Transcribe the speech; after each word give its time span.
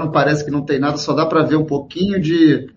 não 0.00 0.10
parece 0.10 0.44
que 0.44 0.50
não 0.50 0.62
tem 0.62 0.80
nada, 0.80 0.96
só 0.96 1.12
dá 1.12 1.24
para 1.26 1.44
ver 1.44 1.56
um 1.56 1.64
pouquinho 1.64 2.20
de, 2.20 2.70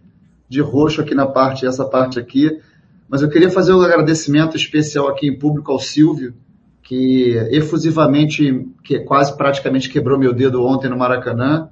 de 0.48 0.62
roxo 0.62 1.02
aqui 1.02 1.16
na 1.16 1.26
parte, 1.26 1.66
essa 1.66 1.86
parte 1.86 2.20
aqui. 2.20 2.60
Mas 3.08 3.22
eu 3.22 3.30
queria 3.30 3.50
fazer 3.50 3.74
um 3.74 3.82
agradecimento 3.82 4.56
especial 4.56 5.08
aqui 5.08 5.28
em 5.28 5.40
público 5.40 5.72
ao 5.72 5.80
Silvio, 5.80 6.36
que 6.84 7.32
efusivamente, 7.50 8.68
que 8.84 9.00
quase 9.00 9.36
praticamente 9.38 9.90
quebrou 9.90 10.20
meu 10.20 10.34
dedo 10.34 10.64
ontem 10.64 10.90
no 10.90 10.98
Maracanã. 10.98 11.70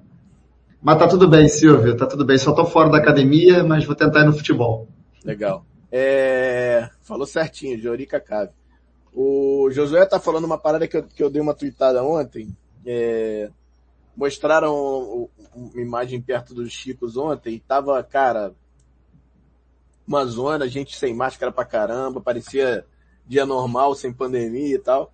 Mas 0.82 0.98
tá 0.98 1.08
tudo 1.08 1.28
bem, 1.28 1.48
Silvio, 1.48 1.96
tá 1.96 2.08
tudo 2.08 2.26
bem. 2.26 2.38
Só 2.38 2.54
tô 2.54 2.66
fora 2.66 2.90
da 2.90 2.98
academia, 2.98 3.64
mas 3.64 3.86
vou 3.86 3.94
tentar 3.96 4.22
ir 4.22 4.26
no 4.26 4.34
futebol. 4.34 4.88
Legal. 5.24 5.66
É... 5.92 6.90
Falou 7.02 7.28
certinho, 7.28 7.78
Jorica 7.78 8.20
Cave. 8.20 8.52
O 9.14 9.70
Josué 9.72 10.06
tá 10.06 10.20
falando 10.20 10.46
uma 10.46 10.58
parada 10.58 10.88
que 10.88 10.98
eu, 10.98 11.04
que 11.04 11.22
eu 11.22 11.30
dei 11.30 11.42
uma 11.42 11.54
tweetada 11.54 12.02
ontem. 12.02 12.56
É 12.86 13.50
mostraram 14.16 15.30
uma 15.56 15.82
imagem 15.82 16.22
perto 16.22 16.54
dos 16.54 16.72
Chicos 16.72 17.18
ontem 17.18 17.54
e 17.56 17.60
tava, 17.60 18.02
cara, 18.04 18.54
uma 20.08 20.26
zona, 20.26 20.68
gente 20.68 20.96
sem 20.98 21.14
máscara 21.14 21.52
pra 21.52 21.66
caramba, 21.66 22.22
parecia 22.22 22.86
dia 23.26 23.46
normal, 23.46 23.96
sem 23.96 24.12
pandemia 24.12 24.76
e 24.76 24.80
tal. 24.80 25.14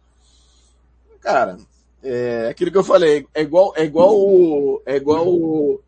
Cara, 1.19 1.57
é 2.03 2.47
aquilo 2.49 2.71
que 2.71 2.77
eu 2.77 2.83
falei, 2.83 3.27
é 3.33 3.41
igual, 3.41 3.73
é 3.75 3.83
igual 3.83 4.15
o, 4.17 4.81
é 4.85 4.95
igual 4.95 5.27
o, 5.27 5.79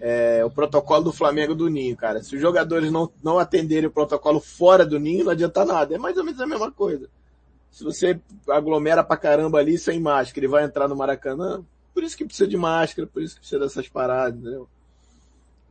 é, 0.00 0.44
o 0.44 0.50
protocolo 0.50 1.04
do 1.04 1.12
Flamengo 1.12 1.54
do 1.54 1.68
Ninho, 1.68 1.96
cara. 1.96 2.22
Se 2.22 2.34
os 2.34 2.40
jogadores 2.42 2.90
não, 2.90 3.10
não 3.22 3.38
atenderem 3.38 3.88
o 3.88 3.92
protocolo 3.92 4.40
fora 4.40 4.84
do 4.84 4.98
Ninho, 4.98 5.24
não 5.24 5.32
adianta 5.32 5.64
nada. 5.64 5.94
É 5.94 5.98
mais 5.98 6.16
ou 6.16 6.24
menos 6.24 6.40
a 6.40 6.46
mesma 6.46 6.70
coisa. 6.72 7.08
Se 7.70 7.84
você 7.84 8.18
aglomera 8.48 9.04
pra 9.04 9.16
caramba 9.16 9.58
ali 9.58 9.76
sem 9.78 10.00
máscara 10.00 10.44
e 10.44 10.48
vai 10.48 10.64
entrar 10.64 10.88
no 10.88 10.96
Maracanã, 10.96 11.62
por 11.96 12.04
isso 12.04 12.14
que 12.14 12.26
precisa 12.26 12.46
de 12.46 12.58
máscara, 12.58 13.08
por 13.08 13.22
isso 13.22 13.36
que 13.36 13.40
precisa 13.40 13.58
dessas 13.58 13.88
paradas, 13.88 14.38
entendeu? 14.38 14.68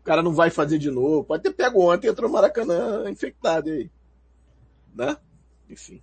O 0.01 0.03
cara 0.03 0.23
não 0.23 0.33
vai 0.33 0.49
fazer 0.49 0.79
de 0.79 0.89
novo. 0.89 1.23
Pode 1.23 1.43
ter 1.43 1.51
pego 1.53 1.81
ontem 1.83 2.07
e 2.07 2.09
entrou 2.09 2.27
no 2.27 2.33
Maracanã 2.33 3.07
infectado 3.07 3.69
aí. 3.69 3.91
Né? 4.95 5.15
Enfim. 5.69 6.01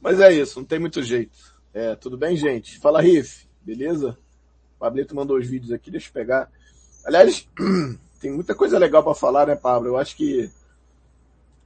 Mas 0.00 0.20
é 0.20 0.32
isso, 0.32 0.60
não 0.60 0.64
tem 0.64 0.78
muito 0.78 1.02
jeito. 1.02 1.36
É, 1.74 1.96
tudo 1.96 2.16
bem, 2.16 2.36
gente? 2.36 2.78
Fala, 2.78 3.00
Riff. 3.00 3.44
Beleza? 3.62 4.16
O 4.76 4.78
Pablito 4.78 5.16
mandou 5.16 5.36
os 5.36 5.48
vídeos 5.48 5.72
aqui, 5.72 5.90
deixa 5.90 6.08
eu 6.08 6.12
pegar. 6.12 6.48
Aliás, 7.04 7.48
tem 8.22 8.30
muita 8.30 8.54
coisa 8.54 8.78
legal 8.78 9.02
para 9.02 9.16
falar, 9.16 9.48
né, 9.48 9.56
Pablo? 9.56 9.88
Eu 9.88 9.96
acho 9.96 10.14
que 10.14 10.48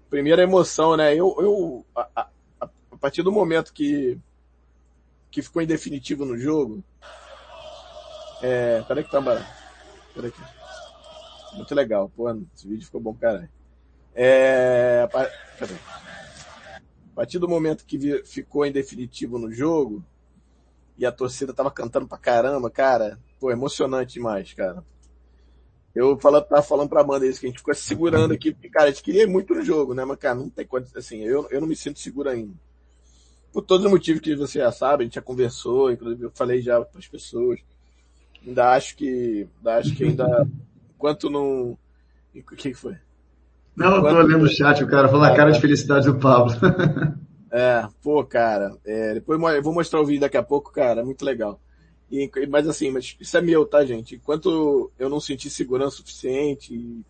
primeira 0.09 0.43
emoção, 0.43 0.97
né? 0.97 1.13
Eu, 1.15 1.37
eu 1.39 1.85
a, 1.95 2.09
a, 2.17 2.29
a 2.63 2.67
partir 2.99 3.23
do 3.23 3.31
momento 3.31 3.75
que 3.75 4.19
que 5.31 5.43
ficou 5.43 5.61
indefinitivo 5.61 6.25
no 6.25 6.39
jogo, 6.39 6.83
é, 8.43 8.83
peraí 8.83 9.03
que 9.05 9.11
tá 9.11 9.21
barato. 9.21 9.47
Peraí 10.15 10.29
aqui. 10.31 11.57
Muito 11.57 11.75
legal. 11.75 12.11
Pô, 12.15 12.29
esse 12.55 12.69
vídeo 12.69 12.85
ficou 12.85 13.01
bom, 13.01 13.15
caralho. 13.15 13.49
É, 14.15 15.07
peraí. 15.59 15.77
A 16.75 17.15
partir 17.17 17.39
do 17.39 17.49
momento 17.49 17.87
que 17.87 17.99
ficou 18.25 18.67
em 18.67 18.73
definitivo 18.73 19.39
no 19.39 19.51
jogo, 19.51 20.05
e 20.99 21.07
a 21.07 21.13
torcida 21.13 21.55
tava 21.55 21.71
cantando 21.71 22.07
pra 22.07 22.19
caramba, 22.19 22.71
cara, 22.71 23.19
pô, 23.41 23.51
emocionante 23.51 24.15
demais, 24.15 24.53
cara. 24.53 24.85
Eu 25.95 26.19
fala 26.21 26.43
tava 26.43 26.63
falando 26.63 26.91
pra 26.91 27.03
banda 27.03 27.27
isso, 27.27 27.41
que 27.41 27.47
a 27.47 27.49
gente 27.49 27.59
ficou 27.59 27.75
segurando 27.75 28.35
aqui, 28.35 28.53
porque, 28.53 28.69
cara, 28.69 28.87
a 28.91 28.91
gente 28.91 29.03
queria 29.03 29.27
muito 29.27 29.55
no 29.55 29.63
jogo, 29.63 29.95
né? 29.95 30.05
Mas, 30.05 30.19
cara, 30.19 30.35
não 30.35 30.51
tem 30.51 30.67
quanto, 30.67 30.97
assim, 30.99 31.23
eu, 31.23 31.49
eu 31.51 31.59
não 31.61 31.67
me 31.67 31.75
sinto 31.75 31.99
seguro 31.99 32.29
ainda. 32.29 32.53
Por 33.51 33.63
todos 33.63 33.87
os 33.87 33.91
motivos 33.91 34.21
que 34.21 34.37
você 34.37 34.59
já 34.59 34.71
sabe, 34.71 35.05
a 35.05 35.07
gente 35.07 35.15
já 35.15 35.23
conversou, 35.23 35.91
inclusive 35.91 36.25
eu 36.25 36.31
falei 36.35 36.61
já 36.61 36.79
para 36.85 36.99
as 36.99 37.09
pessoas. 37.09 37.59
Ainda 38.47 38.71
acho 38.75 38.97
que, 38.97 39.49
ainda 39.59 39.77
acho 39.77 39.95
que 39.95 40.05
ainda, 40.05 40.49
quanto 40.97 41.29
não, 41.29 41.73
o 42.33 42.57
que, 42.57 42.73
foi? 42.73 42.95
Não, 43.75 43.97
eu 43.97 44.03
tô 44.03 44.23
lendo 44.23 44.45
o 44.45 44.49
chat, 44.49 44.83
o 44.85 44.89
cara 44.89 45.09
falando 45.09 45.33
a 45.33 45.37
cara 45.37 45.51
de 45.51 45.61
felicidade 45.61 46.07
do 46.07 46.17
Pablo. 46.19 46.53
é, 47.51 47.89
pô, 48.01 48.23
cara, 48.25 48.71
é, 48.87 49.15
depois 49.15 49.41
eu 49.53 49.63
vou 49.63 49.75
mostrar 49.75 50.01
o 50.01 50.07
vídeo 50.07 50.21
daqui 50.21 50.37
a 50.37 50.45
pouco, 50.45 50.73
cara, 50.73 51.05
muito 51.05 51.25
legal. 51.25 51.61
E, 52.09 52.31
mas 52.49 52.69
assim, 52.69 52.93
mas 52.93 53.17
isso 53.21 53.37
é 53.37 53.41
meu, 53.41 53.67
tá, 53.67 53.85
gente? 53.85 54.15
Enquanto 54.15 54.93
eu 54.97 55.09
não 55.09 55.19
senti 55.19 55.51
segurança 55.51 55.97
suficiente 55.97 56.73
e, 56.73 57.05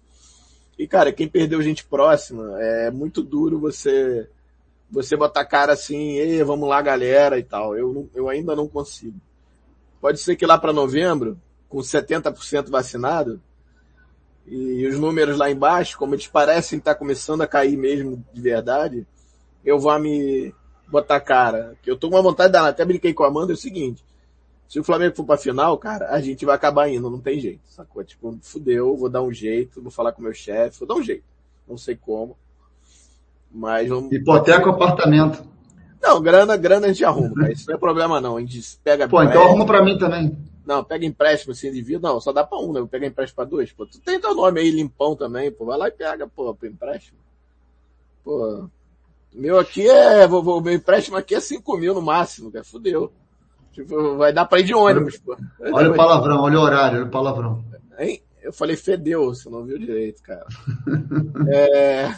e 0.79 0.89
cara, 0.89 1.13
quem 1.13 1.29
perdeu 1.29 1.61
gente 1.61 1.85
próxima, 1.85 2.59
é 2.63 2.91
muito 2.91 3.23
duro 3.23 3.61
você, 3.61 4.27
você 4.91 5.15
botar 5.19 5.45
cara 5.45 5.75
assim, 5.75 6.13
ei, 6.17 6.43
vamos 6.43 6.67
lá, 6.67 6.81
galera 6.81 7.39
e 7.39 7.43
tal. 7.45 7.77
Eu, 7.77 8.09
eu 8.15 8.27
ainda 8.31 8.57
não 8.57 8.67
consigo. 8.67 9.21
Pode 10.07 10.19
ser 10.21 10.37
que 10.37 10.47
lá 10.47 10.57
para 10.57 10.73
novembro, 10.73 11.37
com 11.69 11.79
70% 11.79 12.71
vacinado, 12.71 13.41
e 14.47 14.87
os 14.87 14.97
números 15.01 15.37
lá 15.37 15.51
embaixo, 15.51 15.99
como 15.99 16.15
eles 16.15 16.29
parecem 16.29 16.79
estar 16.79 16.93
tá 16.95 16.99
começando 17.01 17.43
a 17.43 17.47
cair 17.49 17.77
mesmo 17.77 18.25
de 18.33 18.41
verdade, 18.41 19.05
eu 19.65 19.81
vou 19.81 19.99
me 19.99 20.55
botar 20.87 21.19
cara. 21.19 21.75
Que 21.83 21.91
eu 21.91 21.97
tô 21.97 22.09
com 22.09 22.15
uma 22.15 22.23
vontade 22.23 22.53
dar, 22.53 22.69
Até 22.69 22.85
brinquei 22.85 23.13
com 23.13 23.25
a 23.25 23.27
Amanda, 23.27 23.53
é 23.53 23.55
o 23.55 23.57
seguinte. 23.57 24.05
Se 24.69 24.79
o 24.79 24.85
Flamengo 24.85 25.17
for 25.17 25.25
pra 25.25 25.37
final, 25.37 25.77
cara, 25.77 26.09
a 26.13 26.21
gente 26.21 26.47
vai 26.47 26.55
acabar 26.55 26.89
indo, 26.89 27.11
não 27.11 27.19
tem 27.19 27.41
jeito, 27.41 27.63
sacou? 27.65 28.05
Tipo, 28.05 28.39
fudeu, 28.43 28.97
vou 28.97 29.09
dar 29.09 29.23
um 29.23 29.33
jeito, 29.33 29.83
vou 29.83 29.91
falar 29.91 30.13
com 30.13 30.23
meu 30.23 30.33
chefe, 30.33 30.79
vou 30.79 30.87
dar 30.87 30.95
um 30.95 31.03
jeito. 31.03 31.25
Não 31.69 31.77
sei 31.77 31.97
como. 31.97 32.39
Mas 33.51 33.89
vamos... 33.89 34.13
Hipoteca 34.13 34.69
o 34.69 34.73
apartamento. 34.73 35.43
Não, 36.03 36.21
grana, 36.21 36.57
grana 36.57 36.87
a 36.87 36.93
gente 36.93 37.05
arruma, 37.05 37.35
cara. 37.35 37.53
Isso 37.53 37.67
não 37.69 37.75
é 37.77 37.79
problema 37.79 38.21
não. 38.21 38.37
A 38.37 38.41
gente 38.41 38.61
pega 38.85 39.09
Pô, 39.09 39.23
então 39.23 39.43
arruma 39.43 39.67
pra 39.67 39.83
mim 39.83 39.99
também. 39.99 40.37
Não, 40.65 40.83
pega 40.83 41.07
empréstimo 41.07 41.53
assim 41.53 41.71
de 41.73 41.81
vida. 41.81 42.07
Não, 42.09 42.21
só 42.21 42.33
dá 42.33 42.45
pra 42.45 42.59
um, 42.59 42.73
né? 42.73 42.81
Eu 42.81 42.89
pego 42.89 43.05
empréstimo 43.05 43.37
pra 43.37 43.45
dois. 43.45 43.73
Pô, 43.73 43.87
tu 43.87 44.01
tem 44.01 44.21
teu 44.21 44.35
nome 44.35 44.61
aí 44.61 44.71
limpão 44.71 45.15
também, 45.17 45.51
pô. 45.51 45.65
Vai 45.65 45.79
lá 45.79 45.89
e 45.89 45.93
pega, 45.93 46.27
pô, 46.27 46.53
pro 46.55 46.67
empréstimo. 46.69 47.19
Pô. 48.25 48.69
Meu 49.33 49.59
aqui 49.59 49.89
é. 49.89 50.27
Vou, 50.27 50.61
meu 50.61 50.75
empréstimo 50.75 51.17
aqui 51.17 51.35
é 51.35 51.41
5 51.41 51.77
mil 51.77 51.95
no 51.95 52.03
máximo, 52.03 52.51
cara. 52.51 52.65
Fudeu. 52.65 53.13
Tipo, 53.73 54.17
vai 54.17 54.33
dar 54.33 54.47
pra 54.47 54.61
ir 54.61 54.65
de 54.65 54.75
ônibus, 54.75 55.19
pô. 55.19 55.37
Vai 55.59 55.73
olha 55.73 55.91
o 55.91 55.95
palavrão, 55.95 56.41
olha 56.43 56.59
o 56.59 56.63
horário, 56.63 56.99
olha 56.99 57.07
o 57.07 57.11
palavrão. 57.11 57.65
Hein? 57.99 58.23
Eu 58.43 58.53
falei 58.53 58.77
fedeu, 58.77 59.25
você 59.35 59.49
não 59.51 59.65
viu 59.65 59.79
direito, 59.79 60.23
cara. 60.23 60.47
é. 61.53 62.09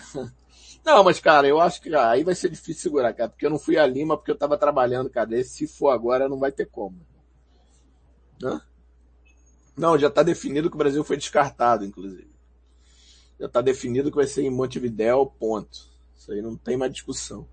Não, 0.88 1.04
mas 1.04 1.20
cara, 1.20 1.46
eu 1.46 1.60
acho 1.60 1.82
que 1.82 1.94
ah, 1.94 2.08
aí 2.12 2.24
vai 2.24 2.34
ser 2.34 2.48
difícil 2.48 2.80
segurar, 2.82 3.12
cara, 3.12 3.28
porque 3.28 3.44
eu 3.44 3.50
não 3.50 3.58
fui 3.58 3.76
a 3.76 3.86
Lima 3.86 4.16
porque 4.16 4.30
eu 4.30 4.34
tava 4.38 4.56
trabalhando, 4.56 5.10
cara. 5.10 5.38
E 5.38 5.44
se 5.44 5.66
for 5.66 5.90
agora, 5.90 6.30
não 6.30 6.38
vai 6.38 6.50
ter 6.50 6.64
como. 6.64 6.98
Hã? 8.42 8.58
Não, 9.76 9.98
já 9.98 10.08
tá 10.08 10.22
definido 10.22 10.70
que 10.70 10.76
o 10.76 10.78
Brasil 10.78 11.04
foi 11.04 11.18
descartado, 11.18 11.84
inclusive. 11.84 12.30
Já 13.38 13.46
tá 13.50 13.60
definido 13.60 14.08
que 14.10 14.16
vai 14.16 14.26
ser 14.26 14.44
em 14.44 14.50
Montevidéu, 14.50 15.26
ponto. 15.38 15.90
Isso 16.16 16.32
aí 16.32 16.40
não 16.40 16.56
tem 16.56 16.74
mais 16.78 16.90
discussão. 16.90 17.46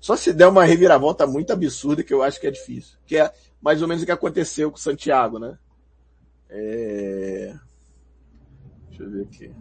Só 0.00 0.16
se 0.16 0.32
der 0.32 0.48
uma 0.48 0.64
reviravolta 0.64 1.24
muito 1.24 1.52
absurda 1.52 2.02
que 2.02 2.12
eu 2.12 2.20
acho 2.24 2.40
que 2.40 2.48
é 2.48 2.50
difícil. 2.50 2.98
Que 3.06 3.16
é 3.18 3.32
mais 3.62 3.80
ou 3.80 3.86
menos 3.86 4.02
o 4.02 4.06
que 4.06 4.10
aconteceu 4.12 4.72
com 4.72 4.76
o 4.76 4.80
Santiago, 4.80 5.38
né? 5.38 5.56
É... 6.50 7.54
Deixa 8.88 9.04
eu 9.04 9.10
ver 9.12 9.22
aqui. 9.22 9.54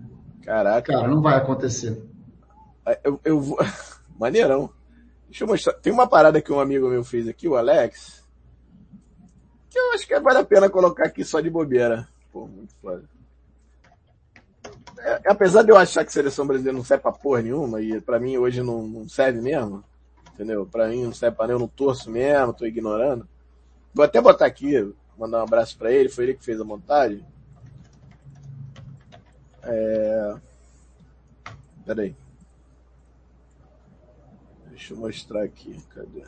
Caraca. 0.43 0.91
Cara, 0.91 1.07
não 1.07 1.21
vai 1.21 1.35
acontecer. 1.35 2.01
É, 2.85 2.99
eu, 3.03 3.19
eu 3.25 3.41
vou... 3.41 3.57
Maneirão. 4.19 4.69
Deixa 5.27 5.43
eu 5.43 5.47
mostrar. 5.47 5.73
Tem 5.73 5.91
uma 5.91 6.07
parada 6.07 6.41
que 6.41 6.53
um 6.53 6.59
amigo 6.59 6.87
meu 6.87 7.03
fez 7.03 7.27
aqui, 7.27 7.47
o 7.47 7.55
Alex. 7.55 8.23
Que 9.69 9.77
eu 9.79 9.93
acho 9.93 10.07
que 10.07 10.17
vale 10.19 10.37
a 10.37 10.45
pena 10.45 10.69
colocar 10.69 11.05
aqui 11.07 11.25
só 11.25 11.41
de 11.41 11.49
bobeira. 11.49 12.07
Pô, 12.31 12.47
muito 12.47 12.73
foda. 12.81 13.03
É, 14.99 15.21
apesar 15.29 15.63
de 15.63 15.71
eu 15.71 15.77
achar 15.77 16.05
que 16.05 16.13
seleção 16.13 16.47
brasileira 16.47 16.77
não 16.77 16.85
serve 16.85 17.01
pra 17.03 17.11
porra 17.11 17.41
nenhuma, 17.41 17.81
e 17.81 17.99
pra 17.99 18.19
mim 18.19 18.37
hoje 18.37 18.61
não, 18.63 18.87
não 18.87 19.09
serve 19.09 19.41
mesmo, 19.41 19.83
entendeu? 20.33 20.65
Pra 20.65 20.87
mim 20.87 21.03
não 21.03 21.13
serve 21.13 21.35
pra 21.35 21.47
nenhum 21.47 21.57
eu 21.57 21.61
não 21.61 21.67
torço 21.67 22.09
mesmo, 22.09 22.53
tô 22.53 22.65
ignorando. 22.65 23.27
Vou 23.93 24.05
até 24.05 24.21
botar 24.21 24.45
aqui, 24.45 24.73
mandar 25.17 25.39
um 25.39 25.43
abraço 25.43 25.77
pra 25.77 25.91
ele, 25.91 26.07
foi 26.09 26.23
ele 26.23 26.33
que 26.35 26.43
fez 26.45 26.59
a 26.59 26.63
montagem. 26.63 27.25
É... 29.63 30.35
Peraí. 31.85 32.15
Deixa 34.75 34.93
eu 34.93 34.97
mostrar 34.97 35.41
aqui. 35.41 35.73
Cadê? 35.93 36.21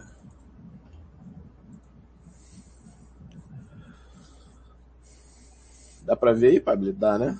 Dá 6.03 6.15
pra 6.15 6.31
ver 6.31 6.47
aí, 6.51 6.59
Pablo? 6.61 6.93
Dá, 6.93 7.19
né? 7.19 7.37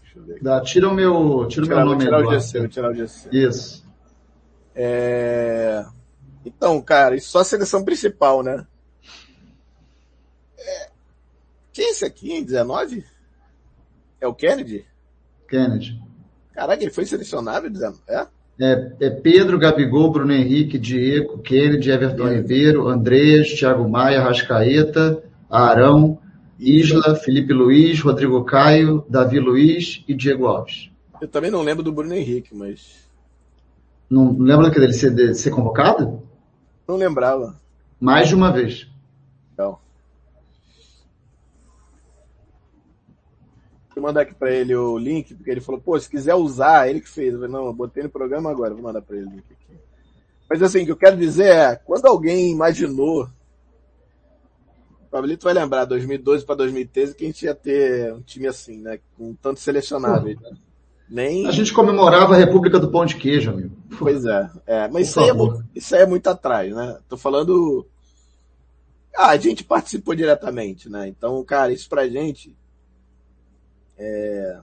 Deixa 0.00 0.18
eu 0.18 0.24
ver. 0.24 0.42
Dá, 0.42 0.62
tira 0.62 0.88
o 0.88 0.94
meu, 0.94 1.46
tira 1.46 1.66
tirar, 1.66 1.84
o 1.86 1.94
meu 1.96 1.98
nome. 1.98 2.08
Vou 2.10 2.18
tirar, 2.18 2.26
o 2.36 2.40
GC, 2.40 2.58
vou 2.58 2.68
tirar 2.68 2.90
o 2.90 2.94
GC. 2.94 3.28
Isso. 3.32 3.86
É... 4.74 5.84
Então, 6.42 6.80
cara, 6.80 7.14
isso 7.14 7.28
só 7.28 7.40
a 7.40 7.44
seleção 7.44 7.84
principal, 7.84 8.42
né? 8.42 8.66
É... 10.56 10.90
Quem 11.70 11.88
é 11.88 11.90
esse 11.90 12.04
aqui, 12.06 12.32
em 12.32 12.42
19? 12.44 13.04
É 14.18 14.26
o 14.26 14.34
Kennedy? 14.34 14.86
Kennedy. 15.50 16.02
Caraca, 16.54 16.82
ele 16.82 16.90
foi 16.90 17.04
selecionado? 17.04 17.66
em 17.66 17.72
É? 18.08 18.26
É, 18.58 18.92
é, 19.00 19.10
Pedro, 19.10 19.58
Gabigol, 19.58 20.10
Bruno 20.10 20.32
Henrique, 20.32 20.78
Diego, 20.78 21.38
Kennedy, 21.38 21.90
Everton 21.90 22.26
Ribeiro, 22.26 22.88
Andreas, 22.88 23.52
Thiago 23.52 23.86
Maia, 23.86 24.22
Rascaeta, 24.22 25.22
Arão, 25.50 26.18
Isla, 26.58 27.14
Felipe 27.16 27.52
Luiz, 27.52 28.00
Rodrigo 28.00 28.42
Caio, 28.44 29.04
Davi 29.10 29.38
Luiz 29.38 30.02
e 30.08 30.14
Diego 30.14 30.46
Alves. 30.46 30.90
Eu 31.20 31.28
também 31.28 31.50
não 31.50 31.60
lembro 31.62 31.82
do 31.82 31.92
Bruno 31.92 32.14
Henrique, 32.14 32.54
mas. 32.56 33.06
Não 34.08 34.38
lembra 34.38 34.68
daquele 34.68 34.90
ser, 34.94 35.14
de, 35.14 35.34
ser 35.34 35.50
convocado? 35.50 36.22
Não 36.88 36.96
lembrava. 36.96 37.60
Mais 38.00 38.28
de 38.28 38.34
uma 38.34 38.50
vez. 38.50 38.86
Fui 43.96 44.02
mandar 44.02 44.20
aqui 44.20 44.34
pra 44.34 44.52
ele 44.54 44.74
o 44.74 44.98
link, 44.98 45.34
porque 45.34 45.50
ele 45.50 45.60
falou, 45.62 45.80
pô, 45.80 45.98
se 45.98 46.06
quiser 46.06 46.34
usar, 46.34 46.86
ele 46.86 47.00
que 47.00 47.08
fez. 47.08 47.32
Eu 47.32 47.40
falei, 47.40 47.50
não, 47.50 47.64
eu 47.64 47.72
botei 47.72 48.02
no 48.02 48.10
programa 48.10 48.50
agora, 48.50 48.74
vou 48.74 48.82
mandar 48.82 49.00
pra 49.00 49.16
ele 49.16 49.24
o 49.24 49.30
link 49.30 49.44
aqui. 49.50 49.74
Mas 50.50 50.62
assim, 50.62 50.82
o 50.82 50.84
que 50.84 50.92
eu 50.92 50.96
quero 50.98 51.16
dizer 51.16 51.46
é, 51.46 51.76
quando 51.76 52.04
alguém 52.04 52.52
imaginou, 52.52 53.22
o 53.24 55.10
Pablito 55.10 55.44
vai 55.44 55.54
lembrar, 55.54 55.86
2012 55.86 56.44
para 56.44 56.56
2013, 56.56 57.14
que 57.16 57.24
a 57.24 57.26
gente 57.26 57.46
ia 57.46 57.54
ter 57.54 58.12
um 58.12 58.20
time 58.20 58.46
assim, 58.46 58.76
né? 58.82 58.98
Com 59.16 59.34
tanto 59.34 59.60
selecionável. 59.60 60.36
Uhum. 60.44 60.56
Nem... 61.08 61.46
A 61.46 61.50
gente 61.50 61.72
comemorava 61.72 62.34
a 62.34 62.38
República 62.38 62.78
do 62.78 62.90
Pão 62.90 63.06
de 63.06 63.16
Queijo, 63.16 63.50
amigo. 63.50 63.74
Pois 63.98 64.26
é. 64.26 64.50
é 64.66 64.88
mas 64.88 65.08
isso 65.08 65.20
aí 65.20 65.30
é, 65.30 65.34
isso 65.74 65.96
aí 65.96 66.02
é, 66.02 66.06
muito 66.06 66.26
atrás, 66.26 66.70
né? 66.74 66.98
Tô 67.08 67.16
falando. 67.16 67.86
Ah, 69.16 69.28
a 69.28 69.36
gente 69.38 69.64
participou 69.64 70.14
diretamente, 70.14 70.86
né? 70.90 71.08
Então, 71.08 71.42
cara, 71.44 71.72
isso 71.72 71.88
pra 71.88 72.06
gente 72.06 72.54
é, 73.98 74.58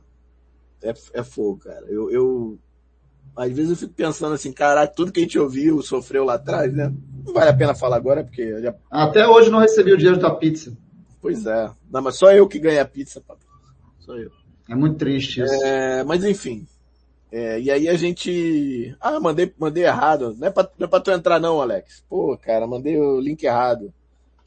é, 0.83 0.93
é 1.13 1.23
fogo, 1.23 1.57
cara. 1.59 1.85
Eu, 1.87 2.09
eu, 2.11 2.59
às 3.35 3.51
vezes 3.51 3.71
eu 3.71 3.75
fico 3.77 3.93
pensando 3.93 4.35
assim, 4.35 4.51
caralho, 4.51 4.91
tudo 4.95 5.11
que 5.11 5.19
a 5.19 5.23
gente 5.23 5.39
ouviu, 5.39 5.81
sofreu 5.81 6.23
lá 6.23 6.35
atrás, 6.35 6.71
né? 6.73 6.93
Não 7.25 7.33
vale 7.33 7.49
a 7.49 7.53
pena 7.55 7.73
falar 7.73 7.95
agora, 7.97 8.23
porque... 8.23 8.61
Já... 8.61 8.75
Até 8.89 9.27
hoje 9.27 9.49
não 9.49 9.59
recebi 9.59 9.91
o 9.93 9.97
dinheiro 9.97 10.19
da 10.19 10.31
pizza. 10.31 10.75
Pois 11.21 11.45
é. 11.45 11.71
Não, 11.89 12.01
mas 12.01 12.15
só 12.17 12.31
eu 12.33 12.47
que 12.47 12.59
ganhei 12.59 12.79
a 12.79 12.85
pizza, 12.85 13.21
papai. 13.21 13.47
Só 13.99 14.13
eu. 14.17 14.29
É 14.69 14.75
muito 14.75 14.97
triste 14.97 15.41
isso. 15.41 15.53
É, 15.63 16.03
mas 16.03 16.23
enfim. 16.23 16.65
É, 17.31 17.59
e 17.59 17.71
aí 17.71 17.87
a 17.87 17.95
gente... 17.97 18.95
Ah, 18.99 19.19
mandei, 19.19 19.51
mandei 19.57 19.85
errado. 19.85 20.35
Não 20.37 20.47
é, 20.47 20.51
pra, 20.51 20.69
não 20.77 20.85
é 20.85 20.89
pra 20.89 20.99
tu 20.99 21.11
entrar 21.11 21.39
não, 21.39 21.61
Alex. 21.61 22.03
Pô, 22.09 22.37
cara, 22.37 22.67
mandei 22.67 22.99
o 22.99 23.19
link 23.19 23.41
errado. 23.43 23.93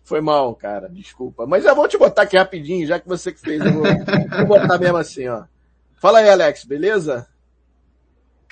Foi 0.06 0.20
mal, 0.20 0.55
cara, 0.55 0.88
desculpa. 0.88 1.47
Mas 1.49 1.64
eu 1.64 1.75
vou 1.75 1.88
te 1.88 1.99
botar 1.99 2.23
aqui 2.23 2.37
rapidinho, 2.38 2.87
já 2.87 3.00
que 3.00 3.08
você 3.08 3.32
que 3.32 3.41
fez. 3.41 3.61
Eu 3.61 3.73
vou, 3.73 3.82
vou 3.82 4.47
botar 4.47 4.79
mesmo 4.79 4.97
assim, 4.97 5.26
ó. 5.26 5.44
Fala 5.97 6.20
aí, 6.20 6.31
Alex, 6.31 6.62
beleza? 6.64 7.26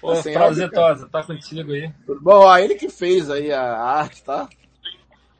Pô, 0.00 0.08
tá 0.12 0.18
assim, 0.18 0.30
é, 0.30 0.32
prazer, 0.32 0.68
Tosa, 0.72 1.08
tá 1.08 1.22
contigo 1.22 1.70
aí. 1.70 1.92
Tudo 2.04 2.20
bom? 2.20 2.32
Ó, 2.40 2.58
ele 2.58 2.74
que 2.74 2.88
fez 2.88 3.30
aí 3.30 3.52
a 3.52 3.62
arte, 3.78 4.24
tá? 4.24 4.48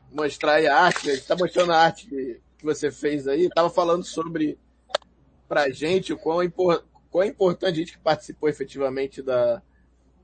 Mostrar 0.09 0.53
aí 0.53 0.67
a 0.67 0.77
arte, 0.83 1.09
ele 1.09 1.19
tá 1.19 1.35
mostrando 1.35 1.73
a 1.73 1.79
arte 1.79 2.07
que 2.07 2.39
você 2.63 2.89
fez 2.89 3.27
aí. 3.27 3.49
Tava 3.49 3.69
falando 3.69 4.05
sobre, 4.05 4.57
pra 5.49 5.69
gente, 5.69 6.13
o 6.13 6.17
quão, 6.17 6.41
impor, 6.41 6.81
quão 7.11 7.25
importante 7.27 7.73
a 7.73 7.75
gente 7.79 7.91
que 7.91 7.99
participou 8.01 8.47
efetivamente 8.47 9.21
da, 9.21 9.61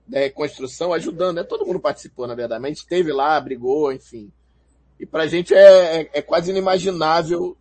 da 0.08 0.20
reconstrução, 0.20 0.94
ajudando, 0.94 1.36
né? 1.36 1.44
Todo 1.44 1.66
mundo 1.66 1.82
participou, 1.82 2.28
na 2.28 2.34
verdade. 2.34 2.64
A 2.64 2.68
gente 2.70 2.78
esteve 2.78 3.12
lá, 3.12 3.38
brigou, 3.42 3.92
enfim. 3.92 4.32
E 5.02 5.06
para 5.08 5.24
a 5.24 5.28
gente 5.28 5.52
é, 5.52 6.02
é, 6.02 6.10
é 6.14 6.22
quase 6.22 6.52
inimaginável 6.52 7.58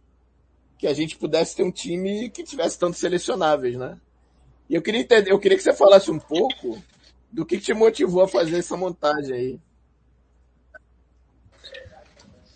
que 0.79 0.87
a 0.87 0.93
gente 0.93 1.17
pudesse 1.17 1.57
ter 1.57 1.63
um 1.63 1.73
time 1.73 2.29
que 2.29 2.45
tivesse 2.45 2.79
tantos 2.79 3.01
selecionáveis, 3.01 3.79
né? 3.79 3.99
E 4.69 4.75
eu 4.75 4.83
queria 4.83 5.01
entender, 5.01 5.31
eu 5.33 5.39
queria 5.39 5.57
que 5.57 5.63
você 5.65 5.73
falasse 5.73 6.11
um 6.11 6.19
pouco 6.19 6.79
do 7.33 7.47
que 7.47 7.59
te 7.59 7.73
motivou 7.73 8.23
a 8.23 8.29
fazer 8.29 8.59
essa 8.59 8.77
montagem 8.77 9.33
aí. 9.35 9.61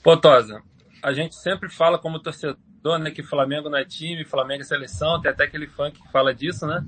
Potosa, 0.03 0.63
a 1.03 1.15
gente 1.15 1.35
sempre 1.35 1.71
fala 1.71 1.99
como 1.99 2.21
torcedor, 2.21 2.99
né, 3.01 3.11
que 3.11 3.23
Flamengo 3.23 3.71
não 3.71 3.79
é 3.79 3.87
time, 3.87 4.23
Flamengo 4.23 4.63
é 4.65 4.67
seleção, 4.67 5.19
tem 5.19 5.31
até 5.31 5.45
aquele 5.45 5.67
funk 5.67 5.99
que 6.03 6.13
fala 6.13 6.35
disso, 6.35 6.67
né? 6.67 6.85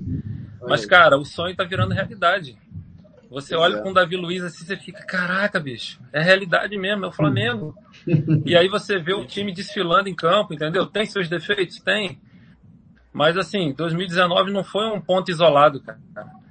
Mas, 0.69 0.85
cara, 0.85 1.17
o 1.17 1.25
sonho 1.25 1.55
tá 1.55 1.63
virando 1.63 1.95
realidade. 1.95 2.55
Você 3.29 3.55
Exato. 3.55 3.61
olha 3.73 3.79
é. 3.79 3.83
com 3.83 3.89
o 3.89 3.93
Davi 3.93 4.15
Luiz 4.15 4.43
assim, 4.43 4.63
você 4.65 4.77
fica, 4.77 5.05
caraca, 5.05 5.59
bicho, 5.59 5.99
é 6.13 6.21
realidade 6.21 6.77
mesmo, 6.77 7.05
é 7.05 7.07
o 7.07 7.11
Flamengo. 7.11 7.75
e 8.45 8.55
aí 8.55 8.67
você 8.69 8.97
vê 8.97 9.13
o 9.13 9.25
time 9.25 9.51
desfilando 9.53 10.07
em 10.07 10.15
campo, 10.15 10.53
entendeu? 10.53 10.85
Tem 10.85 11.05
seus 11.05 11.27
defeitos? 11.27 11.79
Tem. 11.79 12.19
Mas 13.11 13.37
assim, 13.37 13.73
2019 13.73 14.51
não 14.51 14.63
foi 14.63 14.87
um 14.87 15.01
ponto 15.01 15.29
isolado, 15.29 15.81
cara. 15.81 15.99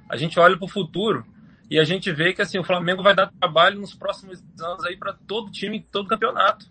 A 0.09 0.15
gente 0.15 0.39
olha 0.39 0.55
para 0.57 0.65
o 0.65 0.69
futuro 0.69 1.25
e 1.69 1.79
a 1.79 1.83
gente 1.83 2.11
vê 2.11 2.31
que 2.33 2.41
assim, 2.41 2.59
o 2.59 2.63
Flamengo 2.63 3.01
vai 3.01 3.15
dar 3.15 3.31
trabalho 3.39 3.79
nos 3.79 3.93
próximos 3.95 4.41
anos 4.61 4.83
aí 4.85 4.95
para 4.97 5.13
todo 5.13 5.49
time, 5.51 5.81
todo 5.91 6.07
campeonato. 6.07 6.65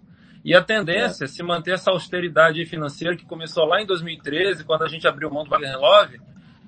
E 0.45 0.55
a 0.55 0.63
tendência 0.63 1.25
é 1.25 1.29
se 1.29 1.43
manter 1.43 1.73
essa 1.73 1.91
austeridade 1.91 2.65
financeira 2.67 3.17
que 3.17 3.27
começou 3.27 3.65
lá 3.65 3.83
em 3.83 3.87
2013, 3.87 4.63
quando 4.63 4.85
a 4.85 4.89
gente 4.89 5.07
abriu 5.09 5.29
mão 5.31 5.43
do 5.43 5.51
Wagner 5.51 5.77
Love, 5.77 6.21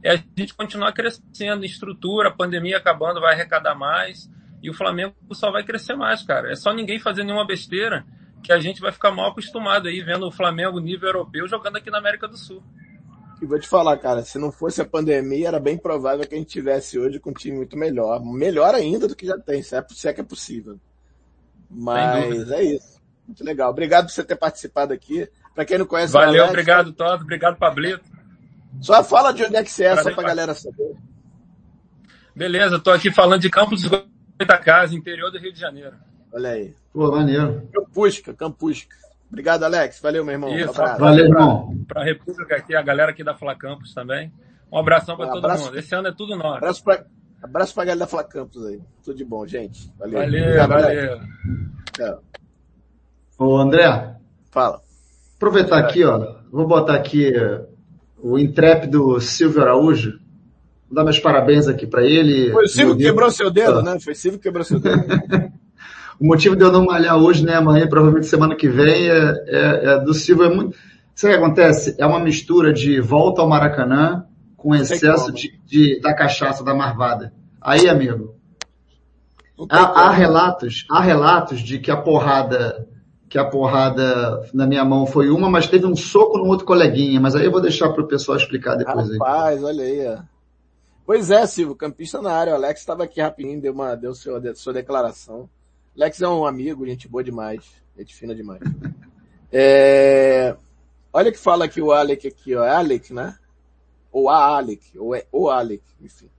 é 0.02 0.12
a 0.12 0.16
gente 0.36 0.54
continuar 0.54 0.92
crescendo 0.92 1.64
estrutura, 1.64 2.28
a 2.28 2.32
pandemia 2.32 2.76
acabando, 2.76 3.20
vai 3.20 3.34
arrecadar 3.34 3.74
mais, 3.74 4.30
e 4.62 4.70
o 4.70 4.74
Flamengo 4.74 5.14
só 5.32 5.50
vai 5.50 5.64
crescer 5.64 5.94
mais, 5.96 6.22
cara. 6.22 6.52
É 6.52 6.56
só 6.56 6.72
ninguém 6.72 6.98
fazer 6.98 7.24
nenhuma 7.24 7.46
besteira 7.46 8.04
que 8.42 8.52
a 8.52 8.58
gente 8.60 8.80
vai 8.80 8.92
ficar 8.92 9.10
mal 9.10 9.30
acostumado 9.30 9.88
aí, 9.88 10.00
vendo 10.00 10.26
o 10.26 10.30
Flamengo 10.32 10.78
nível 10.78 11.08
europeu 11.08 11.48
jogando 11.48 11.76
aqui 11.76 11.90
na 11.90 11.98
América 11.98 12.28
do 12.28 12.36
Sul. 12.36 12.62
E 13.40 13.46
vou 13.46 13.58
te 13.58 13.68
falar, 13.68 13.96
cara, 13.98 14.22
se 14.22 14.38
não 14.38 14.50
fosse 14.50 14.80
a 14.82 14.84
pandemia, 14.84 15.48
era 15.48 15.60
bem 15.60 15.78
provável 15.78 16.26
que 16.26 16.34
a 16.34 16.38
gente 16.38 16.48
tivesse 16.50 16.98
hoje 16.98 17.20
com 17.20 17.30
um 17.30 17.32
time 17.32 17.56
muito 17.56 17.76
melhor. 17.76 18.20
Melhor 18.24 18.74
ainda 18.74 19.06
do 19.06 19.14
que 19.14 19.26
já 19.26 19.38
tem, 19.38 19.62
se 19.62 19.76
é, 19.76 19.82
é 20.04 20.12
que 20.12 20.20
é 20.20 20.24
possível. 20.24 20.78
Mas 21.70 22.50
é 22.50 22.62
isso. 22.62 22.98
Muito 23.26 23.44
legal. 23.44 23.70
Obrigado 23.70 24.06
por 24.06 24.12
você 24.12 24.24
ter 24.24 24.36
participado 24.36 24.92
aqui. 24.92 25.28
Para 25.54 25.64
quem 25.64 25.78
não 25.78 25.86
conhece... 25.86 26.12
Valeu, 26.12 26.44
obrigado, 26.46 26.92
Todd. 26.92 27.22
Obrigado, 27.22 27.56
Pablito. 27.56 28.02
Só 28.80 29.02
fala 29.02 29.32
de 29.32 29.44
onde 29.44 29.56
é 29.56 29.62
que 29.64 29.70
você 29.70 29.84
é, 29.86 29.96
só 29.96 30.14
pra 30.14 30.22
galera 30.22 30.54
saber. 30.54 30.94
Beleza, 32.36 32.78
tô 32.78 32.90
aqui 32.90 33.10
falando 33.10 33.40
de 33.40 33.50
Campos 33.50 33.80
de 33.82 33.88
Casa, 34.62 34.94
interior 34.94 35.30
do 35.30 35.38
Rio 35.38 35.52
de 35.52 35.58
Janeiro. 35.58 35.96
Olha 36.32 36.50
aí. 36.50 36.74
Pô, 36.92 37.10
maneiro. 37.10 37.68
Campusca, 37.74 38.32
Campusca. 38.34 38.96
Obrigado, 39.28 39.64
Alex. 39.64 39.98
Valeu, 40.00 40.24
meu 40.24 40.34
irmão. 40.34 40.54
Isso, 40.56 40.70
um 40.70 40.96
valeu, 40.98 41.24
irmão. 41.24 41.76
Para 41.88 42.02
a 42.02 42.04
República 42.04 42.56
aqui, 42.56 42.76
a 42.76 42.82
galera 42.82 43.10
aqui 43.10 43.24
da 43.24 43.34
Fla 43.34 43.56
Campos 43.56 43.92
também. 43.92 44.32
Um 44.70 44.78
abração 44.78 45.16
para 45.16 45.28
um 45.28 45.32
todo 45.40 45.48
mundo. 45.58 45.78
Esse 45.78 45.94
ano 45.94 46.08
é 46.08 46.12
tudo 46.12 46.36
nosso. 46.36 46.56
Abraço 46.58 46.84
para 46.84 47.06
abraço 47.42 47.74
pra 47.74 47.84
galera 47.84 48.00
da 48.00 48.06
Fla 48.06 48.22
Campos 48.24 48.64
aí. 48.66 48.80
Tudo 49.04 49.16
de 49.16 49.24
bom, 49.24 49.46
gente. 49.46 49.92
Valeu. 49.98 50.20
Valeu, 50.20 50.44
Obrigado, 50.44 50.68
valeu. 50.68 51.20
Tchau. 51.94 52.22
Ô, 53.38 53.56
André. 53.58 54.14
Fala. 54.50 54.80
Aproveitar 55.36 55.78
aqui, 55.78 56.04
ó. 56.04 56.36
Vou 56.50 56.66
botar 56.66 56.94
aqui 56.94 57.32
o 58.20 58.38
intrépido 58.38 59.20
Silvio 59.20 59.62
Araújo. 59.62 60.18
Vou 60.88 60.94
dar 60.96 61.04
meus 61.04 61.18
parabéns 61.18 61.68
aqui 61.68 61.86
para 61.86 62.04
ele. 62.04 62.50
Foi 62.50 62.64
o 62.64 62.68
Silvio 62.68 62.96
que 62.96 63.04
quebrou 63.04 63.30
seu 63.30 63.50
dedo, 63.50 63.80
ah. 63.80 63.82
né? 63.82 64.00
Foi 64.00 64.12
o 64.12 64.16
Silvio 64.16 64.38
que 64.40 64.44
quebrou 64.44 64.64
seu 64.64 64.80
dedo. 64.80 65.02
o 66.18 66.26
motivo 66.26 66.56
de 66.56 66.62
eu 66.64 66.72
não 66.72 66.84
malhar 66.84 67.16
hoje, 67.16 67.44
né, 67.44 67.54
amanhã, 67.54 67.86
provavelmente 67.86 68.26
semana 68.26 68.56
que 68.56 68.68
vem, 68.68 69.08
é, 69.08 69.34
é, 69.46 69.84
é 69.94 70.00
do 70.00 70.14
Silvio. 70.14 70.44
É 70.46 70.54
muito... 70.54 70.76
Sabe 71.14 71.32
o 71.32 71.36
que 71.38 71.44
acontece? 71.44 71.94
É 71.98 72.06
uma 72.06 72.20
mistura 72.20 72.72
de 72.72 73.00
volta 73.00 73.42
ao 73.42 73.48
Maracanã 73.48 74.24
com 74.56 74.74
excesso 74.74 75.32
de, 75.32 75.52
de, 75.66 76.00
da 76.00 76.14
cachaça, 76.14 76.64
da 76.64 76.74
marvada. 76.74 77.32
Aí, 77.60 77.88
amigo, 77.88 78.36
há, 79.68 80.06
há 80.06 80.10
relatos, 80.10 80.84
há 80.90 81.00
relatos 81.00 81.60
de 81.60 81.78
que 81.80 81.90
a 81.90 81.96
porrada 81.96 82.86
que 83.28 83.38
a 83.38 83.44
porrada 83.44 84.48
na 84.54 84.66
minha 84.66 84.84
mão 84.84 85.06
foi 85.06 85.28
uma, 85.28 85.50
mas 85.50 85.68
teve 85.68 85.84
um 85.86 85.94
soco 85.94 86.38
no 86.38 86.46
outro 86.46 86.64
coleguinha. 86.66 87.20
Mas 87.20 87.36
aí 87.36 87.44
eu 87.44 87.50
vou 87.52 87.60
deixar 87.60 87.90
para 87.92 88.02
o 88.02 88.06
pessoal 88.08 88.38
explicar 88.38 88.74
depois 88.74 88.96
Rapaz, 89.10 89.10
aí. 89.10 89.18
Rapaz, 89.18 89.62
olha 89.64 89.84
aí. 89.84 90.18
Pois 91.04 91.30
é, 91.30 91.46
Silvio, 91.46 91.76
campista 91.76 92.22
na 92.22 92.32
área. 92.32 92.52
O 92.54 92.56
Alex 92.56 92.80
estava 92.80 93.04
aqui 93.04 93.20
rapidinho, 93.20 93.60
deu, 93.60 93.72
uma, 93.72 93.94
deu 93.94 94.14
seu, 94.14 94.40
de, 94.40 94.54
sua 94.54 94.72
declaração. 94.72 95.48
Alex 95.94 96.20
é 96.22 96.28
um 96.28 96.46
amigo, 96.46 96.86
gente 96.86 97.08
boa 97.08 97.22
demais, 97.22 97.64
gente 97.98 98.14
fina 98.14 98.34
demais. 98.34 98.60
é, 99.52 100.56
olha 101.12 101.32
que 101.32 101.38
fala 101.38 101.64
aqui 101.66 101.80
o 101.82 101.92
Alec 101.92 102.26
aqui, 102.26 102.54
ó. 102.54 102.64
É 102.64 102.70
Alec, 102.74 103.12
né? 103.12 103.36
Ou 104.10 104.28
a 104.30 104.56
Alec, 104.56 104.98
ou 104.98 105.14
é 105.14 105.24
o 105.30 105.50
Alec, 105.50 105.82
enfim. 106.00 106.30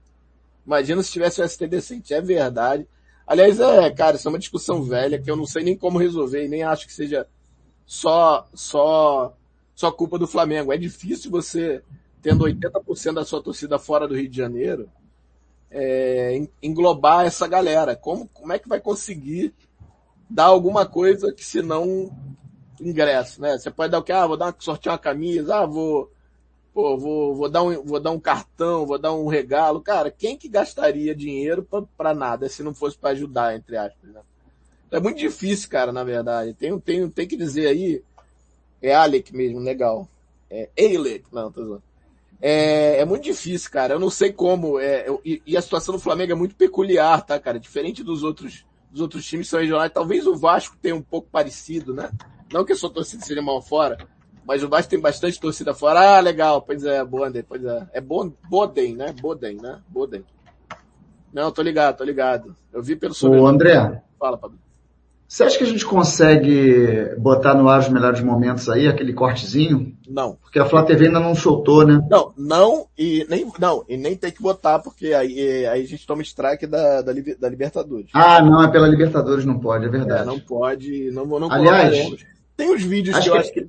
Imagina 0.66 1.02
se 1.02 1.12
tivesse 1.12 1.40
o 1.40 1.44
STDC, 1.44 1.68
decente. 1.68 2.14
É 2.14 2.20
verdade. 2.20 2.86
Aliás, 3.30 3.60
é, 3.60 3.88
cara, 3.92 4.16
isso 4.16 4.26
é 4.26 4.32
uma 4.32 4.40
discussão 4.40 4.82
velha 4.82 5.16
que 5.22 5.30
eu 5.30 5.36
não 5.36 5.46
sei 5.46 5.62
nem 5.62 5.76
como 5.78 5.98
resolver 6.00 6.44
e 6.44 6.48
nem 6.48 6.64
acho 6.64 6.84
que 6.84 6.92
seja 6.92 7.28
só, 7.86 8.44
só, 8.52 9.36
só 9.72 9.92
culpa 9.92 10.18
do 10.18 10.26
Flamengo. 10.26 10.72
É 10.72 10.76
difícil 10.76 11.30
você, 11.30 11.80
tendo 12.20 12.44
80% 12.44 13.14
da 13.14 13.24
sua 13.24 13.40
torcida 13.40 13.78
fora 13.78 14.08
do 14.08 14.16
Rio 14.16 14.28
de 14.28 14.36
Janeiro, 14.36 14.90
é, 15.70 16.44
englobar 16.60 17.24
essa 17.24 17.46
galera. 17.46 17.94
Como, 17.94 18.26
como 18.34 18.52
é 18.52 18.58
que 18.58 18.68
vai 18.68 18.80
conseguir 18.80 19.54
dar 20.28 20.46
alguma 20.46 20.84
coisa 20.84 21.32
que 21.32 21.44
se 21.44 21.62
não 21.62 22.10
ingresso, 22.80 23.40
né? 23.40 23.56
Você 23.56 23.70
pode 23.70 23.92
dar 23.92 24.00
o 24.00 24.02
que? 24.02 24.10
Ah, 24.10 24.26
vou 24.26 24.36
dar, 24.36 24.52
sortear 24.58 24.94
uma 24.94 24.98
camisa, 24.98 25.54
ah, 25.58 25.66
vou 25.66 26.10
pô, 26.72 26.96
vou, 26.96 27.34
vou, 27.34 27.48
dar 27.48 27.62
um, 27.62 27.82
vou 27.84 28.00
dar 28.00 28.10
um 28.10 28.20
cartão, 28.20 28.86
vou 28.86 28.98
dar 28.98 29.12
um 29.12 29.26
regalo. 29.26 29.80
Cara, 29.80 30.10
quem 30.10 30.36
que 30.36 30.48
gastaria 30.48 31.14
dinheiro 31.14 31.66
para 31.96 32.14
nada 32.14 32.48
se 32.48 32.62
não 32.62 32.74
fosse 32.74 32.96
para 32.96 33.10
ajudar, 33.10 33.54
entre 33.54 33.76
aspas, 33.76 34.10
né? 34.10 34.20
É 34.90 34.98
muito 34.98 35.18
difícil, 35.18 35.68
cara, 35.68 35.92
na 35.92 36.02
verdade. 36.02 36.52
Tem, 36.54 36.76
tem, 36.80 37.08
tem 37.08 37.28
que 37.28 37.36
dizer 37.36 37.68
aí. 37.68 38.02
É 38.82 38.92
Alec 38.94 39.32
mesmo, 39.34 39.60
legal. 39.60 40.08
É 40.50 40.68
Alec, 40.76 41.24
não, 41.32 41.52
tô 41.52 41.64
zoando. 41.64 41.82
É, 42.42 42.98
é 42.98 43.04
muito 43.04 43.22
difícil, 43.22 43.70
cara. 43.70 43.94
Eu 43.94 44.00
não 44.00 44.10
sei 44.10 44.32
como. 44.32 44.80
É, 44.80 45.08
eu, 45.08 45.20
e, 45.24 45.56
a 45.56 45.62
situação 45.62 45.94
do 45.94 46.00
Flamengo 46.00 46.32
é 46.32 46.34
muito 46.34 46.56
peculiar, 46.56 47.24
tá, 47.24 47.38
cara? 47.38 47.60
Diferente 47.60 48.02
dos 48.02 48.24
outros, 48.24 48.64
dos 48.90 49.00
outros 49.00 49.24
times 49.24 49.48
são 49.48 49.60
regionais. 49.60 49.92
Talvez 49.92 50.26
o 50.26 50.34
Vasco 50.34 50.76
tenha 50.82 50.96
um 50.96 51.02
pouco 51.02 51.28
parecido, 51.30 51.94
né? 51.94 52.10
Não 52.52 52.64
que 52.64 52.72
a 52.72 52.76
sua 52.76 52.90
torcida 52.92 53.22
seja 53.24 53.40
mal 53.42 53.60
fora, 53.62 54.08
mas 54.46 54.62
o 54.62 54.68
Vasco 54.68 54.90
tem 54.90 55.00
bastante 55.00 55.38
torcida 55.40 55.74
fora. 55.74 56.16
Ah, 56.16 56.20
legal, 56.20 56.62
pois 56.62 56.84
é, 56.84 57.04
Boden, 57.04 57.42
pois 57.46 57.64
é. 57.64 57.86
É 57.94 58.00
bon, 58.00 58.32
Boden, 58.48 58.96
né? 58.96 59.14
Boden, 59.20 59.56
né? 59.60 59.80
Boden. 59.88 60.24
Não, 61.32 61.50
tô 61.52 61.62
ligado, 61.62 61.96
tô 61.96 62.04
ligado. 62.04 62.56
Eu 62.72 62.82
vi 62.82 62.96
pelo 62.96 63.14
sobrenome. 63.14 63.46
Ô, 63.46 63.48
André. 63.52 64.02
Fala, 64.18 64.36
Pablo. 64.36 64.58
Você 65.28 65.44
acha 65.44 65.56
que 65.58 65.62
a 65.62 65.66
gente 65.68 65.84
consegue 65.86 67.14
botar 67.18 67.54
no 67.54 67.68
ar 67.68 67.78
os 67.78 67.88
melhores 67.88 68.20
momentos 68.20 68.68
aí, 68.68 68.88
aquele 68.88 69.12
cortezinho? 69.12 69.96
Não. 70.08 70.34
Porque 70.42 70.58
a 70.58 70.64
Flá 70.64 70.82
TV 70.82 71.06
ainda 71.06 71.20
não 71.20 71.36
soltou, 71.36 71.86
né? 71.86 72.04
Não, 72.10 72.34
não 72.36 72.88
e 72.98 73.24
nem, 73.30 73.46
não, 73.56 73.84
e 73.88 73.96
nem 73.96 74.16
tem 74.16 74.32
que 74.32 74.42
botar, 74.42 74.80
porque 74.80 75.14
aí, 75.14 75.38
é, 75.38 75.68
aí 75.68 75.82
a 75.82 75.86
gente 75.86 76.04
toma 76.04 76.20
strike 76.22 76.66
da, 76.66 77.00
da, 77.02 77.12
da 77.12 77.48
Libertadores. 77.48 78.10
Ah, 78.12 78.42
não, 78.42 78.60
é 78.60 78.68
pela 78.72 78.88
Libertadores, 78.88 79.44
não 79.46 79.60
pode, 79.60 79.84
é 79.84 79.88
verdade. 79.88 80.22
É, 80.22 80.24
não 80.24 80.40
pode, 80.40 81.12
não, 81.12 81.24
não 81.24 81.52
Aliás, 81.52 82.12
tem 82.56 82.74
os 82.74 82.82
vídeos 82.82 83.16
que 83.20 83.28
eu 83.28 83.34
que... 83.34 83.38
acho 83.38 83.52
que 83.52 83.68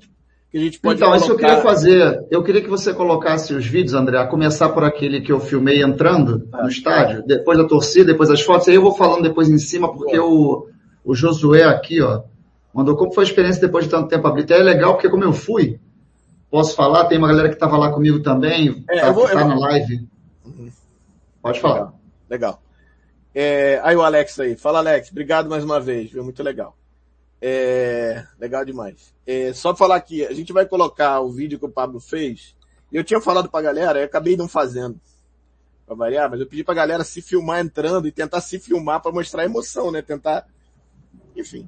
que 0.52 0.58
a 0.58 0.62
gente 0.62 0.80
pode 0.80 0.98
Então, 1.02 1.08
colocar... 1.08 1.26
isso 1.26 1.32
eu 1.34 1.38
queria 1.38 1.62
fazer. 1.62 2.24
Eu 2.30 2.44
queria 2.44 2.62
que 2.62 2.68
você 2.70 2.94
colocasse 2.94 3.54
os 3.54 3.66
vídeos, 3.66 3.94
André, 3.94 4.18
a 4.20 4.28
começar 4.28 4.68
por 4.70 4.84
aquele 4.84 5.22
que 5.22 5.32
eu 5.32 5.40
filmei 5.40 5.82
entrando 5.82 6.46
ah, 6.52 6.58
no 6.58 6.64
tá. 6.64 6.68
estádio, 6.70 7.24
depois 7.26 7.58
da 7.58 7.64
torcida, 7.64 8.12
depois 8.12 8.30
as 8.30 8.42
fotos, 8.42 8.68
aí 8.68 8.76
eu 8.76 8.82
vou 8.82 8.92
falando 8.94 9.24
depois 9.24 9.48
em 9.50 9.58
cima, 9.58 9.92
porque 9.94 10.20
o, 10.20 10.68
o 11.06 11.16
Josué 11.16 11.64
aqui, 11.64 12.02
ó, 12.02 12.24
mandou 12.74 12.98
como 12.98 13.14
foi 13.14 13.24
a 13.24 13.28
experiência 13.28 13.62
depois 13.62 13.86
de 13.86 13.92
tanto 13.92 14.10
tempo 14.10 14.28
a 14.28 14.32
Brita. 14.32 14.54
É 14.54 14.62
legal, 14.62 14.94
porque 14.96 15.10
como 15.10 15.24
eu 15.24 15.32
fui, 15.32 15.80
posso 16.50 16.76
falar, 16.76 17.06
tem 17.06 17.18
uma 17.18 17.30
galera 17.30 17.48
que 17.48 17.56
estava 17.56 17.78
lá 17.78 17.90
comigo 17.90 18.20
também, 18.20 18.84
é, 18.90 19.00
tá, 19.00 19.12
vou, 19.12 19.26
tá 19.30 19.46
na 19.46 19.58
live. 19.58 20.06
Uhum. 20.46 20.70
Pode 21.42 21.62
falar. 21.62 21.78
Legal. 22.30 22.30
legal. 22.30 22.62
É, 23.34 23.80
aí 23.86 23.96
o 23.96 24.02
Alex 24.02 24.38
aí. 24.42 24.58
Fala, 24.58 24.80
Alex. 24.80 25.10
Obrigado 25.12 25.50
mais 25.50 25.64
uma 25.64 25.80
vez, 25.80 26.12
viu? 26.12 26.22
Muito 26.22 26.44
legal. 26.44 26.76
É, 27.42 28.24
legal 28.40 28.64
demais. 28.64 29.14
É, 29.26 29.52
só 29.52 29.76
falar 29.76 29.96
aqui, 29.96 30.24
a 30.26 30.32
gente 30.34 30.54
vai 30.54 30.64
colocar 30.66 31.20
o 31.22 31.32
vídeo 31.32 31.58
que 31.58 31.66
o 31.66 31.70
Pablo 31.72 32.00
fez. 32.00 32.56
Eu 32.94 33.04
tinha 33.04 33.20
falado 33.20 33.50
pra 33.50 33.62
galera, 33.64 34.00
eu 34.00 34.06
acabei 34.06 34.38
não 34.38 34.48
fazendo. 34.48 35.00
Pra 35.86 35.96
variar, 35.96 36.30
mas 36.30 36.40
eu 36.40 36.46
pedi 36.46 36.64
pra 36.64 36.76
galera 36.76 37.04
se 37.04 37.20
filmar 37.22 37.60
entrando 37.62 38.08
e 38.08 38.12
tentar 38.12 38.42
se 38.42 38.60
filmar 38.60 39.02
para 39.02 39.12
mostrar 39.12 39.42
a 39.42 39.46
emoção, 39.46 39.92
né? 39.92 40.02
Tentar, 40.04 40.46
enfim. 41.36 41.68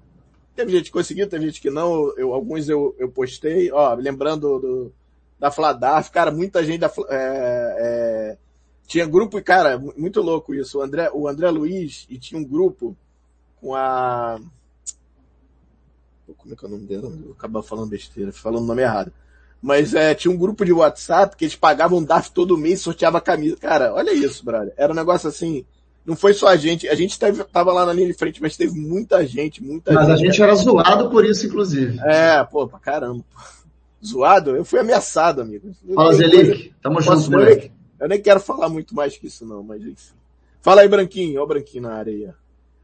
Teve 0.55 0.73
gente 0.73 0.85
que 0.85 0.91
conseguiu, 0.91 1.27
teve 1.27 1.47
gente 1.47 1.59
que 1.59 1.71
não. 1.71 2.15
Eu, 2.17 2.33
alguns 2.35 2.69
eu, 2.69 2.95
eu 2.99 3.09
postei, 3.09 3.71
ó, 3.71 3.95
lembrando 3.95 4.59
do, 4.59 4.93
da 5.39 5.49
Fladaf, 5.49 6.11
cara, 6.11 6.29
muita 6.29 6.63
gente 6.63 6.81
da, 6.81 6.91
é, 7.09 7.09
é, 7.09 8.37
tinha 8.85 9.07
grupo 9.07 9.39
e, 9.39 9.41
cara, 9.41 9.79
muito 9.79 10.21
louco 10.21 10.53
isso. 10.53 10.77
O 10.77 10.81
André, 10.83 11.09
o 11.11 11.27
André 11.27 11.49
Luiz, 11.49 12.05
e 12.11 12.19
tinha 12.19 12.39
um 12.39 12.45
grupo 12.45 12.95
com 13.59 13.73
a, 13.75 14.39
como 16.37 16.53
é 16.53 16.57
que 16.57 16.65
é 16.65 16.67
o 16.67 16.71
nome 16.71 16.85
dela? 16.85 17.03
Eu 17.05 17.09
vou 17.19 17.31
acabar 17.33 17.61
falando 17.61 17.89
besteira, 17.89 18.31
falando 18.31 18.63
o 18.63 18.67
nome 18.67 18.81
errado. 18.81 19.11
Mas 19.61 19.93
é, 19.93 20.13
tinha 20.13 20.31
um 20.33 20.37
grupo 20.37 20.65
de 20.65 20.71
WhatsApp 20.73 21.35
que 21.35 21.45
eles 21.45 21.55
pagavam 21.55 22.03
DAF 22.03 22.31
todo 22.31 22.57
mês 22.57 22.79
e 22.79 22.83
sorteava 22.83 23.19
camisa. 23.21 23.57
Cara, 23.57 23.93
olha 23.93 24.13
isso, 24.13 24.43
brother. 24.43 24.73
Era 24.77 24.91
um 24.91 24.95
negócio 24.95 25.27
assim. 25.27 25.65
Não 26.05 26.15
foi 26.17 26.33
só 26.33 26.47
a 26.47 26.55
gente. 26.57 26.87
A 26.87 26.95
gente 26.95 27.17
teve, 27.17 27.43
tava 27.45 27.71
lá 27.71 27.85
na 27.85 27.93
linha 27.93 28.07
de 28.07 28.13
frente, 28.13 28.41
mas 28.41 28.57
teve 28.57 28.77
muita 28.77 29.25
gente, 29.25 29.63
muita 29.63 29.91
mas 29.93 30.01
gente. 30.03 30.11
Mas 30.11 30.21
a 30.21 30.25
gente 30.25 30.41
era 30.43 30.55
zoado 30.55 31.09
por 31.09 31.25
isso, 31.25 31.45
inclusive. 31.45 31.97
É, 32.03 32.43
pô, 32.43 32.67
pra 32.67 32.79
caramba. 32.79 33.23
Zoado? 34.05 34.55
Eu 34.55 34.65
fui 34.65 34.79
ameaçado, 34.79 35.41
amigo. 35.41 35.71
Fala, 35.95 36.13
Zelic. 36.13 36.73
Tamo 36.81 37.01
junto, 37.01 37.31
moleque. 37.31 37.71
Eu 37.97 38.09
nem 38.09 38.21
quero 38.21 38.41
falar 38.41 38.67
muito 38.67 38.93
mais 38.93 39.17
que 39.17 39.27
isso, 39.27 39.45
não, 39.45 39.63
mas 39.63 39.81
enfim. 39.81 40.11
Fala 40.61 40.81
aí, 40.81 40.89
Branquinho. 40.89 41.39
Ó, 41.39 41.43
o 41.45 41.47
Branquinho 41.47 41.83
na 41.83 41.93
área 41.93 42.11
aí. 42.11 42.29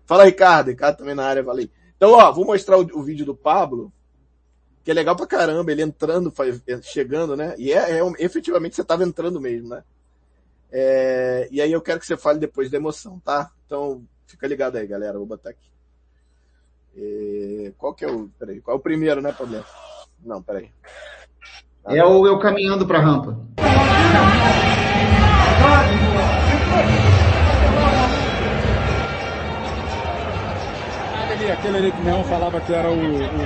Fala, 0.05 0.23
Ricardo. 0.23 0.69
Ricardo 0.69 0.95
também 0.97 1.15
na 1.15 1.25
área, 1.25 1.43
valeu. 1.43 1.67
Então, 1.99 2.11
ó, 2.13 2.31
vou 2.31 2.45
mostrar 2.45 2.77
o, 2.77 2.81
o 2.99 3.03
vídeo 3.03 3.25
do 3.25 3.35
Pablo, 3.35 3.91
que 4.85 4.91
é 4.91 4.93
legal 4.93 5.17
pra 5.17 5.27
caramba, 5.27 5.69
ele 5.69 5.81
entrando, 5.81 6.33
é, 6.65 6.81
chegando, 6.81 7.35
né? 7.35 7.53
E 7.57 7.73
é, 7.73 7.99
é 7.99 8.01
efetivamente 8.19 8.77
você 8.77 8.85
tava 8.85 9.03
entrando 9.03 9.41
mesmo, 9.41 9.67
né? 9.67 9.83
É, 10.71 11.49
e 11.51 11.61
aí 11.61 11.69
eu 11.69 11.81
quero 11.81 11.99
que 11.99 12.05
você 12.05 12.15
fale 12.15 12.39
depois 12.39 12.71
da 12.71 12.77
emoção, 12.77 13.19
tá? 13.19 13.51
Então, 13.65 14.01
fica 14.25 14.47
ligado 14.47 14.77
aí, 14.77 14.87
galera. 14.87 15.17
Vou 15.17 15.27
botar 15.27 15.49
aqui. 15.49 15.69
É, 16.95 17.73
qual 17.77 17.93
que 17.93 18.05
é 18.05 18.07
o. 18.09 18.29
Peraí, 18.39 18.61
qual 18.61 18.77
é 18.77 18.79
o 18.79 18.81
primeiro, 18.81 19.21
né, 19.21 19.33
Pablo? 19.33 19.61
Não, 20.23 20.41
peraí. 20.41 20.71
é 21.87 22.05
o 22.05 22.25
eu 22.25 22.39
caminhando 22.39 22.87
pra 22.87 23.01
rampa. 23.01 23.37
aquele, 31.51 31.77
ali 31.77 31.91
que 31.91 31.99
o 31.99 32.23
falava 32.25 32.61
que 32.61 32.73
era 32.73 32.91
o... 32.91 32.95
o... 32.95 33.39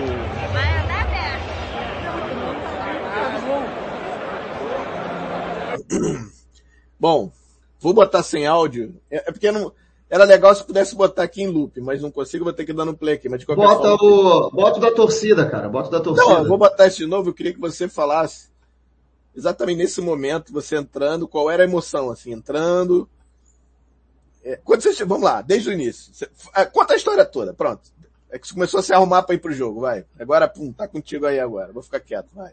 Bom, 7.00 7.32
vou 7.80 7.94
botar 7.94 8.24
sem 8.24 8.48
áudio. 8.48 9.00
É, 9.12 9.30
é 9.30 9.32
porque 9.32 9.52
não, 9.52 9.72
era 10.10 10.24
legal 10.24 10.54
se 10.56 10.64
pudesse 10.64 10.96
botar 10.96 11.24
aqui 11.24 11.44
em 11.44 11.48
loop, 11.48 11.80
mas 11.82 12.02
não 12.02 12.10
consigo, 12.12 12.44
vou 12.44 12.54
ter 12.54 12.66
que 12.66 12.74
dar 12.74 12.86
no 12.86 12.96
play 12.96 13.16
aqui. 13.16 13.30
Mas 13.30 13.42
de 13.42 13.46
qualquer 13.46 13.62
bota 13.66 13.98
forma, 13.98 14.48
o, 14.48 14.52
bota 14.52 14.80
o 14.80 14.82
da 14.82 14.92
torcida, 14.92 15.50
cara. 15.50 15.70
Bota 15.70 15.90
o 15.90 15.92
da 15.92 16.00
torcida. 16.00 16.34
Não, 16.34 16.40
eu 16.44 16.48
vou 16.48 16.58
botar 16.58 16.88
isso 16.88 16.98
de 16.98 17.06
novo. 17.08 17.30
Eu 17.30 17.34
queria 17.34 17.54
que 17.54 17.60
você 17.60 17.88
falasse 17.88 18.50
exatamente 19.36 19.78
nesse 19.78 20.00
momento, 20.02 20.54
você 20.54 20.76
entrando, 20.78 21.28
qual 21.28 21.50
era 21.50 21.64
a 21.64 21.68
emoção, 21.68 22.10
assim, 22.10 22.32
entrando. 22.32 23.08
É, 24.46 24.58
quando 24.64 24.82
você, 24.82 25.06
vamos 25.06 25.24
lá, 25.24 25.42
desde 25.42 25.70
o 25.70 25.74
início. 25.74 26.14
Você, 26.14 26.30
é, 26.56 26.66
conta 26.66 26.94
a 26.94 26.98
história 26.98 27.26
toda, 27.26 27.54
pronto. 27.54 27.93
É 28.34 28.40
que 28.40 28.48
você 28.48 28.54
começou 28.56 28.80
a 28.80 28.84
se 28.84 28.92
arrumar 28.92 29.22
para 29.22 29.36
ir 29.36 29.38
pro 29.38 29.54
jogo, 29.54 29.82
vai. 29.82 30.06
Agora, 30.20 30.48
pum, 30.48 30.72
tá 30.74 30.88
contigo 30.88 31.28
aí 31.28 31.40
agora. 31.40 31.72
Vou 31.72 31.84
ficar 31.84 32.00
quieto, 32.00 32.30
vai. 32.36 32.50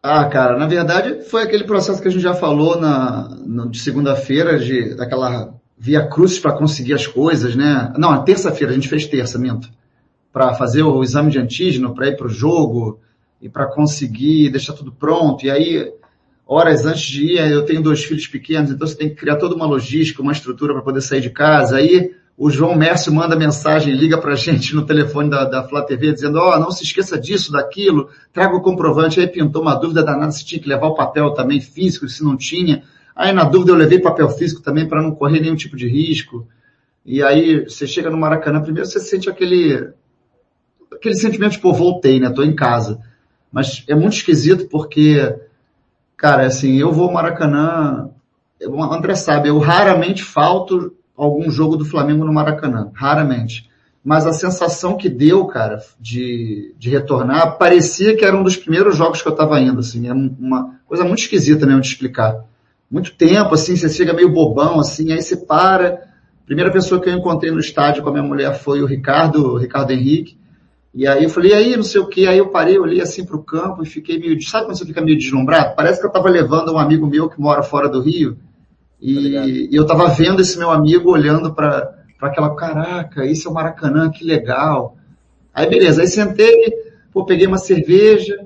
Ah, 0.00 0.28
cara, 0.28 0.56
na 0.56 0.68
verdade 0.68 1.24
foi 1.24 1.42
aquele 1.42 1.64
processo 1.64 2.00
que 2.00 2.06
a 2.06 2.10
gente 2.10 2.22
já 2.22 2.34
falou 2.34 2.80
na, 2.80 3.36
de 3.68 3.80
segunda-feira, 3.80 4.56
de 4.60 4.94
daquela 4.94 5.54
via 5.76 6.06
cruzes 6.08 6.38
para 6.38 6.56
conseguir 6.56 6.94
as 6.94 7.04
coisas, 7.04 7.56
né? 7.56 7.92
Não, 7.98 8.12
a 8.12 8.22
terça-feira, 8.22 8.70
a 8.70 8.74
gente 8.76 8.86
fez 8.86 9.06
terça, 9.08 9.40
minto, 9.40 9.68
para 10.32 10.54
fazer 10.54 10.84
o 10.84 11.02
exame 11.02 11.32
de 11.32 11.40
antígeno, 11.40 11.92
para 11.94 12.06
ir 12.06 12.16
pro 12.16 12.28
jogo 12.28 13.00
e 13.42 13.48
para 13.48 13.66
conseguir 13.66 14.50
deixar 14.50 14.74
tudo 14.74 14.92
pronto. 14.92 15.44
E 15.44 15.50
aí, 15.50 15.92
horas 16.46 16.84
antes 16.86 17.02
de 17.02 17.24
ir, 17.32 17.50
eu 17.50 17.64
tenho 17.64 17.82
dois 17.82 18.04
filhos 18.04 18.28
pequenos, 18.28 18.70
então 18.70 18.86
você 18.86 18.94
tem 18.94 19.08
que 19.08 19.16
criar 19.16 19.36
toda 19.36 19.56
uma 19.56 19.66
logística, 19.66 20.22
uma 20.22 20.30
estrutura 20.32 20.74
para 20.74 20.82
poder 20.84 21.00
sair 21.00 21.20
de 21.22 21.30
casa. 21.30 21.78
Aí 21.78 22.14
o 22.36 22.50
João 22.50 22.74
Mércio 22.76 23.14
manda 23.14 23.36
mensagem, 23.36 23.94
liga 23.94 24.18
para 24.18 24.32
a 24.32 24.36
gente 24.36 24.74
no 24.74 24.84
telefone 24.84 25.30
da, 25.30 25.44
da 25.44 25.62
Flá 25.62 25.82
TV, 25.82 26.12
dizendo: 26.12 26.38
Ó, 26.38 26.54
oh, 26.54 26.58
não 26.58 26.70
se 26.72 26.82
esqueça 26.82 27.18
disso, 27.18 27.52
daquilo, 27.52 28.08
traga 28.32 28.56
o 28.56 28.60
comprovante. 28.60 29.20
Aí 29.20 29.28
pintou 29.28 29.62
uma 29.62 29.76
dúvida 29.76 30.02
danada 30.02 30.32
se 30.32 30.44
tinha 30.44 30.60
que 30.60 30.68
levar 30.68 30.88
o 30.88 30.94
papel 30.94 31.32
também 31.32 31.60
físico, 31.60 32.08
se 32.08 32.24
não 32.24 32.36
tinha. 32.36 32.82
Aí, 33.14 33.32
na 33.32 33.44
dúvida, 33.44 33.70
eu 33.70 33.76
levei 33.76 34.00
papel 34.00 34.28
físico 34.30 34.60
também 34.60 34.88
para 34.88 35.00
não 35.00 35.12
correr 35.14 35.40
nenhum 35.40 35.54
tipo 35.54 35.76
de 35.76 35.86
risco. 35.86 36.46
E 37.06 37.22
aí, 37.22 37.60
você 37.64 37.86
chega 37.86 38.10
no 38.10 38.16
Maracanã, 38.16 38.60
primeiro 38.60 38.88
você 38.88 38.98
sente 38.98 39.30
aquele, 39.30 39.92
aquele 40.92 41.14
sentimento 41.14 41.52
de, 41.52 41.60
pô, 41.60 41.72
voltei, 41.72 42.18
né? 42.18 42.30
Tô 42.30 42.42
em 42.42 42.56
casa. 42.56 42.98
Mas 43.52 43.84
é 43.86 43.94
muito 43.94 44.14
esquisito 44.14 44.68
porque, 44.68 45.32
cara, 46.16 46.44
assim, 46.46 46.74
eu 46.76 46.90
vou 46.90 47.06
ao 47.06 47.14
Maracanã, 47.14 48.10
o 48.66 48.82
André 48.82 49.14
sabe, 49.14 49.48
eu 49.50 49.58
raramente 49.60 50.24
falto 50.24 50.92
algum 51.16 51.48
jogo 51.50 51.76
do 51.76 51.84
Flamengo 51.84 52.24
no 52.24 52.32
Maracanã, 52.32 52.90
raramente. 52.94 53.70
Mas 54.04 54.26
a 54.26 54.32
sensação 54.32 54.96
que 54.96 55.08
deu, 55.08 55.46
cara, 55.46 55.78
de, 55.98 56.74
de 56.78 56.90
retornar, 56.90 57.56
parecia 57.56 58.16
que 58.16 58.24
era 58.24 58.36
um 58.36 58.42
dos 58.42 58.56
primeiros 58.56 58.96
jogos 58.96 59.22
que 59.22 59.28
eu 59.28 59.32
estava 59.32 59.58
indo, 59.60 59.80
assim, 59.80 60.08
é 60.08 60.12
uma 60.12 60.78
coisa 60.86 61.04
muito 61.04 61.20
esquisita 61.20 61.60
mesmo 61.64 61.76
né, 61.76 61.80
de 61.82 61.88
explicar. 61.88 62.44
Muito 62.90 63.14
tempo, 63.16 63.54
assim, 63.54 63.74
você 63.76 63.88
chega 63.88 64.12
meio 64.12 64.30
bobão, 64.30 64.78
assim, 64.78 65.10
aí 65.12 65.22
você 65.22 65.36
para. 65.36 65.94
A 65.94 66.44
primeira 66.46 66.70
pessoa 66.70 67.00
que 67.00 67.08
eu 67.08 67.14
encontrei 67.14 67.50
no 67.50 67.58
estádio 67.60 68.02
com 68.02 68.10
a 68.10 68.12
minha 68.12 68.24
mulher 68.24 68.52
foi 68.54 68.82
o 68.82 68.86
Ricardo, 68.86 69.54
o 69.54 69.56
Ricardo 69.56 69.92
Henrique. 69.92 70.36
E 70.94 71.08
aí 71.08 71.24
eu 71.24 71.30
falei, 71.30 71.52
e 71.52 71.54
aí, 71.54 71.76
não 71.76 71.82
sei 71.82 72.00
o 72.00 72.06
que, 72.06 72.26
aí 72.26 72.38
eu 72.38 72.50
parei, 72.50 72.78
olhei 72.78 73.00
assim 73.00 73.24
pro 73.24 73.42
campo 73.42 73.82
e 73.82 73.86
fiquei 73.86 74.16
meio, 74.18 74.40
sabe 74.42 74.66
quando 74.66 74.76
você 74.78 74.84
fica 74.84 75.00
meio 75.00 75.16
deslumbrado? 75.18 75.74
Parece 75.74 75.98
que 76.00 76.06
eu 76.06 76.12
tava 76.12 76.28
levando 76.28 76.72
um 76.72 76.78
amigo 76.78 77.06
meu 77.06 77.28
que 77.28 77.40
mora 77.40 77.64
fora 77.64 77.88
do 77.88 78.00
Rio, 78.00 78.36
Tá 78.94 78.94
e, 79.00 79.68
eu 79.72 79.82
estava 79.82 80.08
vendo 80.08 80.40
esse 80.40 80.58
meu 80.58 80.70
amigo 80.70 81.10
olhando 81.10 81.54
para 81.54 81.94
aquela, 82.20 82.54
caraca, 82.54 83.24
isso 83.26 83.48
é 83.48 83.50
o 83.50 83.54
Maracanã, 83.54 84.10
que 84.10 84.24
legal. 84.24 84.96
Aí 85.52 85.68
beleza, 85.68 86.02
aí 86.02 86.08
sentei, 86.08 86.72
pô, 87.12 87.24
peguei 87.24 87.46
uma 87.46 87.58
cerveja, 87.58 88.36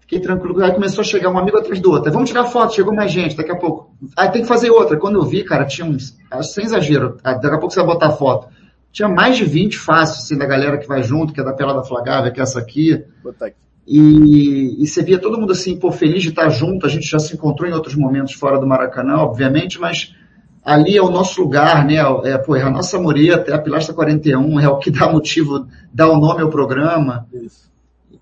fiquei 0.00 0.20
tranquilo. 0.20 0.62
Aí 0.62 0.72
começou 0.72 1.00
a 1.02 1.04
chegar 1.04 1.30
um 1.30 1.38
amigo 1.38 1.58
atrás 1.58 1.80
do 1.80 1.90
outro. 1.90 2.12
vamos 2.12 2.28
tirar 2.30 2.44
foto, 2.46 2.74
chegou 2.74 2.94
mais 2.94 3.10
gente, 3.10 3.36
daqui 3.36 3.50
a 3.50 3.56
pouco. 3.56 3.94
Aí 4.16 4.28
tem 4.30 4.42
que 4.42 4.48
fazer 4.48 4.70
outra. 4.70 4.96
Quando 4.96 5.16
eu 5.18 5.22
vi, 5.24 5.42
cara, 5.44 5.66
tinha 5.66 5.86
uns, 5.86 6.16
sem 6.42 6.64
exagero, 6.64 7.16
ah, 7.24 7.34
daqui 7.34 7.54
a 7.54 7.58
pouco 7.58 7.70
você 7.70 7.80
vai 7.80 7.88
botar 7.94 8.10
foto. 8.10 8.48
Tinha 8.92 9.08
mais 9.08 9.36
de 9.36 9.44
20 9.44 9.78
faces 9.78 10.24
assim, 10.24 10.38
da 10.38 10.46
galera 10.46 10.78
que 10.78 10.88
vai 10.88 11.02
junto, 11.02 11.32
que 11.32 11.40
é 11.40 11.44
da 11.44 11.52
Pelada 11.52 11.82
Flagável, 11.84 12.32
que 12.32 12.40
é 12.40 12.42
essa 12.42 12.58
aqui. 12.58 13.04
Botar 13.22 13.46
aqui. 13.46 13.56
E, 13.90 14.82
e 14.82 14.86
você 14.86 15.02
via 15.02 15.18
todo 15.18 15.40
mundo 15.40 15.50
assim, 15.52 15.78
pô, 15.78 15.90
feliz 15.90 16.22
de 16.22 16.28
estar 16.28 16.50
junto. 16.50 16.84
A 16.84 16.90
gente 16.90 17.06
já 17.08 17.18
se 17.18 17.32
encontrou 17.32 17.66
em 17.66 17.72
outros 17.72 17.94
momentos 17.94 18.34
fora 18.34 18.60
do 18.60 18.66
Maracanã, 18.66 19.14
obviamente, 19.22 19.80
mas 19.80 20.14
ali 20.62 20.94
é 20.94 21.02
o 21.02 21.10
nosso 21.10 21.40
lugar, 21.40 21.86
né? 21.86 21.94
É, 22.24 22.36
pô, 22.36 22.54
é 22.54 22.60
a 22.62 22.68
nossa 22.70 22.98
mureta, 23.00 23.50
é 23.50 23.54
a 23.54 23.58
Pilastra 23.58 23.94
41, 23.94 24.60
é 24.60 24.68
o 24.68 24.76
que 24.78 24.90
dá 24.90 25.10
motivo, 25.10 25.66
dá 25.90 26.06
o 26.06 26.20
nome 26.20 26.42
ao 26.42 26.50
programa. 26.50 27.26
Isso. 27.32 27.66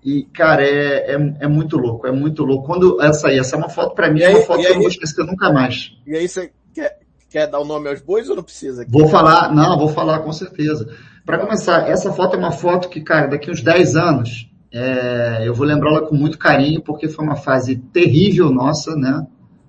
E, 0.05 0.23
cara, 0.23 0.63
é, 0.63 1.15
é, 1.15 1.33
é, 1.41 1.47
muito 1.49 1.75
louco, 1.75 2.07
é 2.07 2.13
muito 2.13 2.45
louco. 2.45 2.65
Quando 2.65 3.01
essa 3.01 3.27
aí, 3.27 3.37
essa 3.37 3.57
é 3.57 3.59
uma 3.59 3.67
foto 3.67 3.93
para 3.93 4.09
mim, 4.09 4.23
aí, 4.23 4.31
é 4.31 4.37
uma 4.37 4.45
foto 4.45 4.61
que 4.61 4.67
eu 4.67 4.71
eu 4.73 4.79
vou 4.79 4.87
esquecer 4.87 5.25
nunca 5.25 5.51
mais. 5.51 5.91
E 6.07 6.15
aí 6.15 6.29
você 6.29 6.49
quer, 6.73 6.97
quer 7.29 7.47
dar 7.49 7.59
o 7.59 7.65
nome 7.65 7.89
aos 7.89 7.99
bois 8.01 8.29
ou 8.29 8.37
não 8.37 8.43
precisa? 8.43 8.85
Vou 8.87 9.09
falar, 9.09 9.53
não, 9.53 9.77
vou 9.77 9.89
falar 9.89 10.19
com 10.19 10.31
certeza. 10.31 10.87
Para 11.25 11.39
começar, 11.39 11.89
essa 11.89 12.13
foto 12.13 12.35
é 12.35 12.39
uma 12.39 12.53
foto 12.53 12.87
que, 12.87 13.01
cara, 13.01 13.27
daqui 13.27 13.51
uns 13.51 13.61
10 13.61 13.97
anos, 13.97 14.47
é, 14.71 15.43
eu 15.47 15.53
vou 15.53 15.65
lembrá-la 15.65 16.01
com 16.01 16.15
muito 16.15 16.37
carinho, 16.37 16.81
porque 16.81 17.07
foi 17.07 17.23
uma 17.25 17.35
fase 17.37 17.75
terrível 17.77 18.51
nossa, 18.51 18.95
né? 18.95 19.25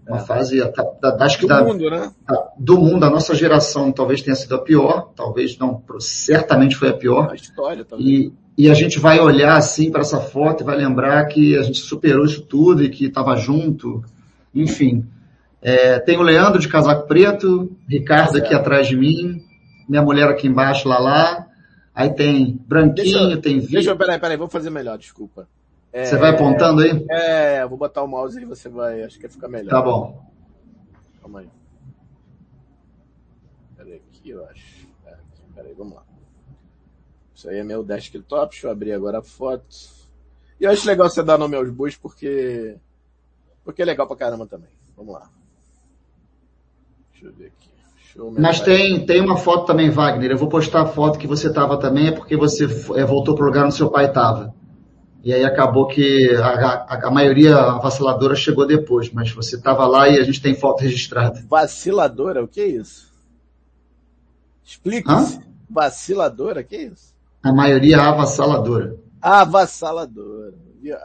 Uma 0.07 0.17
é. 0.17 0.21
fase, 0.21 0.59
da, 1.01 1.11
da, 1.15 1.25
acho 1.25 1.37
que 1.37 1.45
do 1.45 1.49
da, 1.49 1.63
mundo, 1.65 1.89
né? 1.91 2.11
Da, 2.27 2.49
do 2.59 2.79
mundo, 2.79 3.01
da 3.01 3.11
nossa 3.11 3.35
geração 3.35 3.93
talvez 3.93 4.23
tenha 4.23 4.35
sido 4.35 4.55
a 4.55 4.59
pior, 4.63 5.13
talvez 5.15 5.57
não, 5.59 5.83
certamente 6.01 6.75
foi 6.75 6.89
a 6.89 6.95
pior. 6.95 7.31
A 7.31 7.35
história 7.35 7.85
também. 7.85 8.07
E, 8.07 8.33
e 8.67 8.71
a 8.71 8.75
gente 8.75 8.99
vai 8.99 9.21
olhar 9.21 9.55
assim 9.57 9.91
para 9.91 10.01
essa 10.01 10.19
foto 10.19 10.63
e 10.63 10.67
vai 10.67 10.77
lembrar 10.77 11.25
que 11.27 11.57
a 11.57 11.63
gente 11.63 11.79
superou 11.79 12.25
isso 12.25 12.43
tudo 12.43 12.83
e 12.83 12.89
que 12.89 13.05
estava 13.05 13.37
junto, 13.37 14.03
enfim. 14.55 15.07
É, 15.61 15.99
tem 16.01 16.17
o 16.17 16.23
Leandro 16.23 16.59
de 16.59 16.69
casaco 16.69 17.07
preto, 17.07 17.71
Ricardo 17.89 18.33
tá 18.33 18.39
aqui 18.39 18.55
atrás 18.55 18.89
de 18.89 18.97
mim, 18.97 19.41
minha 19.89 20.03
mulher 20.03 20.29
aqui 20.29 20.49
embaixo, 20.49 20.89
Lala, 20.89 21.48
Aí 22.01 22.15
tem 22.15 22.57
branquinho, 22.65 23.27
deixa, 23.27 23.43
tem 23.43 23.55
vídeo. 23.59 23.73
Deixa 23.73 23.91
eu, 23.91 23.99
peraí, 23.99 24.21
peraí, 24.21 24.37
vou 24.37 24.47
fazer 24.47 24.71
melhor, 24.71 24.97
desculpa. 24.97 25.49
É, 25.93 26.05
você 26.05 26.17
vai 26.17 26.31
apontando 26.31 26.81
aí? 26.83 27.05
É, 27.11 27.61
eu 27.61 27.69
vou 27.69 27.77
botar 27.77 28.05
o 28.05 28.07
mouse 28.07 28.41
e 28.41 28.45
você 28.45 28.69
vai, 28.69 29.03
acho 29.03 29.19
que 29.19 29.29
fica 29.29 29.49
melhor. 29.49 29.71
Tá 29.71 29.83
bom. 29.83 30.25
Calma 31.21 31.41
aí. 31.41 31.49
Peraí, 33.77 33.95
aqui 34.09 34.31
eu 34.31 34.47
acho. 34.49 34.87
É, 35.07 35.17
peraí, 35.57 35.75
vamos 35.75 35.95
lá. 35.97 36.05
Isso 37.35 37.51
aí 37.51 37.59
é 37.59 37.65
meu 37.65 37.83
desktop, 37.83 38.49
deixa 38.51 38.69
eu 38.69 38.71
abrir 38.71 38.93
agora 38.93 39.19
a 39.19 39.23
foto. 39.23 39.67
E 40.61 40.63
eu 40.65 40.71
acho 40.71 40.87
legal 40.87 41.11
você 41.11 41.21
dar 41.21 41.37
nome 41.37 41.57
aos 41.57 41.69
bois 41.69 41.97
porque, 41.97 42.77
porque 43.65 43.83
é 43.83 43.85
legal 43.85 44.07
pra 44.07 44.15
caramba 44.15 44.47
também. 44.47 44.71
Vamos 44.97 45.15
lá. 45.15 45.29
Deixa 47.11 47.27
eu 47.27 47.33
ver 47.33 47.47
aqui. 47.49 47.68
Mas 48.37 48.61
tem, 48.61 49.07
tem 49.07 49.21
uma 49.21 49.37
foto 49.37 49.65
também, 49.65 49.91
Wagner. 49.91 50.33
Eu 50.33 50.39
vou 50.39 50.49
postar 50.49 50.83
a 50.83 50.87
foto 50.87 51.19
que 51.19 51.27
você 51.27 51.47
estava 51.49 51.77
também, 51.79 52.09
é 52.09 52.13
porque 52.13 52.37
você 52.37 52.65
é, 52.97 53.05
voltou 53.05 53.35
para 53.37 53.45
o 53.45 53.47
lugar 53.47 53.65
onde 53.67 53.75
seu 53.77 53.89
pai 53.91 54.07
estava. 54.07 54.53
E 55.23 55.33
aí 55.33 55.45
acabou 55.45 55.87
que 55.87 56.31
a, 56.37 56.49
a, 56.97 57.07
a 57.07 57.11
maioria 57.11 57.55
vaciladora 57.79 58.35
chegou 58.35 58.67
depois, 58.67 59.11
mas 59.13 59.31
você 59.31 59.57
estava 59.57 59.87
lá 59.87 60.09
e 60.09 60.19
a 60.19 60.25
gente 60.25 60.41
tem 60.43 60.55
foto 60.55 60.81
registrada. 60.83 61.45
Vaciladora? 61.49 62.43
O 62.43 62.49
que 62.49 62.61
é 62.61 62.67
isso? 62.67 63.13
Explique-se. 64.65 65.41
Vaciladora? 65.71 66.61
O 66.63 66.65
que 66.65 66.75
é 66.75 66.83
isso? 66.85 67.15
A 67.43 67.53
maioria 67.53 67.97
é 67.97 68.01
avassaladora. 68.01 68.97
Avassaladora. 69.23 70.55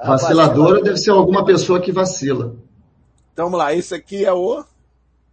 avassaladora. 0.02 0.08
Vaciladora 0.08 0.82
deve 0.84 0.98
ser 0.98 1.12
alguma 1.12 1.46
pessoa 1.46 1.80
que 1.80 1.92
vacila. 1.92 2.56
Então 3.34 3.46
vamos 3.46 3.60
lá, 3.60 3.74
esse 3.74 3.94
aqui 3.94 4.26
é 4.26 4.34
o. 4.34 4.64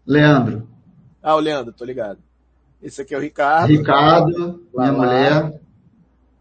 Leandro. 0.06 0.69
Ah, 1.22 1.36
o 1.36 1.40
Leandro, 1.40 1.72
tô 1.72 1.84
ligado. 1.84 2.18
Esse 2.82 3.02
aqui 3.02 3.14
é 3.14 3.18
o 3.18 3.20
Ricardo. 3.20 3.68
Ricardo, 3.68 4.62
lá, 4.72 4.90
minha 4.90 4.96
lá, 4.96 5.06
mulher. 5.06 5.60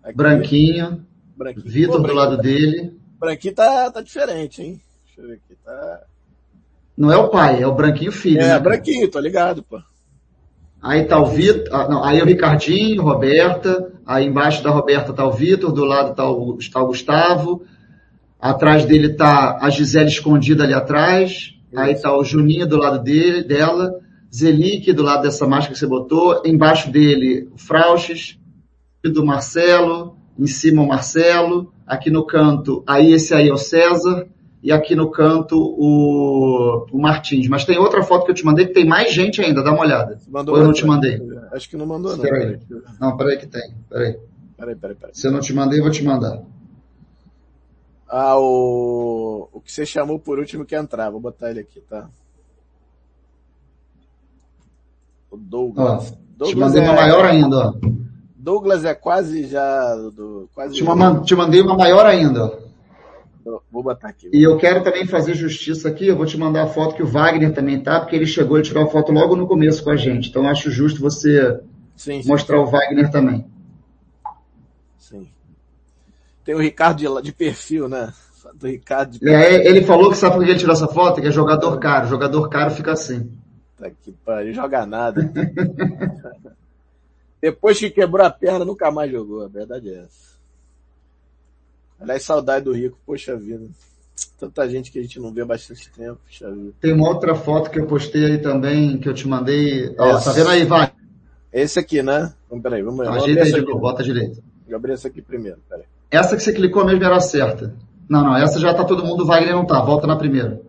Aqui. 0.02 0.16
Branquinho. 0.16 1.06
Branquinho. 1.36 1.66
Vitor 1.70 2.02
do 2.02 2.14
lado 2.14 2.38
tá, 2.38 2.42
dele. 2.44 2.94
Branquinho 3.20 3.56
tá, 3.56 3.92
tá 3.92 4.02
diferente, 4.02 4.62
hein? 4.62 4.82
Deixa 5.06 5.22
eu 5.22 5.28
ver 5.28 5.34
aqui. 5.34 5.56
Tá... 5.66 6.02
Não 6.96 7.12
é 7.12 7.18
o 7.18 7.28
pai, 7.28 7.62
é 7.62 7.68
o 7.68 7.76
Branquinho 7.76 8.12
filho. 8.12 8.40
É, 8.42 8.48
né, 8.54 8.60
Branquinho, 8.60 9.12
tô 9.12 9.20
ligado, 9.20 9.64
pô. 9.64 9.82
Aí 10.82 11.04
tá 11.04 11.20
o 11.20 11.26
Vitor, 11.26 11.76
ah, 11.76 11.90
não, 11.90 12.02
aí 12.06 12.20
é 12.20 12.24
o 12.24 12.26
Ricardinho, 12.26 13.02
Roberta, 13.04 13.92
aí 14.06 14.26
embaixo 14.26 14.64
da 14.64 14.70
Roberta 14.70 15.12
tá 15.12 15.26
o 15.26 15.32
Vitor, 15.34 15.74
do 15.74 15.84
lado 15.84 16.16
tá 16.16 16.30
o, 16.30 16.58
tá 16.72 16.82
o 16.82 16.88
Gustavo, 16.88 17.66
atrás 18.40 18.86
dele 18.86 19.10
tá 19.14 19.58
a 19.60 19.70
Gisele 19.70 20.08
escondida 20.08 20.64
ali 20.64 20.74
atrás, 20.74 21.54
aí 21.76 22.00
tá 22.00 22.16
o 22.18 22.24
Juninho 22.24 22.66
do 22.66 22.78
lado 22.78 22.98
dele, 23.04 23.44
dela, 23.44 24.00
Zelic 24.34 24.94
do 24.94 25.02
lado 25.02 25.24
dessa 25.24 25.48
máscara 25.48 25.74
que 25.74 25.80
você 25.80 25.88
botou, 25.88 26.44
embaixo 26.46 26.92
dele 26.92 27.50
o 27.54 27.58
Frauches, 27.58 28.38
do 29.04 29.26
Marcelo, 29.26 30.16
em 30.38 30.46
cima 30.46 30.82
o 30.84 30.88
Marcelo, 30.88 31.74
aqui 31.86 32.12
no 32.12 32.26
canto, 32.26 32.84
aí 32.86 33.12
esse 33.14 33.34
aí 33.34 33.50
é 33.50 33.54
o 33.54 33.58
César, 33.58 34.28
e 34.62 34.72
aqui 34.72 34.94
no 34.94 35.10
canto 35.10 35.56
o, 35.58 36.86
o 36.92 37.02
Martins. 37.02 37.48
Mas 37.48 37.66
tem 37.66 37.78
outra 37.80 38.04
foto 38.04 38.26
que 38.26 38.32
eu 38.32 38.36
te 38.36 38.46
mandei 38.46 38.68
que 38.68 38.74
tem 38.74 38.86
mais 38.86 39.12
gente 39.14 39.42
ainda, 39.42 39.64
dá 39.64 39.72
uma 39.72 39.82
olhada. 39.82 40.20
Mandou 40.28 40.54
Ou 40.56 40.62
eu 40.62 40.68
não 40.68 40.74
te 40.74 40.86
mandei? 40.86 41.20
Acho 41.52 41.68
que 41.70 41.78
não 41.78 41.86
mandou 41.88 42.16
não. 42.16 42.22
Peraí. 42.24 42.60
Não, 43.00 43.18
peraí 43.18 43.38
que 43.38 43.48
tem, 43.48 43.74
peraí. 43.90 44.18
Peraí, 44.58 44.76
peraí, 44.76 44.96
peraí. 44.96 45.16
Se 45.16 45.26
eu 45.28 45.32
não 45.32 45.40
te 45.40 45.54
mandei, 45.54 45.82
vou 45.82 45.90
te 45.90 46.04
mandar. 46.04 46.42
Ah, 48.08 48.38
o, 48.38 49.48
o 49.54 49.62
que 49.62 49.72
você 49.72 49.86
chamou 49.86 50.20
por 50.20 50.38
último 50.40 50.66
que 50.66 50.76
é 50.76 50.80
entrar, 50.80 51.10
vou 51.10 51.22
botar 51.22 51.52
ele 51.52 51.62
aqui, 51.62 51.80
tá? 51.80 52.10
O 55.32 55.38
Douglas. 55.38 56.12
Ó, 56.12 56.16
Douglas 56.38 56.50
te 56.52 56.56
mandei 56.56 56.82
é... 56.84 56.86
uma 56.86 56.94
maior 56.96 57.26
ainda, 57.26 57.58
ó. 57.70 57.74
Douglas 58.36 58.86
é 58.86 58.94
quase 58.96 59.46
já. 59.48 59.96
Do, 60.16 60.50
quase 60.56 60.74
te, 60.74 60.84
uma, 60.84 61.22
te 61.22 61.36
mandei 61.36 61.62
uma 61.62 61.76
maior 61.76 62.06
ainda. 62.06 62.58
Então, 63.42 63.62
vou 63.72 63.84
botar 63.84 64.10
aqui. 64.10 64.30
E 64.34 64.42
eu 64.42 64.58
quero 64.58 64.82
também 64.84 65.06
fazer 65.06 65.36
justiça 65.36 65.90
aqui, 65.90 66.08
eu 66.08 66.16
vou 66.16 66.26
te 66.26 66.38
mandar 66.38 66.64
a 66.64 66.68
foto 66.68 66.96
que 66.96 67.04
o 67.04 67.08
Wagner 67.08 67.54
também 67.54 67.80
tá, 67.82 68.00
porque 68.00 68.16
ele 68.16 68.26
chegou, 68.26 68.58
e 68.58 68.62
tirou 68.64 68.84
a 68.84 68.88
foto 68.88 69.12
logo 69.12 69.36
no 69.36 69.48
começo 69.48 69.84
com 69.84 69.92
a 69.92 69.96
gente. 69.96 70.30
Então 70.30 70.48
acho 70.48 70.72
justo 70.72 71.02
você 71.02 71.60
sim, 71.96 72.22
mostrar 72.26 72.60
o 72.62 72.66
Wagner 72.66 73.12
também. 73.12 73.46
Sim. 74.98 75.28
Tem 76.44 76.56
o 76.56 76.60
Ricardo 76.62 76.98
de, 76.98 77.22
de 77.22 77.34
perfil, 77.34 77.88
né? 77.90 78.12
Do 78.56 78.68
Ricardo 78.68 79.12
de 79.12 79.20
perfil. 79.20 79.38
É, 79.38 79.68
ele 79.68 79.84
falou 79.84 80.10
que 80.10 80.18
sabe 80.18 80.36
por 80.38 80.44
que 80.44 80.50
ele 80.50 80.60
tirou 80.60 80.74
essa 80.74 80.88
foto? 80.88 81.22
Que 81.22 81.28
é 81.28 81.32
jogador 81.32 81.78
caro. 81.78 82.08
Jogador 82.08 82.50
caro 82.50 82.72
fica 82.72 82.94
assim. 82.94 83.30
Puta 83.80 83.92
que 84.04 84.12
pariu, 84.26 84.54
joga 84.54 84.86
nada. 84.86 85.22
Depois 87.42 87.80
que 87.80 87.90
quebrou 87.90 88.26
a 88.26 88.30
perna, 88.30 88.66
nunca 88.66 88.92
mais 88.92 89.10
jogou. 89.10 89.46
A 89.46 89.48
verdade 89.48 89.90
é 89.90 90.00
essa. 90.00 90.38
Aliás, 92.00 92.24
saudade 92.24 92.66
do 92.66 92.74
Rico, 92.74 92.98
poxa 93.06 93.36
vida. 93.38 93.66
Tanta 94.38 94.70
gente 94.70 94.92
que 94.92 95.00
a 95.00 95.02
gente 95.02 95.20
não 95.20 95.34
vê 95.34 95.42
há 95.42 95.46
bastante 95.46 95.90
tempo. 95.92 96.20
Poxa 96.26 96.52
vida. 96.52 96.74
Tem 96.82 96.94
uma 96.94 97.08
outra 97.08 97.34
foto 97.36 97.72
que 97.72 97.80
eu 97.80 97.88
postei 97.88 98.26
aí 98.26 98.38
também, 98.42 98.98
que 99.00 99.08
eu 99.08 99.14
te 99.14 99.28
mandei. 99.28 99.90
Ó, 99.92 99.96
tá 99.96 100.10
essa... 100.18 100.26
tá 100.26 100.32
vendo 100.34 100.50
aí, 100.50 100.66
vai. 100.66 100.92
Esse 101.52 101.80
aqui, 101.80 102.04
né? 102.04 102.34
Então, 102.46 102.62
peraí, 102.62 102.82
vamos 102.84 103.06
tá, 103.06 103.12
ver. 103.14 103.18
Ajeita 103.18 103.44
aí 103.44 103.52
de 103.52 103.66
bota 103.74 104.04
direito. 104.04 104.44
Vou 104.68 104.76
abrir 104.76 104.94
essa 104.94 105.08
aqui 105.08 105.22
primeiro, 105.22 105.60
peraí. 105.70 105.86
Essa 106.12 106.36
que 106.36 106.44
você 106.44 106.52
clicou 106.52 106.86
mesmo 106.86 107.04
era 107.04 107.20
certa. 107.22 107.74
Não, 108.10 108.24
não, 108.24 108.36
essa 108.36 108.60
já 108.60 108.74
tá 108.74 108.84
todo 108.84 109.06
mundo, 109.06 109.26
Wagner 109.26 109.56
não 109.56 109.66
tá. 109.66 109.82
Volta 109.84 110.06
na 110.06 110.18
primeira. 110.18 110.62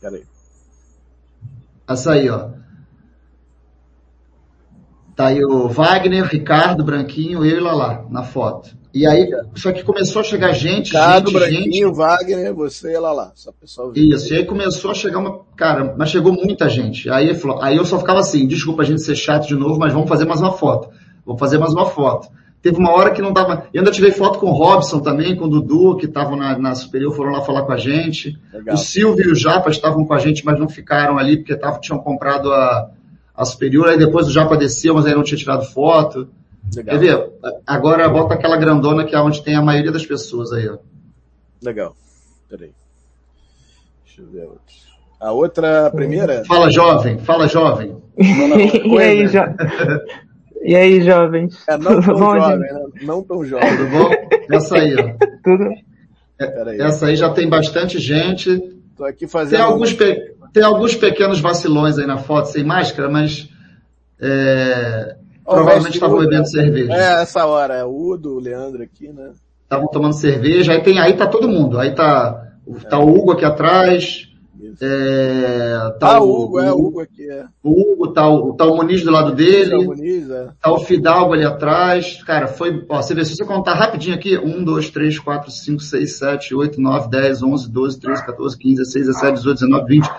Peraí. 0.00 0.22
Açaí, 1.88 2.28
ó. 2.28 2.50
Tá 5.16 5.28
aí 5.28 5.42
o 5.42 5.66
Wagner, 5.68 6.22
Ricardo, 6.28 6.84
Branquinho, 6.84 7.44
eu 7.46 7.56
e 7.56 7.60
Lala 7.60 8.06
na 8.10 8.22
foto. 8.22 8.76
E 8.94 9.06
aí, 9.06 9.30
só 9.56 9.72
que 9.72 9.82
começou 9.82 10.20
a 10.20 10.24
chegar 10.24 10.52
gente, 10.52 10.92
Ricardo, 10.92 11.30
gente, 11.30 11.38
Branquinho, 11.38 11.86
gente. 11.88 11.96
Wagner, 11.96 12.54
você 12.54 12.92
e 12.92 12.98
Lala. 12.98 13.32
Só 13.34 13.50
pessoal 13.52 13.90
Isso, 13.96 14.32
e 14.34 14.36
aí 14.36 14.44
começou 14.44 14.90
a 14.90 14.94
chegar 14.94 15.18
uma, 15.18 15.44
cara, 15.56 15.94
mas 15.98 16.10
chegou 16.10 16.32
muita 16.32 16.68
gente. 16.68 17.08
Aí, 17.10 17.30
aí 17.62 17.76
eu 17.76 17.86
só 17.86 17.98
ficava 17.98 18.20
assim, 18.20 18.46
desculpa 18.46 18.82
a 18.82 18.84
gente 18.84 19.00
ser 19.00 19.16
chato 19.16 19.48
de 19.48 19.54
novo, 19.56 19.78
mas 19.78 19.92
vamos 19.92 20.08
fazer 20.10 20.26
mais 20.26 20.40
uma 20.40 20.52
foto. 20.52 20.90
Vou 21.24 21.38
fazer 21.38 21.56
mais 21.58 21.72
uma 21.72 21.86
foto. 21.86 22.28
Teve 22.60 22.76
uma 22.78 22.92
hora 22.92 23.12
que 23.12 23.22
não 23.22 23.32
dava. 23.32 23.66
Eu 23.72 23.80
ainda 23.80 23.90
tirei 23.90 24.10
foto 24.10 24.38
com 24.40 24.46
o 24.48 24.52
Robson 24.52 24.98
também, 25.00 25.36
com 25.36 25.44
o 25.44 25.48
Dudu, 25.48 25.96
que 25.96 26.06
estavam 26.06 26.36
na, 26.36 26.58
na, 26.58 26.74
superior, 26.74 27.14
foram 27.14 27.30
lá 27.30 27.40
falar 27.42 27.62
com 27.62 27.72
a 27.72 27.76
gente. 27.76 28.36
Legal. 28.52 28.74
O 28.74 28.78
Silvio 28.78 29.28
e 29.28 29.30
o 29.30 29.34
Japa 29.34 29.70
estavam 29.70 30.04
com 30.04 30.12
a 30.12 30.18
gente, 30.18 30.44
mas 30.44 30.58
não 30.58 30.68
ficaram 30.68 31.18
ali 31.18 31.36
porque 31.36 31.54
tavam, 31.54 31.80
tinham 31.80 32.00
comprado 32.00 32.52
a, 32.52 32.90
a 33.36 33.44
superior. 33.44 33.88
Aí 33.88 33.98
depois 33.98 34.26
o 34.26 34.32
Japa 34.32 34.56
desceu, 34.56 34.94
mas 34.94 35.06
aí 35.06 35.14
não 35.14 35.22
tinha 35.22 35.38
tirado 35.38 35.64
foto. 35.66 36.28
Legal. 36.74 36.98
Quer 36.98 37.00
ver? 37.00 37.32
Agora 37.64 38.08
bota 38.08 38.34
aquela 38.34 38.56
grandona 38.56 39.04
que 39.04 39.14
é 39.14 39.20
onde 39.20 39.42
tem 39.42 39.54
a 39.54 39.62
maioria 39.62 39.92
das 39.92 40.04
pessoas 40.04 40.52
aí, 40.52 40.68
ó. 40.68 40.78
Legal. 41.62 41.94
Peraí. 42.50 42.72
Deixa 44.04 44.20
eu 44.20 44.26
ver 44.30 44.40
a 44.42 44.46
outra. 44.46 44.68
A 45.20 45.32
outra, 45.32 45.86
a 45.86 45.90
primeira? 45.90 46.44
Fala 46.44 46.70
jovem, 46.70 47.18
fala 47.18 47.46
jovem. 47.48 47.96
Não, 48.16 48.48
não, 48.48 48.56
não. 48.56 48.60
e 48.64 48.98
aí, 48.98 49.26
jo... 49.28 49.38
E 50.68 50.76
aí, 50.76 51.00
jovens? 51.00 51.66
É, 51.66 51.78
não 51.78 51.94
tão 52.02 52.18
jovens, 52.18 52.42
jovem, 52.42 52.58
né? 52.72 52.80
Não 53.06 53.22
tão 53.22 53.42
jovem. 53.42 53.70
Tudo 53.74 53.88
bom? 53.88 54.10
Essa 54.54 54.76
aí, 54.76 54.94
ó. 54.94 55.26
Tudo. 55.42 55.64
É, 56.38 56.62
aí. 56.70 56.80
Essa 56.82 57.06
aí 57.06 57.16
já 57.16 57.30
tem 57.30 57.48
bastante 57.48 57.98
gente. 57.98 58.58
Tô 58.94 59.02
aqui 59.06 59.26
fazendo... 59.26 59.60
Tem 59.60 59.66
alguns, 59.66 59.94
pe... 59.94 60.34
tem 60.52 60.62
alguns 60.62 60.94
pequenos 60.94 61.40
vacilões 61.40 61.96
aí 61.96 62.06
na 62.06 62.18
foto, 62.18 62.50
sem 62.50 62.64
máscara, 62.64 63.08
mas... 63.08 63.48
É... 64.20 65.16
Oh, 65.46 65.54
provavelmente 65.54 65.94
estavam 65.94 66.18
tá 66.18 66.24
bebendo 66.24 66.46
cerveja. 66.50 66.92
É, 66.92 67.22
essa 67.22 67.46
hora. 67.46 67.72
É 67.76 67.84
o 67.86 67.90
Udo, 68.10 68.34
o 68.34 68.38
Leandro 68.38 68.82
aqui, 68.82 69.08
né? 69.10 69.30
Estavam 69.62 69.88
tomando 69.88 70.12
cerveja. 70.12 70.72
Aí 70.72 70.82
tem... 70.82 71.00
Aí 71.00 71.14
tá 71.14 71.26
todo 71.26 71.48
mundo. 71.48 71.78
Aí 71.80 71.94
tá... 71.94 72.44
Tá 72.90 72.98
o 72.98 73.08
Hugo 73.08 73.32
aqui 73.32 73.46
atrás, 73.46 74.27
é, 74.80 75.96
tá 75.98 76.16
ah, 76.16 76.20
o 76.20 76.44
Hugo, 76.44 76.56
o, 76.56 76.60
é 76.60 76.72
o 76.72 76.76
Hugo 76.78 77.00
aqui, 77.00 77.28
é. 77.28 77.46
O 77.64 77.70
Hugo, 77.80 78.12
tá 78.12 78.28
o, 78.28 78.52
tá 78.54 78.64
o 78.64 78.76
Muniz 78.76 79.02
do 79.02 79.10
lado 79.10 79.34
dele. 79.34 79.70
Tá 79.70 79.76
o, 79.76 79.84
Muniz, 79.86 80.30
é. 80.30 80.48
tá 80.60 80.72
o 80.72 80.78
Fidalgo 80.78 81.34
ali 81.34 81.44
atrás. 81.44 82.22
Cara, 82.22 82.46
foi. 82.46 82.84
Ó, 82.88 83.02
você 83.02 83.12
vê, 83.12 83.24
se 83.24 83.34
você 83.34 83.44
contar 83.44 83.74
rapidinho 83.74 84.14
aqui: 84.14 84.38
1, 84.38 84.64
2, 84.64 84.90
3, 84.90 85.18
4, 85.18 85.50
5, 85.50 85.80
6, 85.80 86.12
7, 86.16 86.54
8, 86.54 86.80
9, 86.80 87.10
10, 87.10 87.42
11, 87.42 87.70
12, 87.72 88.00
13, 88.00 88.26
14, 88.26 88.58
15, 88.58 88.76
16, 88.76 89.06
17, 89.06 89.34
18, 89.38 89.54
19, 89.62 89.84
20. 90.00 90.10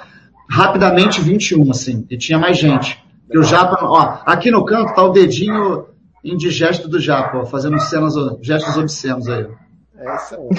Rapidamente 0.50 1.22
21, 1.22 1.72
assim. 1.72 2.06
E 2.10 2.17
tinha 2.17 2.38
mais 2.38 2.58
gente. 2.58 3.02
E 3.32 3.38
o 3.38 3.43
Japa, 3.43 3.78
ó, 3.82 4.17
aqui 4.26 4.52
no 4.52 4.65
canto 4.65 4.93
tá 4.93 5.04
o 5.04 5.10
dedinho 5.13 5.86
indigesto 6.22 6.89
do 6.89 7.00
Japa, 7.00 7.38
ó, 7.38 7.45
fazendo 7.45 7.80
cenas, 7.80 8.13
gestos 8.41 8.76
obscenos 8.76 9.30
aí. 9.30 9.48
É, 9.95 10.15
Essa 10.15 10.36
é, 10.36 10.39
um 10.39 10.50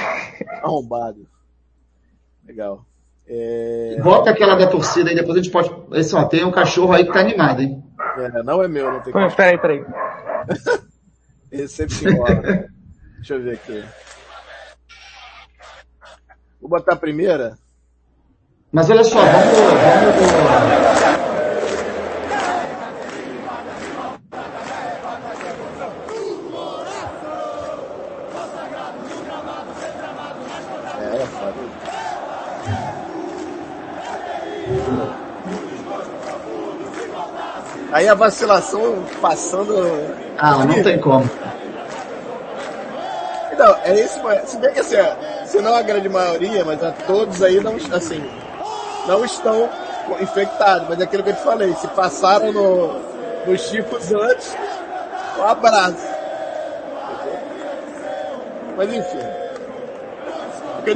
arrombado. 0.64 1.26
Legal. 2.46 2.86
É... 3.32 3.96
Volta 4.02 4.30
aquela 4.30 4.56
da 4.56 4.66
torcida 4.66 5.08
aí, 5.08 5.14
depois 5.14 5.38
a 5.38 5.42
gente 5.42 5.52
pode. 5.52 5.70
Esse, 5.92 6.16
ó, 6.16 6.24
tem 6.24 6.44
um 6.44 6.50
cachorro 6.50 6.92
aí 6.92 7.04
que 7.06 7.12
tá 7.12 7.20
animado, 7.20 7.60
hein? 7.62 7.80
É, 8.18 8.42
não 8.42 8.60
é 8.60 8.66
meu, 8.66 8.90
não 8.92 9.00
tem 9.02 9.12
como. 9.12 9.30
Peraí, 9.30 9.56
peraí. 9.56 9.84
Esse 11.52 11.88
sempre 11.88 12.18
né? 12.18 12.68
Deixa 13.18 13.34
eu 13.34 13.42
ver 13.42 13.52
aqui. 13.54 13.84
Vou 16.60 16.68
botar 16.70 16.94
a 16.94 16.98
primeira. 16.98 17.56
Mas 18.72 18.90
olha 18.90 19.04
só, 19.04 19.20
vamos. 19.20 19.48
vamos... 19.48 21.09
a 38.10 38.14
vacilação 38.14 39.04
passando. 39.20 39.74
Ah, 40.36 40.64
não 40.64 40.82
tem 40.82 40.98
como. 41.00 41.28
Então, 43.52 43.76
é 43.84 43.94
isso, 44.00 44.20
se 44.46 44.56
bem 44.58 44.72
que 44.72 44.80
assim, 44.80 44.96
é, 44.96 45.42
se 45.44 45.60
não 45.60 45.74
a 45.74 45.82
grande 45.82 46.08
maioria, 46.08 46.64
mas 46.64 46.82
a 46.82 46.92
todos 46.92 47.42
aí 47.42 47.60
não, 47.62 47.76
assim, 47.94 48.24
não 49.06 49.24
estão 49.24 49.68
infectados, 50.20 50.88
mas 50.88 50.98
é 51.00 51.04
aquilo 51.04 51.22
que 51.22 51.30
eu 51.30 51.34
te 51.36 51.42
falei, 51.42 51.74
se 51.74 51.86
passaram 51.88 52.52
no, 52.52 52.94
nos 53.46 53.60
chifres 53.60 54.10
antes, 54.12 54.56
um 55.38 55.42
abraço. 55.42 56.08
Mas 58.78 58.92
enfim. 58.94 59.26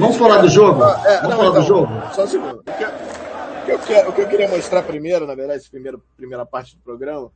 Vamos 0.00 0.16
falar 0.16 0.38
do 0.38 0.48
jogo? 0.48 0.82
É, 0.82 1.16
Vamos 1.20 1.22
não, 1.22 1.30
falar 1.30 1.34
então, 1.34 1.52
do 1.52 1.62
jogo? 1.66 2.02
Só 2.14 2.24
um 2.24 2.26
segundo. 2.26 2.62
Porque 2.64 2.86
que 3.64 3.70
eu, 3.92 4.10
o 4.10 4.12
que 4.14 4.20
eu 4.20 4.28
queria 4.28 4.48
mostrar 4.48 4.82
primeiro, 4.82 5.26
na 5.26 5.34
verdade, 5.34 5.68
primeira 5.70 5.98
primeira 6.16 6.44
parte 6.44 6.76
do 6.76 6.82
programa, 6.82 7.30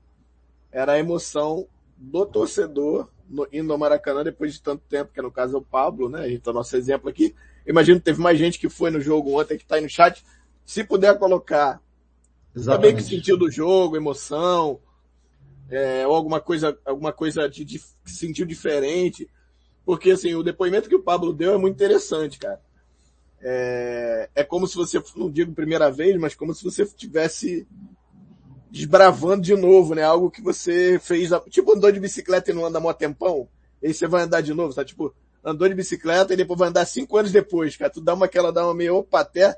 era 0.70 0.92
a 0.92 0.98
emoção 0.98 1.66
do 1.96 2.26
torcedor 2.26 3.08
no, 3.28 3.48
indo 3.50 3.72
ao 3.72 3.78
Maracanã 3.78 4.22
depois 4.22 4.52
de 4.52 4.62
tanto 4.62 4.82
tempo, 4.88 5.10
que 5.12 5.22
no 5.22 5.32
caso 5.32 5.56
é 5.56 5.58
o 5.58 5.62
Pablo, 5.62 6.08
né? 6.08 6.20
A 6.24 6.28
gente 6.28 6.40
tá 6.40 6.52
nosso 6.52 6.76
exemplo 6.76 7.08
aqui. 7.08 7.34
Imagino 7.66 7.98
que 7.98 8.04
teve 8.04 8.20
mais 8.20 8.38
gente 8.38 8.58
que 8.58 8.68
foi 8.68 8.90
no 8.90 9.00
jogo 9.00 9.40
ontem 9.40 9.56
que 9.56 9.64
tá 9.66 9.76
aí 9.76 9.80
no 9.80 9.88
chat. 9.88 10.22
Se 10.64 10.84
puder 10.84 11.18
colocar 11.18 11.80
saber 12.54 12.64
tá 12.64 12.72
também 12.76 12.96
que 12.96 13.02
sentiu 13.02 13.36
do 13.38 13.50
jogo, 13.50 13.96
emoção, 13.96 14.78
é, 15.70 16.06
ou 16.06 16.14
alguma 16.14 16.40
coisa, 16.40 16.78
alguma 16.84 17.12
coisa 17.12 17.48
de, 17.48 17.64
de, 17.64 17.78
que 17.78 18.10
sentiu 18.10 18.44
diferente. 18.46 19.28
Porque 19.84 20.10
assim, 20.10 20.34
o 20.34 20.42
depoimento 20.42 20.88
que 20.90 20.94
o 20.94 21.02
Pablo 21.02 21.32
deu 21.32 21.54
é 21.54 21.58
muito 21.58 21.74
interessante, 21.74 22.38
cara. 22.38 22.60
É, 23.40 24.28
é 24.34 24.44
como 24.44 24.66
se 24.66 24.74
você, 24.76 25.00
não 25.16 25.30
digo 25.30 25.52
primeira 25.54 25.90
vez, 25.90 26.16
mas 26.18 26.34
como 26.34 26.52
se 26.52 26.64
você 26.64 26.84
tivesse 26.86 27.66
desbravando 28.70 29.42
de 29.42 29.54
novo, 29.56 29.94
né? 29.94 30.02
Algo 30.02 30.30
que 30.30 30.42
você 30.42 30.98
fez, 30.98 31.30
tipo 31.48 31.72
andou 31.74 31.90
de 31.92 32.00
bicicleta 32.00 32.50
e 32.50 32.54
não 32.54 32.66
anda 32.66 32.78
há 32.78 32.80
mó 32.80 32.92
tempão, 32.92 33.48
aí 33.82 33.94
você 33.94 34.06
vai 34.08 34.22
andar 34.24 34.40
de 34.40 34.52
novo, 34.52 34.74
tá? 34.74 34.84
Tipo, 34.84 35.14
andou 35.44 35.68
de 35.68 35.74
bicicleta 35.74 36.34
e 36.34 36.36
depois 36.36 36.58
vai 36.58 36.68
andar 36.68 36.84
cinco 36.84 37.16
anos 37.16 37.30
depois, 37.30 37.76
cara. 37.76 37.90
Tu 37.90 38.00
dá 38.00 38.14
uma 38.14 38.26
aquela, 38.26 38.52
dá 38.52 38.64
uma 38.64 38.74
meio, 38.74 38.96
opa, 38.96 39.20
até, 39.20 39.56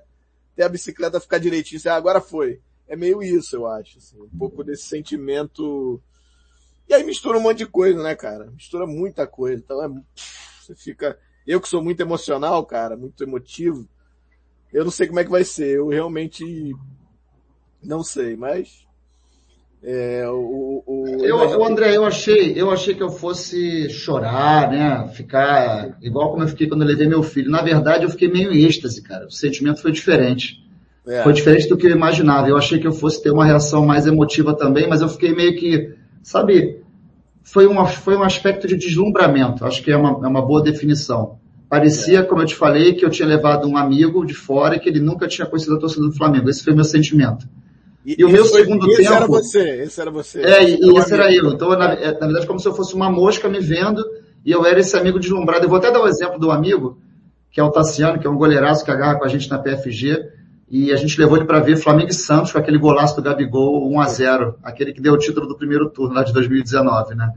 até 0.52 0.62
a 0.62 0.68
bicicleta 0.68 1.18
ficar 1.18 1.38
direitinho, 1.38 1.80
você, 1.80 1.88
ah, 1.88 1.96
agora 1.96 2.20
foi. 2.20 2.60
É 2.86 2.94
meio 2.96 3.22
isso, 3.22 3.56
eu 3.56 3.66
acho, 3.66 3.98
assim, 3.98 4.18
um 4.20 4.38
pouco 4.38 4.62
desse 4.62 4.82
sentimento. 4.84 6.00
E 6.88 6.92
aí 6.94 7.02
mistura 7.04 7.38
um 7.38 7.40
monte 7.40 7.58
de 7.58 7.66
coisa, 7.66 8.02
né, 8.02 8.14
cara? 8.14 8.50
Mistura 8.50 8.86
muita 8.86 9.26
coisa, 9.26 9.62
então 9.64 9.82
é, 9.82 9.88
você 10.60 10.74
fica, 10.74 11.18
eu 11.52 11.60
que 11.60 11.68
sou 11.68 11.82
muito 11.82 11.98
emocional, 12.00 12.64
cara, 12.64 12.96
muito 12.96 13.24
emotivo. 13.24 13.84
Eu 14.72 14.84
não 14.84 14.90
sei 14.92 15.08
como 15.08 15.18
é 15.18 15.24
que 15.24 15.30
vai 15.32 15.42
ser. 15.42 15.78
Eu 15.78 15.88
realmente 15.88 16.44
não 17.82 18.04
sei, 18.04 18.36
mas 18.36 18.86
é, 19.82 20.22
o, 20.28 20.84
o, 20.86 21.24
eu, 21.26 21.64
André, 21.66 21.96
eu 21.96 22.04
achei, 22.04 22.52
eu 22.56 22.70
achei 22.70 22.94
que 22.94 23.02
eu 23.02 23.10
fosse 23.10 23.90
chorar, 23.90 24.70
né? 24.70 25.08
Ficar 25.08 25.98
igual 26.00 26.30
como 26.30 26.44
eu 26.44 26.48
fiquei 26.48 26.68
quando 26.68 26.82
eu 26.82 26.86
levei 26.86 27.08
meu 27.08 27.20
filho. 27.24 27.50
Na 27.50 27.62
verdade, 27.62 28.04
eu 28.04 28.10
fiquei 28.10 28.28
meio 28.28 28.52
em 28.52 28.62
êxtase, 28.64 29.02
cara. 29.02 29.26
O 29.26 29.30
sentimento 29.32 29.82
foi 29.82 29.90
diferente. 29.90 30.64
É. 31.04 31.24
Foi 31.24 31.32
diferente 31.32 31.68
do 31.68 31.76
que 31.76 31.88
eu 31.88 31.96
imaginava. 31.96 32.46
Eu 32.48 32.56
achei 32.56 32.78
que 32.78 32.86
eu 32.86 32.92
fosse 32.92 33.20
ter 33.20 33.32
uma 33.32 33.44
reação 33.44 33.84
mais 33.84 34.06
emotiva 34.06 34.54
também, 34.56 34.88
mas 34.88 35.00
eu 35.00 35.08
fiquei 35.08 35.34
meio 35.34 35.56
que, 35.58 35.96
sabe, 36.22 36.78
foi 37.42 37.66
um, 37.66 37.84
foi 37.86 38.16
um 38.16 38.22
aspecto 38.22 38.68
de 38.68 38.76
deslumbramento. 38.76 39.64
Acho 39.66 39.82
que 39.82 39.90
é 39.90 39.96
uma, 39.96 40.24
é 40.24 40.28
uma 40.28 40.46
boa 40.46 40.62
definição. 40.62 41.39
Parecia, 41.70 42.24
como 42.24 42.42
eu 42.42 42.46
te 42.46 42.56
falei, 42.56 42.94
que 42.94 43.04
eu 43.04 43.10
tinha 43.10 43.28
levado 43.28 43.68
um 43.68 43.76
amigo 43.76 44.26
de 44.26 44.34
fora 44.34 44.74
e 44.74 44.80
que 44.80 44.88
ele 44.88 44.98
nunca 44.98 45.28
tinha 45.28 45.46
conhecido 45.46 45.76
a 45.76 45.78
torcida 45.78 46.04
do 46.04 46.12
Flamengo. 46.12 46.50
Esse 46.50 46.64
foi 46.64 46.74
meu 46.74 46.82
sentimento. 46.82 47.46
E, 48.04 48.16
e 48.18 48.24
o 48.24 48.28
meu 48.28 48.44
foi, 48.44 48.64
segundo 48.64 48.88
esse 48.88 48.96
tempo. 49.04 49.08
Esse 49.12 49.16
era 49.22 49.26
você, 49.28 49.82
esse 49.84 50.00
era 50.00 50.10
você. 50.10 50.40
É, 50.42 50.68
e, 50.68 50.80
e 50.80 50.98
esse 50.98 51.14
era 51.14 51.32
eu. 51.32 51.48
Então, 51.52 51.68
na, 51.78 51.92
é, 51.92 52.10
na, 52.18 52.26
verdade, 52.26 52.44
como 52.48 52.58
se 52.58 52.66
eu 52.66 52.74
fosse 52.74 52.92
uma 52.92 53.08
mosca 53.08 53.48
me 53.48 53.60
vendo 53.60 54.04
e 54.44 54.50
eu 54.50 54.66
era 54.66 54.80
esse 54.80 54.96
amigo 54.96 55.20
deslumbrado. 55.20 55.64
Eu 55.64 55.68
vou 55.68 55.78
até 55.78 55.92
dar 55.92 56.00
o 56.00 56.06
um 56.06 56.08
exemplo 56.08 56.40
do 56.40 56.50
amigo, 56.50 56.98
que 57.52 57.60
é 57.60 57.62
o 57.62 57.70
Tassiano, 57.70 58.18
que 58.18 58.26
é 58.26 58.30
um 58.30 58.36
goleiraço 58.36 58.84
que 58.84 58.90
agarra 58.90 59.16
com 59.20 59.24
a 59.24 59.28
gente 59.28 59.48
na 59.48 59.56
PFG. 59.60 60.18
E 60.68 60.92
a 60.92 60.96
gente 60.96 61.20
levou 61.20 61.36
ele 61.36 61.46
para 61.46 61.60
ver 61.60 61.76
Flamengo 61.76 62.10
e 62.10 62.14
Santos 62.14 62.50
com 62.50 62.58
aquele 62.58 62.78
golaço 62.78 63.14
do 63.14 63.22
Gabigol 63.22 63.88
1 63.92 64.00
a 64.00 64.08
0 64.08 64.56
aquele 64.60 64.92
que 64.92 65.00
deu 65.00 65.12
o 65.12 65.18
título 65.18 65.46
do 65.46 65.56
primeiro 65.56 65.88
turno 65.88 66.14
lá 66.16 66.24
de 66.24 66.32
2019, 66.32 67.14
né? 67.14 67.30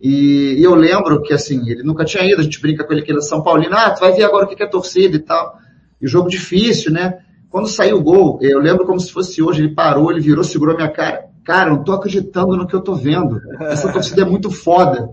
E, 0.00 0.54
e, 0.58 0.62
eu 0.64 0.74
lembro 0.74 1.20
que, 1.20 1.34
assim, 1.34 1.68
ele 1.68 1.82
nunca 1.82 2.04
tinha 2.06 2.24
ido, 2.24 2.40
a 2.40 2.44
gente 2.44 2.58
brinca 2.60 2.82
com 2.84 2.92
ele 2.94 3.02
que 3.02 3.10
ele 3.10 3.18
é 3.18 3.22
São 3.22 3.42
Paulino, 3.42 3.74
ah, 3.76 3.90
tu 3.90 4.00
vai 4.00 4.12
ver 4.14 4.24
agora 4.24 4.46
o 4.46 4.48
que 4.48 4.62
é 4.62 4.66
torcida 4.66 5.14
e 5.14 5.18
tal. 5.20 5.58
E 6.00 6.06
o 6.06 6.08
jogo 6.08 6.30
difícil, 6.30 6.90
né? 6.90 7.18
Quando 7.50 7.68
saiu 7.68 7.96
o 7.98 8.02
gol, 8.02 8.38
eu 8.40 8.58
lembro 8.60 8.86
como 8.86 8.98
se 8.98 9.12
fosse 9.12 9.42
hoje, 9.42 9.60
ele 9.60 9.74
parou, 9.74 10.10
ele 10.10 10.20
virou, 10.20 10.42
segurou 10.42 10.74
minha 10.74 10.90
cara. 10.90 11.24
Cara, 11.44 11.70
eu 11.70 11.76
não 11.76 11.84
tô 11.84 11.92
acreditando 11.92 12.56
no 12.56 12.66
que 12.66 12.74
eu 12.74 12.80
tô 12.80 12.94
vendo. 12.94 13.38
Essa 13.60 13.92
torcida 13.92 14.22
é 14.22 14.24
muito 14.24 14.50
foda. 14.50 15.10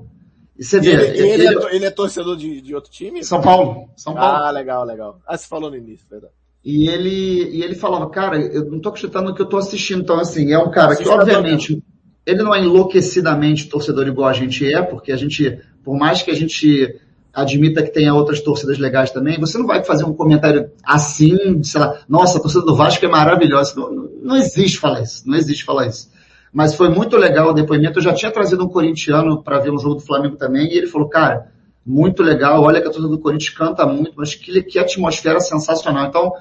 E 0.58 0.64
você 0.64 0.80
vê. 0.80 0.92
E 0.92 0.94
ele, 0.96 1.08
ele, 1.08 1.20
ele, 1.20 1.44
é, 1.44 1.50
é 1.72 1.76
ele, 1.76 1.86
é, 1.86 1.92
torcedor 1.92 2.38
de, 2.38 2.62
de 2.62 2.74
outro 2.76 2.92
time? 2.92 3.24
São 3.24 3.42
Paulo. 3.42 3.90
São 3.98 4.14
Paulo. 4.14 4.46
Ah, 4.46 4.52
legal, 4.52 4.86
legal. 4.86 5.20
Ah, 5.28 5.36
você 5.38 5.48
falou 5.48 5.70
no 5.70 5.76
início, 5.76 6.06
verdade. 6.10 6.34
E 6.64 6.90
ele, 6.90 7.50
e 7.58 7.62
ele 7.62 7.76
falava, 7.76 8.10
cara, 8.10 8.40
eu 8.40 8.64
não 8.70 8.80
tô 8.80 8.90
acreditando 8.90 9.30
no 9.30 9.36
que 9.36 9.42
eu 9.42 9.46
tô 9.48 9.58
assistindo. 9.58 10.02
Então, 10.02 10.20
assim, 10.20 10.54
é 10.54 10.58
um 10.60 10.70
cara 10.72 10.96
que, 10.96 11.08
obviamente, 11.08 11.82
ele 12.28 12.44
não 12.44 12.54
é 12.54 12.60
enlouquecidamente 12.60 13.70
torcedor 13.70 14.06
igual 14.06 14.28
a 14.28 14.34
gente 14.34 14.68
é, 14.70 14.82
porque 14.82 15.14
a 15.14 15.16
gente, 15.16 15.60
por 15.82 15.98
mais 15.98 16.22
que 16.22 16.30
a 16.30 16.34
gente 16.34 17.00
admita 17.34 17.82
que 17.82 17.90
tenha 17.94 18.14
outras 18.14 18.42
torcidas 18.42 18.78
legais 18.78 19.12
também, 19.12 19.40
você 19.40 19.58
não 19.58 19.66
vai 19.66 19.82
fazer 19.86 20.04
um 20.04 20.14
comentário 20.14 20.70
assim, 20.84 21.64
sei 21.64 21.80
lá, 21.80 22.02
nossa, 22.10 22.38
a 22.38 22.42
torcida 22.42 22.66
do 22.66 22.76
Vasco 22.76 23.06
é 23.06 23.08
maravilhosa. 23.08 23.74
Não, 23.80 24.10
não 24.22 24.36
existe 24.36 24.78
falar 24.78 25.04
isso, 25.04 25.24
não 25.26 25.38
existe 25.38 25.64
falar 25.64 25.88
isso. 25.88 26.10
Mas 26.52 26.76
foi 26.76 26.90
muito 26.90 27.16
legal 27.16 27.52
o 27.52 27.54
depoimento. 27.54 28.00
Eu 28.00 28.04
já 28.04 28.14
tinha 28.14 28.32
trazido 28.32 28.66
um 28.66 28.68
corintiano 28.68 29.42
para 29.42 29.60
ver 29.60 29.72
um 29.72 29.80
jogo 29.80 29.96
do 29.96 30.02
Flamengo 30.02 30.36
também, 30.36 30.68
e 30.68 30.78
ele 30.78 30.88
falou, 30.88 31.08
cara, 31.08 31.48
muito 31.86 32.22
legal, 32.22 32.62
olha 32.62 32.82
que 32.82 32.88
a 32.90 32.92
torcida 32.92 33.08
do 33.08 33.20
Corinthians 33.20 33.54
canta 33.56 33.86
muito, 33.86 34.12
mas 34.18 34.36
que, 34.36 34.62
que 34.64 34.78
atmosfera 34.80 35.40
sensacional. 35.40 36.08
Então, 36.08 36.34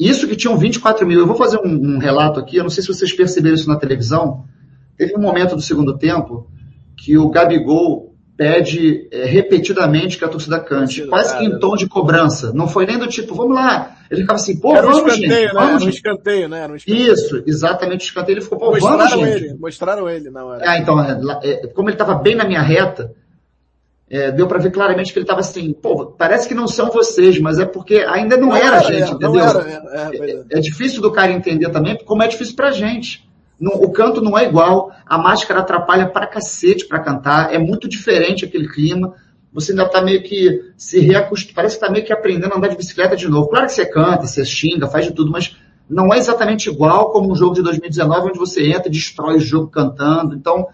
isso 0.00 0.26
que 0.26 0.36
tinham 0.36 0.56
24 0.56 1.06
mil. 1.06 1.18
Eu 1.20 1.26
vou 1.26 1.36
fazer 1.36 1.58
um, 1.58 1.96
um 1.96 1.98
relato 1.98 2.40
aqui, 2.40 2.56
eu 2.56 2.62
não 2.62 2.70
sei 2.70 2.82
se 2.82 2.88
vocês 2.88 3.12
perceberam 3.12 3.54
isso 3.56 3.68
na 3.68 3.76
televisão, 3.76 4.44
Teve 5.06 5.16
um 5.16 5.20
momento 5.20 5.56
do 5.56 5.60
segundo 5.62 5.98
tempo 5.98 6.46
que 6.96 7.18
o 7.18 7.28
Gabigol 7.28 8.14
pede 8.36 9.08
é, 9.10 9.24
repetidamente 9.24 10.16
que 10.16 10.24
a 10.24 10.28
torcida 10.28 10.60
cante, 10.60 11.04
quase 11.08 11.36
que 11.36 11.44
em 11.44 11.58
tom 11.58 11.74
de 11.74 11.88
cobrança. 11.88 12.52
Não 12.54 12.68
foi 12.68 12.86
nem 12.86 12.96
do 12.96 13.08
tipo, 13.08 13.34
vamos 13.34 13.56
lá. 13.56 13.96
Ele 14.08 14.20
ficava 14.20 14.38
assim, 14.38 14.60
pô, 14.60 14.72
Era 14.76 14.82
vamos, 14.86 15.02
um 15.02 15.06
escanteio, 15.08 15.32
gente, 15.32 15.44
né? 15.44 15.50
vamos, 15.52 15.76
Era 15.80 15.82
um 15.82 15.88
escanteio, 15.88 16.48
né? 16.48 16.58
Era 16.60 16.72
um 16.72 16.76
escanteio. 16.76 17.12
Isso, 17.12 17.42
exatamente 17.46 18.02
o 18.02 18.04
escanteio. 18.08 18.34
Ele 18.36 18.44
ficou, 18.44 18.58
pô, 18.58 18.66
mostraram 18.70 18.98
vamos, 19.10 19.26
ele, 19.28 19.38
gente. 19.48 19.60
Mostraram 19.60 20.08
ele 20.08 20.30
na 20.30 20.44
hora. 20.44 20.64
Ah, 20.70 20.78
então, 20.78 21.00
é, 21.02 21.14
é 21.42 21.66
como 21.66 21.88
ele 21.90 21.96
estava 21.96 22.14
bem 22.14 22.36
na 22.36 22.44
minha 22.44 22.62
reta, 22.62 23.12
é, 24.08 24.30
deu 24.30 24.46
para 24.46 24.58
ver 24.60 24.70
claramente 24.70 25.12
que 25.12 25.18
ele 25.18 25.24
estava 25.24 25.40
assim, 25.40 25.72
pô, 25.72 26.06
parece 26.12 26.46
que 26.46 26.54
não 26.54 26.68
são 26.68 26.90
vocês, 26.92 27.40
mas 27.40 27.58
é 27.58 27.64
porque 27.64 28.04
ainda 28.08 28.36
não, 28.36 28.50
não 28.50 28.56
era, 28.56 28.76
era, 28.76 28.80
gente, 28.82 29.08
é, 29.10 29.10
entendeu? 29.14 29.40
Era, 29.40 29.60
é, 29.68 30.16
é, 30.30 30.42
é, 30.52 30.60
difícil 30.60 31.02
do 31.02 31.10
cara 31.10 31.32
entender 31.32 31.68
também, 31.70 31.98
como 32.04 32.22
é 32.22 32.28
difícil 32.28 32.54
pra 32.54 32.70
gente. 32.70 33.26
Não, 33.62 33.74
o 33.74 33.92
canto 33.92 34.20
não 34.20 34.36
é 34.36 34.44
igual, 34.44 34.90
a 35.06 35.16
máscara 35.16 35.60
atrapalha 35.60 36.08
pra 36.08 36.26
cacete 36.26 36.84
pra 36.84 36.98
cantar, 36.98 37.54
é 37.54 37.58
muito 37.58 37.88
diferente 37.88 38.44
aquele 38.44 38.66
clima. 38.68 39.14
Você 39.52 39.70
ainda 39.70 39.88
tá 39.88 40.02
meio 40.02 40.20
que 40.20 40.72
se 40.76 40.98
reacostumando, 40.98 41.54
parece 41.54 41.76
que 41.76 41.80
tá 41.80 41.88
meio 41.88 42.04
que 42.04 42.12
aprendendo 42.12 42.52
a 42.54 42.56
andar 42.56 42.66
de 42.66 42.76
bicicleta 42.76 43.14
de 43.14 43.28
novo. 43.28 43.46
Claro 43.48 43.66
que 43.66 43.72
você 43.72 43.86
canta, 43.86 44.26
você 44.26 44.44
xinga, 44.44 44.88
faz 44.88 45.04
de 45.06 45.12
tudo, 45.12 45.30
mas 45.30 45.56
não 45.88 46.12
é 46.12 46.18
exatamente 46.18 46.68
igual 46.68 47.12
como 47.12 47.30
um 47.30 47.36
jogo 47.36 47.54
de 47.54 47.62
2019, 47.62 48.30
onde 48.30 48.38
você 48.40 48.68
entra 48.68 48.88
e 48.88 48.90
destrói 48.90 49.36
o 49.36 49.40
jogo 49.40 49.68
cantando. 49.68 50.34
Então, 50.34 50.66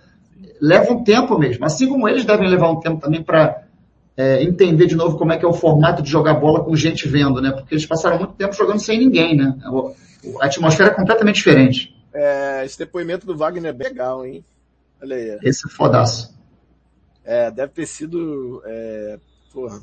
leva 0.58 0.90
um 0.90 1.04
tempo 1.04 1.38
mesmo. 1.38 1.66
Assim 1.66 1.86
como 1.88 2.08
eles 2.08 2.24
devem 2.24 2.48
levar 2.48 2.70
um 2.70 2.80
tempo 2.80 3.02
também 3.02 3.22
para 3.22 3.64
é, 4.16 4.42
entender 4.42 4.86
de 4.86 4.96
novo 4.96 5.18
como 5.18 5.30
é 5.30 5.36
que 5.36 5.44
é 5.44 5.48
o 5.48 5.52
formato 5.52 6.02
de 6.02 6.08
jogar 6.08 6.34
bola 6.40 6.64
com 6.64 6.74
gente 6.74 7.06
vendo, 7.06 7.38
né? 7.42 7.50
Porque 7.50 7.74
eles 7.74 7.84
passaram 7.84 8.16
muito 8.18 8.32
tempo 8.32 8.54
jogando 8.54 8.78
sem 8.78 8.98
ninguém, 8.98 9.36
né? 9.36 9.54
A 10.40 10.46
atmosfera 10.46 10.88
é 10.88 10.94
completamente 10.94 11.34
diferente. 11.34 11.97
É, 12.12 12.64
esse 12.64 12.78
depoimento 12.78 13.26
do 13.26 13.36
Wagner 13.36 13.70
é 13.70 13.72
bem 13.72 13.88
legal, 13.88 14.24
hein? 14.24 14.44
Olha 15.02 15.16
aí. 15.16 15.38
Esse 15.42 15.66
é 15.68 15.70
fodaço. 15.70 16.36
É, 17.24 17.50
deve 17.50 17.72
ter 17.72 17.86
sido. 17.86 18.62
É, 18.64 19.18
porra. 19.52 19.78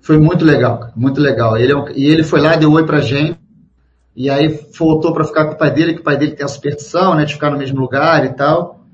Foi 0.00 0.18
muito 0.18 0.44
legal, 0.44 0.92
muito 0.94 1.20
legal. 1.20 1.56
Ele 1.56 1.72
é 1.72 1.76
um, 1.76 1.88
e 1.88 2.04
ele 2.04 2.22
foi 2.22 2.40
lá, 2.40 2.54
deu 2.54 2.70
oi 2.72 2.86
pra 2.86 3.00
gente, 3.00 3.40
e 4.14 4.30
aí 4.30 4.48
voltou 4.78 5.12
para 5.12 5.24
ficar 5.24 5.46
com 5.46 5.54
o 5.54 5.58
pai 5.58 5.70
dele, 5.72 5.94
que 5.94 6.00
o 6.00 6.04
pai 6.04 6.16
dele 6.16 6.36
tem 6.36 6.44
a 6.44 6.48
superstição, 6.48 7.16
né, 7.16 7.24
de 7.24 7.34
ficar 7.34 7.50
no 7.50 7.58
mesmo 7.58 7.80
lugar 7.80 8.24
e 8.24 8.32
tal. 8.34 8.86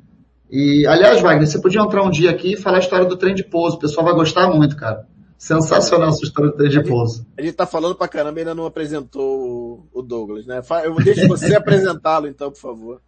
E, 0.51 0.87
aliás, 0.87 1.21
Wagner, 1.21 1.47
você 1.47 1.61
podia 1.61 1.83
entrar 1.83 2.03
um 2.03 2.11
dia 2.11 2.31
aqui 2.31 2.53
e 2.55 2.57
falar 2.57 2.77
a 2.77 2.81
história 2.81 3.05
do 3.05 3.17
trem 3.17 3.35
de 3.35 3.45
pouso, 3.45 3.77
o 3.77 3.79
pessoal 3.79 4.07
vai 4.07 4.15
gostar 4.15 4.49
muito, 4.49 4.75
cara. 4.75 5.07
Sensacional 5.43 6.11
essa 6.11 6.25
história 6.25 6.53
do 6.53 6.69
de 6.69 6.81
pouso. 6.85 7.27
A 7.37 7.43
gente 7.43 7.55
tá 7.55 7.67
falando 7.67 7.97
pra 7.97 8.07
caramba 8.07 8.39
e 8.39 8.43
ainda 8.43 8.55
não 8.55 8.65
apresentou 8.65 9.85
o 9.93 10.01
Douglas, 10.01 10.47
né? 10.47 10.63
Eu 10.85 10.95
deixo 11.03 11.27
você 11.27 11.57
apresentá-lo 11.59 12.29
então, 12.29 12.53
por 12.53 12.61
favor. 12.61 13.01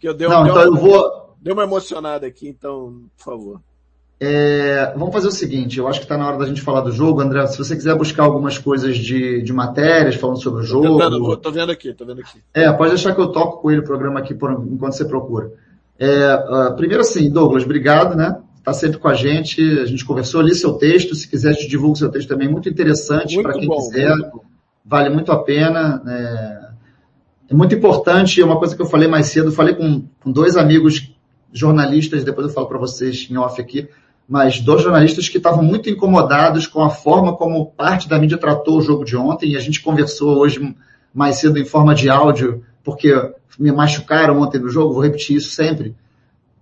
Que 0.00 0.08
eu 0.08 0.14
dei 0.14 0.26
não, 0.26 0.46
então 0.46 0.62
eu 0.62 0.74
vou... 0.74 1.34
Deu 1.38 1.52
uma 1.52 1.64
emocionada 1.64 2.26
aqui, 2.26 2.48
então, 2.48 3.02
por 3.18 3.24
favor. 3.24 3.60
É, 4.18 4.94
vamos 4.96 5.12
fazer 5.12 5.26
o 5.26 5.30
seguinte, 5.30 5.78
eu 5.78 5.86
acho 5.86 6.00
que 6.00 6.06
está 6.06 6.16
na 6.16 6.26
hora 6.28 6.38
da 6.38 6.46
gente 6.46 6.62
falar 6.62 6.80
do 6.80 6.92
jogo, 6.92 7.20
André. 7.20 7.46
Se 7.46 7.58
você 7.58 7.76
quiser 7.76 7.94
buscar 7.94 8.24
algumas 8.24 8.56
coisas 8.56 8.96
de, 8.96 9.42
de 9.42 9.52
matérias 9.52 10.14
falando 10.14 10.42
sobre 10.42 10.62
o 10.62 10.64
jogo. 10.64 10.96
Tentando, 10.96 11.36
tô 11.36 11.52
vendo 11.52 11.70
aqui, 11.72 11.92
tô 11.92 12.06
vendo 12.06 12.22
aqui. 12.22 12.40
É, 12.54 12.72
pode 12.72 12.88
deixar 12.92 13.14
que 13.14 13.20
eu 13.20 13.28
toco 13.32 13.60
com 13.60 13.70
ele 13.70 13.80
o 13.80 13.84
programa 13.84 14.20
aqui 14.20 14.34
por, 14.34 14.50
enquanto 14.50 14.94
você 14.94 15.04
procura. 15.04 15.52
É, 15.98 16.24
ah, 16.24 16.72
primeiro 16.74 17.02
assim, 17.02 17.30
Douglas, 17.30 17.64
obrigado, 17.64 18.16
né? 18.16 18.40
está 18.60 18.72
sempre 18.72 18.98
com 18.98 19.08
a 19.08 19.14
gente. 19.14 19.60
A 19.80 19.86
gente 19.86 20.04
conversou 20.04 20.40
ali 20.40 20.54
seu 20.54 20.74
texto. 20.74 21.14
Se 21.14 21.26
quiser, 21.26 21.54
te 21.54 21.66
divulgo 21.68 21.96
seu 21.96 22.10
texto 22.10 22.28
também. 22.28 22.48
Muito 22.48 22.68
interessante 22.68 23.42
para 23.42 23.54
quem 23.54 23.66
bom, 23.66 23.76
quiser. 23.76 24.08
Muito 24.14 24.42
vale 24.84 25.08
muito 25.08 25.32
a 25.32 25.42
pena. 25.42 26.02
É, 26.06 26.70
é 27.50 27.54
muito 27.54 27.74
importante. 27.74 28.40
É 28.40 28.44
uma 28.44 28.58
coisa 28.58 28.76
que 28.76 28.82
eu 28.82 28.86
falei 28.86 29.08
mais 29.08 29.26
cedo. 29.26 29.50
Falei 29.50 29.74
com, 29.74 30.04
com 30.22 30.30
dois 30.30 30.56
amigos 30.56 31.10
jornalistas. 31.52 32.22
Depois 32.22 32.46
eu 32.46 32.52
falo 32.52 32.66
para 32.68 32.78
vocês 32.78 33.26
em 33.30 33.36
off 33.36 33.60
aqui. 33.60 33.88
Mas 34.28 34.60
dois 34.60 34.82
jornalistas 34.82 35.28
que 35.28 35.38
estavam 35.38 35.64
muito 35.64 35.90
incomodados 35.90 36.66
com 36.66 36.82
a 36.82 36.90
forma 36.90 37.34
como 37.36 37.66
parte 37.66 38.08
da 38.08 38.18
mídia 38.18 38.38
tratou 38.38 38.78
o 38.78 38.82
jogo 38.82 39.04
de 39.04 39.16
ontem. 39.16 39.52
E 39.52 39.56
a 39.56 39.60
gente 39.60 39.80
conversou 39.82 40.36
hoje 40.38 40.76
mais 41.14 41.36
cedo 41.38 41.58
em 41.58 41.64
forma 41.64 41.92
de 41.96 42.08
áudio, 42.08 42.62
porque 42.84 43.12
me 43.58 43.72
machucaram 43.72 44.40
ontem 44.40 44.60
no 44.60 44.68
jogo. 44.68 44.94
Vou 44.94 45.02
repetir 45.02 45.36
isso 45.36 45.50
sempre 45.50 45.96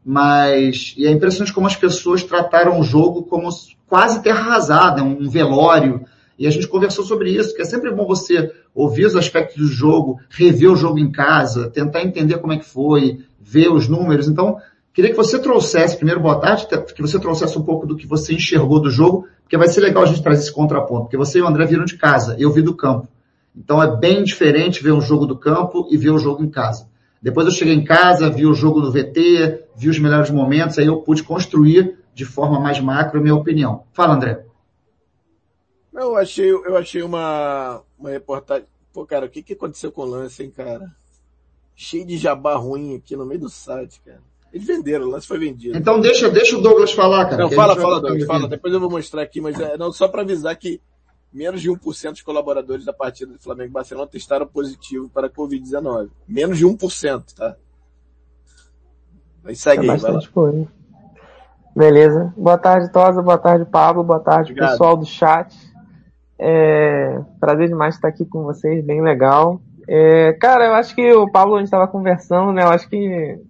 mas. 0.05 0.95
E 0.97 1.07
é 1.07 1.11
impressionante 1.11 1.53
como 1.53 1.67
as 1.67 1.77
pessoas 1.77 2.23
trataram 2.23 2.79
o 2.81 2.85
jogo 2.85 3.25
como 3.25 3.49
quase 3.87 4.23
terra 4.23 4.41
arrasada, 4.41 5.03
um 5.03 5.29
velório. 5.29 6.05
E 6.39 6.47
a 6.47 6.51
gente 6.51 6.69
conversou 6.69 7.05
sobre 7.05 7.31
isso, 7.33 7.55
que 7.55 7.63
é 7.63 7.65
sempre 7.65 7.91
bom 7.91 8.07
você 8.07 8.53
ouvir 8.75 9.07
os 9.07 9.17
aspectos 9.17 9.57
do 9.61 9.67
jogo, 9.67 10.21
rever 10.31 10.71
o 10.71 10.77
jogo 10.77 10.99
em 10.99 11.11
casa, 11.11 11.69
tentar 11.69 12.03
entender 12.03 12.39
como 12.39 12.53
é 12.53 12.59
que 12.59 12.65
foi, 12.65 13.21
ver 13.41 13.73
os 13.73 13.89
números. 13.89 14.29
Então, 14.29 14.57
queria 14.95 15.11
que 15.11 15.17
você 15.17 15.37
trouxesse, 15.37 15.97
primeiro, 15.97 16.21
boa 16.21 16.39
tarde, 16.41 16.69
que 16.95 17.03
você 17.03 17.19
trouxesse 17.19 17.59
um 17.59 17.63
pouco 17.65 17.87
do 17.89 17.97
que 17.97 18.07
você 18.07 18.35
enxergou 18.35 18.79
do 18.81 18.89
jogo, 18.89 19.27
porque 19.43 19.57
vai 19.57 19.67
ser 19.67 19.81
legal 19.81 20.05
a 20.05 20.07
gente 20.07 20.23
trazer 20.23 20.43
esse 20.43 20.53
contraponto, 20.53 21.03
porque 21.05 21.17
você 21.17 21.39
e 21.41 21.43
o 21.43 21.47
André 21.49 21.65
viram 21.67 21.85
de 21.85 21.97
casa, 21.97 22.37
eu 22.39 22.53
vi 22.53 22.63
do 22.63 22.77
campo. 22.77 23.09
Então 23.57 23.83
é 23.83 23.97
bem 23.97 24.23
diferente 24.23 24.81
ver 24.83 24.93
um 24.93 25.01
jogo 25.01 25.27
do 25.27 25.37
campo 25.37 25.89
e 25.91 25.97
ver 25.97 26.11
o 26.11 26.19
jogo 26.19 26.45
em 26.45 26.51
casa. 26.51 26.87
Depois 27.21 27.47
eu 27.47 27.53
cheguei 27.53 27.75
em 27.75 27.85
casa, 27.85 28.31
vi 28.31 28.47
o 28.47 28.55
jogo 28.55 28.81
do 28.81 28.93
VT, 28.93 29.65
vi 29.77 29.89
os 29.89 29.99
melhores 29.99 30.31
momentos, 30.31 30.79
aí 30.79 30.87
eu 30.87 31.01
pude 31.01 31.23
construir 31.23 31.99
de 32.15 32.25
forma 32.25 32.61
mais 32.61 32.81
macro 32.81 33.19
a 33.19 33.23
minha 33.23 33.35
opinião. 33.35 33.85
Fala, 33.93 34.15
André. 34.15 34.45
Não, 35.93 36.03
eu 36.11 36.17
achei, 36.17 36.49
eu 36.51 36.77
achei 36.77 37.03
uma, 37.03 37.83
uma 37.99 38.11
reportagem. 38.11 38.67
Pô, 38.93 39.05
cara, 39.05 39.27
o 39.27 39.29
que, 39.29 39.43
que 39.43 39.53
aconteceu 39.53 39.91
com 39.91 40.03
o 40.03 40.07
lance, 40.07 40.45
hein, 40.45 40.51
cara? 40.51 40.87
Cheio 41.75 42.07
de 42.07 42.17
jabá 42.17 42.55
ruim 42.55 42.97
aqui 42.97 43.17
no 43.17 43.27
meio 43.27 43.41
do 43.41 43.49
site, 43.49 44.01
cara. 44.05 44.21
Eles 44.53 44.67
venderam, 44.67 45.07
o 45.07 45.11
lance 45.11 45.27
foi 45.27 45.39
vendido. 45.39 45.77
Então 45.77 46.01
deixa, 46.01 46.31
deixa 46.31 46.57
o 46.57 46.63
Douglas 46.63 46.93
falar, 46.93 47.25
cara. 47.27 47.43
Não, 47.45 47.51
fala, 47.51 47.77
fala, 47.77 48.01
Douglas, 48.01 48.25
fala. 48.25 48.49
Depois 48.49 48.73
eu 48.73 48.81
vou 48.81 48.91
mostrar 48.91 49.23
aqui, 49.23 49.41
mas 49.41 49.59
é, 49.61 49.77
não, 49.77 49.93
só 49.93 50.09
para 50.09 50.23
avisar 50.23 50.55
que 50.57 50.81
menos 51.33 51.61
de 51.61 51.71
1% 51.71 52.13
dos 52.13 52.23
colaboradores 52.23 52.85
da 52.85 52.93
partida 52.93 53.33
do 53.33 53.39
Flamengo 53.39 53.73
Barcelona 53.73 54.07
testaram 54.09 54.47
positivo 54.47 55.09
para 55.11 55.29
Covid-19. 55.29 56.11
Menos 56.27 56.59
de 56.59 56.67
1%, 56.67 57.35
tá? 57.37 57.57
Aí 59.45 59.55
segue 59.55 59.87
é 59.89 59.93
aí, 59.93 59.99
vai 59.99 60.13
lá. 60.13 60.21
Beleza. 61.77 62.33
Boa 62.37 62.59
tarde, 62.59 62.91
Tosa. 62.91 63.23
Boa 63.23 63.39
tarde, 63.39 63.65
Pablo. 63.67 64.03
Boa 64.03 64.21
tarde, 64.21 64.53
Obrigado. 64.53 64.71
pessoal 64.73 64.97
do 64.97 65.05
chat. 65.05 65.57
É... 66.39 67.21
Prazer 67.41 67.69
demais 67.69 67.95
estar 67.95 68.09
aqui 68.09 68.25
com 68.25 68.43
vocês, 68.45 68.85
bem 68.85 69.03
legal. 69.03 69.61
É... 69.87 70.33
Cara, 70.35 70.67
eu 70.67 70.75
acho 70.75 70.95
que 70.95 71.13
o 71.13 71.31
Pablo, 71.31 71.55
a 71.55 71.59
gente 71.59 71.67
estava 71.69 71.87
conversando, 71.87 72.53
né? 72.53 72.63
Eu 72.63 72.69
acho 72.69 72.89
que 72.89 73.41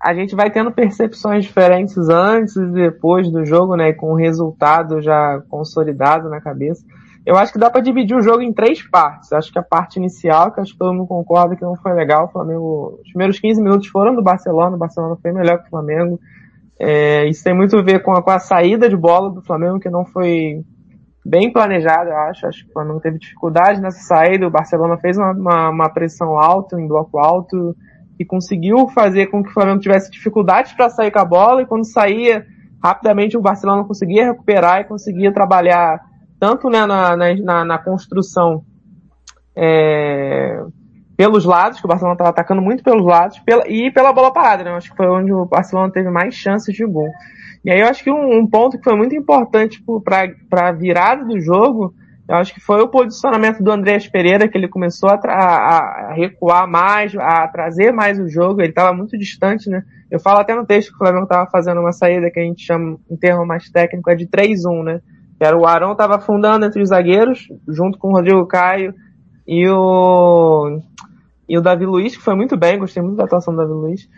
a 0.00 0.14
gente 0.14 0.34
vai 0.34 0.50
tendo 0.50 0.72
percepções 0.72 1.44
diferentes 1.44 1.96
antes 2.08 2.56
e 2.56 2.66
depois 2.66 3.30
do 3.30 3.44
jogo, 3.44 3.74
né? 3.76 3.92
Com 3.92 4.12
o 4.12 4.16
resultado 4.16 5.00
já 5.00 5.40
consolidado 5.48 6.28
na 6.28 6.40
cabeça. 6.40 6.84
Eu 7.24 7.36
acho 7.36 7.52
que 7.52 7.58
dá 7.58 7.70
para 7.70 7.80
dividir 7.80 8.16
o 8.16 8.22
jogo 8.22 8.42
em 8.42 8.52
três 8.52 8.82
partes. 8.82 9.32
Acho 9.32 9.52
que 9.52 9.58
a 9.58 9.62
parte 9.62 9.96
inicial, 9.96 10.52
que 10.52 10.60
acho 10.60 10.72
que 10.72 10.78
todo 10.78 10.92
mundo 10.92 11.06
concorda 11.06 11.54
que 11.54 11.62
não 11.62 11.76
foi 11.76 11.92
legal, 11.94 12.24
o 12.24 12.28
Flamengo, 12.28 12.98
os 13.04 13.08
primeiros 13.10 13.38
15 13.38 13.62
minutos 13.62 13.86
foram 13.88 14.14
do 14.14 14.22
Barcelona, 14.22 14.74
o 14.74 14.78
Barcelona 14.78 15.16
foi 15.22 15.32
melhor 15.32 15.58
que 15.60 15.66
o 15.66 15.70
Flamengo. 15.70 16.18
É, 16.80 17.26
isso 17.28 17.44
tem 17.44 17.54
muito 17.54 17.76
a 17.78 17.82
ver 17.82 18.00
com 18.02 18.12
a, 18.12 18.20
com 18.20 18.30
a 18.30 18.40
saída 18.40 18.88
de 18.88 18.96
bola 18.96 19.30
do 19.30 19.40
Flamengo, 19.40 19.78
que 19.78 19.88
não 19.88 20.04
foi 20.04 20.64
bem 21.24 21.52
planejada, 21.52 22.10
eu 22.10 22.16
acho. 22.16 22.46
Acho 22.48 22.64
que 22.64 22.70
o 22.70 22.72
Flamengo 22.72 22.98
teve 23.00 23.18
dificuldade 23.20 23.80
nessa 23.80 24.00
saída, 24.02 24.48
o 24.48 24.50
Barcelona 24.50 24.98
fez 24.98 25.16
uma, 25.16 25.30
uma, 25.30 25.70
uma 25.70 25.88
pressão 25.90 26.36
alta, 26.36 26.76
um 26.76 26.88
bloco 26.88 27.18
alto, 27.20 27.76
e 28.18 28.24
conseguiu 28.24 28.88
fazer 28.88 29.28
com 29.28 29.44
que 29.44 29.50
o 29.50 29.54
Flamengo 29.54 29.78
tivesse 29.78 30.10
dificuldades 30.10 30.72
para 30.72 30.90
sair 30.90 31.12
com 31.12 31.20
a 31.20 31.24
bola, 31.24 31.62
e 31.62 31.66
quando 31.66 31.86
saía, 31.86 32.44
rapidamente 32.82 33.36
o 33.38 33.40
Barcelona 33.40 33.84
conseguia 33.84 34.24
recuperar 34.26 34.80
e 34.80 34.84
conseguia 34.84 35.32
trabalhar 35.32 36.02
tanto 36.42 36.68
né, 36.68 36.84
na, 36.86 37.16
na, 37.16 37.64
na 37.64 37.78
construção 37.78 38.64
é, 39.54 40.60
pelos 41.16 41.44
lados, 41.44 41.78
que 41.78 41.86
o 41.86 41.88
Barcelona 41.88 42.14
estava 42.14 42.30
atacando 42.30 42.60
muito 42.60 42.82
pelos 42.82 43.04
lados, 43.06 43.38
pela, 43.38 43.62
e 43.68 43.92
pela 43.92 44.12
bola 44.12 44.32
parada, 44.32 44.64
né? 44.64 44.72
acho 44.72 44.90
que 44.90 44.96
foi 44.96 45.06
onde 45.06 45.32
o 45.32 45.44
Barcelona 45.46 45.92
teve 45.92 46.10
mais 46.10 46.34
chances 46.34 46.74
de 46.74 46.84
gol. 46.84 47.06
E 47.64 47.70
aí 47.70 47.78
eu 47.78 47.86
acho 47.86 48.02
que 48.02 48.10
um, 48.10 48.38
um 48.40 48.44
ponto 48.44 48.76
que 48.76 48.82
foi 48.82 48.96
muito 48.96 49.14
importante 49.14 49.78
para 50.50 50.68
a 50.68 50.72
virada 50.72 51.24
do 51.24 51.40
jogo, 51.40 51.94
eu 52.28 52.34
acho 52.34 52.52
que 52.52 52.60
foi 52.60 52.82
o 52.82 52.88
posicionamento 52.88 53.62
do 53.62 53.70
Andrés 53.70 54.08
Pereira, 54.08 54.48
que 54.48 54.58
ele 54.58 54.66
começou 54.66 55.10
a, 55.10 55.20
a, 55.24 55.78
a 56.10 56.12
recuar 56.12 56.66
mais, 56.66 57.14
a 57.16 57.46
trazer 57.46 57.92
mais 57.92 58.18
o 58.18 58.28
jogo, 58.28 58.62
ele 58.62 58.70
estava 58.70 58.92
muito 58.92 59.16
distante, 59.16 59.70
né? 59.70 59.84
Eu 60.10 60.18
falo 60.18 60.40
até 60.40 60.56
no 60.56 60.66
texto 60.66 60.88
que 60.88 60.96
o 60.96 60.98
Flamengo 60.98 61.22
estava 61.24 61.48
fazendo 61.48 61.80
uma 61.80 61.92
saída 61.92 62.32
que 62.32 62.40
a 62.40 62.42
gente 62.42 62.64
chama, 62.66 62.98
em 63.08 63.16
termo 63.16 63.46
mais 63.46 63.70
técnico, 63.70 64.10
é 64.10 64.16
de 64.16 64.26
3-1, 64.26 64.82
né? 64.82 65.00
era 65.44 65.56
o 65.56 65.66
Arão 65.66 65.92
estava 65.92 66.16
afundando 66.16 66.64
entre 66.64 66.82
os 66.82 66.88
zagueiros, 66.88 67.48
junto 67.68 67.98
com 67.98 68.08
o 68.08 68.12
Rodrigo 68.12 68.46
Caio 68.46 68.94
e 69.46 69.68
o 69.68 70.78
e 71.48 71.58
o 71.58 71.62
Davi 71.62 71.84
Luiz, 71.84 72.16
que 72.16 72.22
foi 72.22 72.34
muito 72.34 72.56
bem, 72.56 72.78
gostei 72.78 73.02
muito 73.02 73.16
da 73.16 73.24
atuação 73.24 73.52
do 73.54 73.60
Davi 73.60 73.72
Luiz. 73.72 74.08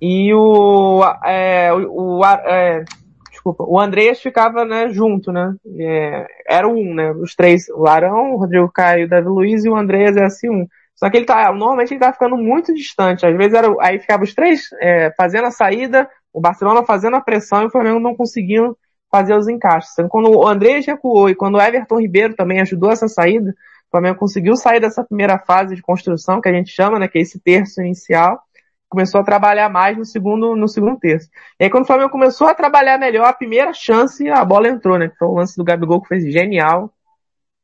E 0.00 0.32
o, 0.34 1.02
é, 1.24 1.72
o, 1.72 2.18
o 2.18 2.24
é, 2.24 2.84
desculpa, 3.30 3.64
o 3.64 3.78
Andreas 3.78 4.18
ficava, 4.20 4.64
né, 4.64 4.88
junto, 4.88 5.30
né? 5.30 5.54
É, 5.78 6.26
era 6.48 6.66
um, 6.66 6.92
né? 6.94 7.12
Os 7.12 7.34
três, 7.36 7.68
o 7.68 7.86
Arão, 7.86 8.32
o 8.34 8.38
Rodrigo 8.38 8.68
Caio, 8.72 9.06
o 9.06 9.08
Davi 9.08 9.28
Luiz 9.28 9.64
e 9.64 9.68
o 9.68 9.76
Andreas 9.76 10.16
é 10.16 10.24
assim 10.24 10.50
um. 10.50 10.66
Só 10.96 11.08
que 11.10 11.18
ele 11.18 11.26
tá, 11.26 11.52
normalmente 11.52 11.92
ele 11.92 12.00
tá 12.00 12.12
ficando 12.12 12.36
muito 12.36 12.74
distante. 12.74 13.24
Às 13.26 13.36
vezes 13.36 13.54
era, 13.54 13.72
aí 13.80 13.98
ficava 14.00 14.24
os 14.24 14.34
três 14.34 14.66
é, 14.80 15.12
fazendo 15.16 15.46
a 15.46 15.50
saída, 15.52 16.08
o 16.32 16.40
Barcelona 16.40 16.82
fazendo 16.82 17.14
a 17.16 17.20
pressão 17.20 17.62
e 17.62 17.66
o 17.66 17.70
Flamengo 17.70 18.00
não 18.00 18.16
conseguindo 18.16 18.76
fazer 19.14 19.36
os 19.36 19.46
encaixes. 19.46 19.92
Então, 19.92 20.08
quando 20.08 20.28
o 20.30 20.44
André 20.44 20.80
recuou 20.80 21.30
e 21.30 21.36
quando 21.36 21.54
o 21.54 21.60
Everton 21.62 22.00
Ribeiro 22.00 22.34
também 22.34 22.60
ajudou 22.62 22.90
essa 22.90 23.06
saída, 23.06 23.50
o 23.52 23.90
Flamengo 23.92 24.18
conseguiu 24.18 24.56
sair 24.56 24.80
dessa 24.80 25.04
primeira 25.04 25.38
fase 25.38 25.76
de 25.76 25.82
construção, 25.82 26.40
que 26.40 26.48
a 26.48 26.52
gente 26.52 26.70
chama, 26.70 26.98
né, 26.98 27.06
que 27.06 27.18
é 27.18 27.20
esse 27.22 27.38
terço 27.38 27.80
inicial, 27.80 28.40
começou 28.88 29.20
a 29.20 29.24
trabalhar 29.24 29.68
mais 29.68 29.96
no 29.96 30.04
segundo, 30.04 30.56
no 30.56 30.66
segundo 30.66 30.98
terço. 30.98 31.28
E 31.60 31.64
aí 31.64 31.70
quando 31.70 31.84
o 31.84 31.86
Flamengo 31.86 32.10
começou 32.10 32.48
a 32.48 32.54
trabalhar 32.54 32.98
melhor, 32.98 33.26
a 33.26 33.32
primeira 33.32 33.72
chance, 33.72 34.28
a 34.28 34.44
bola 34.44 34.66
entrou, 34.68 34.98
né? 34.98 35.08
Então 35.14 35.28
o 35.30 35.34
lance 35.36 35.56
do 35.56 35.62
Gabigol 35.64 36.00
que 36.02 36.08
fez 36.08 36.24
genial. 36.32 36.92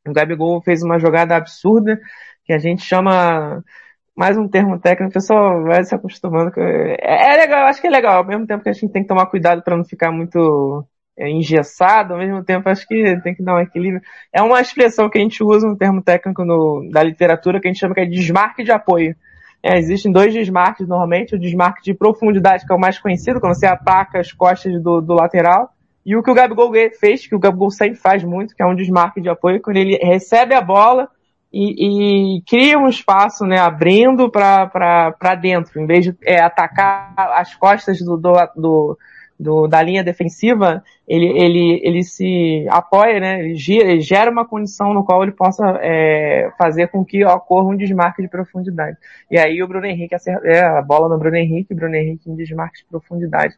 O 0.07 0.13
Gabigol 0.13 0.61
fez 0.61 0.81
uma 0.83 0.99
jogada 0.99 1.35
absurda, 1.35 1.99
que 2.45 2.53
a 2.53 2.57
gente 2.59 2.81
chama 2.81 3.61
mais 4.15 4.37
um 4.37 4.47
termo 4.47 4.79
técnico, 4.79 5.09
o 5.11 5.13
pessoal 5.13 5.63
vai 5.63 5.83
se 5.83 5.93
acostumando. 5.93 6.51
É, 6.57 7.33
é 7.33 7.37
legal, 7.37 7.61
eu 7.61 7.65
acho 7.67 7.81
que 7.81 7.87
é 7.87 7.91
legal, 7.91 8.17
ao 8.17 8.25
mesmo 8.25 8.47
tempo 8.47 8.63
que 8.63 8.69
a 8.69 8.73
gente 8.73 8.91
tem 8.91 9.01
que 9.01 9.09
tomar 9.09 9.25
cuidado 9.25 9.61
para 9.61 9.75
não 9.75 9.83
ficar 9.85 10.11
muito 10.13 10.85
é 11.17 11.29
engessado, 11.29 12.13
ao 12.13 12.19
mesmo 12.19 12.41
tempo 12.43 12.69
acho 12.69 12.87
que 12.87 13.17
tem 13.21 13.35
que 13.35 13.43
dar 13.43 13.55
um 13.55 13.59
equilíbrio. 13.59 14.01
É 14.31 14.41
uma 14.41 14.61
expressão 14.61 15.09
que 15.09 15.17
a 15.17 15.21
gente 15.21 15.43
usa, 15.43 15.67
um 15.67 15.75
termo 15.75 16.01
técnico 16.01 16.45
no, 16.45 16.87
da 16.89 17.03
literatura, 17.03 17.59
que 17.59 17.67
a 17.67 17.71
gente 17.71 17.79
chama 17.81 17.93
que 17.93 17.99
é 18.01 18.05
desmarque 18.05 18.63
de 18.63 18.71
apoio. 18.71 19.15
É, 19.61 19.77
existem 19.77 20.11
dois 20.11 20.33
desmarques 20.33 20.87
normalmente, 20.87 21.35
o 21.35 21.39
desmarque 21.39 21.83
de 21.83 21.93
profundidade, 21.93 22.65
que 22.65 22.71
é 22.71 22.75
o 22.75 22.79
mais 22.79 22.97
conhecido, 22.97 23.39
quando 23.39 23.55
você 23.55 23.67
ataca 23.67 24.19
as 24.19 24.31
costas 24.31 24.81
do, 24.81 25.01
do 25.01 25.13
lateral, 25.13 25.69
e 26.03 26.15
o 26.15 26.23
que 26.23 26.31
o 26.31 26.33
Gabigol 26.33 26.71
fez, 26.99 27.27
que 27.27 27.35
o 27.35 27.39
Gabigol 27.39 27.69
sempre 27.69 27.99
faz 27.99 28.23
muito, 28.23 28.55
que 28.55 28.63
é 28.63 28.65
um 28.65 28.73
desmarque 28.73 29.21
de 29.21 29.29
apoio, 29.29 29.61
quando 29.61 29.77
ele 29.77 29.97
recebe 30.01 30.55
a 30.55 30.61
bola 30.61 31.07
e, 31.53 32.37
e 32.37 32.41
cria 32.43 32.79
um 32.79 32.87
espaço, 32.87 33.45
né, 33.45 33.59
abrindo 33.59 34.31
para 34.31 35.35
dentro, 35.39 35.79
em 35.79 35.85
vez 35.85 36.05
de 36.05 36.15
é, 36.23 36.41
atacar 36.41 37.13
as 37.17 37.53
costas 37.53 37.99
do, 37.99 38.17
do, 38.17 38.33
do 38.55 38.97
do, 39.41 39.67
da 39.67 39.81
linha 39.81 40.03
defensiva, 40.03 40.83
ele, 41.07 41.25
ele, 41.25 41.81
ele 41.83 42.03
se 42.03 42.65
apoia, 42.69 43.19
né? 43.19 43.39
Ele, 43.39 43.55
gira, 43.55 43.89
ele 43.89 44.01
gera 44.01 44.29
uma 44.29 44.45
condição 44.45 44.93
no 44.93 45.03
qual 45.03 45.23
ele 45.23 45.31
possa 45.31 45.79
é, 45.81 46.51
fazer 46.57 46.87
com 46.89 47.03
que 47.03 47.25
ocorra 47.25 47.69
um 47.69 47.75
desmarque 47.75 48.21
de 48.21 48.27
profundidade. 48.27 48.95
E 49.31 49.37
aí 49.39 49.63
o 49.63 49.67
Bruno 49.67 49.87
Henrique 49.87 50.13
acerta, 50.13 50.47
é, 50.47 50.61
a 50.61 50.81
bola 50.81 51.09
no 51.09 51.17
Bruno 51.17 51.37
Henrique, 51.37 51.73
Bruno 51.73 51.95
Henrique 51.95 52.29
em 52.29 52.35
desmarque 52.35 52.77
de 52.77 52.85
profundidade 52.85 53.55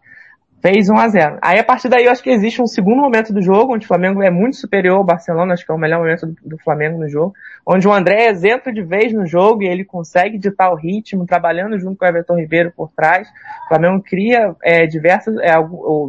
fez 0.64 0.90
1 0.90 0.98
a 0.98 1.08
0 1.10 1.38
Aí 1.42 1.60
a 1.60 1.64
partir 1.64 1.90
daí 1.90 2.06
eu 2.06 2.12
acho 2.12 2.24
que 2.24 2.30
existe 2.30 2.62
um 2.62 2.66
segundo 2.66 3.02
momento 3.02 3.34
do 3.34 3.42
jogo, 3.42 3.74
onde 3.76 3.84
o 3.86 3.88
Flamengo 3.88 4.24
é 4.24 4.32
muito 4.32 4.56
superior 4.56 4.96
ao 4.96 5.04
Barcelona, 5.04 5.54
acho 5.54 5.66
que 5.66 5.72
é 5.72 5.76
o 5.76 5.78
melhor 5.78 6.00
momento 6.00 6.26
do, 6.26 6.36
do 6.52 6.58
Flamengo 6.58 6.98
no 6.98 7.10
jogo, 7.10 7.34
onde 7.68 7.86
o 7.86 7.92
Andrés 7.92 8.46
é 8.46 8.52
entra 8.52 8.72
de 8.72 8.82
vez 8.82 9.12
no 9.12 9.26
jogo 9.26 9.62
e 9.62 9.68
ele 9.68 9.84
consegue 9.84 10.38
ditar 10.40 10.72
o 10.72 10.76
ritmo, 10.76 11.26
trabalhando 11.26 11.78
junto 11.78 11.98
com 11.98 12.06
o 12.06 12.08
Everton 12.08 12.40
Ribeiro 12.40 12.72
por 12.74 12.90
trás. 12.96 13.28
O 13.66 13.68
Flamengo 13.68 14.02
cria 14.02 14.56
é, 14.64 14.88
diversas, 14.88 15.36
é, 15.40 15.52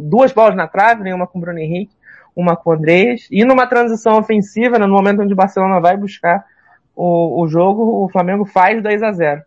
duas 0.03 0.31
bolas 0.31 0.55
na 0.55 0.67
trave, 0.69 1.03
nenhuma 1.03 1.27
com 1.27 1.37
o 1.37 1.41
Bruno 1.41 1.59
Henrique, 1.59 1.91
uma 2.33 2.55
com 2.55 2.69
o 2.69 2.73
Andrés, 2.73 3.27
e 3.29 3.43
numa 3.43 3.67
transição 3.67 4.17
ofensiva, 4.17 4.79
né, 4.79 4.85
no 4.85 4.93
momento 4.93 5.21
onde 5.21 5.33
o 5.33 5.37
Barcelona 5.37 5.81
vai 5.81 5.97
buscar 5.97 6.45
o, 6.95 7.41
o 7.41 7.47
jogo, 7.47 8.05
o 8.05 8.09
Flamengo 8.09 8.45
faz 8.45 8.81
2 8.81 9.03
a 9.03 9.11
0 9.11 9.41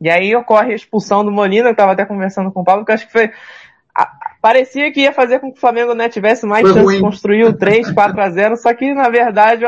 e 0.00 0.08
aí 0.08 0.36
ocorre 0.36 0.70
a 0.72 0.76
expulsão 0.76 1.24
do 1.24 1.32
Molina, 1.32 1.66
eu 1.68 1.72
estava 1.72 1.90
até 1.90 2.04
conversando 2.06 2.52
com 2.52 2.60
o 2.60 2.64
Paulo, 2.64 2.84
que 2.84 2.92
acho 2.92 3.06
que 3.06 3.10
foi, 3.12 3.32
parecia 4.40 4.92
que 4.92 5.00
ia 5.02 5.12
fazer 5.12 5.40
com 5.40 5.50
que 5.50 5.58
o 5.58 5.60
Flamengo 5.60 5.94
né, 5.94 6.08
tivesse 6.08 6.46
mais 6.46 6.62
foi 6.62 6.72
chance 6.72 6.84
ruim. 6.84 6.96
de 6.96 7.02
construir 7.02 7.44
o 7.44 7.56
3, 7.56 7.90
4 7.92 8.20
a 8.22 8.30
0, 8.30 8.56
só 8.56 8.72
que 8.74 8.94
na 8.94 9.08
verdade 9.08 9.64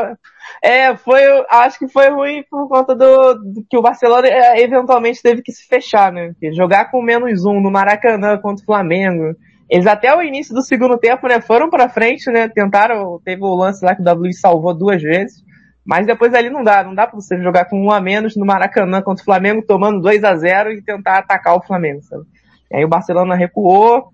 é, 0.63 0.95
foi, 0.95 1.21
acho 1.49 1.77
que 1.79 1.87
foi 1.89 2.09
ruim 2.09 2.43
por 2.49 2.67
conta 2.69 2.95
do, 2.95 3.33
do 3.35 3.65
que 3.69 3.77
o 3.77 3.81
Barcelona 3.81 4.27
é, 4.27 4.61
eventualmente 4.61 5.21
teve 5.21 5.41
que 5.41 5.51
se 5.51 5.67
fechar, 5.67 6.11
né? 6.11 6.31
Jogar 6.55 6.89
com 6.91 7.01
menos 7.01 7.43
um 7.45 7.59
no 7.59 7.71
Maracanã 7.71 8.37
contra 8.37 8.61
o 8.63 8.65
Flamengo. 8.65 9.35
Eles 9.69 9.87
até 9.87 10.15
o 10.15 10.21
início 10.21 10.53
do 10.53 10.61
segundo 10.61 10.97
tempo, 10.97 11.27
né, 11.27 11.39
foram 11.39 11.69
para 11.69 11.87
frente, 11.89 12.29
né, 12.29 12.49
tentaram, 12.49 13.21
teve 13.23 13.41
o 13.41 13.55
lance 13.55 13.83
lá 13.85 13.95
que 13.95 14.01
o 14.01 14.05
W 14.05 14.33
salvou 14.33 14.73
duas 14.77 15.01
vezes. 15.01 15.41
Mas 15.83 16.05
depois 16.05 16.33
ali 16.35 16.47
não 16.49 16.63
dá, 16.63 16.83
não 16.83 16.93
dá 16.93 17.07
para 17.07 17.19
você 17.19 17.41
jogar 17.41 17.65
com 17.65 17.79
um 17.81 17.89
a 17.89 17.99
menos 17.99 18.35
no 18.35 18.45
Maracanã 18.45 19.01
contra 19.01 19.21
o 19.21 19.25
Flamengo, 19.25 19.63
tomando 19.65 19.99
2 20.01 20.23
a 20.23 20.35
0 20.35 20.73
e 20.73 20.83
tentar 20.83 21.17
atacar 21.19 21.55
o 21.55 21.63
Flamengo, 21.65 22.01
sabe? 22.03 22.23
E 22.71 22.77
aí 22.77 22.85
o 22.85 22.89
Barcelona 22.89 23.33
recuou, 23.35 24.09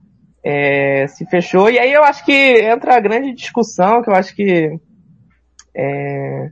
é, 0.50 1.08
se 1.08 1.26
fechou. 1.26 1.70
E 1.70 1.78
aí 1.78 1.92
eu 1.92 2.04
acho 2.06 2.24
que 2.24 2.32
entra 2.32 2.96
a 2.96 3.00
grande 3.02 3.34
discussão, 3.34 4.02
que 4.02 4.10
eu 4.10 4.16
acho 4.16 4.34
que 4.34 4.72
é, 5.76 6.50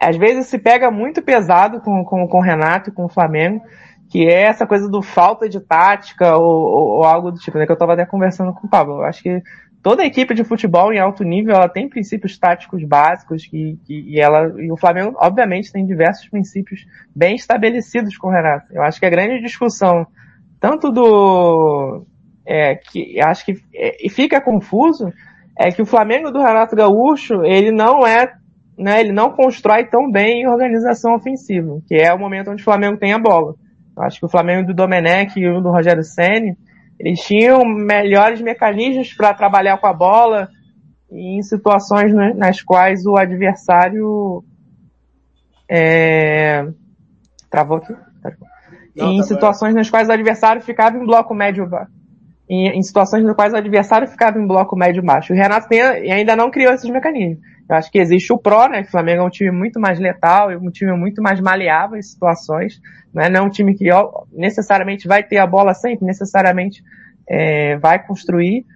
às 0.00 0.16
vezes 0.16 0.46
se 0.46 0.58
pega 0.58 0.90
muito 0.90 1.20
pesado 1.20 1.82
com, 1.82 2.02
com, 2.02 2.26
com 2.26 2.38
o 2.38 2.42
Renato 2.42 2.88
e 2.88 2.92
com 2.92 3.04
o 3.04 3.08
Flamengo, 3.10 3.62
que 4.10 4.26
é 4.26 4.42
essa 4.44 4.66
coisa 4.66 4.88
do 4.88 5.02
falta 5.02 5.50
de 5.50 5.60
tática 5.60 6.34
ou, 6.38 6.44
ou, 6.64 6.88
ou 6.98 7.04
algo 7.04 7.30
do 7.30 7.38
tipo, 7.38 7.58
né? 7.58 7.66
Que 7.66 7.72
eu 7.72 7.74
estava 7.74 7.92
até 7.92 8.06
conversando 8.06 8.54
com 8.54 8.66
o 8.66 8.70
Pablo. 8.70 8.96
Eu 9.00 9.04
acho 9.04 9.22
que 9.22 9.42
toda 9.82 10.04
equipe 10.06 10.32
de 10.32 10.42
futebol 10.44 10.94
em 10.94 10.98
alto 10.98 11.24
nível, 11.24 11.54
ela 11.54 11.68
tem 11.68 11.90
princípios 11.90 12.38
táticos 12.38 12.82
básicos 12.84 13.44
que, 13.46 13.78
que, 13.86 14.00
e 14.08 14.18
ela, 14.18 14.50
e 14.62 14.72
o 14.72 14.76
Flamengo, 14.78 15.14
obviamente, 15.20 15.70
tem 15.70 15.84
diversos 15.84 16.26
princípios 16.28 16.86
bem 17.14 17.34
estabelecidos 17.34 18.16
com 18.16 18.28
o 18.28 18.32
Renato. 18.32 18.66
Eu 18.72 18.82
acho 18.82 18.98
que 18.98 19.06
a 19.06 19.10
grande 19.10 19.42
discussão, 19.42 20.06
tanto 20.60 20.90
do, 20.90 22.06
é, 22.46 22.74
que 22.74 23.20
acho 23.20 23.44
que 23.46 23.54
é, 23.74 24.04
e 24.04 24.08
fica 24.10 24.40
confuso 24.40 25.12
é 25.58 25.70
que 25.70 25.82
o 25.82 25.86
Flamengo 25.86 26.30
do 26.30 26.40
Renato 26.40 26.74
Gaúcho 26.76 27.44
ele 27.44 27.70
não 27.70 28.06
é 28.06 28.32
né, 28.76 29.00
ele 29.00 29.12
não 29.12 29.30
constrói 29.30 29.84
tão 29.84 30.10
bem 30.10 30.48
organização 30.48 31.14
ofensiva, 31.14 31.78
que 31.86 31.94
é 31.94 32.12
o 32.12 32.18
momento 32.18 32.50
onde 32.50 32.62
o 32.62 32.64
Flamengo 32.64 32.96
tem 32.96 33.12
a 33.12 33.18
bola. 33.18 33.54
Acho 33.98 34.18
que 34.18 34.24
o 34.26 34.30
Flamengo 34.30 34.66
do 34.66 34.74
Domenech 34.74 35.38
e 35.38 35.46
o 35.48 35.60
do 35.60 35.70
Rogério 35.70 36.02
Ceni 36.02 36.56
eles 36.98 37.20
tinham 37.20 37.64
melhores 37.64 38.40
mecanismos 38.40 39.12
para 39.12 39.34
trabalhar 39.34 39.76
com 39.78 39.86
a 39.86 39.92
bola 39.92 40.48
em 41.10 41.42
situações 41.42 42.12
nas 42.34 42.62
quais 42.62 43.04
o 43.04 43.16
adversário 43.16 44.42
é... 45.70 46.66
travou 47.50 47.76
aqui? 47.76 47.92
Não, 48.96 49.12
em 49.12 49.18
tá 49.18 49.22
situações 49.24 49.74
bem. 49.74 49.80
nas 49.80 49.90
quais 49.90 50.08
o 50.08 50.12
adversário 50.12 50.62
ficava 50.62 50.96
em 50.96 51.04
bloco 51.04 51.34
médio 51.34 51.68
em, 52.52 52.68
em 52.78 52.82
situações 52.82 53.24
no 53.24 53.34
quais 53.34 53.54
o 53.54 53.56
adversário 53.56 54.06
ficava 54.06 54.38
em 54.38 54.46
bloco 54.46 54.76
médio-baixo. 54.76 55.32
O 55.32 55.36
Renato 55.36 55.66
tem, 55.68 55.80
ainda 55.80 56.36
não 56.36 56.50
criou 56.50 56.72
esses 56.74 56.88
mecanismos. 56.90 57.38
Eu 57.68 57.76
acho 57.76 57.90
que 57.90 57.98
existe 57.98 58.30
o 58.30 58.36
pró, 58.38 58.68
né? 58.68 58.82
O 58.82 58.90
Flamengo 58.90 59.22
é 59.22 59.24
um 59.24 59.30
time 59.30 59.50
muito 59.50 59.80
mais 59.80 59.98
letal, 59.98 60.50
é 60.50 60.58
um 60.58 60.70
time 60.70 60.92
muito 60.92 61.22
mais 61.22 61.40
maleável 61.40 61.96
em 61.96 62.02
situações, 62.02 62.78
né? 63.14 63.30
Não 63.30 63.40
é 63.40 63.42
um 63.42 63.48
time 63.48 63.72
que 63.74 63.88
necessariamente 64.30 65.08
vai 65.08 65.22
ter 65.22 65.38
a 65.38 65.46
bola 65.46 65.72
sempre, 65.72 66.04
necessariamente 66.04 66.82
é, 67.26 67.78
vai 67.78 68.04
construir 68.04 68.66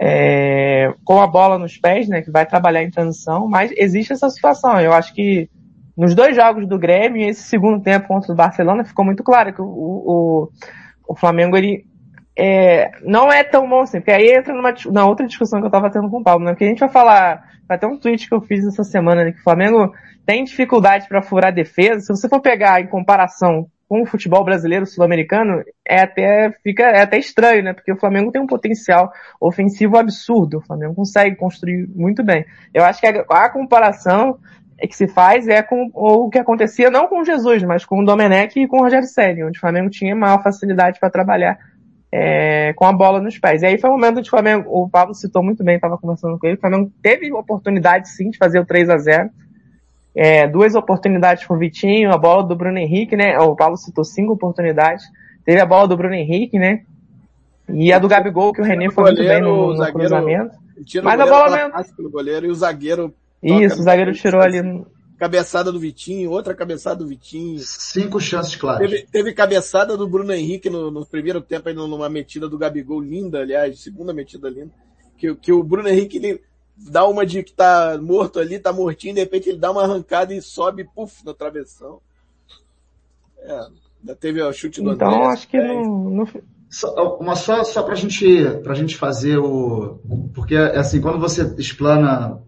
é, 0.00 0.94
com 1.04 1.20
a 1.20 1.26
bola 1.26 1.58
nos 1.58 1.76
pés, 1.76 2.08
né? 2.08 2.22
Que 2.22 2.30
vai 2.30 2.46
trabalhar 2.46 2.82
em 2.82 2.90
transição, 2.90 3.46
mas 3.46 3.70
existe 3.76 4.14
essa 4.14 4.30
situação. 4.30 4.80
Eu 4.80 4.94
acho 4.94 5.12
que 5.14 5.50
nos 5.94 6.14
dois 6.14 6.34
jogos 6.34 6.66
do 6.66 6.78
Grêmio, 6.78 7.28
esse 7.28 7.42
segundo 7.42 7.82
tempo 7.82 8.08
contra 8.08 8.32
o 8.32 8.36
Barcelona, 8.36 8.82
ficou 8.84 9.04
muito 9.04 9.22
claro 9.22 9.52
que 9.52 9.60
o, 9.60 9.66
o, 9.66 10.48
o 11.08 11.14
Flamengo 11.14 11.54
ele 11.58 11.84
é, 12.36 12.90
não 13.02 13.32
é 13.32 13.42
tão 13.42 13.66
bom 13.66 13.80
assim, 13.80 13.98
porque 13.98 14.10
aí 14.12 14.30
entra 14.30 14.52
numa, 14.52 14.74
na 14.92 15.06
outra 15.06 15.26
discussão 15.26 15.58
que 15.60 15.66
eu 15.66 15.70
tava 15.70 15.90
tendo 15.90 16.10
com 16.10 16.18
o 16.18 16.22
Paulo, 16.22 16.44
né? 16.44 16.50
Porque 16.52 16.64
a 16.64 16.68
gente 16.68 16.80
vai 16.80 16.88
falar, 16.90 17.42
vai 17.66 17.78
ter 17.78 17.86
um 17.86 17.98
tweet 17.98 18.28
que 18.28 18.34
eu 18.34 18.42
fiz 18.42 18.64
essa 18.66 18.84
semana, 18.84 19.24
né, 19.24 19.32
que 19.32 19.40
o 19.40 19.42
Flamengo 19.42 19.92
tem 20.26 20.44
dificuldade 20.44 21.08
para 21.08 21.22
furar 21.22 21.52
defesa. 21.52 22.00
Se 22.00 22.08
você 22.08 22.28
for 22.28 22.40
pegar 22.40 22.80
em 22.80 22.86
comparação 22.88 23.66
com 23.88 24.02
o 24.02 24.06
futebol 24.06 24.44
brasileiro 24.44 24.84
sul-americano, 24.84 25.62
é 25.86 26.02
até, 26.02 26.50
fica, 26.62 26.82
é 26.82 27.02
até 27.02 27.16
estranho, 27.18 27.62
né? 27.62 27.72
Porque 27.72 27.92
o 27.92 27.96
Flamengo 27.98 28.30
tem 28.30 28.42
um 28.42 28.46
potencial 28.46 29.10
ofensivo 29.40 29.96
absurdo. 29.96 30.58
O 30.58 30.60
Flamengo 30.60 30.94
consegue 30.94 31.36
construir 31.36 31.86
muito 31.94 32.22
bem. 32.22 32.44
Eu 32.74 32.84
acho 32.84 33.00
que 33.00 33.06
a, 33.06 33.24
a 33.30 33.48
comparação 33.48 34.38
que 34.80 34.94
se 34.94 35.06
faz 35.08 35.48
é 35.48 35.62
com 35.62 35.90
o 35.94 36.28
que 36.28 36.38
acontecia 36.38 36.90
não 36.90 37.06
com 37.08 37.24
Jesus, 37.24 37.62
mas 37.62 37.86
com 37.86 38.00
o 38.00 38.04
Domenech 38.04 38.60
e 38.60 38.66
com 38.68 38.78
o 38.78 38.82
Rogério 38.82 39.06
Senna, 39.06 39.46
onde 39.46 39.56
o 39.56 39.60
Flamengo 39.60 39.88
tinha 39.88 40.14
maior 40.14 40.42
facilidade 40.42 41.00
para 41.00 41.08
trabalhar 41.08 41.56
é, 42.10 42.72
com 42.76 42.84
a 42.84 42.92
bola 42.92 43.20
nos 43.20 43.38
pés. 43.38 43.62
E 43.62 43.66
aí 43.66 43.78
foi 43.78 43.88
o 43.90 43.92
um 43.92 43.96
momento 43.96 44.22
de 44.22 44.30
Flamengo, 44.30 44.64
o 44.68 44.88
Pablo 44.88 45.14
citou 45.14 45.42
muito 45.42 45.64
bem, 45.64 45.76
estava 45.76 45.98
conversando 45.98 46.38
com 46.38 46.46
ele, 46.46 46.56
o 46.56 46.60
Flamengo 46.60 46.92
teve 47.02 47.32
oportunidade 47.32 48.08
sim 48.10 48.30
de 48.30 48.38
fazer 48.38 48.58
o 48.60 48.64
3 48.66 48.90
a 48.90 48.98
0 48.98 49.30
é, 50.18 50.46
duas 50.48 50.74
oportunidades 50.74 51.44
pro 51.46 51.58
Vitinho, 51.58 52.10
a 52.12 52.16
bola 52.16 52.42
do 52.42 52.56
Bruno 52.56 52.78
Henrique, 52.78 53.14
né? 53.14 53.38
O 53.38 53.54
Paulo 53.54 53.76
citou 53.76 54.02
cinco 54.02 54.32
oportunidades. 54.32 55.04
Teve 55.44 55.60
a 55.60 55.66
bola 55.66 55.86
do 55.86 55.94
Bruno 55.94 56.14
Henrique, 56.14 56.58
né? 56.58 56.84
E 57.68 57.92
a 57.92 57.98
do 57.98 58.08
Gabigol, 58.08 58.50
que 58.50 58.62
o 58.62 58.64
René 58.64 58.90
foi 58.90 59.04
muito 59.04 59.22
bem 59.22 59.42
no, 59.42 59.66
no 59.72 59.76
zagueiro, 59.76 59.92
cruzamento. 60.08 60.56
Mas 61.04 61.20
a 61.20 61.26
bola 61.26 61.50
mesmo. 61.54 61.94
Pela... 61.96 62.08
Goleiro, 62.10 62.46
e 62.46 62.48
o 62.48 62.54
zagueiro 62.54 63.12
Isso, 63.42 63.78
o 63.80 63.82
zagueiro 63.82 64.14
tirou 64.14 64.40
ali 64.40 64.62
cabeçada 65.18 65.72
do 65.72 65.80
Vitinho, 65.80 66.30
outra 66.30 66.54
cabeçada 66.54 66.96
do 66.96 67.06
Vitinho. 67.08 67.58
Cinco 67.58 68.20
chances 68.20 68.54
claras. 68.54 68.80
Teve, 68.88 69.06
teve 69.06 69.32
cabeçada 69.32 69.96
do 69.96 70.06
Bruno 70.06 70.32
Henrique 70.32 70.70
no, 70.70 70.90
no 70.90 71.06
primeiro 71.06 71.40
tempo, 71.40 71.68
ainda 71.68 71.86
numa 71.86 72.08
metida 72.08 72.48
do 72.48 72.58
Gabigol, 72.58 73.00
linda, 73.00 73.40
aliás, 73.40 73.80
segunda 73.80 74.12
metida 74.12 74.48
linda. 74.48 74.70
Que, 75.16 75.34
que 75.34 75.52
o 75.52 75.62
Bruno 75.62 75.88
Henrique, 75.88 76.18
ele 76.18 76.42
dá 76.76 77.06
uma 77.06 77.24
de 77.24 77.42
que 77.42 77.52
tá 77.54 77.98
morto 78.00 78.38
ali, 78.38 78.58
tá 78.58 78.72
mortinho, 78.72 79.14
de 79.14 79.20
repente 79.20 79.48
ele 79.48 79.58
dá 79.58 79.70
uma 79.70 79.82
arrancada 79.84 80.34
e 80.34 80.42
sobe, 80.42 80.84
puf, 80.84 81.24
na 81.24 81.32
travessão. 81.32 82.00
É, 83.38 83.60
ainda 84.00 84.14
teve 84.14 84.42
o 84.42 84.52
chute 84.52 84.82
do 84.82 84.92
então, 84.92 85.08
André. 85.08 85.18
Então, 85.20 85.30
acho 85.30 85.48
que 85.48 85.56
é, 85.56 85.72
não, 85.74 86.26
Só, 86.68 87.16
uma 87.18 87.34
só, 87.34 87.64
só 87.64 87.82
pra 87.82 87.94
gente, 87.94 88.24
pra 88.62 88.74
gente 88.74 88.94
fazer 88.96 89.38
o, 89.38 89.98
porque 90.34 90.54
assim, 90.54 91.00
quando 91.00 91.18
você 91.18 91.54
explana 91.58 92.42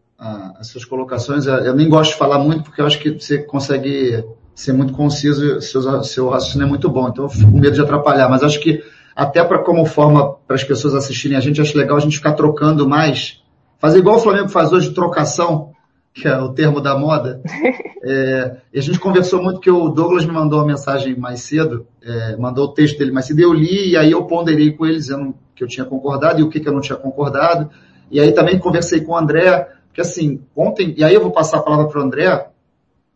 as 0.59 0.67
suas 0.69 0.85
colocações. 0.85 1.47
Eu 1.47 1.75
nem 1.75 1.89
gosto 1.89 2.13
de 2.13 2.19
falar 2.19 2.39
muito, 2.41 2.65
porque 2.65 2.81
eu 2.81 2.87
acho 2.87 2.99
que 2.99 3.11
você 3.19 3.39
consegue 3.39 4.25
ser 4.55 4.73
muito 4.73 4.93
conciso, 4.93 5.61
seu, 5.61 6.03
seu 6.03 6.29
raciocínio 6.29 6.65
é 6.65 6.69
muito 6.69 6.89
bom, 6.89 7.09
então 7.09 7.25
eu 7.27 7.29
fico 7.31 7.51
com 7.53 7.59
medo 7.59 7.75
de 7.77 7.81
atrapalhar, 7.81 8.29
mas 8.29 8.43
acho 8.43 8.59
que 8.59 8.83
até 9.15 9.43
para 9.45 9.61
como 9.61 9.87
forma 9.87 10.33
para 10.49 10.57
as 10.57 10.65
pessoas 10.65 10.95
assistirem 10.95 11.37
a 11.37 11.41
gente, 11.41 11.61
acho 11.61 11.79
legal 11.79 11.97
a 11.97 12.01
gente 12.01 12.17
ficar 12.17 12.33
trocando 12.33 12.89
mais, 12.89 13.41
fazer 13.79 13.99
igual 14.01 14.17
o 14.17 14.21
Flamengo 14.21 14.49
faz 14.49 14.73
hoje, 14.73 14.93
trocação, 14.93 15.71
que 16.13 16.27
é 16.27 16.37
o 16.39 16.49
termo 16.53 16.81
da 16.81 16.99
moda. 16.99 17.41
É, 18.11 18.57
a 18.75 18.81
gente 18.81 18.99
conversou 19.01 19.43
muito 19.43 19.61
que 19.61 19.69
o 19.71 19.89
Douglas 19.89 20.25
me 20.25 20.33
mandou 20.33 20.61
uma 20.61 20.67
mensagem 20.67 21.19
mais 21.19 21.43
cedo, 21.43 21.85
é, 22.01 22.37
mandou 22.37 22.65
o 22.67 22.73
texto 22.73 22.97
dele 22.97 23.11
mais 23.11 23.27
cedo, 23.27 23.41
eu 23.41 23.53
li 23.53 23.91
e 23.91 23.97
aí 23.97 24.13
eu 24.13 24.25
ponderei 24.25 24.71
com 24.71 24.87
ele 24.87 24.97
dizendo 24.97 25.35
que 25.55 25.65
eu 25.65 25.69
tinha 25.69 25.85
concordado 25.85 26.41
e 26.41 26.45
o 26.45 26.49
que, 26.49 26.61
que 26.61 26.69
eu 26.69 26.73
não 26.73 26.81
tinha 26.81 26.97
concordado. 26.97 27.69
E 28.11 28.19
aí 28.21 28.33
também 28.33 28.59
conversei 28.59 29.01
com 29.01 29.13
o 29.13 29.17
André, 29.17 29.69
que 29.99 30.03
assim, 30.03 30.41
ontem, 30.55 30.95
e 30.97 31.03
aí 31.03 31.13
eu 31.13 31.21
vou 31.21 31.33
passar 31.33 31.57
a 31.57 31.61
palavra 31.63 31.89
para 31.89 32.01
o 32.01 32.05
André, 32.05 32.47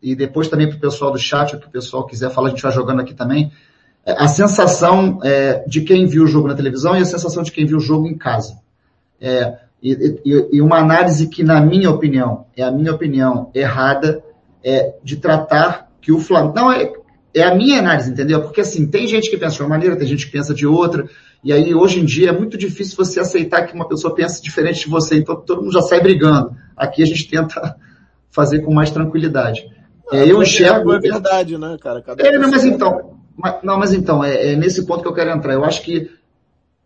e 0.01 0.13
depois 0.17 0.49
também 0.49 0.67
para 0.67 0.75
o 0.75 0.79
pessoal 0.81 1.11
do 1.11 1.17
chat, 1.17 1.55
o 1.55 1.57
que 1.59 1.65
o 1.67 1.71
pessoal 1.71 2.05
quiser 2.05 2.29
falar, 2.29 2.47
a 2.47 2.49
gente 2.49 2.61
vai 2.61 2.73
jogando 2.73 2.99
aqui 2.99 3.13
também, 3.13 3.53
é, 4.05 4.11
a 4.11 4.27
sensação 4.27 5.17
é, 5.23 5.63
de 5.65 5.79
quem 5.79 6.05
viu 6.07 6.23
o 6.23 6.27
jogo 6.27 6.49
na 6.49 6.53
televisão 6.55 6.93
e 6.97 7.01
a 7.01 7.05
sensação 7.05 7.41
de 7.41 7.53
quem 7.53 7.65
viu 7.65 7.77
o 7.77 7.79
jogo 7.79 8.05
em 8.05 8.17
casa. 8.17 8.57
É, 9.21 9.59
e, 9.81 10.19
e, 10.25 10.49
e, 10.57 10.61
uma 10.61 10.77
análise 10.77 11.29
que, 11.29 11.41
na 11.41 11.61
minha 11.61 11.89
opinião, 11.89 12.47
é 12.53 12.63
a 12.63 12.69
minha 12.71 12.93
opinião 12.93 13.49
errada, 13.55 14.21
é 14.61 14.93
de 15.01 15.15
tratar 15.15 15.89
que 16.01 16.11
o 16.11 16.19
Flamengo. 16.19 16.53
Não, 16.53 16.69
é, 16.69 16.91
é 17.33 17.43
a 17.43 17.55
minha 17.55 17.79
análise, 17.79 18.11
entendeu? 18.11 18.41
Porque 18.41 18.59
assim, 18.59 18.87
tem 18.87 19.07
gente 19.07 19.31
que 19.31 19.37
pensa 19.37 19.55
de 19.55 19.61
uma 19.63 19.69
maneira, 19.69 19.95
tem 19.95 20.05
gente 20.07 20.25
que 20.25 20.33
pensa 20.33 20.53
de 20.53 20.67
outra. 20.67 21.07
E 21.43 21.51
aí, 21.51 21.75
hoje 21.75 21.99
em 21.99 22.05
dia, 22.05 22.29
é 22.29 22.31
muito 22.31 22.57
difícil 22.57 22.95
você 22.95 23.19
aceitar 23.19 23.65
que 23.67 23.73
uma 23.75 23.85
pessoa 23.87 24.15
pense 24.15 24.41
diferente 24.41 24.85
de 24.85 24.89
você, 24.89 25.17
então 25.17 25.35
todo 25.35 25.61
mundo 25.61 25.73
já 25.73 25.81
sai 25.81 25.99
brigando. 26.01 26.55
Aqui 26.75 27.03
a 27.03 27.05
gente 27.05 27.27
tenta 27.27 27.75
fazer 28.31 28.59
com 28.61 28.73
mais 28.73 28.89
tranquilidade. 28.91 29.69
Não, 30.09 30.17
é, 30.19 30.31
eu 30.31 30.41
enxergo. 30.41 30.93
É 30.93 30.99
verdade, 30.99 31.57
né, 31.57 31.75
cara? 31.81 32.01
Cada 32.01 32.25
é, 32.25 32.37
mas 32.39 32.63
é 32.63 32.67
então. 32.69 33.19
Mas, 33.35 33.55
não, 33.61 33.77
mas 33.77 33.91
então, 33.93 34.23
é, 34.23 34.53
é 34.53 34.55
nesse 34.55 34.85
ponto 34.85 35.01
que 35.01 35.07
eu 35.09 35.13
quero 35.13 35.31
entrar. 35.31 35.53
Eu 35.53 35.65
acho 35.65 35.81
que 35.81 36.09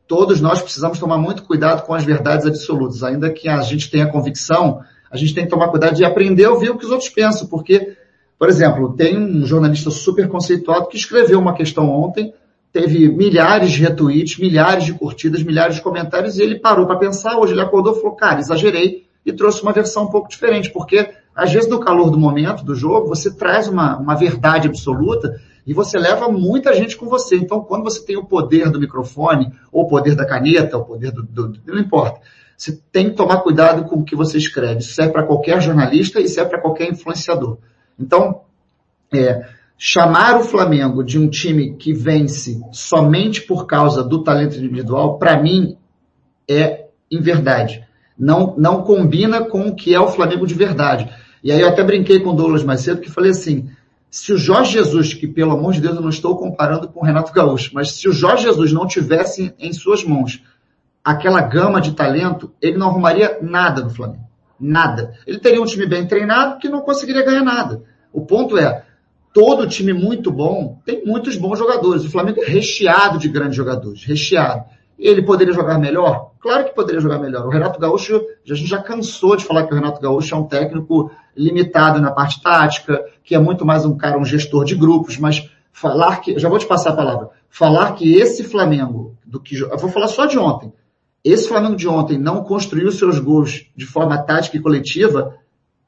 todos 0.08 0.42
nós 0.42 0.60
precisamos 0.60 0.98
tomar 0.98 1.20
muito 1.20 1.44
cuidado 1.44 1.84
com 1.86 1.94
as 1.94 2.04
verdades 2.04 2.48
absolutas. 2.48 3.04
Ainda 3.04 3.30
que 3.30 3.48
a 3.48 3.62
gente 3.62 3.92
tenha 3.92 4.08
convicção, 4.12 4.82
a 5.12 5.18
gente 5.18 5.36
tem 5.36 5.44
que 5.44 5.52
tomar 5.52 5.68
cuidado 5.70 5.94
de 5.96 6.04
aprender 6.04 6.46
a 6.46 6.52
ouvir 6.52 6.72
o 6.72 6.78
que 6.80 6.86
os 6.86 6.92
outros 6.92 7.10
pensam, 7.12 7.46
porque, 7.48 7.96
por 8.40 8.50
exemplo, 8.50 8.94
tem 8.94 9.16
um 9.18 9.46
jornalista 9.46 9.92
super 9.92 10.28
conceituado 10.28 10.88
que 10.88 10.98
escreveu 10.98 11.38
uma 11.40 11.54
questão 11.54 11.88
ontem 11.90 12.34
teve 12.82 13.08
milhares 13.10 13.72
de 13.72 13.82
retweets, 13.82 14.38
milhares 14.38 14.84
de 14.84 14.94
curtidas, 14.94 15.42
milhares 15.42 15.76
de 15.78 15.82
comentários, 15.82 16.38
e 16.38 16.44
ele 16.44 16.60
parou 16.60 16.86
para 16.86 16.98
pensar, 16.98 17.38
hoje 17.40 17.54
ele 17.54 17.62
acordou 17.62 17.98
e 17.98 18.02
falou, 18.02 18.16
cara, 18.16 18.40
exagerei, 18.40 19.08
e 19.26 19.34
trouxe 19.34 19.64
uma 19.64 19.74
versão 19.74 20.04
um 20.04 20.12
pouco 20.12 20.30
diferente, 20.30 20.72
porque 20.72 21.10
às 21.36 21.52
vezes 21.52 21.68
no 21.68 21.80
calor 21.80 22.12
do 22.12 22.20
momento 22.20 22.64
do 22.64 22.76
jogo, 22.76 23.08
você 23.08 23.36
traz 23.36 23.68
uma, 23.68 23.98
uma 23.98 24.14
verdade 24.14 24.68
absoluta 24.68 25.42
e 25.66 25.74
você 25.74 25.98
leva 25.98 26.30
muita 26.30 26.74
gente 26.74 26.96
com 26.96 27.08
você. 27.08 27.36
Então, 27.36 27.60
quando 27.62 27.84
você 27.84 28.06
tem 28.06 28.16
o 28.16 28.24
poder 28.24 28.70
do 28.70 28.80
microfone, 28.80 29.52
ou 29.72 29.84
o 29.84 29.88
poder 29.88 30.16
da 30.16 30.26
caneta, 30.26 30.78
ou 30.78 30.84
o 30.84 30.86
poder 30.86 31.12
do, 31.12 31.24
do 31.24 31.54
não 31.66 31.80
importa, 31.80 32.22
você 32.56 32.80
tem 32.92 33.10
que 33.10 33.16
tomar 33.16 33.42
cuidado 33.42 33.84
com 33.84 33.98
o 33.98 34.04
que 34.04 34.16
você 34.16 34.38
escreve. 34.38 34.78
Isso 34.80 34.94
serve 34.94 35.12
para 35.12 35.24
qualquer 35.26 35.62
jornalista 35.62 36.22
e 36.22 36.30
serve 36.30 36.52
para 36.52 36.62
qualquer 36.62 36.90
influenciador. 36.90 37.58
Então, 38.00 38.42
é, 39.14 39.46
chamar 39.78 40.38
o 40.38 40.44
Flamengo 40.44 41.04
de 41.04 41.20
um 41.20 41.30
time 41.30 41.76
que 41.76 41.94
vence 41.94 42.60
somente 42.72 43.42
por 43.42 43.68
causa 43.68 44.04
do 44.04 44.24
talento 44.24 44.58
individual, 44.58 45.20
para 45.20 45.40
mim, 45.40 45.78
é 46.50 46.88
em 47.12 47.22
verdade. 47.22 47.86
Não, 48.18 48.56
não 48.58 48.82
combina 48.82 49.42
com 49.46 49.68
o 49.68 49.76
que 49.76 49.94
é 49.94 50.00
o 50.00 50.08
Flamengo 50.08 50.48
de 50.48 50.56
verdade. 50.56 51.08
E 51.44 51.52
aí 51.52 51.62
eu 51.62 51.68
até 51.70 51.84
brinquei 51.84 52.20
com 52.20 52.32
o 52.32 52.36
Douglas 52.36 52.64
mais 52.64 52.82
cedo, 52.82 53.02
que 53.02 53.12
falei 53.12 53.30
assim, 53.32 53.70
se 54.10 54.34
o 54.34 54.38
Jorge 54.38 54.74
Jesus, 54.74 55.14
que 55.14 55.28
pelo 55.28 55.52
amor 55.52 55.74
de 55.74 55.82
Deus 55.82 55.96
eu 55.96 56.02
não 56.02 56.10
estou 56.10 56.36
comparando 56.36 56.88
com 56.88 57.02
o 57.02 57.06
Renato 57.06 57.32
Gaúcho, 57.32 57.70
mas 57.74 57.92
se 57.92 58.10
o 58.10 58.14
Jorge 58.14 58.44
Jesus 58.44 58.74
não 58.74 58.88
tivesse 58.88 59.54
em 59.60 59.72
suas 59.72 60.04
mãos 60.04 60.44
aquela 61.04 61.42
gama 61.42 61.80
de 61.80 61.92
talento, 61.92 62.52
ele 62.60 62.78
não 62.78 62.90
arrumaria 62.90 63.38
nada 63.44 63.84
no 63.84 63.90
Flamengo. 63.92 64.26
Nada. 64.60 65.14
Ele 65.28 65.38
teria 65.38 65.62
um 65.62 65.66
time 65.66 65.86
bem 65.86 66.08
treinado 66.08 66.58
que 66.58 66.68
não 66.68 66.82
conseguiria 66.82 67.24
ganhar 67.24 67.44
nada. 67.44 67.84
O 68.12 68.22
ponto 68.26 68.58
é, 68.58 68.84
todo 69.40 69.68
time 69.68 69.94
muito 69.94 70.32
bom 70.32 70.80
tem 70.84 71.06
muitos 71.06 71.36
bons 71.38 71.60
jogadores. 71.60 72.04
O 72.04 72.10
Flamengo 72.10 72.42
é 72.42 72.46
recheado 72.48 73.20
de 73.20 73.30
grandes 73.30 73.56
jogadores, 73.56 74.04
recheado. 74.04 74.64
Ele 74.98 75.22
poderia 75.24 75.54
jogar 75.54 75.78
melhor? 75.78 76.32
Claro 76.42 76.66
que 76.66 76.74
poderia 76.74 77.00
jogar 77.00 77.20
melhor. 77.20 77.46
O 77.46 77.50
Renato 77.50 77.80
Gaúcho, 77.80 78.16
a 78.44 78.54
gente 78.56 78.68
já 78.68 78.82
cansou 78.82 79.36
de 79.36 79.46
falar 79.46 79.68
que 79.68 79.72
o 79.72 79.76
Renato 79.76 80.02
Gaúcho 80.02 80.34
é 80.34 80.38
um 80.40 80.46
técnico 80.48 81.12
limitado 81.36 82.02
na 82.02 82.10
parte 82.12 82.42
tática, 82.42 83.06
que 83.24 83.36
é 83.36 83.40
muito 83.40 83.64
mais 83.64 83.86
um 83.86 83.96
cara, 83.96 84.18
um 84.18 84.26
gestor 84.26 84.64
de 84.66 84.74
grupos, 84.74 85.20
mas 85.20 85.48
falar 85.72 86.16
que, 86.18 86.40
já 86.40 86.50
vou 86.50 86.58
te 86.58 86.66
passar 86.66 86.90
a 86.90 86.96
palavra, 86.96 87.30
falar 87.48 87.92
que 87.92 88.16
esse 88.16 88.44
Flamengo, 88.44 89.16
do 89.24 89.40
que, 89.40 89.56
eu 89.60 89.78
vou 89.78 89.92
falar 89.92 90.08
só 90.08 90.26
de 90.26 90.40
ontem, 90.40 90.74
esse 91.24 91.48
Flamengo 91.48 91.76
de 91.76 91.88
ontem 91.88 92.18
não 92.18 92.44
construiu 92.44 92.92
seus 92.92 93.20
gols 93.20 93.68
de 93.76 93.86
forma 93.86 94.18
tática 94.18 94.58
e 94.58 94.60
coletiva, 94.60 95.36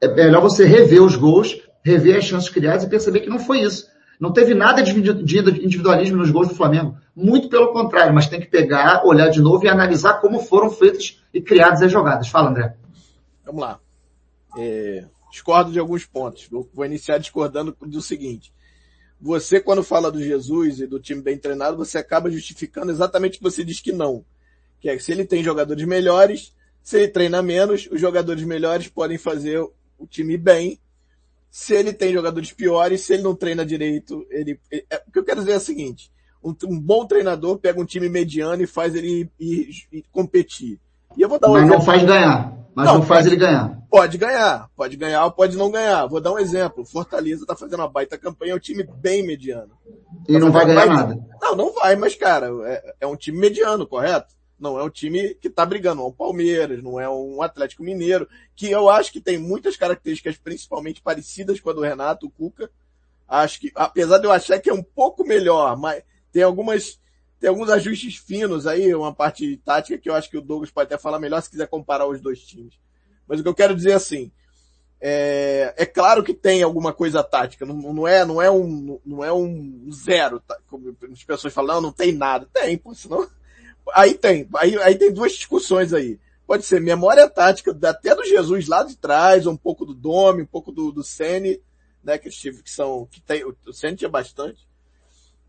é 0.00 0.06
melhor 0.06 0.40
você 0.40 0.64
rever 0.64 1.02
os 1.02 1.16
gols 1.16 1.60
rever 1.82 2.16
as 2.18 2.24
chances 2.26 2.48
criadas 2.48 2.84
e 2.84 2.88
perceber 2.88 3.20
que 3.20 3.28
não 3.30 3.38
foi 3.38 3.60
isso. 3.62 3.88
Não 4.18 4.32
teve 4.32 4.54
nada 4.54 4.82
de 4.82 4.92
individualismo 4.94 6.18
nos 6.18 6.30
gols 6.30 6.48
do 6.48 6.54
Flamengo. 6.54 6.98
Muito 7.16 7.48
pelo 7.48 7.72
contrário, 7.72 8.14
mas 8.14 8.26
tem 8.26 8.38
que 8.40 8.48
pegar, 8.48 9.06
olhar 9.06 9.28
de 9.30 9.40
novo 9.40 9.64
e 9.64 9.68
analisar 9.68 10.20
como 10.20 10.40
foram 10.40 10.68
feitas 10.70 11.18
e 11.32 11.40
criadas 11.40 11.80
as 11.80 11.90
jogadas. 11.90 12.28
Fala, 12.28 12.50
André. 12.50 12.76
Vamos 13.46 13.62
lá. 13.62 13.80
É, 14.58 15.06
discordo 15.32 15.72
de 15.72 15.78
alguns 15.78 16.04
pontos. 16.04 16.48
Vou, 16.50 16.68
iniciar 16.84 17.16
discordando 17.16 17.74
do 17.80 18.02
seguinte. 18.02 18.52
Você, 19.18 19.58
quando 19.58 19.82
fala 19.82 20.10
do 20.12 20.22
Jesus 20.22 20.80
e 20.80 20.86
do 20.86 21.00
time 21.00 21.22
bem 21.22 21.38
treinado, 21.38 21.76
você 21.78 21.96
acaba 21.96 22.30
justificando 22.30 22.90
exatamente 22.90 23.34
o 23.36 23.38
que 23.38 23.42
você 23.50 23.64
diz 23.64 23.80
que 23.80 23.92
não. 23.92 24.22
Que 24.80 24.90
é 24.90 24.96
que 24.96 25.02
se 25.02 25.12
ele 25.12 25.24
tem 25.24 25.42
jogadores 25.42 25.86
melhores, 25.86 26.52
se 26.82 26.96
ele 26.98 27.08
treina 27.08 27.40
menos, 27.42 27.88
os 27.90 28.00
jogadores 28.00 28.42
melhores 28.44 28.86
podem 28.88 29.16
fazer 29.16 29.58
o 29.98 30.06
time 30.06 30.36
bem 30.36 30.79
se 31.50 31.74
ele 31.74 31.92
tem 31.92 32.12
jogadores 32.12 32.52
piores, 32.52 33.02
se 33.02 33.12
ele 33.12 33.22
não 33.24 33.34
treina 33.34 33.66
direito, 33.66 34.24
ele, 34.30 34.58
é, 34.72 35.02
o 35.06 35.10
que 35.10 35.18
eu 35.18 35.24
quero 35.24 35.40
dizer 35.40 35.52
é 35.52 35.56
o 35.56 35.60
seguinte, 35.60 36.10
um, 36.42 36.54
um 36.64 36.78
bom 36.80 37.04
treinador 37.04 37.58
pega 37.58 37.80
um 37.80 37.84
time 37.84 38.08
mediano 38.08 38.62
e 38.62 38.66
faz 38.66 38.94
ele 38.94 39.28
ir, 39.38 39.86
ir 39.92 40.04
competir. 40.12 40.78
E 41.18 41.22
eu 41.22 41.28
vou 41.28 41.40
dar 41.40 41.48
um 41.48 41.52
Mas 41.54 41.62
exemplo. 41.64 41.78
não 41.78 41.84
faz 41.84 42.02
ganhar. 42.04 42.60
Mas 42.72 42.86
não, 42.86 42.94
não 42.98 43.02
faz 43.02 43.24
pode, 43.24 43.34
ele 43.34 43.44
ganhar. 43.44 43.78
Pode 43.90 44.16
ganhar. 44.16 44.68
Pode 44.76 44.96
ganhar 44.96 45.24
ou 45.24 45.32
pode 45.32 45.56
não 45.56 45.70
ganhar. 45.72 46.06
Vou 46.06 46.20
dar 46.20 46.32
um 46.32 46.38
exemplo. 46.38 46.84
Fortaleza 46.84 47.44
tá 47.44 47.56
fazendo 47.56 47.80
uma 47.80 47.88
baita 47.88 48.16
campanha, 48.16 48.52
é 48.52 48.54
um 48.54 48.60
time 48.60 48.84
bem 48.84 49.26
mediano. 49.26 49.72
E 50.28 50.34
tá 50.34 50.38
não 50.38 50.52
vai 50.52 50.66
ganhar 50.66 50.86
baita... 50.86 50.94
nada. 51.16 51.20
Não, 51.42 51.56
não 51.56 51.72
vai, 51.72 51.96
mas 51.96 52.14
cara, 52.14 52.48
é, 52.64 52.94
é 53.00 53.06
um 53.08 53.16
time 53.16 53.36
mediano, 53.38 53.88
correto? 53.88 54.32
Não 54.60 54.78
é 54.78 54.82
um 54.84 54.90
time 54.90 55.34
que 55.36 55.48
está 55.48 55.64
brigando, 55.64 55.96
não 55.96 56.04
é 56.04 56.08
o 56.08 56.12
Palmeiras, 56.12 56.82
não 56.82 57.00
é 57.00 57.08
um 57.08 57.40
Atlético 57.40 57.82
Mineiro, 57.82 58.28
que 58.54 58.70
eu 58.70 58.90
acho 58.90 59.10
que 59.10 59.18
tem 59.20 59.38
muitas 59.38 59.74
características 59.74 60.36
principalmente 60.36 61.00
parecidas 61.00 61.58
com 61.58 61.70
a 61.70 61.72
do 61.72 61.80
Renato, 61.80 62.26
o 62.26 62.30
Cuca. 62.30 62.70
Acho 63.26 63.58
que, 63.58 63.72
apesar 63.74 64.18
de 64.18 64.26
eu 64.26 64.30
achar 64.32 64.58
que 64.60 64.68
é 64.68 64.74
um 64.74 64.82
pouco 64.82 65.24
melhor, 65.26 65.78
mas 65.78 66.02
tem 66.30 66.42
algumas, 66.42 67.00
tem 67.40 67.48
alguns 67.48 67.70
ajustes 67.70 68.16
finos 68.16 68.66
aí, 68.66 68.94
uma 68.94 69.14
parte 69.14 69.56
tática 69.64 69.96
que 69.96 70.10
eu 70.10 70.14
acho 70.14 70.28
que 70.28 70.36
o 70.36 70.42
Douglas 70.42 70.70
pode 70.70 70.88
até 70.92 70.98
falar 71.02 71.18
melhor 71.18 71.40
se 71.40 71.48
quiser 71.50 71.66
comparar 71.66 72.06
os 72.06 72.20
dois 72.20 72.40
times. 72.40 72.74
Mas 73.26 73.40
o 73.40 73.42
que 73.42 73.48
eu 73.48 73.54
quero 73.54 73.74
dizer 73.74 73.92
é 73.92 73.94
assim, 73.94 74.30
é, 75.00 75.74
é 75.78 75.86
claro 75.86 76.22
que 76.22 76.34
tem 76.34 76.62
alguma 76.62 76.92
coisa 76.92 77.24
tática, 77.24 77.64
não, 77.64 77.76
não 77.94 78.06
é, 78.06 78.26
não 78.26 78.42
é 78.42 78.50
um, 78.50 78.98
não 79.06 79.24
é 79.24 79.32
um 79.32 79.88
zero, 79.90 80.38
tá? 80.40 80.58
como 80.66 80.94
as 81.10 81.24
pessoas 81.24 81.54
falam, 81.54 81.76
não, 81.76 81.82
não 81.88 81.92
tem 81.92 82.12
nada. 82.12 82.46
Tem, 82.52 82.76
pô, 82.76 82.92
senão 82.94 83.26
Aí 83.94 84.14
tem, 84.14 84.48
aí, 84.56 84.76
aí 84.82 84.94
tem 84.96 85.12
duas 85.12 85.32
discussões 85.32 85.92
aí. 85.92 86.18
Pode 86.46 86.64
ser 86.64 86.80
memória 86.80 87.28
tática 87.28 87.76
até 87.88 88.14
do 88.14 88.24
Jesus 88.24 88.68
lá 88.68 88.82
de 88.82 88.96
trás, 88.96 89.46
um 89.46 89.56
pouco 89.56 89.84
do 89.84 89.94
Dome, 89.94 90.42
um 90.42 90.46
pouco 90.46 90.72
do, 90.72 90.90
do 90.90 91.02
Sene, 91.02 91.60
né, 92.02 92.18
que 92.18 92.28
tive 92.28 92.62
que 92.62 92.70
são, 92.70 93.06
que 93.10 93.20
tem, 93.20 93.44
o 93.44 93.56
Sene 93.72 93.96
tinha 93.96 94.08
bastante. 94.10 94.68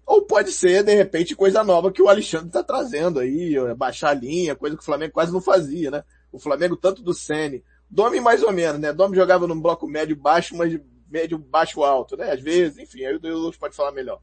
Ou 0.06 0.24
pode 0.24 0.52
ser, 0.52 0.84
de 0.84 0.94
repente, 0.94 1.36
coisa 1.36 1.64
nova 1.64 1.92
que 1.92 2.02
o 2.02 2.10
Alexandre 2.10 2.48
está 2.48 2.64
trazendo 2.64 3.20
aí, 3.20 3.56
baixar 3.76 4.10
a 4.10 4.14
linha, 4.14 4.56
coisa 4.56 4.76
que 4.76 4.82
o 4.82 4.86
Flamengo 4.86 5.14
quase 5.14 5.32
não 5.32 5.40
fazia, 5.42 5.90
né? 5.90 6.04
O 6.32 6.40
Flamengo 6.40 6.76
tanto 6.76 7.02
do 7.02 7.14
Sene, 7.14 7.64
Dome 7.90 8.20
mais 8.22 8.42
ou 8.44 8.52
menos, 8.52 8.80
né? 8.80 8.92
Dome 8.94 9.16
jogava 9.16 9.46
num 9.48 9.60
bloco 9.62 9.86
médio 9.88 10.16
baixo, 10.16 10.56
mas 10.56 10.78
médio 11.10 11.38
baixo 11.38 11.84
alto, 11.84 12.16
né? 12.18 12.32
Às 12.32 12.42
vezes, 12.42 12.78
enfim, 12.78 13.04
aí 13.06 13.16
o 13.16 13.20
Deus 13.20 13.56
pode 13.58 13.76
falar 13.76 13.92
melhor. 13.92 14.20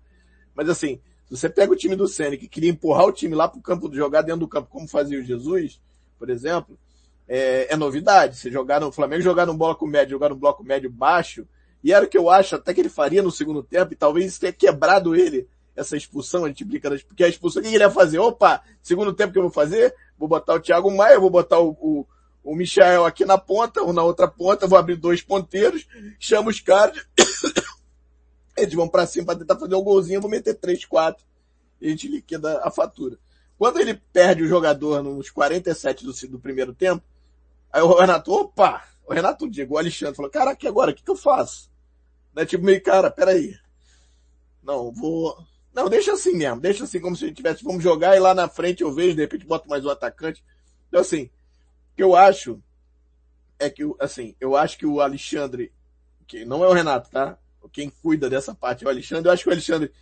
Mas 0.54 0.68
assim, 0.70 1.00
você 1.30 1.48
pega 1.48 1.72
o 1.72 1.76
time 1.76 1.94
do 1.94 2.08
Senna, 2.08 2.36
que 2.36 2.48
queria 2.48 2.70
empurrar 2.70 3.04
o 3.04 3.12
time 3.12 3.34
lá 3.34 3.46
para 3.48 3.58
o 3.58 3.62
campo, 3.62 3.92
jogar 3.92 4.22
dentro 4.22 4.40
do 4.40 4.48
campo, 4.48 4.68
como 4.70 4.88
fazia 4.88 5.18
o 5.18 5.22
Jesus, 5.22 5.80
por 6.18 6.30
exemplo, 6.30 6.78
é, 7.28 7.72
é 7.72 7.76
novidade. 7.76 8.36
Você 8.36 8.50
jogar 8.50 8.80
no 8.80 8.90
Flamengo, 8.90 9.22
jogar 9.22 9.46
no 9.46 9.54
bloco 9.56 9.86
médio, 9.86 10.10
jogar 10.12 10.30
no 10.30 10.36
bloco 10.36 10.64
médio 10.64 10.90
baixo, 10.90 11.46
e 11.84 11.92
era 11.92 12.04
o 12.04 12.08
que 12.08 12.16
eu 12.18 12.28
acho 12.30 12.56
até 12.56 12.72
que 12.72 12.80
ele 12.80 12.88
faria 12.88 13.22
no 13.22 13.30
segundo 13.30 13.62
tempo, 13.62 13.92
e 13.92 13.96
talvez 13.96 14.26
isso 14.26 14.40
tenha 14.40 14.52
quebrado 14.52 15.14
ele, 15.14 15.46
essa 15.76 15.96
expulsão, 15.96 16.44
a 16.44 16.48
gente 16.48 16.64
implica, 16.64 16.90
porque 17.06 17.22
a 17.22 17.28
expulsão, 17.28 17.60
o 17.60 17.64
que 17.64 17.72
ele 17.72 17.84
ia 17.84 17.90
fazer? 17.90 18.18
Opa, 18.18 18.62
segundo 18.82 19.12
tempo 19.12 19.32
que 19.32 19.38
eu 19.38 19.42
vou 19.44 19.50
fazer, 19.52 19.94
vou 20.18 20.28
botar 20.28 20.54
o 20.54 20.60
Thiago 20.60 20.90
Maia, 20.90 21.20
vou 21.20 21.30
botar 21.30 21.60
o, 21.60 21.70
o, 21.80 22.06
o 22.42 22.56
Michael 22.56 23.04
aqui 23.06 23.24
na 23.24 23.38
ponta, 23.38 23.82
ou 23.82 23.92
na 23.92 24.02
outra 24.02 24.26
ponta, 24.26 24.66
vou 24.66 24.76
abrir 24.78 24.96
dois 24.96 25.22
ponteiros, 25.22 25.86
chamo 26.18 26.50
os 26.50 26.58
caras, 26.58 27.06
eles 28.62 28.74
vão 28.74 28.88
para 28.88 29.06
cima 29.06 29.26
para 29.26 29.38
tentar 29.38 29.56
fazer 29.56 29.74
um 29.74 29.82
golzinho, 29.82 30.16
eu 30.16 30.20
vou 30.20 30.30
meter 30.30 30.54
3, 30.54 30.84
4 30.84 31.24
e 31.80 31.86
a 31.86 31.90
gente 31.90 32.08
liquida 32.08 32.60
a 32.62 32.70
fatura. 32.70 33.18
Quando 33.56 33.78
ele 33.80 33.94
perde 33.94 34.42
o 34.42 34.48
jogador 34.48 35.02
nos 35.02 35.30
47 35.30 36.04
do, 36.04 36.12
do 36.28 36.38
primeiro 36.38 36.74
tempo, 36.74 37.04
aí 37.72 37.82
o 37.82 37.94
Renato, 37.96 38.32
opa! 38.32 38.84
O 39.06 39.12
Renato 39.12 39.48
Diego, 39.48 39.74
o 39.74 39.78
Alexandre 39.78 40.14
falou, 40.14 40.30
caraca, 40.30 40.62
e 40.64 40.68
agora? 40.68 40.90
O 40.90 40.94
que, 40.94 41.02
que 41.02 41.10
eu 41.10 41.16
faço? 41.16 41.70
Né? 42.34 42.44
Tipo, 42.44 42.64
meio, 42.64 42.82
cara, 42.82 43.10
peraí. 43.10 43.56
Não, 44.62 44.92
vou... 44.92 45.34
Não, 45.72 45.88
deixa 45.88 46.12
assim 46.12 46.34
mesmo. 46.36 46.60
Deixa 46.60 46.84
assim, 46.84 47.00
como 47.00 47.16
se 47.16 47.24
a 47.24 47.28
gente 47.28 47.36
tivesse, 47.36 47.64
vamos 47.64 47.82
jogar 47.82 48.16
e 48.16 48.20
lá 48.20 48.34
na 48.34 48.48
frente 48.48 48.82
eu 48.82 48.92
vejo, 48.92 49.14
de 49.14 49.22
repente 49.22 49.46
boto 49.46 49.68
mais 49.68 49.84
um 49.84 49.88
atacante. 49.88 50.44
Então 50.88 51.00
assim, 51.00 51.22
o 51.24 51.96
que 51.96 52.02
eu 52.02 52.14
acho 52.14 52.60
é 53.58 53.70
que, 53.70 53.82
assim, 53.98 54.34
eu 54.40 54.54
acho 54.56 54.76
que 54.76 54.86
o 54.86 55.00
Alexandre, 55.00 55.72
que 56.26 56.44
não 56.44 56.62
é 56.62 56.68
o 56.68 56.72
Renato, 56.72 57.10
tá? 57.10 57.38
quem 57.68 57.90
cuida 58.02 58.28
dessa 58.28 58.54
parte 58.54 58.84
é 58.84 58.86
o 58.86 58.90
Alexandre. 58.90 59.28
Eu 59.28 59.32
acho 59.32 59.44
que 59.44 59.48
o 59.48 59.52
Alexandre 59.52 59.92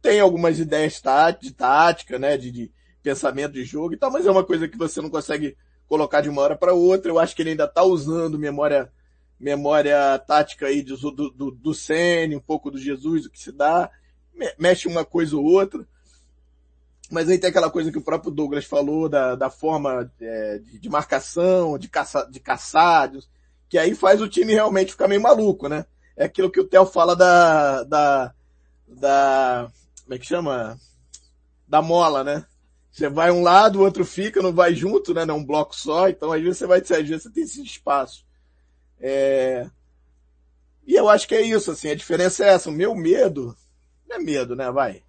tem 0.00 0.20
algumas 0.20 0.58
ideias 0.58 1.00
tá, 1.00 1.30
de 1.30 1.52
tática, 1.52 2.18
né, 2.18 2.36
de, 2.36 2.50
de 2.50 2.70
pensamento 3.02 3.52
de 3.52 3.64
jogo 3.64 3.94
e 3.94 3.96
tal, 3.96 4.10
mas 4.10 4.24
é 4.26 4.30
uma 4.30 4.44
coisa 4.44 4.68
que 4.68 4.78
você 4.78 5.00
não 5.00 5.10
consegue 5.10 5.56
colocar 5.88 6.20
de 6.20 6.28
uma 6.28 6.42
hora 6.42 6.56
para 6.56 6.72
outra. 6.72 7.10
Eu 7.10 7.18
acho 7.18 7.34
que 7.34 7.42
ele 7.42 7.50
ainda 7.50 7.66
tá 7.68 7.82
usando 7.82 8.38
memória 8.38 8.90
memória 9.38 10.18
tática 10.20 10.66
aí 10.66 10.80
do, 10.80 10.96
do, 10.96 11.30
do, 11.30 11.50
do 11.50 11.74
Sene, 11.74 12.34
um 12.36 12.40
pouco 12.40 12.70
do 12.70 12.78
Jesus, 12.78 13.26
o 13.26 13.30
que 13.30 13.38
se 13.38 13.52
dá, 13.52 13.90
mexe 14.58 14.88
uma 14.88 15.04
coisa 15.04 15.36
ou 15.36 15.44
outra. 15.44 15.86
Mas 17.10 17.28
aí 17.28 17.38
tem 17.38 17.50
aquela 17.50 17.70
coisa 17.70 17.92
que 17.92 17.98
o 17.98 18.02
próprio 18.02 18.32
Douglas 18.32 18.64
falou 18.64 19.10
da, 19.10 19.34
da 19.36 19.50
forma 19.50 20.10
é, 20.18 20.58
de, 20.60 20.78
de, 20.78 20.88
marcação, 20.88 21.78
de, 21.78 21.86
caça, 21.86 22.26
de 22.32 22.40
caçados, 22.40 23.28
que 23.68 23.76
aí 23.76 23.94
faz 23.94 24.22
o 24.22 24.28
time 24.28 24.54
realmente 24.54 24.92
ficar 24.92 25.06
meio 25.06 25.20
maluco, 25.20 25.68
né? 25.68 25.84
é 26.16 26.24
aquilo 26.24 26.50
que 26.50 26.58
o 26.60 26.66
Theo 26.66 26.86
fala 26.86 27.14
da, 27.14 27.84
da, 27.84 28.34
da, 28.88 29.70
como 30.02 30.14
é 30.14 30.18
que 30.18 30.26
chama? 30.26 30.78
Da 31.68 31.82
mola, 31.82 32.24
né? 32.24 32.46
Você 32.90 33.08
vai 33.10 33.30
um 33.30 33.42
lado, 33.42 33.78
o 33.78 33.82
outro 33.82 34.04
fica, 34.06 34.40
não 34.42 34.52
vai 34.54 34.74
junto, 34.74 35.12
né? 35.12 35.26
Não 35.26 35.34
é 35.34 35.38
um 35.38 35.44
bloco 35.44 35.76
só, 35.76 36.08
então 36.08 36.32
às 36.32 36.40
vezes 36.42 36.56
você 36.56 36.66
vai, 36.66 36.80
às 36.80 36.88
vezes 36.88 37.24
você 37.24 37.30
tem 37.30 37.42
esse 37.42 37.62
espaço. 37.62 38.24
É... 38.98 39.68
E 40.86 40.94
eu 40.94 41.08
acho 41.08 41.28
que 41.28 41.34
é 41.34 41.42
isso, 41.42 41.70
assim, 41.70 41.90
a 41.90 41.94
diferença 41.94 42.44
é 42.44 42.48
essa. 42.48 42.70
O 42.70 42.72
meu 42.72 42.94
medo, 42.94 43.54
não 44.08 44.16
é 44.16 44.18
medo, 44.20 44.56
né? 44.56 44.70
Vai. 44.70 45.02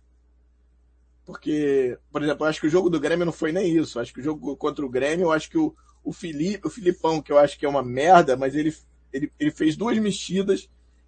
Porque, 1.24 1.98
por 2.12 2.22
exemplo, 2.22 2.46
eu 2.46 2.50
acho 2.50 2.60
que 2.60 2.68
o 2.68 2.72
jogo 2.72 2.90
do 2.90 3.00
Grêmio 3.00 3.26
não 3.26 3.34
foi 3.34 3.52
nem 3.54 3.78
isso. 3.78 3.98
Eu 3.98 4.02
acho 4.02 4.14
que 4.14 4.20
o 4.20 4.24
jogo 4.24 4.58
contra 4.58 4.86
o 4.86 4.90
Grêmio, 4.90 5.26
eu 5.26 5.32
acho 5.32 5.50
que 5.50 5.58
o, 5.58 5.74
o 6.04 6.12
Felipe, 6.12 6.68
o 6.68 6.72
Filipão, 6.72 7.22
que 7.22 7.32
eu 7.32 7.38
acho 7.38 7.58
que 7.58 7.66
é 7.66 7.70
uma 7.70 7.84
merda, 7.84 8.36
mas 8.36 8.56
ele, 8.56 8.76
ele, 9.14 9.32
ele 9.40 9.52
fez 9.52 9.78
duas 9.78 9.98
mexidas 10.00 10.68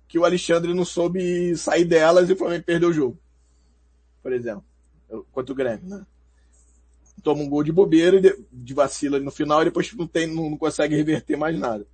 que 0.09 0.17
o 0.17 0.25
Alexandre 0.25 0.73
não 0.73 0.83
soube 0.83 1.55
sair 1.55 1.85
delas 1.85 2.27
e 2.29 2.33
o 2.33 2.35
Flamengo 2.35 2.63
perdeu 2.65 2.89
o 2.89 2.93
jogo. 2.93 3.17
Por 4.21 4.33
exemplo. 4.33 4.65
Quanto 5.31 5.51
o 5.51 5.55
Grêmio, 5.55 5.85
né? 5.87 6.05
Toma 7.23 7.41
um 7.43 7.49
gol 7.49 7.63
de 7.63 7.71
bobeira, 7.71 8.19
de 8.51 8.73
vacila 8.73 9.19
no 9.19 9.31
final 9.31 9.61
e 9.61 9.65
depois 9.65 9.93
não, 9.93 10.07
tem, 10.07 10.27
não 10.27 10.57
consegue 10.57 10.95
reverter 10.95 11.35
mais 11.37 11.57
nada. 11.57 11.85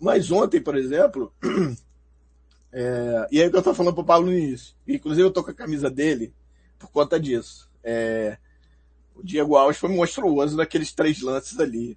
Mas 0.00 0.30
ontem, 0.30 0.60
por 0.60 0.76
exemplo, 0.76 1.32
é, 2.72 3.26
e 3.30 3.38
aí 3.38 3.44
é 3.44 3.46
o 3.46 3.50
que 3.50 3.56
eu 3.56 3.62
tô 3.62 3.74
falando 3.74 3.94
pro 3.94 4.04
Paulo 4.04 4.26
no 4.26 4.32
início. 4.36 4.74
Inclusive 4.86 5.22
eu 5.26 5.32
tô 5.32 5.44
com 5.44 5.50
a 5.50 5.54
camisa 5.54 5.88
dele 5.90 6.32
por 6.78 6.90
conta 6.90 7.20
disso. 7.20 7.68
É, 7.84 8.36
o 9.14 9.22
Diego 9.22 9.54
Alves 9.56 9.76
foi 9.78 9.90
monstruoso 9.90 10.56
naqueles 10.56 10.92
três 10.92 11.20
lances 11.22 11.58
ali. 11.60 11.96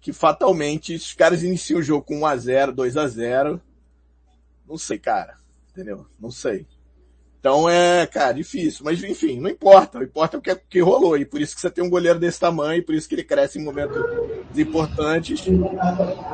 Que 0.00 0.12
fatalmente, 0.12 0.94
os 0.94 1.12
caras 1.12 1.42
iniciam 1.44 1.78
o 1.78 1.82
jogo 1.84 2.04
com 2.04 2.20
1x0, 2.20 2.72
2x0, 2.74 3.60
não 4.72 4.78
sei, 4.78 4.98
cara. 4.98 5.36
Entendeu? 5.70 6.06
Não 6.18 6.30
sei. 6.30 6.66
Então 7.38 7.68
é, 7.68 8.06
cara, 8.06 8.32
difícil. 8.32 8.82
Mas 8.86 9.04
enfim, 9.04 9.38
não 9.38 9.50
importa. 9.50 9.98
O 9.98 10.02
importa 10.02 10.38
é 10.38 10.38
o 10.38 10.42
que, 10.42 10.50
é, 10.50 10.54
que 10.54 10.80
rolou. 10.80 11.14
E 11.18 11.26
por 11.26 11.42
isso 11.42 11.54
que 11.54 11.60
você 11.60 11.68
tem 11.70 11.84
um 11.84 11.90
goleiro 11.90 12.18
desse 12.18 12.40
tamanho, 12.40 12.78
e 12.78 12.82
por 12.82 12.94
isso 12.94 13.06
que 13.06 13.14
ele 13.14 13.22
cresce 13.22 13.58
em 13.58 13.64
momentos 13.64 14.00
importantes. 14.56 15.44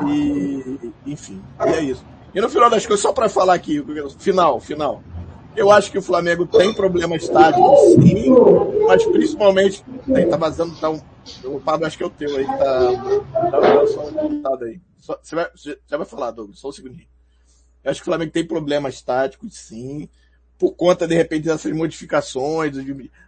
E, 0.09 0.93
enfim, 1.05 1.43
e 1.59 1.69
é 1.73 1.83
isso. 1.83 2.05
E 2.33 2.41
no 2.41 2.49
final 2.49 2.71
das 2.71 2.87
coisas, 2.87 3.03
só 3.03 3.13
para 3.13 3.29
falar 3.29 3.55
aqui, 3.55 3.83
final, 4.21 4.61
final. 4.61 5.03
Eu 5.57 5.73
acho 5.73 5.91
que 5.91 5.99
o 5.99 6.03
Flamengo 6.03 6.47
tem 6.47 6.73
problemas 6.73 7.29
táticos, 7.29 7.81
sim, 8.01 8.31
mas 8.87 9.05
principalmente. 9.07 9.85
Aí 10.15 10.27
tá 10.27 10.37
vazando, 10.37 10.77
tá 10.79 10.89
um. 10.91 11.01
O 11.45 11.59
Pablo, 11.61 11.87
acho 11.89 11.97
que 11.99 12.05
é 12.05 12.07
o 12.07 12.11
teu 12.11 12.37
aí, 12.37 12.47
tá. 12.47 12.55
Tá, 12.55 13.51
tá, 13.51 14.51
um 14.61 14.65
aí. 14.65 14.81
Só, 14.97 15.19
você, 15.21 15.35
vai, 15.35 15.51
você 15.53 15.77
vai 15.91 16.07
falar, 16.07 16.31
Douglas, 16.31 16.61
só 16.61 16.69
um 16.69 16.73
segundinho 16.73 17.09
acho 17.91 18.01
que 18.01 18.05
o 18.05 18.11
Flamengo 18.11 18.33
tem 18.33 18.47
problemas 18.47 19.01
táticos, 19.01 19.57
sim, 19.57 20.09
por 20.59 20.73
conta, 20.73 21.07
de 21.07 21.15
repente, 21.15 21.45
dessas 21.47 21.73
modificações. 21.73 22.75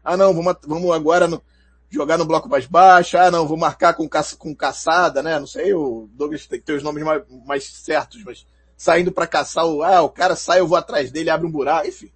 Ah, 0.05 0.17
não, 0.17 0.35
vamos, 0.35 0.57
vamos 0.67 0.91
agora 0.91 1.27
no, 1.27 1.43
jogar 1.89 2.19
no 2.19 2.25
bloco 2.25 2.49
mais 2.49 2.67
baixo. 2.67 3.17
Ah, 3.17 3.31
não, 3.31 3.47
vou 3.47 3.57
marcar 3.57 3.95
com, 3.95 4.09
caça, 4.09 4.37
com 4.37 4.55
caçada, 4.55 5.23
né? 5.23 5.39
Não 5.39 5.47
sei, 5.47 5.73
o 5.73 6.09
Douglas 6.13 6.47
tem 6.47 6.59
que 6.61 6.67
ter 6.67 6.73
os 6.75 6.83
nomes 6.83 7.03
mais, 7.05 7.23
mais 7.45 7.65
certos, 7.65 8.23
mas 8.25 8.47
saindo 8.77 9.13
para 9.13 9.27
caçar 9.27 9.65
o, 9.67 9.83
ah, 9.83 10.03
o 10.03 10.09
cara 10.09 10.35
sai, 10.35 10.61
eu 10.61 10.67
vou 10.67 10.77
atrás 10.79 11.11
dele, 11.11 11.31
abre 11.31 11.47
um 11.47 11.51
buraco, 11.53 11.87
enfim. 11.87 12.11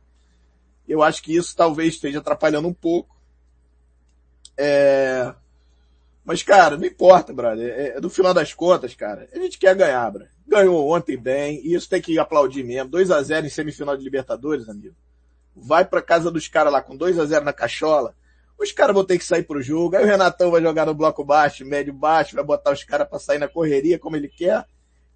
Eu 0.88 1.02
acho 1.02 1.22
que 1.22 1.34
isso 1.34 1.56
talvez 1.56 1.94
esteja 1.94 2.18
atrapalhando 2.18 2.68
um 2.68 2.74
pouco. 2.74 3.14
É... 4.56 5.34
Mas, 6.24 6.42
cara, 6.42 6.76
não 6.76 6.86
importa, 6.86 7.32
brother. 7.34 7.72
É, 7.78 7.88
é 7.96 8.00
no 8.00 8.08
final 8.10 8.34
das 8.34 8.52
contas, 8.52 8.94
cara, 8.94 9.28
a 9.32 9.38
gente 9.38 9.58
quer 9.58 9.74
ganhar, 9.74 10.10
brother 10.10 10.33
ganhou 10.46 10.88
ontem 10.94 11.16
bem, 11.16 11.60
e 11.64 11.74
isso 11.74 11.88
tem 11.88 12.00
que 12.00 12.18
aplaudir 12.18 12.62
mesmo. 12.62 12.90
2 12.90 13.10
a 13.10 13.22
0 13.22 13.46
em 13.46 13.50
semifinal 13.50 13.96
de 13.96 14.04
Libertadores, 14.04 14.68
amigo. 14.68 14.94
Vai 15.56 15.84
pra 15.84 16.02
casa 16.02 16.30
dos 16.30 16.48
caras 16.48 16.72
lá 16.72 16.82
com 16.82 16.96
2 16.96 17.18
a 17.18 17.24
0 17.24 17.44
na 17.44 17.52
cachola, 17.52 18.14
os 18.58 18.70
caras 18.70 18.94
vão 18.94 19.04
ter 19.04 19.18
que 19.18 19.24
sair 19.24 19.42
pro 19.42 19.60
jogo, 19.62 19.96
aí 19.96 20.04
o 20.04 20.06
Renatão 20.06 20.50
vai 20.50 20.62
jogar 20.62 20.86
no 20.86 20.94
bloco 20.94 21.24
baixo, 21.24 21.64
médio 21.64 21.92
baixo, 21.92 22.36
vai 22.36 22.44
botar 22.44 22.72
os 22.72 22.84
caras 22.84 23.08
pra 23.08 23.18
sair 23.18 23.38
na 23.38 23.48
correria 23.48 23.98
como 23.98 24.16
ele 24.16 24.28
quer, 24.28 24.64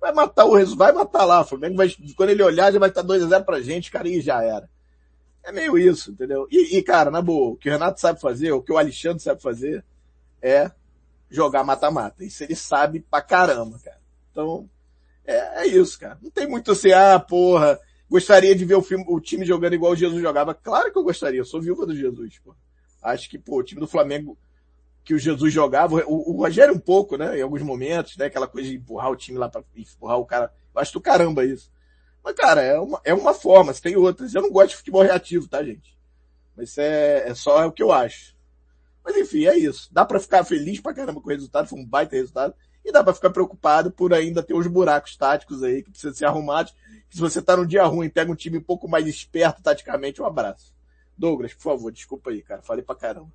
vai 0.00 0.12
matar 0.12 0.44
o 0.44 0.54
resultado, 0.54 0.94
vai 0.94 1.04
matar 1.04 1.24
lá, 1.24 1.40
o 1.42 1.44
Flamengo 1.44 1.76
vai, 1.76 1.88
quando 2.16 2.30
ele 2.30 2.42
olhar 2.42 2.72
já 2.72 2.78
vai 2.80 2.88
estar 2.88 3.02
tá 3.02 3.06
2 3.06 3.24
a 3.24 3.26
0 3.28 3.44
pra 3.44 3.60
gente, 3.60 3.90
cara, 3.92 4.08
e 4.08 4.20
já 4.20 4.42
era. 4.42 4.68
É 5.44 5.52
meio 5.52 5.78
isso, 5.78 6.10
entendeu? 6.12 6.46
E, 6.50 6.76
e, 6.76 6.82
cara, 6.82 7.10
na 7.10 7.22
boa, 7.22 7.52
o 7.52 7.56
que 7.56 7.68
o 7.68 7.72
Renato 7.72 8.00
sabe 8.00 8.20
fazer, 8.20 8.52
o 8.52 8.62
que 8.62 8.72
o 8.72 8.78
Alexandre 8.78 9.22
sabe 9.22 9.40
fazer, 9.40 9.84
é 10.42 10.70
jogar 11.30 11.64
mata-mata. 11.64 12.22
Isso 12.24 12.42
ele 12.42 12.56
sabe 12.56 13.00
pra 13.08 13.22
caramba, 13.22 13.78
cara. 13.82 13.98
Então, 14.30 14.68
é, 15.28 15.64
é 15.64 15.66
isso, 15.66 16.00
cara. 16.00 16.18
Não 16.22 16.30
tem 16.30 16.46
muito 16.48 16.72
assim, 16.72 16.90
ah, 16.90 17.20
porra, 17.20 17.78
gostaria 18.08 18.56
de 18.56 18.64
ver 18.64 18.76
o, 18.76 18.82
filme, 18.82 19.04
o 19.06 19.20
time 19.20 19.44
jogando 19.44 19.74
igual 19.74 19.92
o 19.92 19.96
Jesus 19.96 20.22
jogava. 20.22 20.54
Claro 20.54 20.90
que 20.90 20.96
eu 20.98 21.02
gostaria, 21.04 21.38
eu 21.40 21.44
sou 21.44 21.60
viúva 21.60 21.84
do 21.84 21.94
Jesus, 21.94 22.38
pô. 22.38 22.54
Acho 23.02 23.28
que, 23.28 23.38
pô, 23.38 23.58
o 23.58 23.62
time 23.62 23.78
do 23.78 23.86
Flamengo 23.86 24.38
que 25.04 25.12
o 25.12 25.18
Jesus 25.18 25.52
jogava, 25.52 26.02
o, 26.06 26.32
o 26.32 26.36
Rogério 26.38 26.74
um 26.74 26.78
pouco, 26.78 27.18
né, 27.18 27.38
em 27.38 27.42
alguns 27.42 27.60
momentos, 27.60 28.16
né, 28.16 28.24
aquela 28.26 28.46
coisa 28.48 28.70
de 28.70 28.76
empurrar 28.76 29.10
o 29.10 29.16
time 29.16 29.36
lá 29.36 29.50
para 29.50 29.62
empurrar 29.76 30.16
o 30.18 30.24
cara. 30.24 30.50
Eu 30.74 30.80
acho 30.80 30.94
do 30.94 31.00
caramba 31.00 31.44
isso. 31.44 31.70
Mas, 32.24 32.34
cara, 32.34 32.62
é 32.62 32.78
uma, 32.80 32.98
é 33.04 33.12
uma 33.12 33.34
forma, 33.34 33.74
tem 33.74 33.96
outras. 33.96 34.34
Eu 34.34 34.40
não 34.40 34.50
gosto 34.50 34.70
de 34.70 34.76
futebol 34.76 35.02
reativo, 35.02 35.46
tá, 35.46 35.62
gente? 35.62 35.94
Mas 36.56 36.76
é, 36.78 37.28
é 37.28 37.34
só 37.34 37.66
o 37.66 37.72
que 37.72 37.82
eu 37.82 37.92
acho. 37.92 38.34
Mas 39.04 39.14
enfim, 39.18 39.44
é 39.46 39.56
isso. 39.58 39.88
Dá 39.92 40.06
para 40.06 40.18
ficar 40.18 40.42
feliz 40.44 40.80
pra 40.80 40.94
caramba 40.94 41.20
com 41.20 41.28
o 41.28 41.32
resultado, 41.32 41.68
foi 41.68 41.78
um 41.78 41.84
baita 41.84 42.16
resultado 42.16 42.54
e 42.88 42.92
dá 42.92 43.04
para 43.04 43.12
ficar 43.14 43.30
preocupado 43.30 43.90
por 43.90 44.12
ainda 44.14 44.42
ter 44.42 44.54
os 44.54 44.66
buracos 44.66 45.14
táticos 45.16 45.62
aí 45.62 45.82
que 45.82 45.90
precisam 45.90 46.14
ser 46.16 46.24
arrumados. 46.26 46.74
Se 47.10 47.20
você 47.20 47.40
tá 47.42 47.56
num 47.56 47.66
dia 47.66 47.84
ruim, 47.84 48.08
pega 48.08 48.30
um 48.32 48.36
time 48.36 48.58
um 48.58 48.62
pouco 48.62 48.88
mais 48.88 49.06
esperto 49.06 49.62
taticamente, 49.62 50.20
um 50.22 50.26
abraço. 50.26 50.72
Douglas, 51.16 51.52
por 51.54 51.62
favor, 51.62 51.92
desculpa 51.92 52.30
aí, 52.30 52.40
cara, 52.42 52.62
falei 52.62 52.82
pra 52.82 52.94
caramba. 52.94 53.28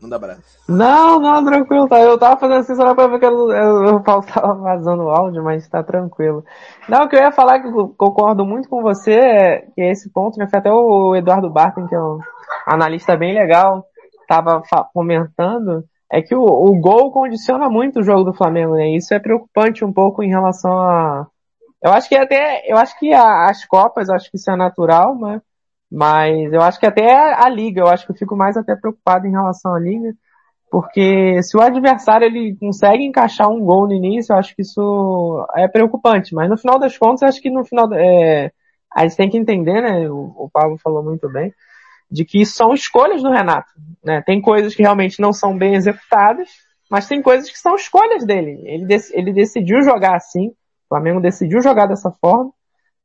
Manda 0.00 0.14
abraço. 0.14 0.42
Não, 0.68 1.18
não, 1.18 1.44
tranquilo, 1.44 1.88
tá. 1.88 2.00
Eu 2.00 2.16
tava 2.16 2.38
fazendo 2.38 2.60
assim 2.60 2.76
só 2.76 2.94
pra 2.94 3.08
ver 3.08 3.18
que 3.18 3.24
eu, 3.26 3.50
eu, 3.50 4.00
tava 4.04 4.54
vazando 4.54 5.04
o 5.04 5.10
áudio, 5.10 5.42
mas 5.42 5.66
tá 5.68 5.82
tranquilo. 5.82 6.44
Não, 6.88 7.04
o 7.04 7.08
que 7.08 7.16
eu 7.16 7.20
ia 7.20 7.32
falar 7.32 7.60
que 7.60 7.68
concordo 7.96 8.46
muito 8.46 8.68
com 8.68 8.80
você, 8.80 9.12
é 9.12 9.58
que 9.74 9.80
esse 9.82 10.08
ponto, 10.10 10.38
né, 10.38 10.48
até 10.52 10.70
o 10.70 11.16
Eduardo 11.16 11.50
Barton, 11.50 11.88
que 11.88 11.94
é 11.96 12.00
um 12.00 12.20
analista 12.64 13.16
bem 13.16 13.34
legal, 13.34 13.84
tava 14.28 14.62
comentando, 14.94 15.82
é 16.10 16.22
que 16.22 16.34
o, 16.34 16.40
o 16.42 16.80
gol 16.80 17.10
condiciona 17.12 17.68
muito 17.68 18.00
o 18.00 18.02
jogo 18.02 18.24
do 18.24 18.34
Flamengo, 18.34 18.74
né? 18.76 18.88
Isso 18.90 19.12
é 19.12 19.18
preocupante 19.18 19.84
um 19.84 19.92
pouco 19.92 20.22
em 20.22 20.30
relação 20.30 20.72
a. 20.78 21.26
Eu 21.82 21.92
acho 21.92 22.08
que 22.08 22.16
até. 22.16 22.62
Eu 22.66 22.78
acho 22.78 22.98
que 22.98 23.12
a, 23.12 23.44
as 23.46 23.64
Copas, 23.66 24.08
acho 24.08 24.30
que 24.30 24.36
isso 24.36 24.50
é 24.50 24.56
natural, 24.56 25.14
mas, 25.14 25.34
né? 25.34 25.40
mas 25.90 26.52
eu 26.52 26.62
acho 26.62 26.80
que 26.80 26.86
até 26.86 27.14
a, 27.14 27.44
a 27.44 27.48
Liga, 27.48 27.82
eu 27.82 27.88
acho 27.88 28.06
que 28.06 28.12
eu 28.12 28.16
fico 28.16 28.34
mais 28.34 28.56
até 28.56 28.74
preocupado 28.74 29.26
em 29.26 29.32
relação 29.32 29.74
à 29.74 29.78
Liga, 29.78 30.14
porque 30.70 31.42
se 31.42 31.56
o 31.56 31.60
adversário 31.60 32.24
ele 32.26 32.56
consegue 32.58 33.04
encaixar 33.04 33.48
um 33.50 33.60
gol 33.60 33.86
no 33.86 33.92
início, 33.92 34.32
eu 34.32 34.38
acho 34.38 34.56
que 34.56 34.62
isso 34.62 35.46
é 35.56 35.68
preocupante. 35.68 36.34
Mas 36.34 36.48
no 36.48 36.56
final 36.56 36.78
das 36.78 36.96
contas, 36.96 37.20
eu 37.22 37.28
acho 37.28 37.40
que 37.42 37.50
no 37.50 37.64
final. 37.66 37.92
É, 37.92 38.50
a 38.90 39.02
gente 39.02 39.16
tem 39.18 39.28
que 39.28 39.36
entender, 39.38 39.82
né? 39.82 40.08
O, 40.10 40.32
o 40.34 40.50
Pablo 40.50 40.78
falou 40.78 41.02
muito 41.02 41.28
bem 41.28 41.52
de 42.10 42.24
que 42.24 42.40
isso 42.40 42.52
são 42.56 42.72
escolhas 42.74 43.22
do 43.22 43.30
Renato. 43.30 43.70
Né? 44.02 44.22
Tem 44.22 44.40
coisas 44.40 44.74
que 44.74 44.82
realmente 44.82 45.20
não 45.20 45.32
são 45.32 45.56
bem 45.56 45.74
executadas, 45.74 46.48
mas 46.90 47.06
tem 47.06 47.20
coisas 47.22 47.50
que 47.50 47.58
são 47.58 47.74
escolhas 47.76 48.24
dele. 48.24 48.62
Ele, 48.64 48.86
dec 48.86 49.02
ele 49.12 49.32
decidiu 49.32 49.82
jogar 49.82 50.16
assim, 50.16 50.48
o 50.48 50.56
Flamengo 50.88 51.20
decidiu 51.20 51.60
jogar 51.60 51.86
dessa 51.86 52.10
forma, 52.12 52.50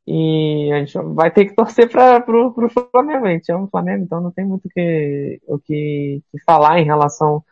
e 0.07 0.69
a 0.73 0.79
gente 0.79 0.97
vai 1.13 1.31
ter 1.31 1.45
que 1.45 1.55
torcer 1.55 1.89
para 1.89 2.19
o 2.29 2.69
Flamengo. 2.91 3.25
A 3.25 3.29
gente 3.31 3.51
ama 3.51 3.65
o 3.65 3.69
Flamengo, 3.69 4.03
então 4.03 4.21
não 4.21 4.31
tem 4.31 4.45
muito 4.45 4.67
que, 4.69 5.41
o 5.47 5.57
que, 5.59 6.21
que 6.31 6.39
falar 6.43 6.79
em 6.79 6.85
relação 6.85 7.43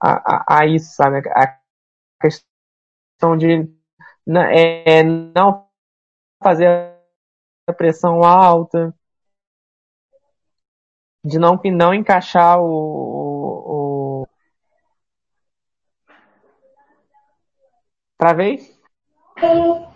a, 0.00 0.56
a, 0.56 0.60
a 0.60 0.66
isso, 0.66 0.94
sabe? 0.94 1.28
A, 1.28 1.42
a 1.44 1.58
questão 2.20 3.36
de 3.36 3.68
é, 4.28 5.02
não 5.04 5.66
fazer 6.42 6.66
a 7.68 7.72
pressão 7.72 8.24
alta, 8.24 8.92
de 11.22 11.38
não, 11.38 11.60
não 11.74 11.94
encaixar 11.94 12.58
o, 12.60 12.66
o, 12.70 14.22
o... 14.22 14.26
Travei? 18.18 18.60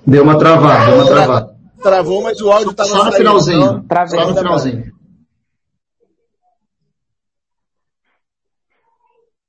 Deu 0.06 0.22
uma 0.22 0.38
travada, 0.38 0.86
deu 0.86 0.94
uma 1.00 1.06
travada. 1.08 1.54
Travou, 1.82 2.22
mas 2.22 2.40
o 2.40 2.50
áudio 2.50 2.70
estava 2.70 2.88
só 2.88 3.04
no 3.04 3.12
finalzinho. 3.12 3.84
Então. 3.84 4.06
Só 4.06 4.26
no 4.28 4.36
finalzinho. 4.36 4.94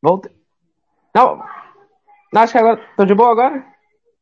Voltei. 0.02 0.36
Não. 1.16 1.42
Não, 2.34 2.42
acho 2.42 2.52
que 2.52 2.60
agora. 2.60 2.86
Tô 2.98 3.06
de 3.06 3.16
boa 3.16 3.32
agora? 3.32 3.66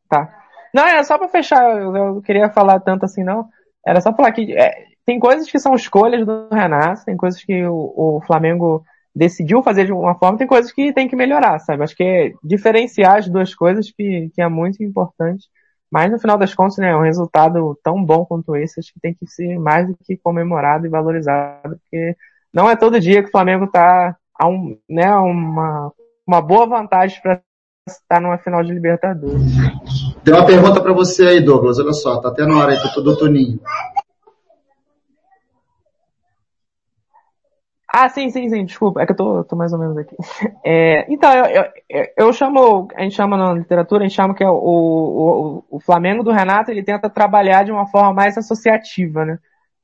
Tá. 0.08 0.30
Não, 0.76 0.84
era 0.88 1.04
só 1.04 1.18
pra 1.18 1.28
fechar. 1.28 1.72
Eu, 1.82 1.96
eu 1.96 2.14
não 2.16 2.22
queria 2.22 2.52
falar 2.52 2.80
tanto 2.82 3.04
assim, 3.06 3.24
não. 3.24 3.50
Era 3.84 4.00
só 4.00 4.14
falar 4.14 4.32
que. 4.32 4.56
É, 4.56 4.93
tem 5.06 5.20
coisas 5.20 5.50
que 5.52 5.60
são 5.60 5.74
escolhas 5.76 6.26
do 6.26 6.48
Renato, 6.52 7.06
tem 7.06 7.18
coisas 7.18 7.44
que 7.44 7.66
o, 7.66 8.18
o 8.18 8.22
Flamengo 8.26 8.84
decidiu 9.16 9.62
fazer 9.62 9.86
de 9.86 9.92
uma 9.94 10.16
forma, 10.16 10.38
tem 10.38 10.48
coisas 10.48 10.72
que 10.72 10.94
tem 10.94 11.08
que 11.08 11.16
melhorar, 11.16 11.60
sabe? 11.60 11.84
Acho 11.84 11.96
que 11.96 12.04
é 12.04 12.32
diferenciar 12.44 13.18
as 13.18 13.28
duas 13.30 13.54
coisas 13.54 13.92
que, 13.92 14.32
que 14.34 14.42
é 14.42 14.48
muito 14.48 14.84
importante. 14.84 15.46
Mas 15.92 16.10
no 16.12 16.18
final 16.18 16.38
das 16.38 16.56
contas, 16.56 16.78
né, 16.78 16.90
é 16.90 16.96
um 16.96 17.02
resultado 17.04 17.78
tão 17.84 18.04
bom 18.04 18.26
quanto 18.26 18.56
esse, 18.56 18.80
acho 18.80 18.92
que 18.92 19.00
tem 19.00 19.14
que 19.14 19.28
ser 19.28 19.60
mais 19.60 19.88
do 19.88 19.96
que 20.04 20.18
comemorado 20.18 20.88
e 20.88 20.90
valorizado, 20.90 21.78
porque 21.80 22.16
não 22.52 22.68
é 22.68 22.76
todo 22.76 23.00
dia 23.00 23.22
que 23.22 23.28
o 23.30 23.32
Flamengo 23.32 23.68
tá 23.68 24.16
a 24.34 24.48
um, 24.48 24.76
né, 24.90 25.14
uma, 25.18 25.92
uma 26.26 26.42
boa 26.42 26.66
vantagem 26.66 27.22
para 27.22 27.40
estar 27.88 28.20
numa 28.20 28.40
final 28.40 28.64
de 28.64 28.74
Libertadores. 28.74 29.52
Tem 30.24 30.34
uma 30.34 30.46
pergunta 30.46 30.82
para 30.82 30.94
você 30.94 31.28
aí, 31.28 31.42
Douglas, 31.42 31.78
olha 31.78 31.94
só, 31.94 32.20
tá 32.20 32.30
até 32.30 32.44
na 32.48 32.58
hora 32.58 32.72
aí 32.72 32.80
do, 32.96 33.04
do 33.04 33.16
Toninho. 33.16 33.60
Ah, 37.96 38.10
sim, 38.10 38.28
sim, 38.32 38.50
sim, 38.50 38.66
desculpa. 38.66 39.04
É 39.04 39.06
que 39.06 39.12
eu 39.12 39.16
tô, 39.16 39.44
tô 39.44 39.56
mais 39.56 39.72
ou 39.72 39.78
menos 39.78 39.96
aqui. 39.98 40.16
É, 40.66 41.06
então, 41.14 41.32
eu, 41.34 41.64
eu, 41.90 42.06
eu, 42.18 42.34
chamo, 42.34 42.88
a 42.96 43.02
gente 43.04 43.14
chama 43.16 43.38
na 43.38 43.54
literatura, 43.54 44.04
a 44.04 44.08
gente 44.08 44.16
chama 44.16 44.34
que 44.34 44.44
é 44.44 44.50
o, 44.50 45.62
o, 45.62 45.66
o 45.78 45.80
Flamengo 45.80 46.24
do 46.24 46.32
Renato, 46.32 46.72
ele 46.72 46.82
tenta 46.82 47.08
trabalhar 47.10 47.64
de 47.64 47.72
uma 47.72 47.86
forma 47.88 48.12
mais 48.14 48.36
associativa, 48.38 49.24
né? 49.26 49.38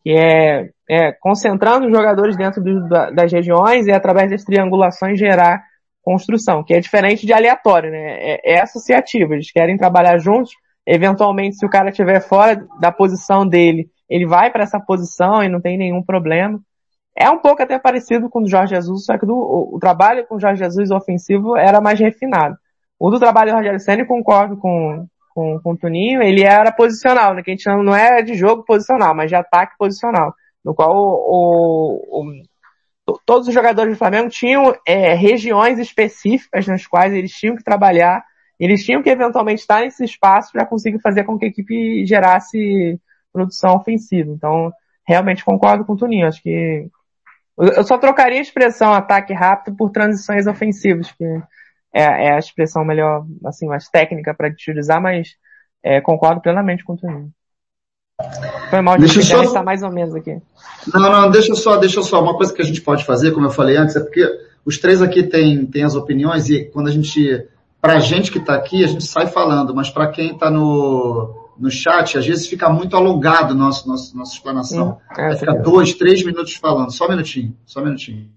Que 0.04 0.12
é, 0.18 0.70
é 0.90 1.12
concentrando 1.12 1.86
os 1.86 1.92
jogadores 1.94 2.36
dentro 2.36 2.64
do, 2.64 2.88
da, 2.90 3.12
das 3.12 3.32
regiões 3.32 3.86
e 3.86 3.92
através 3.92 4.32
das 4.32 4.44
triangulações 4.44 5.20
gerar 5.20 5.64
construção, 6.02 6.64
que 6.64 6.74
é 6.74 6.80
diferente 6.80 7.28
de 7.28 7.34
aleatório, 7.34 7.92
né? 7.92 8.38
É, 8.42 8.54
é 8.56 8.62
associativo, 8.62 9.34
eles 9.36 9.52
querem 9.52 9.78
trabalhar 9.78 10.18
juntos, 10.18 10.52
eventualmente 10.88 11.58
se 11.58 11.66
o 11.66 11.70
cara 11.70 11.90
estiver 11.92 12.20
fora 12.22 12.66
da 12.80 12.92
posição 12.92 13.46
dele, 13.48 13.88
ele 14.10 14.26
vai 14.26 14.50
para 14.52 14.64
essa 14.64 14.80
posição 14.80 15.44
e 15.44 15.48
não 15.50 15.62
tem 15.62 15.78
nenhum 15.78 16.02
problema. 16.02 16.60
É 17.22 17.30
um 17.30 17.38
pouco 17.38 17.62
até 17.62 17.78
parecido 17.78 18.30
com 18.30 18.40
o 18.40 18.44
do 18.44 18.48
Jorge 18.50 18.74
Jesus, 18.74 19.04
só 19.04 19.18
que 19.18 19.26
do, 19.26 19.36
o, 19.36 19.76
o, 19.76 19.80
trabalho 19.80 20.26
com 20.26 20.36
o 20.38 20.40
Jorge 20.40 20.64
Jesus 20.64 20.90
ofensivo 20.90 21.58
era 21.58 21.82
mais 21.82 22.00
refinado. 22.00 22.56
O 22.98 23.10
do 23.10 23.20
trabalho 23.20 23.52
do 23.52 23.58
Rogério 23.58 23.78
Senna, 23.82 24.06
concordo 24.06 24.56
com, 24.56 25.06
com, 25.36 25.60
com 25.60 25.72
o 25.74 25.78
Tuninho, 25.78 26.24
ele 26.24 26.44
era 26.44 26.72
posicional, 26.72 27.34
né? 27.34 27.44
Que 27.44 27.52
a 27.52 27.54
gente 27.54 27.66
não, 27.68 27.94
é 27.94 28.22
de 28.22 28.36
jogo 28.36 28.64
posicional, 28.64 29.14
mas 29.14 29.28
de 29.30 29.36
ataque 29.36 29.76
posicional. 29.78 30.34
No 30.64 30.74
qual 30.74 30.96
o, 30.96 32.02
o, 32.08 32.24
o 33.10 33.20
todos 33.26 33.50
os 33.50 33.54
jogadores 33.54 33.94
do 33.96 34.00
Flamengo 34.00 34.30
tinham 34.30 34.74
é, 34.88 35.14
regiões 35.14 35.78
específicas 35.78 36.66
nas 36.68 36.88
quais 36.88 37.14
eles 37.14 37.32
tinham 37.34 37.58
que 37.58 37.64
trabalhar, 37.66 38.24
eles 38.58 38.86
tinham 38.86 39.04
que 39.04 39.10
eventualmente 39.10 39.60
estar 39.60 39.82
nesse 39.82 40.06
espaço 40.06 40.54
para 40.54 40.66
conseguir 40.66 41.02
fazer 41.02 41.26
com 41.26 41.38
que 41.38 41.44
a 41.46 41.50
equipe 41.50 42.06
gerasse 42.06 42.98
produção 43.34 43.76
ofensiva. 43.76 44.32
Então, 44.32 44.72
realmente 45.06 45.44
concordo 45.44 45.84
com 45.84 45.94
o 45.94 45.98
Tuninho. 45.98 46.26
Acho 46.26 46.42
que 46.42 46.90
eu 47.60 47.84
só 47.84 47.98
trocaria 47.98 48.40
a 48.40 48.42
expressão 48.42 48.94
ataque 48.94 49.34
rápido 49.34 49.76
por 49.76 49.90
transições 49.90 50.48
ofensivas, 50.48 51.12
que 51.12 51.26
é, 51.94 52.04
é 52.28 52.34
a 52.34 52.40
expressão 52.40 52.86
melhor, 52.86 53.26
assim, 53.46 53.68
mais 53.68 53.90
técnica 53.90 54.34
para 54.34 54.48
utilizar, 54.48 55.02
mas 55.02 55.36
é, 55.84 56.00
concordo 56.00 56.40
plenamente 56.42 56.86
com 56.86 56.94
o 56.94 56.98
Toninho. 56.98 57.30
Foi 58.70 58.80
mal, 58.82 58.98
deixa 58.98 59.16
gente, 59.22 59.28
só... 59.32 59.44
estar 59.44 59.60
tá 59.60 59.64
mais 59.66 59.84
ou 59.84 59.92
menos 59.92 60.16
aqui. 60.16 60.40
Não, 60.94 61.02
não, 61.02 61.30
deixa 61.30 61.54
só, 61.54 61.76
deixa 61.76 62.02
só. 62.02 62.22
Uma 62.24 62.38
coisa 62.38 62.54
que 62.54 62.62
a 62.62 62.66
gente 62.66 62.80
pode 62.82 63.04
fazer, 63.06 63.32
como 63.32 63.48
eu 63.48 63.52
falei 63.52 63.76
antes, 63.76 63.96
é 63.98 64.00
porque 64.00 64.26
os 64.64 64.78
três 64.78 65.02
aqui 65.02 65.24
têm, 65.24 65.70
as 65.84 65.96
opiniões 65.96 66.50
e 66.50 66.64
quando 66.72 66.88
a 66.88 66.92
gente, 66.92 67.46
pra 67.82 68.00
gente 68.00 68.32
que 68.32 68.40
está 68.40 68.56
aqui, 68.56 68.86
a 68.86 68.88
gente 68.88 69.04
sai 69.06 69.28
falando, 69.28 69.76
mas 69.76 69.90
para 69.90 70.08
quem 70.08 70.32
está 70.32 70.50
no, 70.50 71.39
no 71.60 71.70
chat, 71.70 72.16
às 72.18 72.26
vezes 72.26 72.48
fica 72.48 72.70
muito 72.70 72.96
alongado 72.96 73.54
nosso, 73.54 73.88
nosso, 73.88 74.16
nossa 74.18 74.34
explanação. 74.34 75.00
é, 75.16 75.36
fica 75.36 75.54
dois, 75.56 75.94
três 75.94 76.24
minutos 76.26 76.56
falando. 76.56 76.92
Só 76.92 77.06
um 77.06 77.10
minutinho, 77.10 77.56
só 77.66 77.82
um 77.82 77.86
minutinho. 77.86 78.32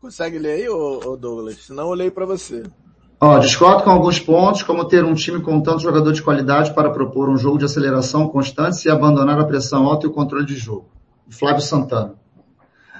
Consegue 0.00 0.38
ler 0.38 0.52
aí, 0.62 0.68
ô, 0.68 1.16
Douglas? 1.16 1.56
Senão 1.64 1.94
eu 1.94 2.12
para 2.12 2.26
você. 2.26 2.62
Ó, 3.22 3.38
discordo 3.38 3.84
com 3.84 3.90
alguns 3.90 4.18
pontos, 4.18 4.62
como 4.62 4.86
ter 4.86 5.04
um 5.04 5.12
time 5.14 5.42
com 5.42 5.60
tanto 5.62 5.80
jogador 5.82 6.10
de 6.12 6.22
qualidade 6.22 6.74
para 6.74 6.90
propor 6.90 7.28
um 7.28 7.36
jogo 7.36 7.58
de 7.58 7.66
aceleração 7.66 8.28
constante 8.28 8.86
e 8.86 8.90
abandonar 8.90 9.38
a 9.38 9.44
pressão 9.44 9.86
alta 9.86 10.06
e 10.06 10.08
o 10.08 10.12
controle 10.12 10.46
de 10.46 10.56
jogo. 10.56 10.90
Flávio 11.30 11.60
Santana. 11.62 12.19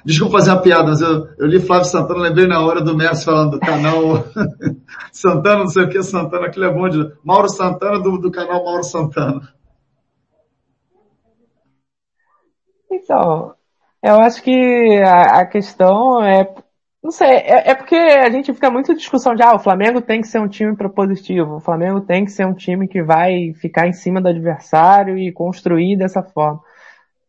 Desculpa 0.04 0.38
fazer 0.38 0.50
uma 0.50 0.62
piada, 0.62 0.84
mas 0.90 1.00
eu, 1.00 1.26
eu 1.38 1.46
li 1.46 1.60
Flávio 1.60 1.86
Santana, 1.86 2.20
lembrei 2.22 2.46
na 2.46 2.64
hora 2.64 2.80
do 2.80 2.96
Messi 2.96 3.24
falando 3.24 3.52
do 3.52 3.60
canal 3.60 4.24
Santana, 5.12 5.60
não 5.60 5.68
sei 5.68 5.84
o 5.84 5.88
que, 5.90 6.02
Santana, 6.02 6.46
aquilo 6.46 6.64
é 6.64 6.72
bom 6.72 6.88
de. 6.88 6.98
Mauro 7.24 7.48
Santana, 7.50 7.98
do, 7.98 8.18
do 8.18 8.30
canal 8.30 8.64
Mauro 8.64 8.82
Santana. 8.82 9.40
Então, 12.90 13.54
eu 14.02 14.14
acho 14.20 14.42
que 14.42 15.00
a, 15.02 15.40
a 15.40 15.46
questão 15.46 16.22
é. 16.24 16.52
Não 17.02 17.10
sei, 17.10 17.28
é, 17.28 17.70
é, 17.70 17.74
porque 17.74 17.94
a 17.96 18.28
gente 18.30 18.52
fica 18.52 18.70
muito 18.70 18.94
discussão 18.94 19.34
de, 19.34 19.42
ah, 19.42 19.54
o 19.54 19.58
Flamengo 19.58 20.02
tem 20.02 20.20
que 20.20 20.26
ser 20.28 20.38
um 20.38 20.48
time 20.48 20.76
propositivo, 20.76 21.56
o 21.56 21.60
Flamengo 21.60 22.02
tem 22.02 22.26
que 22.26 22.30
ser 22.30 22.46
um 22.46 22.52
time 22.52 22.86
que 22.86 23.02
vai 23.02 23.54
ficar 23.54 23.88
em 23.88 23.92
cima 23.94 24.20
do 24.20 24.28
adversário 24.28 25.16
e 25.18 25.32
construir 25.32 25.96
dessa 25.96 26.22
forma. 26.22 26.60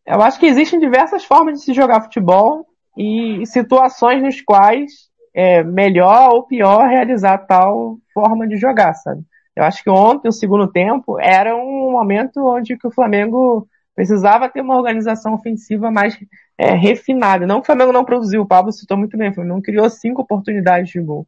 Eu 0.06 0.22
acho 0.22 0.40
que 0.40 0.46
existem 0.46 0.80
diversas 0.80 1.24
formas 1.24 1.60
de 1.60 1.66
se 1.66 1.74
jogar 1.74 2.02
futebol 2.02 2.66
e 2.98 3.46
situações 3.46 4.22
nos 4.22 4.42
quais 4.42 5.10
é 5.34 5.64
melhor 5.64 6.34
ou 6.34 6.44
pior 6.44 6.88
realizar 6.88 7.38
tal 7.40 7.98
forma 8.14 8.48
de 8.48 8.58
jogar, 8.58 8.94
sabe? 8.96 9.22
Eu 9.56 9.64
acho 9.64 9.84
que 9.84 9.90
ontem, 9.90 10.28
o 10.30 10.34
segundo 10.34 10.68
tempo, 10.68 11.20
era 11.20 11.56
um 11.56 11.92
momento 11.92 12.38
onde 12.46 12.78
que 12.78 12.88
o 12.88 12.92
Flamengo 12.92 13.68
precisava 13.96 14.50
ter 14.50 14.62
uma 14.62 14.76
organização 14.76 15.34
ofensiva 15.34 15.92
mais 15.92 16.18
é, 16.58 16.72
refinada. 16.72 17.46
Não 17.46 17.58
que 17.58 17.62
o 17.62 17.66
Flamengo 17.66 17.92
não 17.92 18.06
produziu, 18.06 18.42
o 18.42 18.46
Pablo 18.48 18.72
citou 18.72 18.98
muito 18.98 19.18
bem, 19.18 19.34
foi, 19.34 19.44
não 19.46 19.62
criou 19.62 19.90
cinco 19.90 20.22
oportunidades 20.22 20.90
de 20.92 21.02
gol. 21.02 21.28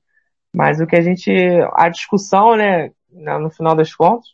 Mas 0.55 0.79
o 0.81 0.87
que 0.87 0.95
a 0.95 1.01
gente, 1.01 1.31
a 1.73 1.87
discussão, 1.89 2.55
né, 2.55 2.91
no 3.11 3.49
final 3.49 3.75
das 3.75 3.93
contas, 3.93 4.27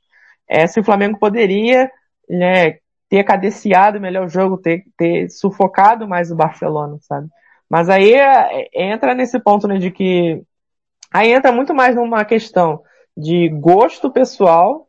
é 0.47 0.65
se 0.67 0.79
o 0.79 0.83
Flamengo 0.83 1.17
poderia 1.19 1.91
né, 2.29 2.75
ter 3.09 3.23
cadenciado 3.23 3.99
melhor 3.99 4.27
o 4.27 4.29
jogo, 4.29 4.57
ter, 4.57 4.83
ter 4.95 5.29
sufocado 5.29 6.07
mais 6.07 6.31
o 6.31 6.35
Barcelona, 6.35 6.97
sabe? 7.01 7.27
Mas 7.67 7.89
aí 7.89 8.13
é, 8.13 8.69
é, 8.71 8.83
entra 8.91 9.15
nesse 9.15 9.39
ponto, 9.39 9.67
né, 9.67 9.79
de 9.79 9.89
que 9.91 10.41
aí 11.11 11.31
entra 11.31 11.51
muito 11.51 11.73
mais 11.73 11.95
numa 11.95 12.23
questão 12.23 12.81
de 13.17 13.49
gosto 13.49 14.11
pessoal 14.11 14.87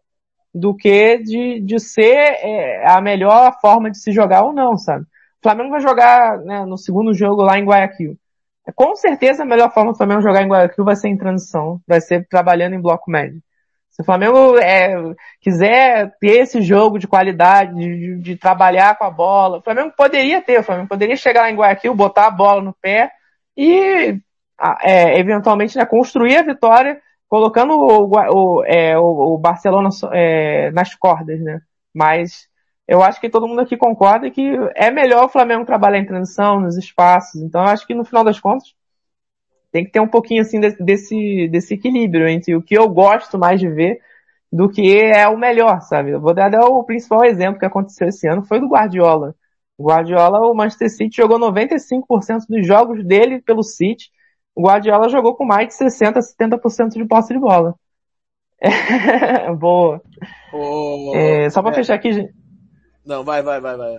do 0.55 0.75
que 0.75 1.19
de, 1.19 1.61
de 1.61 1.81
ser 1.81 2.15
é, 2.17 2.87
a 2.87 3.01
melhor 3.01 3.59
forma 3.61 3.91
de 3.91 3.99
se 3.99 4.13
jogar 4.13 4.45
ou 4.45 4.53
não, 4.53 4.77
sabe? 4.77 5.05
O 5.05 5.43
Flamengo 5.43 5.71
vai 5.71 5.81
jogar 5.81 6.39
né, 6.41 6.65
no 6.67 6.77
segundo 6.77 7.15
jogo 7.15 7.43
lá 7.43 7.59
em 7.59 7.65
Guayaquil. 7.65 8.17
Com 8.75 8.95
certeza 8.95 9.43
a 9.43 9.47
melhor 9.47 9.73
forma 9.73 9.93
do 9.93 9.97
Flamengo 9.97 10.21
jogar 10.21 10.43
em 10.43 10.49
Guayaquil 10.49 10.85
vai 10.85 10.95
ser 10.95 11.09
em 11.09 11.17
transição, 11.17 11.81
vai 11.89 12.01
ser 12.01 12.27
trabalhando 12.29 12.75
em 12.75 12.81
bloco 12.83 13.11
médio. 13.11 13.43
Se 14.01 14.03
o 14.03 14.07
Flamengo 14.07 14.57
é, 14.59 14.95
quiser 15.43 16.13
ter 16.19 16.39
esse 16.41 16.63
jogo 16.63 16.99
de 16.99 17.07
qualidade, 17.07 17.75
de, 17.75 18.19
de, 18.21 18.35
trabalhar 18.37 18.97
com 18.97 19.05
a 19.05 19.11
bola, 19.11 19.59
o 19.59 19.63
Flamengo 19.63 19.93
poderia 19.97 20.41
ter, 20.41 20.59
o 20.59 20.63
Flamengo 20.63 20.89
poderia 20.89 21.17
chegar 21.17 21.43
lá 21.43 21.51
em 21.51 21.55
Guayaquil, 21.57 21.95
botar 21.95 22.27
a 22.29 22.31
bola 22.31 22.63
no 22.63 22.73
pé 22.75 23.11
e 23.57 24.19
é, 24.83 25.19
eventualmente 25.21 25.77
né, 25.77 25.85
construir 25.85 26.37
a 26.39 26.43
vitória, 26.43 26.99
colocando 27.29 27.75
o, 27.75 28.09
o, 28.09 28.65
é, 28.65 28.97
o 28.99 29.37
Barcelona 29.39 29.89
é, 30.13 30.71
nas 30.71 30.95
cordas, 30.95 31.39
né? 31.41 31.61
Mas 31.95 32.49
eu 32.89 33.03
acho 33.03 33.21
que 33.21 33.29
todo 33.29 33.47
mundo 33.47 33.61
aqui 33.61 33.77
concorda 33.77 34.31
que 34.31 34.57
é 34.77 34.91
melhor 34.91 35.25
o 35.25 35.29
Flamengo 35.31 35.65
trabalhar 35.67 35.99
em 35.99 36.07
transição, 36.07 36.59
nos 36.61 36.77
espaços. 36.79 37.41
Então 37.43 37.61
eu 37.65 37.69
acho 37.69 37.87
que 37.87 37.95
no 37.95 38.05
final 38.07 38.25
das 38.25 38.41
contas, 38.41 38.71
tem 39.71 39.85
que 39.85 39.91
ter 39.93 40.01
um 40.01 40.09
pouquinho 40.09 40.43
assim 40.43 40.59
desse, 40.61 41.49
desse 41.49 41.75
equilíbrio 41.75 42.29
entre 42.29 42.55
o 42.57 42.63
que 42.63 42.77
eu 42.77 42.89
gosto 42.89 43.39
mais 43.39 43.61
de 43.61 43.69
ver 43.69 44.01
do 44.53 44.69
que 44.69 44.97
é 44.99 45.29
o 45.29 45.39
melhor, 45.39 45.81
sabe? 45.83 46.11
Eu 46.11 46.21
vou 46.21 46.35
dar, 46.35 46.51
o 46.65 46.83
principal 46.85 47.25
exemplo 47.25 47.61
que 47.61 47.67
aconteceu 47.67 48.09
esse 48.09 48.27
ano 48.27 48.43
foi 48.45 48.59
do 48.59 48.69
Guardiola. 48.69 49.35
O 49.79 49.87
Guardiola, 49.87 50.41
o 50.41 50.55
Manchester 50.55 50.91
City 50.91 51.17
jogou 51.19 51.39
95% 51.39 52.03
dos 52.49 52.67
jogos 52.67 53.05
dele 53.07 53.41
pelo 53.43 53.63
City. 53.63 54.07
O 54.55 54.65
Guardiola 54.67 55.09
jogou 55.09 55.37
com 55.37 55.45
mais 55.45 55.69
de 55.69 55.75
60, 55.75 56.19
70% 56.21 56.89
de 56.95 57.05
posse 57.07 57.33
de 57.33 57.39
bola. 57.39 57.75
boa. 59.59 60.03
Oh, 60.53 61.13
é, 61.15 61.49
só 61.49 61.63
para 61.63 61.71
é. 61.71 61.75
fechar 61.77 61.95
aqui. 61.95 62.11
Não, 63.07 63.25
vai, 63.25 63.43
vai, 63.43 63.59
vai, 63.61 63.77
vai. 63.77 63.99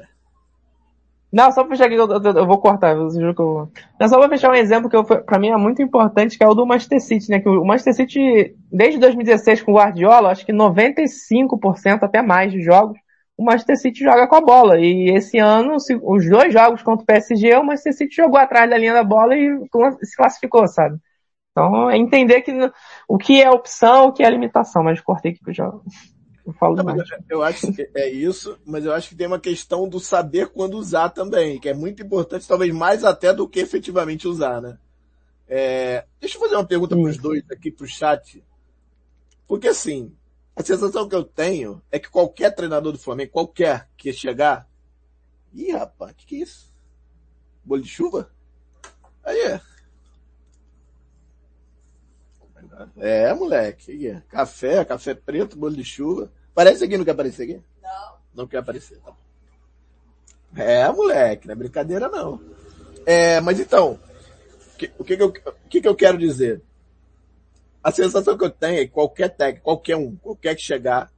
Não, 1.32 1.49
só 1.51 1.63
pra 1.63 1.75
fechar 1.77 1.86
aqui, 1.86 1.95
eu, 1.95 2.09
eu, 2.11 2.21
eu 2.39 2.45
vou 2.45 2.59
cortar, 2.59 2.91
eu 2.93 3.09
juro 3.09 3.34
que 3.34 3.41
eu... 3.41 3.71
Não, 3.97 4.09
só 4.09 4.19
pra 4.19 4.27
fechar 4.27 4.51
um 4.51 4.55
exemplo 4.55 4.89
que 4.89 4.95
eu, 4.97 5.03
pra 5.05 5.39
mim 5.39 5.47
é 5.47 5.55
muito 5.57 5.82
importante, 5.82 6.38
que 6.38 6.43
é 6.43 6.47
o 6.47 6.53
do 6.53 6.65
Manchester 6.65 6.99
City, 6.99 7.29
né? 7.29 7.39
Que 7.39 7.47
o 7.47 7.63
Manchester 7.63 7.93
City, 7.93 8.55
desde 8.69 8.99
2016 8.99 9.61
com 9.63 9.71
o 9.71 9.75
Guardiola, 9.77 10.29
acho 10.29 10.45
que 10.45 10.51
95% 10.51 12.03
até 12.03 12.21
mais 12.21 12.51
de 12.51 12.61
jogos, 12.61 12.99
o 13.38 13.45
Manchester 13.45 13.77
City 13.77 14.03
joga 14.03 14.27
com 14.27 14.36
a 14.36 14.41
bola. 14.41 14.77
E 14.82 15.09
esse 15.15 15.38
ano, 15.38 15.75
os 16.03 16.29
dois 16.29 16.51
jogos 16.51 16.84
contra 16.84 17.03
o 17.03 17.07
PSG, 17.07 17.55
o 17.55 17.63
Manchester 17.63 17.93
City 17.93 18.15
jogou 18.17 18.38
atrás 18.38 18.69
da 18.69 18.77
linha 18.77 18.93
da 18.93 19.03
bola 19.03 19.34
e 19.34 19.57
se 20.03 20.17
classificou, 20.17 20.67
sabe? 20.67 20.97
Então, 21.53 21.89
é 21.89 21.97
entender 21.97 22.41
que, 22.41 22.51
o 23.07 23.17
que 23.17 23.41
é 23.41 23.49
opção, 23.49 24.07
o 24.07 24.11
que 24.13 24.21
é 24.23 24.29
limitação, 24.29 24.84
mas 24.84 24.99
cortei 24.99 25.32
aqui 25.32 25.39
pro 25.41 25.53
jogo. 25.53 25.82
Eu 26.45 26.53
falo 26.53 26.75
não, 26.75 26.83
mais. 26.83 27.01
Eu 27.29 27.43
acho 27.43 27.71
que 27.73 27.87
é 27.95 28.09
isso, 28.09 28.59
mas 28.65 28.83
eu 28.83 28.93
acho 28.93 29.09
que 29.09 29.15
tem 29.15 29.27
uma 29.27 29.39
questão 29.39 29.87
do 29.87 29.99
saber 29.99 30.47
quando 30.49 30.77
usar 30.77 31.09
também, 31.09 31.59
que 31.59 31.69
é 31.69 31.73
muito 31.73 32.01
importante, 32.01 32.47
talvez 32.47 32.73
mais 32.73 33.03
até 33.03 33.33
do 33.33 33.47
que 33.47 33.59
efetivamente 33.59 34.27
usar, 34.27 34.59
né? 34.61 34.77
É, 35.47 36.05
deixa 36.19 36.37
eu 36.37 36.41
fazer 36.41 36.55
uma 36.55 36.65
pergunta 36.65 36.95
para 36.95 37.05
os 37.09 37.17
dois 37.17 37.43
aqui, 37.51 37.71
para 37.71 37.83
o 37.85 37.87
chat. 37.87 38.43
Porque 39.47 39.67
assim, 39.67 40.15
a 40.55 40.63
sensação 40.63 41.07
que 41.07 41.15
eu 41.15 41.23
tenho 41.23 41.81
é 41.91 41.99
que 41.99 42.09
qualquer 42.09 42.51
treinador 42.55 42.91
do 42.93 42.97
Flamengo, 42.99 43.31
qualquer 43.31 43.87
que 43.97 44.11
chegar, 44.13 44.67
ih 45.53 45.73
rapaz, 45.73 46.13
que 46.15 46.25
que 46.25 46.35
é 46.35 46.39
isso? 46.39 46.73
Bolo 47.63 47.81
de 47.81 47.89
chuva? 47.89 48.31
Aí 49.23 49.37
é. 49.41 49.61
É, 52.97 53.34
moleque. 53.34 54.07
É. 54.07 54.22
Café, 54.30 54.84
café 54.86 55.13
preto, 55.13 55.57
bolo 55.57 55.76
de 55.76 55.84
chuva. 55.84 56.32
Parece 56.53 56.84
aqui, 56.84 56.97
não 56.97 57.05
quer 57.05 57.11
aparecer 57.11 57.43
aqui? 57.43 57.61
Não. 57.82 58.17
Não 58.34 58.47
quer 58.47 58.57
aparecer, 58.57 58.97
tá 58.99 59.11
É, 60.55 60.89
moleque, 60.91 61.47
não 61.47 61.53
é 61.53 61.57
brincadeira 61.57 62.09
não. 62.09 62.39
É, 63.05 63.41
mas 63.41 63.59
então, 63.59 63.99
que, 64.78 64.91
o, 64.97 65.03
que, 65.03 65.17
que, 65.17 65.24
eu, 65.24 65.28
o 65.28 65.69
que, 65.69 65.82
que 65.82 65.88
eu 65.88 65.95
quero 65.95 66.17
dizer? 66.17 66.61
A 67.84 67.91
sensação 67.91 68.38
que 68.38 68.43
eu 68.43 68.49
tenho 68.49 68.80
é 68.82 68.86
que 68.86 68.91
qualquer 68.91 69.30
técnico, 69.36 69.63
qualquer 69.63 69.95
um, 69.97 70.15
qualquer 70.17 70.55
que 70.55 70.61
chegar, 70.61 71.11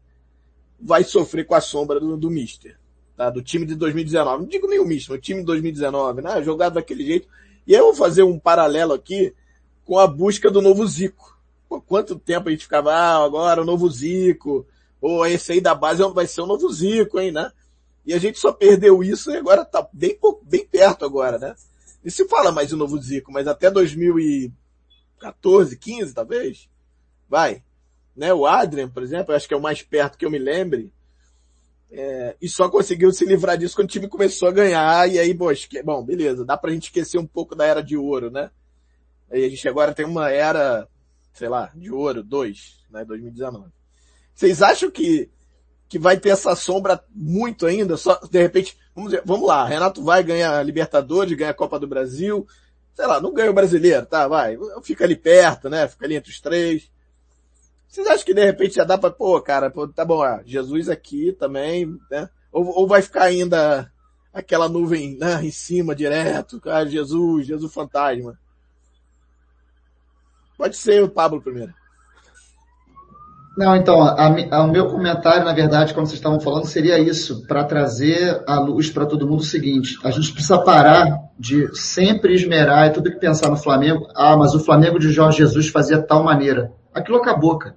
vai 0.79 1.03
sofrer 1.03 1.45
com 1.45 1.55
a 1.55 1.61
sombra 1.61 1.99
do, 1.99 2.15
do 2.15 2.29
Mister. 2.31 2.77
Tá? 3.17 3.29
Do 3.29 3.43
time 3.43 3.65
de 3.65 3.75
2019. 3.75 4.43
Não 4.43 4.49
digo 4.49 4.67
nem 4.67 4.79
o 4.79 4.85
Mister, 4.85 5.15
o 5.15 5.19
time 5.21 5.41
de 5.41 5.45
2019, 5.45 6.21
né? 6.21 6.41
Jogado 6.41 6.73
daquele 6.75 7.05
jeito. 7.05 7.27
E 7.67 7.73
aí 7.73 7.79
eu 7.79 7.87
vou 7.87 7.95
fazer 7.95 8.23
um 8.23 8.39
paralelo 8.39 8.93
aqui 8.93 9.35
com 9.85 9.99
a 9.99 10.07
busca 10.07 10.49
do 10.49 10.61
novo 10.61 10.85
Zico 10.87 11.32
quanto 11.81 12.17
tempo 12.19 12.47
a 12.47 12.51
gente 12.51 12.63
ficava, 12.63 12.93
ah, 12.93 13.23
agora 13.25 13.61
o 13.61 13.65
novo 13.65 13.89
Zico, 13.89 14.65
ou 15.01 15.25
esse 15.25 15.51
aí 15.51 15.59
da 15.61 15.75
base 15.75 16.01
é 16.01 16.07
vai 16.07 16.25
ser 16.27 16.39
o 16.41 16.45
novo 16.45 16.71
Zico, 16.71 17.19
hein, 17.19 17.29
né? 17.31 17.51
E 18.05 18.13
a 18.13 18.17
gente 18.19 18.39
só 18.39 18.51
perdeu 18.53 19.01
isso 19.03 19.31
e 19.31 19.37
agora 19.37 19.63
tá 19.63 19.87
bem, 19.93 20.17
bem 20.43 20.65
perto 20.65 21.05
agora, 21.05 21.37
né? 21.37 21.55
E 22.03 22.11
se 22.11 22.27
fala 22.27 22.51
mais 22.51 22.73
o 22.73 22.77
novo 22.77 22.97
Zico, 23.01 23.31
mas 23.31 23.47
até 23.47 23.71
2014, 23.71 25.77
15 25.77 26.13
talvez, 26.13 26.67
vai. 27.29 27.63
Né? 28.15 28.33
O 28.33 28.45
Adrian, 28.45 28.89
por 28.89 29.01
exemplo, 29.03 29.33
acho 29.33 29.47
que 29.47 29.53
é 29.53 29.57
o 29.57 29.61
mais 29.61 29.81
perto 29.81 30.17
que 30.17 30.25
eu 30.25 30.31
me 30.31 30.37
lembre. 30.37 30.91
É, 31.91 32.35
e 32.41 32.49
só 32.49 32.67
conseguiu 32.69 33.11
se 33.13 33.23
livrar 33.25 33.57
disso 33.57 33.75
quando 33.75 33.87
o 33.87 33.91
time 33.91 34.07
começou 34.07 34.47
a 34.49 34.51
ganhar, 34.51 35.09
e 35.09 35.17
aí, 35.19 35.33
bom, 35.33 35.51
esque... 35.51 35.81
bom 35.83 36.03
beleza, 36.03 36.43
dá 36.45 36.57
pra 36.57 36.71
gente 36.71 36.85
esquecer 36.85 37.17
um 37.19 37.27
pouco 37.27 37.55
da 37.55 37.65
era 37.65 37.81
de 37.83 37.95
ouro, 37.95 38.29
né? 38.31 38.49
E 39.31 39.45
a 39.45 39.49
gente 39.49 39.67
agora 39.69 39.93
tem 39.93 40.05
uma 40.05 40.29
era 40.29 40.87
sei 41.33 41.49
lá, 41.49 41.71
de 41.75 41.91
ouro, 41.91 42.23
dois 42.23 42.79
né, 42.89 43.03
2019. 43.03 43.69
Vocês 44.33 44.61
acham 44.61 44.89
que, 44.89 45.29
que 45.89 45.97
vai 45.99 46.17
ter 46.17 46.29
essa 46.29 46.55
sombra 46.55 47.03
muito 47.13 47.65
ainda? 47.65 47.97
Só, 47.97 48.15
de 48.23 48.39
repente, 48.41 48.77
vamos, 48.95 49.09
dizer, 49.11 49.23
vamos 49.25 49.47
lá, 49.47 49.65
Renato 49.65 50.03
vai 50.03 50.23
ganhar 50.23 50.57
a 50.57 50.63
Libertadores, 50.63 51.35
ganha 51.35 51.49
a 51.51 51.55
Copa 51.55 51.79
do 51.79 51.87
Brasil, 51.87 52.47
sei 52.95 53.07
lá, 53.07 53.19
não 53.19 53.33
ganha 53.33 53.51
o 53.51 53.55
brasileiro, 53.55 54.05
tá, 54.05 54.27
vai, 54.27 54.57
fica 54.83 55.03
ali 55.03 55.15
perto, 55.15 55.69
né, 55.69 55.87
fica 55.87 56.05
ali 56.05 56.15
entre 56.15 56.29
os 56.31 56.39
três. 56.39 56.91
Vocês 57.87 58.07
acham 58.07 58.25
que 58.25 58.33
de 58.33 58.43
repente 58.43 58.75
já 58.75 58.83
dá 58.83 58.97
pra, 58.97 59.11
pô, 59.11 59.39
cara, 59.41 59.69
pô, 59.69 59.87
tá 59.87 60.05
bom, 60.05 60.21
ah, 60.23 60.41
Jesus 60.45 60.89
aqui 60.89 61.31
também, 61.33 61.97
né, 62.09 62.29
ou, 62.51 62.65
ou 62.67 62.87
vai 62.87 63.01
ficar 63.01 63.23
ainda 63.23 63.91
aquela 64.31 64.67
nuvem 64.67 65.15
né, 65.17 65.43
em 65.43 65.51
cima 65.51 65.95
direto, 65.95 66.59
cara, 66.61 66.77
ah, 66.79 66.85
Jesus, 66.87 67.47
Jesus 67.47 67.73
fantasma. 67.73 68.37
Pode 70.57 70.75
ser 70.77 71.03
o 71.03 71.09
Pablo 71.09 71.41
primeiro. 71.41 71.73
Não, 73.55 73.75
então, 73.75 74.01
a, 74.01 74.25
a, 74.51 74.63
o 74.63 74.71
meu 74.71 74.87
comentário, 74.87 75.45
na 75.45 75.53
verdade, 75.53 75.93
quando 75.93 76.07
vocês 76.07 76.17
estavam 76.17 76.39
falando, 76.39 76.65
seria 76.65 76.97
isso, 76.97 77.45
para 77.45 77.63
trazer 77.63 78.41
a 78.47 78.59
luz 78.59 78.89
para 78.89 79.05
todo 79.05 79.27
mundo 79.27 79.41
o 79.41 79.45
seguinte, 79.45 79.97
a 80.03 80.09
gente 80.09 80.31
precisa 80.33 80.57
parar 80.63 81.19
de 81.37 81.75
sempre 81.77 82.33
esmerar 82.33 82.87
e 82.87 82.91
tudo 82.91 83.11
que 83.11 83.19
pensar 83.19 83.49
no 83.49 83.57
Flamengo, 83.57 84.07
ah, 84.15 84.35
mas 84.35 84.55
o 84.55 84.59
Flamengo 84.59 84.97
de 84.97 85.11
Jorge 85.11 85.37
Jesus 85.37 85.67
fazia 85.67 86.01
tal 86.01 86.23
maneira. 86.23 86.71
Aquilo 86.91 87.17
acabou, 87.17 87.57
cara. 87.59 87.75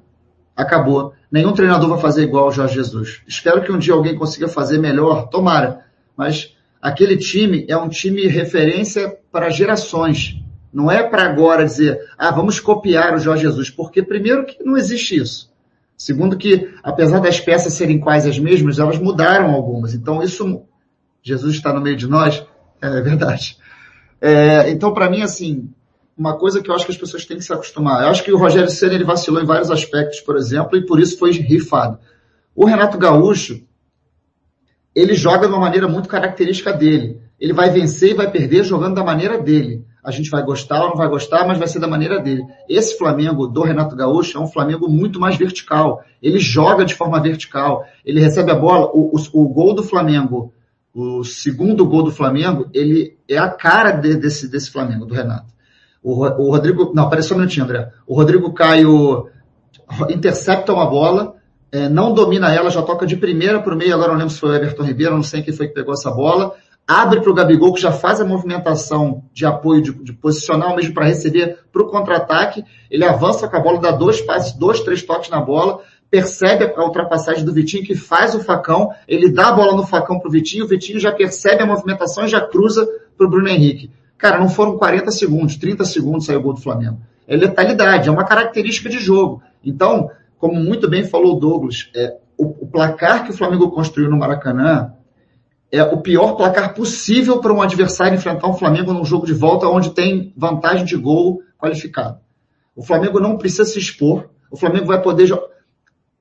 Acabou. 0.57 1.13
Nenhum 1.31 1.53
treinador 1.53 1.91
vai 1.91 1.99
fazer 1.99 2.23
igual 2.23 2.45
ao 2.45 2.53
Jorge 2.53 2.75
Jesus. 2.77 3.21
Espero 3.29 3.63
que 3.63 3.71
um 3.73 3.79
dia 3.79 3.93
alguém 3.93 4.17
consiga 4.17 4.49
fazer 4.49 4.79
melhor, 4.79 5.29
tomara. 5.29 5.85
Mas 6.17 6.55
aquele 6.81 7.19
time 7.19 7.67
é 7.69 7.77
um 7.77 7.91
time 7.91 8.27
referência 8.27 9.15
para 9.31 9.51
gerações. 9.51 10.37
Não 10.73 10.91
é 10.91 11.03
para 11.03 11.25
agora 11.25 11.65
dizer, 11.65 11.99
ah, 12.19 12.31
vamos 12.31 12.61
copiar 12.61 13.15
o 13.15 13.19
Jorge 13.19 13.43
Jesus, 13.43 13.71
porque 13.71 14.03
primeiro 14.03 14.45
que 14.45 14.63
não 14.65 14.77
existe 14.77 15.17
isso. 15.17 15.53
Segundo 15.97 16.37
que, 16.37 16.71
apesar 16.83 17.21
das 17.21 17.41
peças 17.41 17.73
serem 17.73 17.99
quase 17.99 18.29
as 18.29 18.39
mesmas, 18.39 18.79
elas 18.79 18.99
mudaram 18.99 19.53
algumas. 19.53 19.95
Então 19.95 20.23
isso, 20.23 20.63
Jesus 21.23 21.55
está 21.55 21.73
no 21.73 21.81
meio 21.81 21.97
de 21.97 22.07
nós, 22.07 22.45
é 22.83 23.01
verdade. 23.01 23.57
É, 24.21 24.71
então 24.71 24.93
para 24.93 25.09
mim 25.09 25.23
assim, 25.23 25.71
uma 26.17 26.37
coisa 26.39 26.63
que 26.63 26.71
eu 26.71 26.75
acho 26.75 26.87
que 26.87 26.93
as 26.93 26.99
pessoas 26.99 27.25
têm 27.25 27.37
que 27.37 27.45
se 27.45 27.53
acostumar. 27.53 28.03
Eu 28.03 28.09
acho 28.09 28.25
que 28.25 28.33
o 28.33 28.39
Rogério 28.39 28.71
Senna 28.71 28.95
ele 28.95 29.05
vacilou 29.05 29.41
em 29.41 29.47
vários 29.47 29.71
aspectos, 29.71 30.21
por 30.21 30.37
exemplo, 30.37 30.77
e 30.77 30.85
por 30.85 30.99
isso 30.99 31.19
foi 31.19 31.33
rifado. 31.33 31.99
O 32.55 32.65
Renato 32.65 32.97
Gaúcho, 32.99 33.63
ele 34.95 35.13
joga 35.15 35.47
de 35.47 35.53
uma 35.53 35.61
maneira 35.61 35.87
muito 35.87 36.09
característica 36.09 36.73
dele. 36.73 37.21
Ele 37.39 37.53
vai 37.53 37.69
vencer 37.69 38.13
e 38.13 38.15
vai 38.15 38.31
perder 38.31 38.65
jogando 38.65 38.95
da 38.95 39.05
maneira 39.05 39.39
dele 39.39 39.85
a 40.07 40.13
gente 40.13 40.31
vai 40.31 40.41
gostar 40.45 40.85
ou 40.85 40.91
não 40.91 40.97
vai 40.97 41.09
gostar, 41.09 41.45
mas 41.49 41.59
vai 41.59 41.67
ser 41.67 41.81
da 41.81 41.89
maneira 41.89 42.21
dele. 42.23 42.45
Esse 42.69 42.97
Flamengo 42.97 43.49
do 43.49 43.65
Renato 43.65 43.97
Gaúcho 43.97 44.39
é 44.39 44.41
um 44.41 44.47
Flamengo 44.47 44.89
muito 44.89 45.19
mais 45.19 45.35
vertical. 45.37 46.01
Ele 46.23 46.39
joga 46.39 46.85
de 46.85 46.95
forma 46.95 47.21
vertical, 47.21 47.85
ele 48.05 48.21
recebe 48.21 48.53
a 48.53 48.55
bola. 48.55 48.87
O, 48.95 49.13
o, 49.17 49.21
o 49.43 49.49
gol 49.49 49.75
do 49.75 49.83
Flamengo, 49.83 50.53
o 50.95 51.25
segundo 51.25 51.85
gol 51.85 52.05
do 52.05 52.13
Flamengo, 52.13 52.69
ele 52.73 53.17
é 53.29 53.37
a 53.37 53.51
cara 53.51 53.91
de, 53.91 54.15
desse, 54.17 54.49
desse 54.49 54.71
Flamengo, 54.71 55.07
do 55.07 55.13
Renato. 55.15 55.53
O, 56.01 56.13
o 56.25 56.51
Rodrigo. 56.53 56.93
Não, 56.95 57.03
apareceu 57.09 57.31
só 57.31 57.35
um 57.35 57.39
minutinho, 57.39 57.65
André. 57.65 57.91
O 58.07 58.15
Rodrigo 58.15 58.53
Caio 58.55 59.29
intercepta 60.09 60.73
uma 60.73 60.89
bola. 60.89 61.35
É, 61.73 61.89
não 61.89 62.15
domina 62.15 62.55
ela, 62.55 62.71
já 62.71 62.81
toca 62.81 63.05
de 63.05 63.17
primeira 63.17 63.61
para 63.61 63.75
o 63.75 63.77
meio. 63.77 63.93
Agora 63.93 64.13
não 64.13 64.19
lembro 64.21 64.33
se 64.33 64.39
foi 64.39 64.51
o 64.51 64.55
Everton 64.55 64.85
Ribeiro, 64.85 65.17
não 65.17 65.25
sei 65.25 65.43
quem 65.43 65.53
foi 65.53 65.67
que 65.67 65.75
pegou 65.75 65.95
essa 65.95 66.13
bola 66.13 66.55
abre 66.87 67.21
para 67.21 67.31
o 67.31 67.35
Gabigol, 67.35 67.73
que 67.75 67.81
já 67.81 67.91
faz 67.91 68.21
a 68.21 68.25
movimentação 68.25 69.25
de 69.33 69.45
apoio, 69.45 69.83
de, 69.83 69.93
de 70.05 70.13
posicional 70.13 70.77
mesmo 70.77 70.95
para 70.95 71.07
receber 71.07 71.59
para 71.73 71.83
o 71.83 71.87
contra-ataque. 71.89 72.65
Ele 72.89 73.05
avança 73.05 73.49
com 73.49 73.57
a 73.57 73.61
bola, 73.61 73.81
dá 73.81 73.91
dois 73.91 74.21
passes, 74.21 74.53
dois, 74.53 74.79
três 74.81 75.03
toques 75.03 75.29
na 75.29 75.41
bola, 75.41 75.81
percebe 76.09 76.73
a 76.77 76.85
ultrapassagem 76.85 77.45
do 77.45 77.53
Vitinho, 77.53 77.83
que 77.85 77.97
faz 77.97 78.35
o 78.37 78.41
facão, 78.41 78.93
ele 79.09 79.29
dá 79.33 79.49
a 79.49 79.53
bola 79.53 79.75
no 79.75 79.85
facão 79.85 80.19
para 80.21 80.29
o 80.29 80.31
Vitinho, 80.31 80.65
o 80.65 80.69
Vitinho 80.69 81.01
já 81.01 81.11
percebe 81.11 81.63
a 81.63 81.67
movimentação 81.67 82.25
e 82.25 82.29
já 82.29 82.41
cruza 82.41 82.87
para 83.19 83.27
o 83.27 83.31
Bruno 83.31 83.49
Henrique. 83.49 83.91
Cara, 84.17 84.39
não 84.39 84.49
foram 84.49 84.79
40 84.79 85.11
segundos, 85.11 85.57
30 85.57 85.85
segundos 85.85 86.27
saiu 86.27 86.39
o 86.39 86.43
gol 86.43 86.53
do 86.55 86.61
Flamengo. 86.61 87.01
É 87.27 87.37
letalidade, 87.37 88.09
é 88.09 88.13
uma 88.13 88.25
característica 88.25 88.89
de 88.89 88.99
jogo. 89.01 89.43
Então, 89.65 90.09
como 90.39 90.55
muito 90.55 90.89
bem 90.89 91.05
falou 91.05 91.37
o 91.37 91.41
Douglas, 91.41 91.91
é, 91.97 92.15
o, 92.39 92.47
o 92.63 92.67
placar 92.69 93.25
que 93.25 93.31
o 93.31 93.37
Flamengo 93.37 93.71
construiu 93.73 94.09
no 94.09 94.17
Maracanã, 94.17 94.93
é 95.71 95.83
o 95.83 96.01
pior 96.01 96.35
placar 96.37 96.75
possível 96.75 97.41
para 97.41 97.53
um 97.53 97.63
adversário 97.63 98.15
enfrentar 98.17 98.47
o 98.47 98.51
um 98.51 98.55
Flamengo 98.55 98.93
num 98.93 99.05
jogo 99.05 99.27
de 99.27 99.33
volta 99.33 99.67
onde 99.67 99.91
tem 99.91 100.33
vantagem 100.37 100.85
de 100.85 100.97
gol 100.97 101.43
qualificado. 101.59 102.19
O 102.75 102.83
Flamengo 102.83 103.19
não 103.21 103.37
precisa 103.37 103.65
se 103.65 103.79
expor. 103.79 104.29
O 104.51 104.57
Flamengo 104.57 104.87
vai 104.87 105.03
poder 105.03 105.27
jogar. 105.27 105.47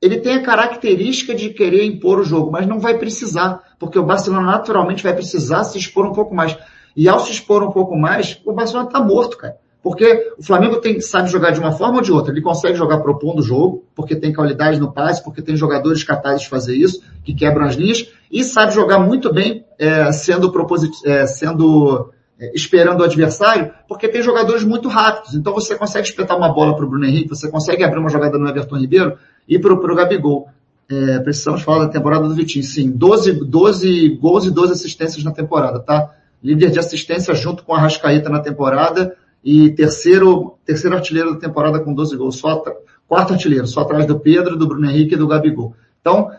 Ele 0.01 0.17
tem 0.19 0.35
a 0.35 0.43
característica 0.43 1.33
de 1.33 1.49
querer 1.49 1.85
impor 1.85 2.19
o 2.19 2.23
jogo, 2.23 2.51
mas 2.51 2.65
não 2.67 2.79
vai 2.79 2.97
precisar, 2.97 3.61
porque 3.79 3.97
o 3.97 4.05
Barcelona 4.05 4.45
naturalmente 4.51 5.03
vai 5.03 5.13
precisar 5.15 5.63
se 5.63 5.77
expor 5.77 6.05
um 6.05 6.13
pouco 6.13 6.33
mais. 6.33 6.57
E 6.95 7.07
ao 7.07 7.19
se 7.19 7.31
expor 7.31 7.63
um 7.63 7.71
pouco 7.71 7.95
mais, 7.95 8.39
o 8.45 8.53
Barcelona 8.53 8.87
está 8.87 9.01
morto, 9.01 9.37
cara. 9.37 9.55
Porque 9.85 10.31
o 10.35 10.41
Flamengo 10.43 10.77
tem, 10.77 10.99
sabe 10.99 11.29
jogar 11.29 11.51
de 11.51 11.59
uma 11.59 11.71
forma 11.71 11.97
ou 11.97 12.01
de 12.01 12.11
outra. 12.11 12.31
Ele 12.33 12.41
consegue 12.41 12.73
jogar 12.75 13.01
propondo 13.01 13.37
o 13.41 13.43
jogo, 13.43 13.85
porque 13.95 14.15
tem 14.15 14.33
qualidade 14.33 14.79
no 14.79 14.91
passe, 14.91 15.23
porque 15.23 15.43
tem 15.43 15.55
jogadores 15.55 16.03
capazes 16.03 16.41
de 16.41 16.49
fazer 16.49 16.75
isso, 16.75 17.03
que 17.23 17.35
quebram 17.35 17.63
as 17.67 17.75
linhas, 17.75 18.11
e 18.31 18.43
sabe 18.43 18.73
jogar 18.73 18.97
muito 18.97 19.31
bem 19.31 19.63
é, 19.77 20.11
sendo, 20.11 20.51
proposit 20.51 20.91
é, 21.07 21.27
sendo 21.27 22.09
é, 22.39 22.51
esperando 22.55 23.01
o 23.01 23.03
adversário, 23.03 23.71
porque 23.87 24.07
tem 24.07 24.23
jogadores 24.23 24.63
muito 24.63 24.89
rápidos. 24.89 25.35
Então 25.35 25.53
você 25.53 25.75
consegue 25.75 26.07
espetar 26.07 26.35
uma 26.35 26.51
bola 26.51 26.75
para 26.75 26.83
o 26.83 26.89
Bruno 26.89 27.05
Henrique, 27.05 27.29
você 27.29 27.47
consegue 27.51 27.83
abrir 27.83 27.99
uma 27.99 28.09
jogada 28.09 28.39
no 28.39 28.49
Everton 28.49 28.77
Ribeiro 28.79 29.19
e 29.47 29.59
para 29.59 29.71
o 29.71 29.95
Gabigol. 29.95 30.47
É, 30.89 31.19
precisamos 31.19 31.61
falar 31.61 31.83
da 31.85 31.91
temporada 31.91 32.27
do 32.27 32.33
Vitinho. 32.33 32.65
Sim, 32.65 32.89
12, 32.89 33.33
12 33.45 34.09
gols 34.19 34.45
e 34.47 34.51
12 34.51 34.71
assistências 34.73 35.23
na 35.23 35.31
temporada, 35.31 35.79
tá? 35.79 36.09
Líder 36.43 36.71
de 36.71 36.79
assistência 36.79 37.35
junto 37.35 37.63
com 37.63 37.75
a 37.75 37.77
Rascaeta 37.79 38.31
na 38.31 38.39
temporada 38.39 39.15
e 39.45 39.69
terceiro, 39.75 40.57
terceiro 40.65 40.95
artilheiro 40.95 41.33
da 41.35 41.39
temporada 41.39 41.79
com 41.79 41.93
12 41.93 42.17
gols, 42.17 42.37
só 42.37 42.63
quarto 43.07 43.33
artilheiro, 43.33 43.67
só 43.67 43.81
atrás 43.81 44.07
do 44.07 44.19
Pedro, 44.19 44.57
do 44.57 44.67
Bruno 44.67 44.89
Henrique 44.89 45.13
e 45.13 45.17
do 45.17 45.27
Gabigol. 45.27 45.75
Então, 46.01 46.31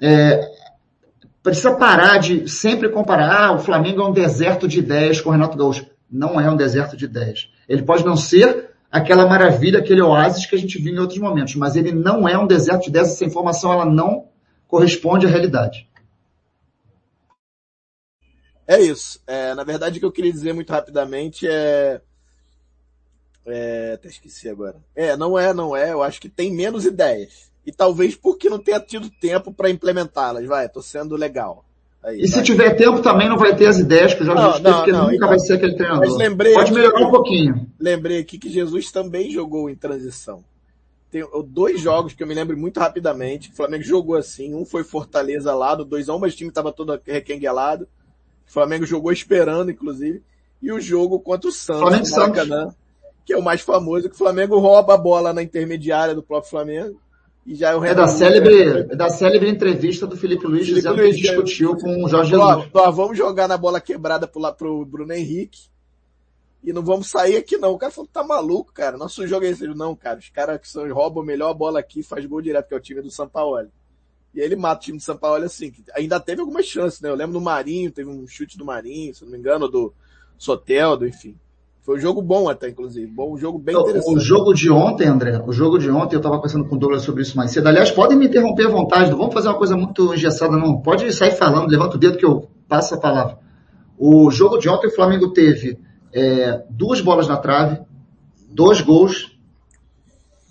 é, 0.00 0.40
precisa 1.42 1.74
parar 1.74 2.16
de 2.16 2.48
sempre 2.48 2.88
comparar, 2.88 3.44
ah, 3.44 3.52
o 3.52 3.58
Flamengo 3.58 4.00
é 4.00 4.08
um 4.08 4.14
deserto 4.14 4.66
de 4.66 4.78
ideias 4.78 5.20
com 5.20 5.28
o 5.28 5.32
Renato 5.32 5.58
Gaúcho. 5.58 5.84
Não 6.10 6.40
é 6.40 6.50
um 6.50 6.56
deserto 6.56 6.96
de 6.96 7.04
ideias. 7.04 7.50
Ele 7.68 7.82
pode 7.82 8.02
não 8.02 8.16
ser 8.16 8.70
aquela 8.90 9.26
maravilha, 9.26 9.80
aquele 9.80 10.00
oásis 10.00 10.46
que 10.46 10.54
a 10.54 10.58
gente 10.58 10.78
viu 10.80 10.94
em 10.94 10.98
outros 10.98 11.18
momentos, 11.18 11.54
mas 11.56 11.76
ele 11.76 11.92
não 11.92 12.26
é 12.26 12.38
um 12.38 12.46
deserto 12.46 12.84
de 12.84 12.88
ideias, 12.88 13.08
essa 13.10 13.26
informação 13.26 13.74
ela 13.74 13.84
não 13.84 14.28
corresponde 14.66 15.26
à 15.26 15.28
realidade. 15.28 15.86
É 18.66 18.80
isso. 18.80 19.20
É, 19.26 19.52
na 19.54 19.64
verdade, 19.64 19.98
o 19.98 20.00
que 20.00 20.06
eu 20.06 20.12
queria 20.12 20.32
dizer 20.32 20.54
muito 20.54 20.72
rapidamente 20.72 21.46
é 21.46 22.00
é, 23.46 23.92
até 23.94 24.08
esqueci 24.08 24.48
agora. 24.48 24.76
É, 24.96 25.16
não 25.16 25.38
é, 25.38 25.52
não 25.52 25.76
é. 25.76 25.92
Eu 25.92 26.02
acho 26.02 26.20
que 26.20 26.28
tem 26.28 26.52
menos 26.54 26.84
ideias. 26.86 27.50
E 27.66 27.72
talvez 27.72 28.14
porque 28.14 28.48
não 28.48 28.58
tenha 28.58 28.80
tido 28.80 29.10
tempo 29.20 29.52
para 29.52 29.70
implementá-las. 29.70 30.46
Vai, 30.46 30.68
tô 30.68 30.82
sendo 30.82 31.16
legal. 31.16 31.64
Aí, 32.02 32.20
e 32.22 32.28
se 32.28 32.42
tiver 32.42 32.74
tempo 32.74 33.00
também 33.00 33.28
não 33.28 33.38
vai 33.38 33.56
ter 33.56 33.66
as 33.66 33.78
ideias 33.78 34.12
que 34.12 34.22
o 34.22 34.26
Jorge 34.26 34.42
não, 34.42 34.52
teve, 34.60 34.74
porque 34.74 34.92
não, 34.92 35.04
nunca 35.04 35.14
então, 35.16 35.28
vai 35.28 35.38
ser 35.38 35.54
aquele 35.54 35.74
treinador. 35.74 36.06
Mas 36.06 36.16
lembrei 36.16 36.52
Pode 36.52 36.72
melhorar 36.72 36.96
aqui, 36.98 37.04
um 37.06 37.10
pouquinho. 37.10 37.70
Lembrei 37.80 38.18
aqui 38.18 38.38
que 38.38 38.50
Jesus 38.50 38.92
também 38.92 39.30
jogou 39.30 39.70
em 39.70 39.74
transição. 39.76 40.44
Tem 41.10 41.24
dois 41.46 41.80
jogos 41.80 42.12
que 42.12 42.22
eu 42.22 42.26
me 42.26 42.34
lembro 42.34 42.56
muito 42.58 42.78
rapidamente. 42.80 43.50
O 43.52 43.54
Flamengo 43.54 43.84
jogou 43.84 44.16
assim. 44.16 44.54
Um 44.54 44.64
foi 44.66 44.82
Fortaleza 44.84 45.54
lá, 45.54 45.74
do 45.74 45.86
2x1, 45.86 46.18
mas 46.18 46.34
o 46.34 46.36
time 46.36 46.48
estava 46.50 46.72
todo 46.72 46.98
requenguelado. 47.06 47.84
O 48.46 48.52
Flamengo 48.52 48.84
jogou 48.84 49.12
esperando, 49.12 49.70
inclusive. 49.70 50.22
E 50.60 50.72
o 50.72 50.80
jogo 50.80 51.18
contra 51.20 51.48
o 51.48 51.52
Santos, 51.52 51.80
Flamengo 51.80 52.10
Maracanã. 52.10 52.60
Santos 52.64 52.83
que 53.24 53.32
é 53.32 53.36
o 53.36 53.42
mais 53.42 53.62
famoso, 53.62 54.08
que 54.08 54.14
o 54.14 54.18
Flamengo 54.18 54.58
rouba 54.58 54.94
a 54.94 54.98
bola 54.98 55.32
na 55.32 55.42
intermediária 55.42 56.14
do 56.14 56.22
próprio 56.22 56.50
Flamengo. 56.50 57.00
E 57.46 57.54
já 57.54 57.70
é, 57.72 57.76
o 57.76 57.84
é 57.84 57.94
da 57.94 58.06
célebre, 58.08 58.78
é 58.90 58.96
da 58.96 59.10
célebre 59.10 59.50
entrevista 59.50 60.06
do 60.06 60.16
Felipe 60.16 60.46
Luiz 60.46 60.64
Felipe 60.64 60.74
dizendo 60.76 60.96
Luiz, 60.96 61.14
que 61.16 61.22
discutiu 61.22 61.74
é, 61.74 61.80
com 61.80 62.04
o 62.04 62.08
Jorge 62.08 62.34
ó, 62.36 62.90
vamos 62.90 63.18
jogar 63.18 63.46
na 63.46 63.58
bola 63.58 63.82
quebrada 63.82 64.26
pro, 64.26 64.40
pro 64.56 64.84
Bruno 64.86 65.12
Henrique 65.12 65.68
e 66.62 66.72
não 66.72 66.82
vamos 66.82 67.10
sair 67.10 67.36
aqui 67.36 67.58
não. 67.58 67.72
O 67.72 67.78
cara 67.78 67.92
falou, 67.92 68.08
tá 68.10 68.24
maluco, 68.24 68.72
cara. 68.72 68.96
Nosso 68.96 69.26
jogo 69.26 69.44
é 69.44 69.50
esse. 69.50 69.66
Não, 69.66 69.94
cara, 69.94 70.18
os 70.18 70.30
caras 70.30 70.58
que 70.58 70.66
são, 70.66 70.90
roubam 70.92 71.22
melhor 71.22 71.50
a 71.50 71.54
bola 71.54 71.78
aqui 71.78 72.02
faz 72.02 72.24
gol 72.24 72.40
direto, 72.40 72.68
que 72.68 72.74
é 72.74 72.78
o 72.78 72.80
time 72.80 73.02
do 73.02 73.10
São 73.10 73.28
Paulo. 73.28 73.58
E 74.34 74.40
aí 74.40 74.46
ele 74.46 74.56
mata 74.56 74.80
o 74.80 74.84
time 74.84 74.96
do 74.98 75.04
São 75.04 75.16
Paulo 75.16 75.44
assim, 75.44 75.70
ainda 75.94 76.18
teve 76.18 76.40
algumas 76.40 76.64
chances, 76.64 77.00
né? 77.02 77.10
Eu 77.10 77.14
lembro 77.14 77.34
do 77.34 77.40
Marinho, 77.42 77.92
teve 77.92 78.08
um 78.08 78.26
chute 78.26 78.56
do 78.56 78.64
Marinho, 78.64 79.14
se 79.14 79.22
não 79.22 79.30
me 79.30 79.36
engano, 79.36 79.68
do 79.68 79.92
Soteldo, 80.38 81.06
enfim. 81.06 81.36
Foi 81.84 81.98
um 81.98 82.00
jogo 82.00 82.22
bom 82.22 82.48
até, 82.48 82.70
inclusive. 82.70 83.06
Bom, 83.12 83.34
um 83.34 83.36
jogo 83.36 83.58
bem 83.58 83.76
interessante. 83.76 84.16
O 84.16 84.18
jogo 84.18 84.54
de 84.54 84.70
ontem, 84.70 85.06
André, 85.06 85.42
o 85.46 85.52
jogo 85.52 85.78
de 85.78 85.90
ontem, 85.90 86.14
eu 86.14 86.18
estava 86.18 86.36
conversando 86.36 86.64
com 86.66 86.76
o 86.76 86.78
Douglas 86.78 87.02
sobre 87.02 87.20
isso 87.20 87.36
mais 87.36 87.50
cedo. 87.50 87.66
Aliás, 87.66 87.90
podem 87.90 88.16
me 88.16 88.24
interromper 88.26 88.66
à 88.66 88.70
vontade, 88.70 89.10
não 89.10 89.18
vamos 89.18 89.34
fazer 89.34 89.48
uma 89.48 89.58
coisa 89.58 89.76
muito 89.76 90.14
engessada, 90.14 90.56
não. 90.56 90.80
Pode 90.80 91.12
sair 91.12 91.32
falando, 91.32 91.68
levanta 91.70 91.96
o 91.96 92.00
dedo 92.00 92.16
que 92.16 92.24
eu 92.24 92.48
passo 92.66 92.94
a 92.94 92.98
palavra. 92.98 93.38
O 93.98 94.30
jogo 94.30 94.56
de 94.56 94.66
ontem, 94.66 94.86
o 94.86 94.94
Flamengo 94.94 95.30
teve 95.34 95.78
é, 96.10 96.62
duas 96.70 97.02
bolas 97.02 97.28
na 97.28 97.36
trave, 97.36 97.78
dois 98.50 98.80
gols, 98.80 99.38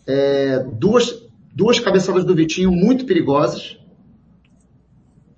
é, 0.06 0.60
duas, 0.74 1.16
duas 1.52 1.80
cabeçadas 1.80 2.24
do 2.24 2.36
Vitinho 2.36 2.72
muito 2.72 3.08
perigosas, 3.08 3.80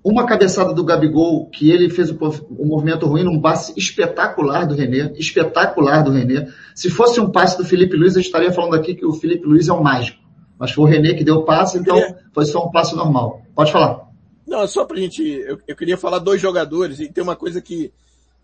uma 0.08 0.24
cabeçada 0.24 0.72
do 0.72 0.84
Gabigol, 0.84 1.50
que 1.50 1.68
ele 1.68 1.90
fez 1.90 2.10
o, 2.12 2.16
um 2.60 2.64
movimento 2.66 3.06
ruim 3.06 3.24
num 3.24 3.40
passe 3.40 3.74
espetacular 3.76 4.64
do 4.64 4.72
René, 4.76 5.12
espetacular 5.18 6.04
do 6.04 6.12
René. 6.12 6.46
Se 6.76 6.88
fosse 6.88 7.18
um 7.20 7.28
passe 7.32 7.58
do 7.58 7.64
Felipe 7.64 7.96
Luiz, 7.96 8.14
eu 8.14 8.20
estaria 8.20 8.52
falando 8.52 8.76
aqui 8.76 8.94
que 8.94 9.04
o 9.04 9.12
Felipe 9.14 9.44
Luiz 9.44 9.66
é 9.66 9.72
um 9.72 9.82
mágico. 9.82 10.18
Mas 10.56 10.70
foi 10.70 10.84
o 10.84 10.86
René 10.86 11.14
que 11.14 11.24
deu 11.24 11.34
o 11.38 11.44
passe, 11.44 11.78
então 11.78 12.00
foi 12.32 12.44
só 12.44 12.64
um 12.64 12.70
passe 12.70 12.94
normal. 12.94 13.42
Pode 13.52 13.72
falar. 13.72 14.00
Não, 14.46 14.64
só 14.68 14.84
pra 14.84 14.96
gente. 14.96 15.24
Eu, 15.24 15.58
eu, 15.66 15.74
queria 15.74 15.98
falar 15.98 16.20
dois 16.20 16.40
jogadores, 16.40 17.00
e 17.00 17.08
tem 17.10 17.24
uma 17.24 17.34
coisa 17.34 17.60
que, 17.60 17.92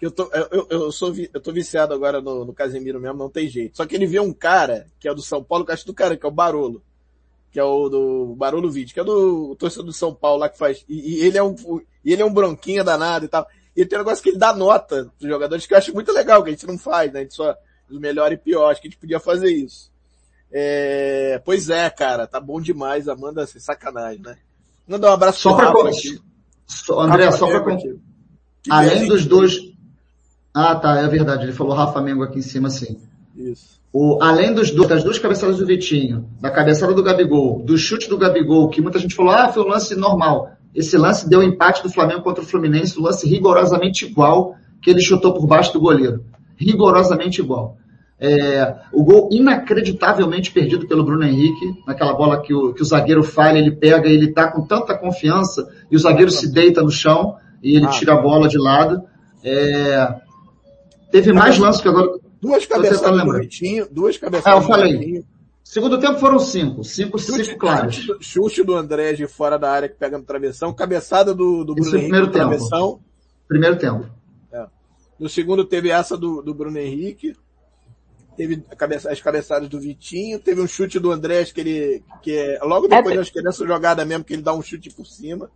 que 0.00 0.04
eu 0.06 0.10
tô. 0.10 0.28
Eu, 0.50 0.66
eu, 0.68 0.90
sou, 0.90 1.14
eu 1.32 1.40
tô 1.40 1.52
viciado 1.52 1.94
agora 1.94 2.20
no, 2.20 2.44
no 2.44 2.52
Casemiro 2.52 2.98
mesmo, 3.00 3.18
não 3.18 3.30
tem 3.30 3.48
jeito. 3.48 3.76
Só 3.76 3.86
que 3.86 3.94
ele 3.94 4.08
vê 4.08 4.18
um 4.18 4.32
cara, 4.32 4.86
que 4.98 5.06
é 5.08 5.14
do 5.14 5.22
São 5.22 5.44
Paulo, 5.44 5.64
que 5.64 5.70
acho 5.70 5.86
do 5.86 5.94
cara, 5.94 6.16
que 6.16 6.26
é 6.26 6.28
o 6.28 6.32
Barolo 6.32 6.82
que 7.52 7.60
é 7.60 7.64
o 7.64 7.88
do 7.90 8.34
Barulho 8.34 8.70
Vídeo, 8.70 8.94
que 8.94 8.98
é 9.00 9.04
do 9.04 9.54
torcedor 9.56 9.84
do 9.84 9.92
São 9.92 10.14
Paulo 10.14 10.40
lá 10.40 10.48
que 10.48 10.56
faz. 10.56 10.82
E, 10.88 11.20
e 11.22 11.26
ele 11.26 11.36
é 11.36 11.42
um, 11.42 11.54
e 12.02 12.10
ele 12.14 12.22
é 12.22 12.24
um 12.24 12.32
bronquinha 12.32 12.82
danado 12.82 13.26
e 13.26 13.28
tal. 13.28 13.46
E 13.76 13.84
tem 13.84 13.98
um 13.98 14.02
negócio 14.02 14.22
que 14.24 14.30
ele 14.30 14.38
dá 14.38 14.54
nota 14.54 15.10
pros 15.18 15.30
jogadores 15.30 15.66
que 15.66 15.74
eu 15.74 15.78
acho 15.78 15.92
muito 15.92 16.10
legal, 16.12 16.42
que 16.42 16.48
a 16.48 16.52
gente 16.52 16.66
não 16.66 16.78
faz, 16.78 17.12
né? 17.12 17.20
A 17.20 17.22
gente 17.22 17.34
só, 17.34 17.54
o 17.90 18.00
melhor 18.00 18.32
e 18.32 18.38
pior 18.38 18.70
acho 18.70 18.80
que 18.80 18.88
a 18.88 18.90
gente 18.90 18.98
podia 18.98 19.20
fazer 19.20 19.50
isso. 19.52 19.90
É, 20.50 21.40
pois 21.44 21.68
é, 21.68 21.90
cara, 21.90 22.26
tá 22.26 22.40
bom 22.40 22.58
demais, 22.60 23.06
Amanda, 23.06 23.42
assim, 23.42 23.58
sacanagem, 23.58 24.20
né? 24.22 24.36
Manda 24.88 25.08
um 25.10 25.12
abraço 25.12 25.40
só 25.40 25.54
para 25.54 25.72
só, 26.66 27.00
André, 27.00 27.26
Rafa 27.26 27.36
só 27.38 27.60
para 27.60 27.74
é, 27.74 27.76
Além 28.70 29.06
dos 29.08 29.26
dois. 29.26 29.58
Ah, 30.54 30.74
tá, 30.76 31.00
é 31.00 31.08
verdade, 31.08 31.44
ele 31.44 31.52
falou 31.52 31.74
Rafa 31.74 32.00
Mengo 32.00 32.22
aqui 32.22 32.38
em 32.38 32.42
cima, 32.42 32.70
sim. 32.70 32.98
Isso. 33.36 33.80
O, 33.92 34.18
além 34.22 34.54
dos, 34.54 34.70
das 34.70 35.02
duas 35.04 35.18
cabeçadas 35.18 35.58
do 35.58 35.66
Vitinho, 35.66 36.26
da 36.40 36.50
cabeçada 36.50 36.94
do 36.94 37.02
Gabigol, 37.02 37.62
do 37.62 37.76
chute 37.76 38.08
do 38.08 38.16
Gabigol, 38.16 38.68
que 38.68 38.80
muita 38.80 38.98
gente 38.98 39.14
falou, 39.14 39.32
ah, 39.32 39.48
foi 39.48 39.62
um 39.62 39.68
lance 39.68 39.94
normal. 39.94 40.50
Esse 40.74 40.96
lance 40.96 41.28
deu 41.28 41.42
empate 41.42 41.82
do 41.82 41.90
Flamengo 41.90 42.22
contra 42.22 42.42
o 42.42 42.46
Fluminense, 42.46 42.98
um 42.98 43.02
lance 43.02 43.28
rigorosamente 43.28 44.06
igual 44.06 44.54
que 44.80 44.90
ele 44.90 45.02
chutou 45.02 45.34
por 45.34 45.46
baixo 45.46 45.72
do 45.74 45.80
goleiro. 45.80 46.24
Rigorosamente 46.56 47.40
igual. 47.42 47.76
É, 48.18 48.76
o 48.92 49.02
gol 49.02 49.28
inacreditavelmente 49.32 50.50
perdido 50.50 50.86
pelo 50.86 51.04
Bruno 51.04 51.24
Henrique, 51.24 51.74
naquela 51.86 52.14
bola 52.14 52.40
que 52.40 52.54
o, 52.54 52.72
que 52.72 52.80
o 52.80 52.84
zagueiro 52.84 53.22
falha, 53.22 53.58
ele 53.58 53.72
pega 53.72 54.08
e 54.08 54.14
ele 54.14 54.32
tá 54.32 54.50
com 54.50 54.64
tanta 54.64 54.96
confiança, 54.96 55.68
e 55.90 55.96
o 55.96 55.98
zagueiro 55.98 56.30
se 56.30 56.50
deita 56.50 56.82
no 56.82 56.90
chão 56.90 57.36
e 57.62 57.76
ele 57.76 57.86
ah, 57.86 57.90
tira 57.90 58.14
a 58.14 58.20
bola 58.22 58.48
de 58.48 58.56
lado. 58.56 59.02
É, 59.44 60.14
teve 61.10 61.32
mais 61.32 61.58
lances 61.58 61.80
que 61.82 61.88
agora. 61.88 62.21
Duas 62.42 62.66
cabeçadas 62.66 63.24
do 63.24 63.38
Vitinho, 63.38 63.86
duas 63.88 64.18
cabeçadas 64.18 64.58
ah, 64.58 64.60
eu 64.62 64.68
falei. 64.68 64.92
do 64.94 64.98
Vitinho. 64.98 65.24
Segundo 65.62 66.00
tempo 66.00 66.18
foram 66.18 66.40
cinco. 66.40 66.82
Cinco, 66.82 67.16
chute, 67.20 67.44
cinco 67.44 67.56
claros. 67.60 68.04
Chute, 68.20 68.64
do 68.64 68.74
André 68.74 69.12
de 69.12 69.28
fora 69.28 69.56
da 69.56 69.70
área 69.70 69.88
que 69.88 69.94
pega 69.94 70.18
no 70.18 70.24
travessão. 70.24 70.72
Cabeçada 70.74 71.32
do, 71.32 71.64
do 71.64 71.72
Bruno 71.76 71.96
é 71.96 72.00
Henrique. 72.00 72.16
É 72.16 72.26
travessão. 72.30 72.98
Primeiro 73.46 73.78
tempo. 73.78 74.06
É. 74.52 74.66
No 75.20 75.28
segundo 75.28 75.64
teve 75.64 75.88
essa 75.90 76.16
do, 76.16 76.42
do 76.42 76.52
Bruno 76.52 76.76
Henrique. 76.78 77.34
Teve 78.36 78.56
cabeça, 78.76 79.10
as 79.12 79.20
cabeçadas 79.22 79.68
do 79.68 79.78
Vitinho. 79.78 80.40
Teve 80.40 80.60
um 80.60 80.66
chute 80.66 80.98
do 80.98 81.12
André, 81.12 81.44
que 81.44 81.60
ele, 81.60 82.02
que 82.22 82.32
é, 82.36 82.58
logo 82.64 82.86
é, 82.86 82.88
depois, 82.88 83.16
é, 83.16 83.20
acho 83.20 83.32
que 83.32 83.40
nessa 83.40 83.64
jogada 83.64 84.04
mesmo, 84.04 84.24
que 84.24 84.32
ele 84.32 84.42
dá 84.42 84.52
um 84.52 84.62
chute 84.62 84.90
por 84.90 85.06
cima. 85.06 85.48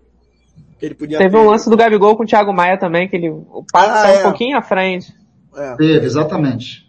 Que 0.78 0.87
ele 0.87 0.95
podia 0.95 1.18
Teve 1.18 1.30
ter... 1.37 1.37
um 1.39 1.51
lance 1.51 1.68
do 1.68 1.76
Gabigol 1.76 2.16
com 2.16 2.22
o 2.22 2.26
Thiago 2.26 2.53
Maia 2.55 2.78
também, 2.78 3.09
que 3.09 3.16
ele 3.16 3.32
passa 3.72 4.09
ah, 4.09 4.20
um 4.20 4.22
pouquinho 4.22 4.57
à 4.57 4.62
frente. 4.62 5.12
É. 5.57 5.74
Teve, 5.76 6.00
é, 6.04 6.04
exatamente. 6.04 6.86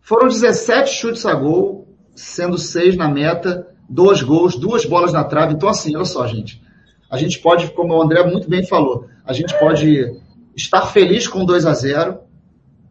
Foram 0.00 0.28
17 0.28 0.90
chutes 0.94 1.24
a 1.24 1.34
gol, 1.34 1.88
sendo 2.14 2.58
seis 2.58 2.96
na 2.96 3.08
meta, 3.08 3.66
dois 3.88 4.22
gols, 4.22 4.56
duas 4.56 4.84
bolas 4.84 5.12
na 5.12 5.24
trave. 5.24 5.54
Então, 5.54 5.68
assim, 5.68 5.96
olha 5.96 6.04
só, 6.04 6.26
gente. 6.26 6.62
A 7.10 7.16
gente 7.16 7.38
pode, 7.40 7.70
como 7.72 7.94
o 7.94 8.02
André 8.02 8.22
muito 8.24 8.48
bem 8.48 8.64
falou, 8.66 9.06
a 9.24 9.32
gente 9.32 9.58
pode 9.58 10.20
estar 10.56 10.82
feliz 10.86 11.26
com 11.26 11.44
2 11.44 11.64
a 11.66 11.72
0 11.72 12.18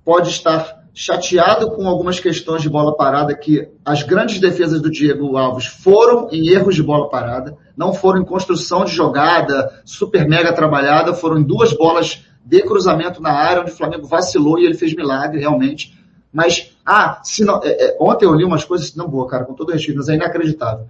pode 0.04 0.30
estar 0.32 0.82
chateado 0.94 1.72
com 1.72 1.88
algumas 1.88 2.20
questões 2.20 2.62
de 2.64 2.68
bola 2.70 2.96
parada 2.98 3.38
que 3.38 3.70
as 3.86 4.02
grandes 4.02 4.40
defesas 4.40 4.82
do 4.82 4.90
Diego 4.90 5.38
Alves 5.38 5.68
foram 5.68 6.28
em 6.32 6.50
erros 6.50 6.74
de 6.74 6.82
bola 6.82 7.08
parada, 7.08 7.56
não 7.78 7.94
foram 7.94 8.20
em 8.22 8.26
construção 8.26 8.84
de 8.84 8.92
jogada 8.92 9.80
super 9.86 10.28
mega 10.28 10.52
trabalhada, 10.52 11.14
foram 11.14 11.38
em 11.38 11.44
duas 11.44 11.72
bolas 11.72 12.24
de 12.44 12.62
cruzamento 12.64 13.22
na 13.22 13.32
área 13.32 13.62
onde 13.62 13.72
o 13.72 13.76
Flamengo 13.76 14.08
vacilou 14.08 14.58
e 14.60 14.66
ele 14.66 14.74
fez 14.74 14.96
milagre, 14.96 15.40
realmente. 15.40 15.94
Mas, 16.34 16.76
ah, 16.86 17.22
se 17.24 17.44
não, 17.46 17.60
é, 17.64 17.70
é, 17.94 17.98
ontem 18.00 18.26
eu 18.26 18.34
li 18.34 18.44
umas 18.44 18.64
coisas, 18.64 18.96
não 18.96 19.08
boa, 19.08 19.28
cara, 19.28 19.46
com 19.46 19.54
todo 19.54 19.72
respeito, 19.72 19.98
mas 19.98 20.10
é 20.10 20.16
inacreditável. 20.16 20.88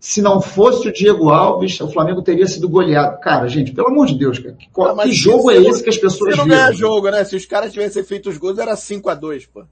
Se 0.00 0.20
não 0.22 0.40
fosse 0.40 0.88
o 0.88 0.92
Diego 0.92 1.30
Alves, 1.30 1.80
o 1.80 1.88
Flamengo 1.90 2.22
teria 2.22 2.46
sido 2.46 2.68
goleado. 2.68 3.18
Cara, 3.20 3.48
gente, 3.48 3.72
pelo 3.72 3.88
amor 3.88 4.06
de 4.06 4.18
Deus, 4.18 4.38
cara, 4.38 4.54
que, 4.54 4.68
não, 4.76 4.96
que 4.98 5.12
jogo 5.12 5.50
é 5.50 5.56
esse 5.56 5.82
que 5.82 5.88
as 5.88 5.96
pessoas 5.96 6.32
você 6.36 6.36
não 6.36 6.44
viram? 6.44 6.58
não 6.58 6.64
ganha 6.66 6.76
jogo, 6.78 7.10
né? 7.10 7.24
Se 7.24 7.34
os 7.36 7.46
caras 7.46 7.72
tivessem 7.72 8.04
feito 8.04 8.28
os 8.28 8.36
gols, 8.36 8.58
era 8.58 8.76
5 8.76 9.08
a 9.08 9.14
2 9.14 9.46
pô. 9.46 9.62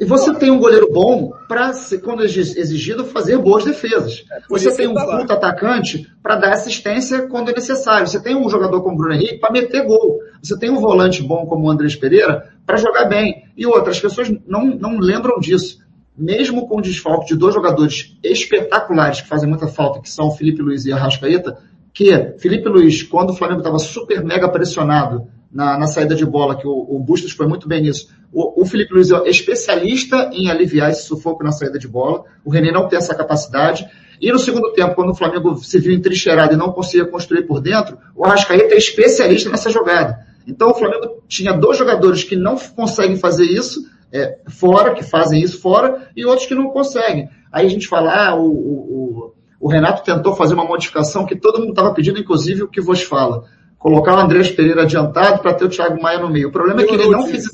E 0.00 0.04
você 0.04 0.34
tem 0.34 0.50
um 0.50 0.58
goleiro 0.58 0.92
bom 0.92 1.30
para, 1.48 1.70
quando 2.02 2.22
é 2.22 2.26
exigido, 2.26 3.04
fazer 3.04 3.38
boas 3.38 3.64
defesas. 3.64 4.24
É, 4.32 4.40
você 4.48 4.74
tem 4.74 4.88
um 4.88 4.94
tá 4.94 5.06
puta 5.18 5.34
atacante 5.34 6.10
para 6.20 6.34
dar 6.34 6.52
assistência 6.52 7.28
quando 7.28 7.50
é 7.50 7.54
necessário. 7.54 8.08
Você 8.08 8.20
tem 8.20 8.34
um 8.34 8.48
jogador 8.48 8.82
como 8.82 8.94
o 8.94 8.98
Bruno 8.98 9.14
Henrique 9.14 9.38
para 9.38 9.52
meter 9.52 9.84
gol. 9.86 10.18
Você 10.42 10.58
tem 10.58 10.68
um 10.68 10.80
volante 10.80 11.22
bom 11.22 11.46
como 11.46 11.66
o 11.66 11.70
Andrés 11.70 11.94
Pereira 11.94 12.48
para 12.66 12.76
jogar 12.76 13.04
bem. 13.04 13.44
E 13.56 13.64
outras 13.66 14.00
pessoas 14.00 14.28
não, 14.48 14.66
não 14.66 14.98
lembram 14.98 15.38
disso. 15.38 15.78
Mesmo 16.18 16.66
com 16.66 16.78
o 16.78 16.82
desfalque 16.82 17.26
de 17.28 17.36
dois 17.36 17.54
jogadores 17.54 18.16
espetaculares 18.24 19.20
que 19.20 19.28
fazem 19.28 19.48
muita 19.48 19.68
falta, 19.68 20.00
que 20.00 20.10
são 20.10 20.30
Felipe 20.32 20.60
Luiz 20.62 20.84
e 20.86 20.92
Arrascaeta, 20.92 21.56
que 21.94 22.32
Felipe 22.38 22.68
Luiz, 22.68 23.02
quando 23.02 23.30
o 23.30 23.34
Flamengo 23.34 23.60
estava 23.60 23.78
super 23.78 24.24
mega 24.24 24.48
pressionado, 24.48 25.28
na, 25.56 25.78
na 25.78 25.86
saída 25.86 26.14
de 26.14 26.24
bola, 26.26 26.54
que 26.56 26.66
o, 26.66 26.70
o 26.70 26.98
Bustos 26.98 27.32
foi 27.32 27.46
muito 27.46 27.66
bem 27.66 27.80
nisso. 27.82 28.08
O, 28.30 28.60
o 28.60 28.66
Felipe 28.66 28.92
Luiz 28.92 29.10
é 29.10 29.26
especialista 29.28 30.28
em 30.34 30.50
aliviar 30.50 30.90
esse 30.90 31.06
sufoco 31.06 31.42
na 31.42 31.50
saída 31.50 31.78
de 31.78 31.88
bola. 31.88 32.24
O 32.44 32.50
René 32.50 32.70
não 32.70 32.86
tem 32.86 32.98
essa 32.98 33.14
capacidade. 33.14 33.86
E 34.20 34.30
no 34.30 34.38
segundo 34.38 34.70
tempo, 34.74 34.94
quando 34.94 35.10
o 35.12 35.14
Flamengo 35.14 35.54
se 35.64 35.78
viu 35.78 35.94
entrincheirado 35.94 36.52
e 36.52 36.56
não 36.58 36.72
conseguia 36.72 37.06
construir 37.06 37.44
por 37.44 37.60
dentro, 37.62 37.96
o 38.14 38.24
Arrascaeta 38.26 38.74
é 38.74 38.76
especialista 38.76 39.48
nessa 39.48 39.70
jogada. 39.70 40.18
Então 40.46 40.70
o 40.72 40.74
Flamengo 40.74 41.22
tinha 41.26 41.52
dois 41.54 41.78
jogadores 41.78 42.22
que 42.22 42.36
não 42.36 42.56
conseguem 42.56 43.16
fazer 43.16 43.44
isso, 43.44 43.80
é, 44.12 44.38
fora, 44.48 44.94
que 44.94 45.02
fazem 45.02 45.40
isso 45.42 45.58
fora, 45.60 46.08
e 46.14 46.24
outros 46.26 46.46
que 46.46 46.54
não 46.54 46.68
conseguem. 46.68 47.28
Aí 47.50 47.66
a 47.66 47.70
gente 47.70 47.88
fala, 47.88 48.28
ah, 48.28 48.34
o, 48.36 48.44
o, 48.46 49.32
o 49.60 49.68
Renato 49.68 50.04
tentou 50.04 50.34
fazer 50.36 50.52
uma 50.54 50.64
modificação 50.66 51.24
que 51.24 51.34
todo 51.34 51.58
mundo 51.58 51.70
estava 51.70 51.94
pedindo, 51.94 52.18
inclusive 52.20 52.62
o 52.64 52.68
que 52.68 52.80
vos 52.82 53.00
fala 53.02 53.44
colocar 53.78 54.14
o 54.16 54.20
Andrés 54.20 54.50
Pereira 54.50 54.82
adiantado 54.82 55.40
para 55.40 55.54
ter 55.54 55.64
o 55.64 55.68
Thiago 55.68 56.00
Maia 56.00 56.18
no 56.18 56.30
meio. 56.30 56.48
O 56.48 56.52
problema 56.52 56.80
eu 56.80 56.84
é 56.84 56.88
que 56.88 56.94
ele 56.94 57.06
não 57.10 57.26
fez. 57.26 57.44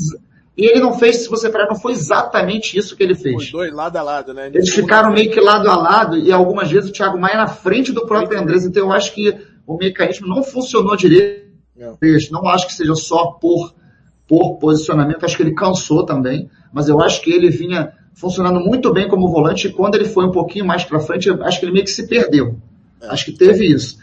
E 0.57 0.67
ele 0.67 0.81
não 0.81 0.93
fez, 0.99 1.23
se 1.23 1.31
você 1.31 1.49
parar, 1.49 1.67
não 1.67 1.77
foi 1.77 1.93
exatamente 1.93 2.79
isso 2.79 2.95
que 2.95 3.03
ele 3.03 3.15
fez. 3.15 3.35
Os 3.45 3.51
dois 3.53 3.73
lado 3.73 3.97
a 3.97 4.03
lado, 4.03 4.35
né? 4.35 4.49
Eles 4.53 4.69
ficaram 4.69 5.11
meio 5.11 5.31
que 5.31 5.41
lado 5.41 5.69
a 5.71 5.75
lado 5.77 6.19
e 6.19 6.31
algumas 6.31 6.71
vezes 6.71 6.91
o 6.91 6.93
Thiago 6.93 7.19
Maia 7.19 7.39
na 7.39 7.47
frente 7.47 7.91
do 7.91 8.07
próprio 8.07 8.39
Andrés. 8.39 8.65
Então 8.67 8.85
eu 8.85 8.93
acho 8.93 9.15
que 9.15 9.35
o 9.67 9.77
mecanismo 9.79 10.27
não 10.29 10.43
funcionou 10.43 10.95
direito. 10.95 11.43
Não, 11.77 11.99
não 12.43 12.49
acho 12.49 12.67
que 12.67 12.75
seja 12.75 12.95
só 12.95 13.33
por, 13.41 13.75
por 14.29 14.57
posicionamento. 14.59 15.25
Acho 15.25 15.37
que 15.39 15.43
ele 15.43 15.55
cansou 15.55 16.05
também. 16.05 16.51
Mas 16.71 16.87
eu 16.89 17.01
acho 17.01 17.23
que 17.23 17.33
ele 17.33 17.49
vinha 17.49 17.93
funcionando 18.15 18.61
muito 18.61 18.93
bem 18.93 19.09
como 19.09 19.29
volante 19.31 19.69
e 19.69 19.73
quando 19.73 19.95
ele 19.95 20.05
foi 20.05 20.27
um 20.27 20.31
pouquinho 20.31 20.67
mais 20.67 20.85
para 20.85 21.01
frente, 21.01 21.31
acho 21.31 21.59
que 21.59 21.65
ele 21.65 21.73
meio 21.73 21.85
que 21.87 21.91
se 21.91 22.07
perdeu. 22.07 22.59
É. 23.01 23.07
Acho 23.09 23.25
que 23.25 23.33
teve 23.33 23.65
isso. 23.67 23.97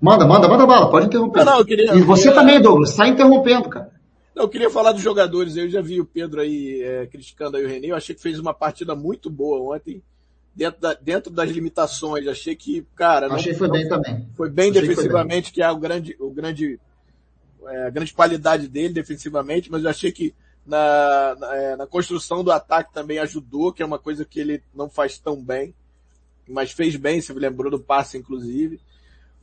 Manda, 0.00 0.26
manda, 0.26 0.48
manda 0.48 0.66
bala, 0.66 0.90
pode 0.90 1.06
interromper. 1.06 1.44
Não, 1.44 1.58
não, 1.58 1.64
queria, 1.64 1.94
e 1.94 2.02
você 2.02 2.24
queria... 2.24 2.34
também, 2.38 2.60
Douglas, 2.60 2.90
sai 2.90 3.10
interrompendo, 3.10 3.68
cara. 3.68 3.90
Não, 4.34 4.44
eu 4.44 4.48
queria 4.48 4.68
falar 4.68 4.92
dos 4.92 5.02
jogadores. 5.02 5.56
Eu 5.56 5.68
já 5.68 5.80
vi 5.80 6.00
o 6.00 6.04
Pedro 6.04 6.40
aí 6.40 6.82
é, 6.82 7.06
criticando 7.06 7.56
aí 7.56 7.64
o 7.64 7.68
René. 7.68 7.88
Eu 7.88 7.96
achei 7.96 8.14
que 8.14 8.20
fez 8.22 8.38
uma 8.38 8.52
partida 8.52 8.94
muito 8.94 9.30
boa 9.30 9.76
ontem, 9.76 10.02
dentro, 10.54 10.80
da, 10.80 10.94
dentro 10.94 11.30
das 11.32 11.48
limitações. 11.50 12.26
Achei 12.26 12.56
que, 12.56 12.84
cara. 12.96 13.32
Achei 13.32 13.52
não, 13.52 13.58
foi 13.58 13.68
não, 13.68 13.74
bem 13.74 13.88
também. 13.88 14.28
Foi 14.36 14.50
bem 14.50 14.70
achei 14.70 14.82
defensivamente, 14.88 15.44
bem. 15.50 15.54
que 15.54 15.62
é 15.62 15.70
o 15.70 15.76
grande, 15.76 16.16
o 16.18 16.30
grande, 16.30 16.80
é, 17.66 17.86
a 17.86 17.90
grande 17.90 18.12
qualidade 18.12 18.66
dele 18.66 18.92
defensivamente, 18.92 19.70
mas 19.70 19.84
eu 19.84 19.90
achei 19.90 20.10
que 20.10 20.34
na, 20.66 21.36
na, 21.38 21.56
é, 21.56 21.76
na 21.76 21.86
construção 21.86 22.42
do 22.42 22.50
ataque 22.50 22.92
também 22.92 23.20
ajudou, 23.20 23.72
que 23.72 23.82
é 23.82 23.86
uma 23.86 23.98
coisa 24.00 24.24
que 24.24 24.40
ele 24.40 24.60
não 24.74 24.90
faz 24.90 25.16
tão 25.18 25.36
bem, 25.40 25.72
mas 26.48 26.72
fez 26.72 26.96
bem, 26.96 27.20
se 27.20 27.32
lembrou 27.32 27.70
do 27.70 27.78
passe, 27.78 28.18
inclusive. 28.18 28.80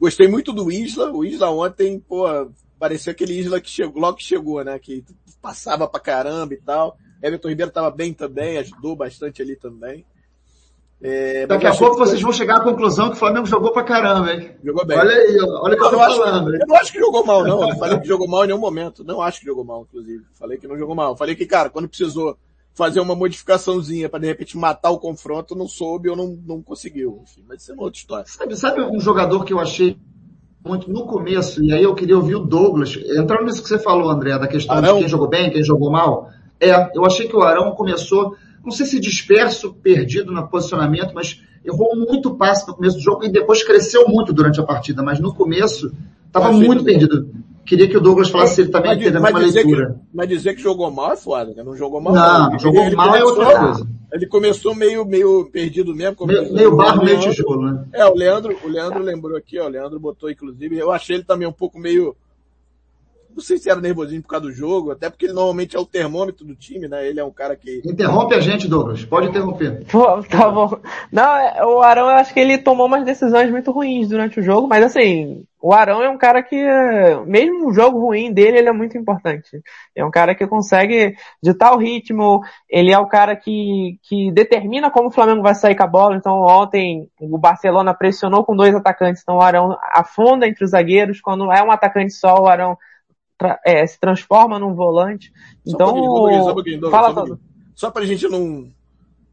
Gostei 0.01 0.27
muito 0.27 0.51
do 0.51 0.71
Isla. 0.71 1.11
O 1.11 1.23
Isla 1.23 1.51
ontem, 1.51 1.99
pô, 1.99 2.23
parecia 2.79 3.11
aquele 3.11 3.33
Isla 3.37 3.61
que 3.61 3.69
chegou, 3.69 4.01
logo 4.01 4.17
que 4.17 4.23
chegou, 4.23 4.63
né? 4.63 4.79
Que 4.79 5.05
passava 5.39 5.87
pra 5.87 5.99
caramba 5.99 6.55
e 6.55 6.57
tal. 6.57 6.97
Everton 7.21 7.49
Ribeiro 7.49 7.71
tava 7.71 7.91
bem 7.91 8.11
também, 8.11 8.57
ajudou 8.57 8.95
bastante 8.95 9.43
ali 9.43 9.55
também. 9.55 10.03
É, 11.03 11.45
Daqui 11.45 11.67
a 11.67 11.75
pouco 11.75 11.97
vocês 11.99 12.19
vão 12.19 12.31
chegar 12.33 12.57
à 12.57 12.63
conclusão 12.63 13.09
que 13.11 13.15
o 13.15 13.19
Flamengo 13.19 13.45
jogou 13.45 13.71
pra 13.73 13.83
caramba, 13.83 14.33
hein? 14.33 14.51
Jogou 14.63 14.83
bem. 14.83 14.97
Olha 14.97 15.11
aí, 15.15 15.37
olha 15.39 15.75
o 15.75 15.77
que 15.77 15.83
eu 15.83 15.89
tô 15.91 15.97
falando. 15.97 16.55
eu 16.55 16.67
não 16.67 16.75
acho 16.75 16.91
que 16.91 16.99
jogou 16.99 17.23
mal, 17.23 17.43
não. 17.43 17.61
Eu 17.61 17.67
não 17.67 17.77
falei 17.77 17.99
que 17.99 18.07
jogou 18.07 18.27
mal 18.27 18.43
em 18.43 18.47
nenhum 18.47 18.59
momento. 18.59 19.03
Não 19.03 19.21
acho 19.21 19.39
que 19.39 19.45
jogou 19.45 19.63
mal, 19.63 19.83
inclusive. 19.83 20.25
Falei 20.33 20.57
que 20.57 20.67
não 20.67 20.79
jogou 20.79 20.95
mal. 20.95 21.15
Falei 21.15 21.35
que, 21.35 21.45
cara, 21.45 21.69
quando 21.69 21.87
precisou 21.87 22.35
fazer 22.73 22.99
uma 22.99 23.15
modificaçãozinha 23.15 24.07
para 24.09 24.19
de 24.21 24.27
repente 24.27 24.57
matar 24.57 24.91
o 24.91 24.99
confronto, 24.99 25.55
não 25.55 25.67
soube 25.67 26.09
ou 26.09 26.15
não, 26.15 26.37
não 26.45 26.61
conseguiu. 26.61 27.19
Enfim, 27.23 27.43
mas 27.47 27.61
isso 27.61 27.71
é 27.71 27.73
uma 27.73 27.83
outra 27.83 27.99
história. 27.99 28.25
Sabe, 28.27 28.55
sabe 28.55 28.81
um 28.81 28.99
jogador 28.99 29.43
que 29.43 29.53
eu 29.53 29.59
achei 29.59 29.97
muito 30.65 30.91
no 30.91 31.07
começo, 31.07 31.63
e 31.63 31.73
aí 31.73 31.83
eu 31.83 31.95
queria 31.95 32.15
ouvir 32.15 32.35
o 32.35 32.39
Douglas, 32.45 32.95
entrando 33.17 33.45
nisso 33.45 33.63
que 33.63 33.67
você 33.67 33.79
falou, 33.79 34.09
André, 34.09 34.37
da 34.37 34.47
questão 34.47 34.75
Arão. 34.75 34.93
de 34.95 34.99
quem 34.99 35.09
jogou 35.09 35.27
bem, 35.27 35.49
quem 35.51 35.63
jogou 35.63 35.91
mal. 35.91 36.29
É, 36.59 36.91
eu 36.95 37.03
achei 37.03 37.27
que 37.27 37.35
o 37.35 37.41
Arão 37.41 37.71
começou, 37.71 38.35
não 38.63 38.71
sei 38.71 38.85
se 38.85 38.99
disperso, 38.99 39.73
perdido 39.73 40.31
no 40.31 40.47
posicionamento, 40.47 41.13
mas 41.13 41.41
errou 41.65 41.95
muito 41.95 42.35
passe 42.35 42.67
no 42.67 42.75
começo 42.75 42.97
do 42.97 43.01
jogo 43.03 43.25
e 43.25 43.31
depois 43.31 43.63
cresceu 43.63 44.07
muito 44.07 44.31
durante 44.31 44.59
a 44.59 44.63
partida, 44.63 45.01
mas 45.03 45.19
no 45.19 45.33
começo 45.33 45.91
estava 46.29 46.51
muito 46.51 46.83
perdido. 46.83 47.31
Queria 47.67 47.87
que 47.87 47.97
o 47.97 48.01
Douglas 48.01 48.29
falasse 48.29 48.53
é, 48.53 48.55
se 48.55 48.61
ele 48.61 48.69
também 48.71 48.91
mas, 48.93 48.99
teve 49.03 49.15
mas 49.31 49.53
leitura. 49.55 49.89
Que, 49.93 49.99
mas 50.13 50.27
dizer 50.29 50.55
que 50.55 50.61
jogou 50.61 50.89
mal 50.91 51.11
é 51.13 51.15
foda, 51.17 51.53
né? 51.53 51.63
Não 51.63 51.75
jogou 51.75 52.01
mal. 52.01 52.13
Não, 52.13 52.51
não. 52.51 52.59
jogou 52.59 52.83
ele, 52.83 52.95
mal 52.95 53.09
ele 53.13 53.19
é 53.19 53.23
outra 53.25 53.59
coisa. 53.59 53.87
Ele 54.11 54.25
começou 54.27 54.75
meio, 54.75 55.05
meio 55.05 55.45
perdido 55.51 55.95
mesmo. 55.95 56.25
meio, 56.25 56.53
meio 56.53 56.75
barro, 56.75 57.03
meio 57.05 57.19
tijolo, 57.19 57.71
né? 57.71 57.85
É, 57.93 58.05
o 58.05 58.15
Leandro, 58.15 58.57
o 58.63 58.67
Leandro 58.67 58.99
lembrou 59.01 59.37
aqui, 59.37 59.59
ó, 59.59 59.65
o 59.65 59.69
Leandro 59.69 59.99
botou 59.99 60.29
inclusive, 60.29 60.77
eu 60.77 60.91
achei 60.91 61.17
ele 61.17 61.23
também 61.23 61.47
um 61.47 61.51
pouco 61.53 61.79
meio 61.79 62.15
não 63.35 63.41
sei 63.41 63.57
se 63.57 63.69
era 63.69 63.79
nervosismo 63.79 64.23
por 64.23 64.29
causa 64.29 64.45
do 64.47 64.51
jogo, 64.53 64.91
até 64.91 65.09
porque 65.09 65.25
ele 65.25 65.33
normalmente 65.33 65.75
é 65.75 65.79
o 65.79 65.85
termômetro 65.85 66.45
do 66.45 66.55
time, 66.55 66.87
né? 66.87 67.07
Ele 67.07 67.19
é 67.19 67.23
um 67.23 67.31
cara 67.31 67.55
que. 67.55 67.81
Interrompe 67.85 68.35
a 68.35 68.39
gente, 68.41 68.67
Douglas. 68.67 69.05
Pode 69.05 69.29
interromper. 69.29 69.85
Pô, 69.89 70.21
tá 70.23 70.49
bom. 70.49 70.77
Não, 71.11 71.37
é, 71.37 71.65
o 71.65 71.81
Arão 71.81 72.05
eu 72.09 72.15
acho 72.15 72.33
que 72.33 72.39
ele 72.39 72.57
tomou 72.57 72.87
umas 72.87 73.05
decisões 73.05 73.49
muito 73.49 73.71
ruins 73.71 74.09
durante 74.09 74.39
o 74.39 74.43
jogo, 74.43 74.67
mas 74.67 74.83
assim, 74.83 75.45
o 75.61 75.73
Arão 75.73 76.03
é 76.03 76.09
um 76.09 76.17
cara 76.17 76.43
que, 76.43 76.57
mesmo 77.25 77.69
o 77.69 77.73
jogo 77.73 77.99
ruim 77.99 78.33
dele, 78.33 78.57
ele 78.59 78.67
é 78.69 78.73
muito 78.73 78.97
importante. 78.97 79.61
É 79.95 80.03
um 80.03 80.11
cara 80.11 80.35
que 80.35 80.45
consegue 80.45 81.15
ditar 81.41 81.73
o 81.73 81.77
ritmo, 81.77 82.41
ele 82.69 82.91
é 82.91 82.99
o 82.99 83.07
cara 83.07 83.35
que, 83.35 83.97
que 84.03 84.29
determina 84.31 84.91
como 84.91 85.07
o 85.07 85.11
Flamengo 85.11 85.41
vai 85.41 85.55
sair 85.55 85.75
com 85.75 85.83
a 85.83 85.87
bola. 85.87 86.17
Então 86.17 86.33
ontem 86.41 87.07
o 87.19 87.37
Barcelona 87.37 87.93
pressionou 87.93 88.43
com 88.43 88.55
dois 88.55 88.75
atacantes, 88.75 89.21
então 89.21 89.37
o 89.37 89.41
Arão 89.41 89.77
afunda 89.93 90.47
entre 90.47 90.65
os 90.65 90.71
zagueiros. 90.71 91.21
Quando 91.21 91.49
é 91.51 91.63
um 91.63 91.71
atacante 91.71 92.13
só, 92.13 92.35
o 92.35 92.47
Arão 92.47 92.77
tra 93.41 93.59
é, 93.65 93.85
se 93.87 93.99
transforma 93.99 94.59
num 94.59 94.75
volante. 94.75 95.33
Só 95.65 95.73
então, 95.73 96.83
só 96.83 96.89
fala 96.91 97.25
só, 97.73 97.89
pra 97.89 98.05
gente 98.05 98.27
não, 98.27 98.69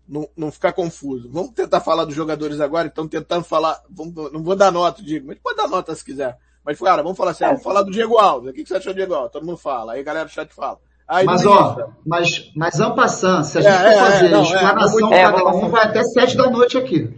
não, 0.09 0.27
não 0.35 0.51
ficar 0.51 0.73
confuso. 0.73 1.29
Vamos 1.31 1.51
tentar 1.51 1.81
falar 1.81 2.07
dos 2.07 2.15
jogadores 2.15 2.61
agora, 2.61 2.89
então 2.89 3.07
tentando 3.07 3.45
falar, 3.45 3.79
vamos, 3.91 4.15
não 4.33 4.43
vou 4.43 4.57
dar 4.57 4.73
nota, 4.73 5.03
Diego, 5.03 5.27
mas 5.27 5.39
pode 5.39 5.57
dar 5.57 5.69
nota 5.69 5.95
se 5.95 6.03
quiser. 6.05 6.39
Mas, 6.65 6.79
cara, 6.79 7.03
vamos 7.03 7.19
falar 7.19 7.33
assim, 7.33 7.45
é. 7.45 7.49
vamos 7.49 7.63
falar 7.63 7.83
do 7.83 7.91
Diego 7.91 8.17
Alves. 8.19 8.51
O 8.51 8.55
que 8.55 8.65
você 8.65 8.77
achou 8.77 8.93
do 8.93 8.97
Diego 8.97 9.13
Alves? 9.15 9.33
Todo 9.33 9.45
mundo 9.47 9.59
fala. 9.59 9.95
Aí 9.95 10.03
galera 10.03 10.25
do 10.27 10.31
chat 10.31 10.51
fala. 10.55 10.79
Aí, 11.07 11.25
mas, 11.25 11.45
ó, 11.47 11.89
mas, 12.07 12.53
mas 12.55 12.79
en 12.79 12.95
passando. 12.95 13.43
se 13.45 13.57
a 13.59 13.61
gente 13.63 13.73
é, 13.73 13.79
for 13.79 13.87
é, 13.91 13.97
fazer 13.99 14.27
é, 14.27 14.31
não, 14.31 14.43
é, 14.45 14.47
tá 14.47 14.55
explanação 14.59 15.13
é, 15.13 15.23
cada 15.23 15.45
um, 15.55 15.69
vai 15.71 15.85
até 15.87 16.03
sete 16.05 16.37
da 16.37 16.51
noite 16.51 16.77
aqui. 16.77 17.15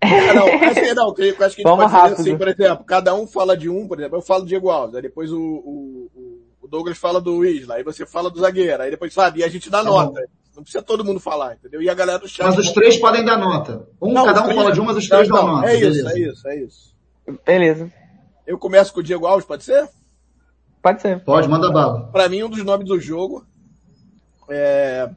É, 0.00 0.32
não, 0.34 0.46
assim, 0.46 0.94
não, 0.94 1.14
eu 1.18 1.26
acho 1.28 1.36
que 1.36 1.42
a 1.44 1.48
gente 1.48 1.62
Vamos 1.62 1.78
pode 1.80 1.92
fazer 1.92 2.14
assim, 2.14 2.36
por 2.38 2.48
exemplo, 2.48 2.84
cada 2.84 3.14
um 3.14 3.26
fala 3.26 3.54
de 3.56 3.68
um, 3.70 3.86
por 3.88 3.98
exemplo, 4.00 4.16
eu 4.18 4.22
falo 4.22 4.42
de 4.44 4.48
Diego 4.50 4.68
Alves, 4.70 4.94
aí 4.96 5.02
depois 5.02 5.30
o, 5.32 5.38
o, 5.40 6.10
o 6.64 6.68
Douglas 6.68 6.96
fala 6.96 7.20
do 7.20 7.44
Isla, 7.44 7.74
aí 7.76 7.82
você 7.82 8.06
fala 8.06 8.30
do 8.30 8.40
zagueiro, 8.40 8.82
aí 8.82 8.90
depois, 8.90 9.12
sabe, 9.12 9.40
e 9.40 9.44
a 9.44 9.48
gente 9.48 9.68
dá 9.70 9.78
tá 9.84 9.84
nota. 9.84 10.20
Bom. 10.20 10.44
Não 10.56 10.62
precisa 10.62 10.84
todo 10.84 11.04
mundo 11.04 11.18
falar, 11.18 11.54
entendeu? 11.54 11.82
E 11.82 11.90
a 11.90 11.94
galera 11.94 12.18
do 12.20 12.28
chat. 12.28 12.46
Mas 12.46 12.56
os 12.58 12.70
três 12.70 12.96
podem 12.98 13.24
dar 13.24 13.36
nota. 13.36 13.88
Um, 14.00 14.12
não, 14.12 14.24
cada 14.24 14.42
um 14.42 14.44
três, 14.44 14.56
fala 14.56 14.72
de 14.72 14.80
um, 14.80 14.84
mas 14.84 14.96
os 14.96 15.08
três 15.08 15.26
dão 15.28 15.46
nota. 15.48 15.66
É 15.68 15.74
isso, 15.74 15.84
é 15.84 15.90
Beleza. 15.92 16.12
é 16.16 16.20
isso, 16.20 16.48
é 16.48 16.56
isso. 16.60 16.96
Beleza. 17.44 17.92
Eu 18.46 18.56
começo 18.56 18.92
com 18.94 19.00
o 19.00 19.02
Diego 19.02 19.26
Alves, 19.26 19.44
pode 19.44 19.64
ser? 19.64 19.88
Pode 20.80 21.02
ser. 21.02 21.24
Pode, 21.24 21.48
manda 21.48 21.72
bala. 21.72 22.06
Pra 22.12 22.28
mim, 22.28 22.44
um 22.44 22.48
dos 22.48 22.64
nomes 22.64 22.86
do 22.86 23.00
jogo. 23.00 23.44
É... 24.48 25.10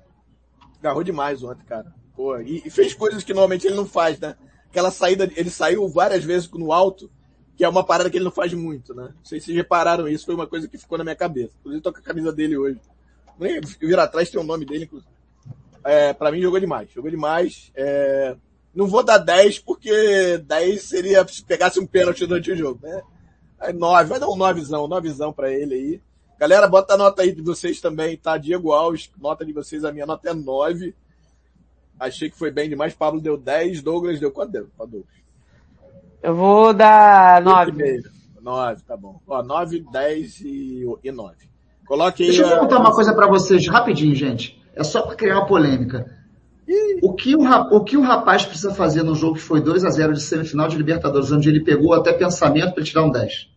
Agarrou 0.79 1.03
demais 1.03 1.43
ontem, 1.43 1.63
cara. 1.65 1.93
Pô, 2.15 2.35
e 2.37 2.67
fez 2.71 2.95
coisas 2.95 3.23
que 3.23 3.31
normalmente 3.31 3.67
ele 3.67 3.75
não 3.75 3.85
faz, 3.85 4.19
né? 4.19 4.35
Aquela 4.71 4.89
saída, 4.89 5.31
ele 5.35 5.51
saiu 5.51 5.87
várias 5.87 6.23
vezes 6.23 6.49
no 6.51 6.73
alto 6.73 7.11
que 7.57 7.63
é 7.63 7.69
uma 7.69 7.83
parada 7.83 8.07
que 8.09 8.17
ele 8.17 8.23
não 8.25 8.31
faz 8.31 8.53
muito, 8.53 8.93
né? 8.93 9.05
Não 9.17 9.25
sei 9.25 9.39
se 9.41 9.51
repararam 9.51 10.07
isso, 10.07 10.27
foi 10.27 10.35
uma 10.35 10.45
coisa 10.45 10.67
que 10.67 10.77
ficou 10.77 10.95
na 10.97 11.03
minha 11.03 11.15
cabeça. 11.15 11.55
Inclusive, 11.59 11.81
tô 11.81 11.91
com 11.91 11.97
a 11.97 12.01
camisa 12.03 12.31
dele 12.31 12.55
hoje. 12.55 12.79
Nem 13.39 13.59
vir 13.59 13.97
atrás 13.97 14.29
tem 14.29 14.39
o 14.39 14.43
nome 14.43 14.63
dele, 14.63 14.83
inclusive. 14.85 15.09
É, 15.83 16.13
pra 16.13 16.31
mim, 16.31 16.39
jogou 16.39 16.59
demais. 16.59 16.89
Jogou 16.93 17.09
demais. 17.09 17.71
É... 17.75 18.35
Não 18.75 18.85
vou 18.85 19.01
dar 19.03 19.17
10, 19.17 19.57
porque 19.59 20.37
10 20.45 20.81
seria 20.83 21.27
se 21.27 21.43
pegasse 21.43 21.79
um 21.79 21.87
pênalti 21.87 22.27
durante 22.27 22.51
o 22.51 22.55
jogo, 22.55 22.79
né? 22.83 23.01
É 23.59 23.73
9, 23.73 24.07
vai 24.07 24.19
dar 24.19 24.27
um 24.29 24.37
9zão, 24.37 24.87
9zão 24.87 25.33
pra 25.33 25.51
ele 25.51 25.73
aí. 25.73 26.01
Galera, 26.39 26.67
bota 26.67 26.93
a 26.93 26.97
nota 26.97 27.23
aí 27.23 27.31
de 27.33 27.41
vocês 27.41 27.81
também, 27.81 28.15
tá? 28.15 28.37
Diego 28.37 28.71
Alves, 28.71 29.09
nota 29.19 29.43
de 29.43 29.51
vocês, 29.51 29.83
a 29.83 29.91
minha 29.91 30.05
nota 30.05 30.29
é 30.29 30.33
9. 30.35 30.93
Achei 31.99 32.29
que 32.29 32.37
foi 32.37 32.51
bem 32.51 32.69
demais. 32.69 32.93
Pablo 32.93 33.19
deu 33.19 33.35
10, 33.35 33.81
Douglas 33.81 34.19
deu 34.19 34.31
quanto 34.31 34.51
deu? 34.51 34.69
Pra 34.77 34.85
Douglas. 34.85 35.17
Eu 36.28 36.36
vou 36.36 36.73
dar 36.73 37.41
9. 37.41 38.01
9, 38.41 38.82
tá 38.86 38.97
bom. 38.97 39.17
9, 39.45 39.86
10 39.89 40.41
e, 40.41 40.86
9. 41.09 41.36
Coloque 41.88 42.21
aí. 42.21 42.28
Deixa 42.28 42.41
eu 42.43 42.49
perguntar 42.49 42.75
a... 42.75 42.80
uma 42.82 42.93
coisa 42.93 43.13
para 43.15 43.28
vocês 43.28 43.65
rapidinho, 43.69 44.13
gente. 44.13 44.61
É 44.75 44.84
só 44.84 45.03
para 45.03 45.15
criar 45.15 45.36
uma 45.38 45.45
polêmica. 45.47 46.05
O 47.01 47.13
que 47.13 47.34
o, 47.34 47.45
o 47.73 47.82
que 47.82 47.95
o 47.95 48.01
rapaz 48.01 48.43
precisa 48.45 48.73
fazer 48.73 49.03
no 49.03 49.15
jogo 49.15 49.36
que 49.36 49.41
foi 49.41 49.61
2 49.61 49.86
x 49.86 49.95
0 49.95 50.13
de 50.15 50.21
semifinal 50.21 50.67
de 50.67 50.75
Libertadores, 50.75 51.32
onde 51.32 51.47
ele 51.47 51.63
pegou 51.63 51.93
até 51.93 52.11
pensamento 52.11 52.73
para 52.73 52.84
tirar 52.84 53.03
um 53.05 53.09
10? 53.11 53.47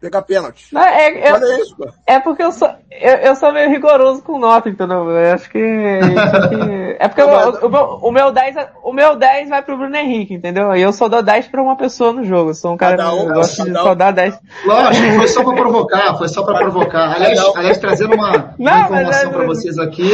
pegar 0.00 0.22
pênalti. 0.22 0.68
Não, 0.72 0.80
é, 0.80 1.26
é 1.28 1.32
Olha 1.32 1.60
isso, 1.62 1.76
cara. 1.76 1.92
É 2.06 2.18
porque 2.20 2.42
eu 2.42 2.52
sou, 2.52 2.68
eu, 2.90 3.14
eu, 3.18 3.36
sou 3.36 3.52
meio 3.52 3.70
rigoroso 3.70 4.22
com 4.22 4.38
nota, 4.38 4.68
entendeu? 4.68 5.10
Eu 5.10 5.34
acho 5.34 5.48
que. 5.50 5.58
Acho 5.62 6.48
que 6.60 6.96
é 6.98 7.08
porque 7.08 7.22
eu, 7.22 7.26
o, 7.28 7.66
o, 7.66 7.68
meu, 7.68 7.84
o, 8.02 8.10
meu 8.12 8.32
10, 8.32 8.56
o 8.84 8.92
meu 8.92 9.16
10 9.16 9.48
vai 9.48 9.62
pro 9.62 9.76
Bruno 9.76 9.96
Henrique, 9.96 10.34
entendeu? 10.34 10.74
E 10.74 10.82
eu 10.82 10.92
só 10.92 11.08
dou 11.08 11.22
10 11.22 11.48
pra 11.48 11.62
uma 11.62 11.76
pessoa 11.76 12.12
no 12.12 12.24
jogo. 12.24 12.50
Eu 12.50 12.54
sou 12.54 12.74
um 12.74 12.76
cara 12.76 13.12
um, 13.12 13.26
que 13.28 13.32
gosta 13.32 13.64
de 13.64 13.70
um. 13.70 13.74
só 13.74 13.94
dar 13.94 14.12
10. 14.12 14.38
Lógico, 14.64 15.10
foi 15.16 15.28
só 15.28 15.44
pra 15.44 15.54
provocar, 15.56 16.18
foi 16.18 16.28
só 16.28 16.42
pra 16.44 16.58
provocar. 16.58 17.14
Aliás, 17.14 17.38
aliás 17.56 17.78
trazendo 17.78 18.14
uma, 18.14 18.54
Não, 18.58 18.72
uma 18.76 18.80
informação 18.88 19.30
é... 19.30 19.32
pra 19.32 19.44
vocês 19.46 19.78
aqui. 19.78 20.10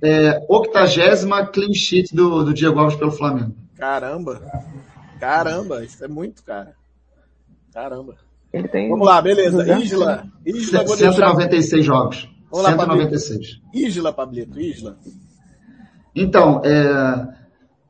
É, 0.00 0.44
octagésima 0.48 1.44
clean 1.46 1.72
sheet 1.74 2.14
do, 2.14 2.44
do 2.44 2.54
Diego 2.54 2.78
Alves 2.78 2.94
pelo 2.96 3.10
Flamengo. 3.10 3.50
Caramba! 3.76 4.40
Caramba, 5.18 5.82
isso 5.82 6.04
é 6.04 6.08
muito, 6.08 6.44
cara. 6.44 6.68
Caramba. 7.74 8.14
Ele 8.52 8.68
tem. 8.68 8.88
Vamos 8.88 9.06
lá, 9.06 9.20
beleza. 9.20 9.78
Isla. 9.78 10.24
Isla 10.44 10.86
196 10.86 11.84
jogos. 11.84 12.28
Olá, 12.50 12.70
196. 12.70 13.36
Lá, 13.60 13.70
Isla, 13.74 14.12
Pablito, 14.12 14.58
Isla. 14.58 14.96
Então, 16.14 16.62
é, 16.64 17.28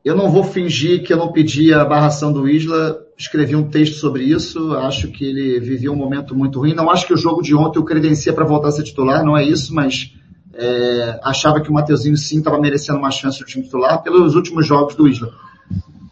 eu 0.03 0.15
não 0.15 0.29
vou 0.29 0.43
fingir 0.43 1.01
que 1.03 1.13
eu 1.13 1.17
não 1.17 1.31
pedi 1.31 1.73
a 1.73 1.85
barração 1.85 2.33
do 2.33 2.47
Isla. 2.49 2.99
Escrevi 3.17 3.55
um 3.55 3.69
texto 3.69 3.95
sobre 3.95 4.23
isso. 4.23 4.73
Acho 4.73 5.07
que 5.11 5.25
ele 5.25 5.59
vivia 5.59 5.91
um 5.91 5.95
momento 5.95 6.35
muito 6.35 6.59
ruim. 6.59 6.73
Não 6.73 6.89
acho 6.91 7.07
que 7.07 7.13
o 7.13 7.17
jogo 7.17 7.41
de 7.41 7.55
ontem 7.55 7.79
o 7.79 7.85
credencia 7.85 8.33
para 8.33 8.45
voltar 8.45 8.67
a 8.67 8.71
ser 8.71 8.83
titular, 8.83 9.23
não 9.23 9.37
é 9.37 9.43
isso, 9.45 9.73
mas 9.73 10.13
é, 10.53 11.19
achava 11.23 11.61
que 11.61 11.69
o 11.69 11.73
Mateuzinho 11.73 12.17
sim 12.17 12.39
estava 12.39 12.59
merecendo 12.59 12.99
uma 12.99 13.11
chance 13.11 13.39
de 13.39 13.45
titular 13.45 14.01
pelos 14.03 14.35
últimos 14.35 14.65
jogos 14.67 14.93
do 14.95 15.07
Isla. 15.07 15.31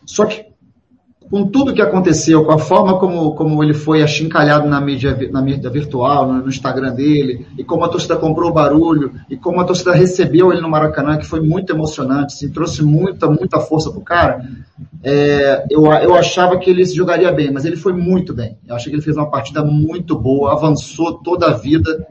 Só 0.06 0.26
que 0.26 0.45
com 1.30 1.45
tudo 1.47 1.73
que 1.73 1.82
aconteceu, 1.82 2.45
com 2.45 2.53
a 2.53 2.57
forma 2.57 2.97
como, 2.99 3.36
como 3.36 3.61
ele 3.61 3.73
foi 3.73 4.01
achincalhado 4.01 4.67
na 4.67 4.80
mídia, 4.80 5.17
na 5.30 5.41
mídia 5.41 5.69
virtual, 5.69 6.25
no, 6.28 6.41
no 6.41 6.47
Instagram 6.47 6.93
dele, 6.93 7.45
e 7.57 7.63
como 7.63 7.84
a 7.84 7.89
torcida 7.89 8.15
comprou 8.15 8.49
o 8.49 8.53
barulho, 8.53 9.11
e 9.30 9.36
como 9.36 9.59
a 9.59 9.65
torcida 9.65 9.91
recebeu 9.91 10.53
ele 10.53 10.61
no 10.61 10.69
Maracanã, 10.69 11.17
que 11.17 11.25
foi 11.25 11.41
muito 11.41 11.71
emocionante, 11.73 12.34
assim, 12.34 12.49
trouxe 12.49 12.82
muita, 12.82 13.28
muita 13.28 13.59
força 13.59 13.91
pro 13.91 13.99
cara, 14.01 14.41
é, 15.03 15.65
eu, 15.69 15.86
eu 15.88 16.15
achava 16.15 16.57
que 16.57 16.69
ele 16.69 16.86
se 16.86 16.95
jogaria 16.95 17.32
bem, 17.32 17.51
mas 17.51 17.65
ele 17.65 17.75
foi 17.75 17.91
muito 17.91 18.34
bem. 18.34 18.57
Eu 18.65 18.75
achei 18.75 18.89
que 18.89 18.95
ele 18.95 19.03
fez 19.03 19.17
uma 19.17 19.30
partida 19.30 19.63
muito 19.65 20.15
boa, 20.17 20.53
avançou 20.53 21.15
toda 21.15 21.47
a 21.47 21.53
vida, 21.53 22.07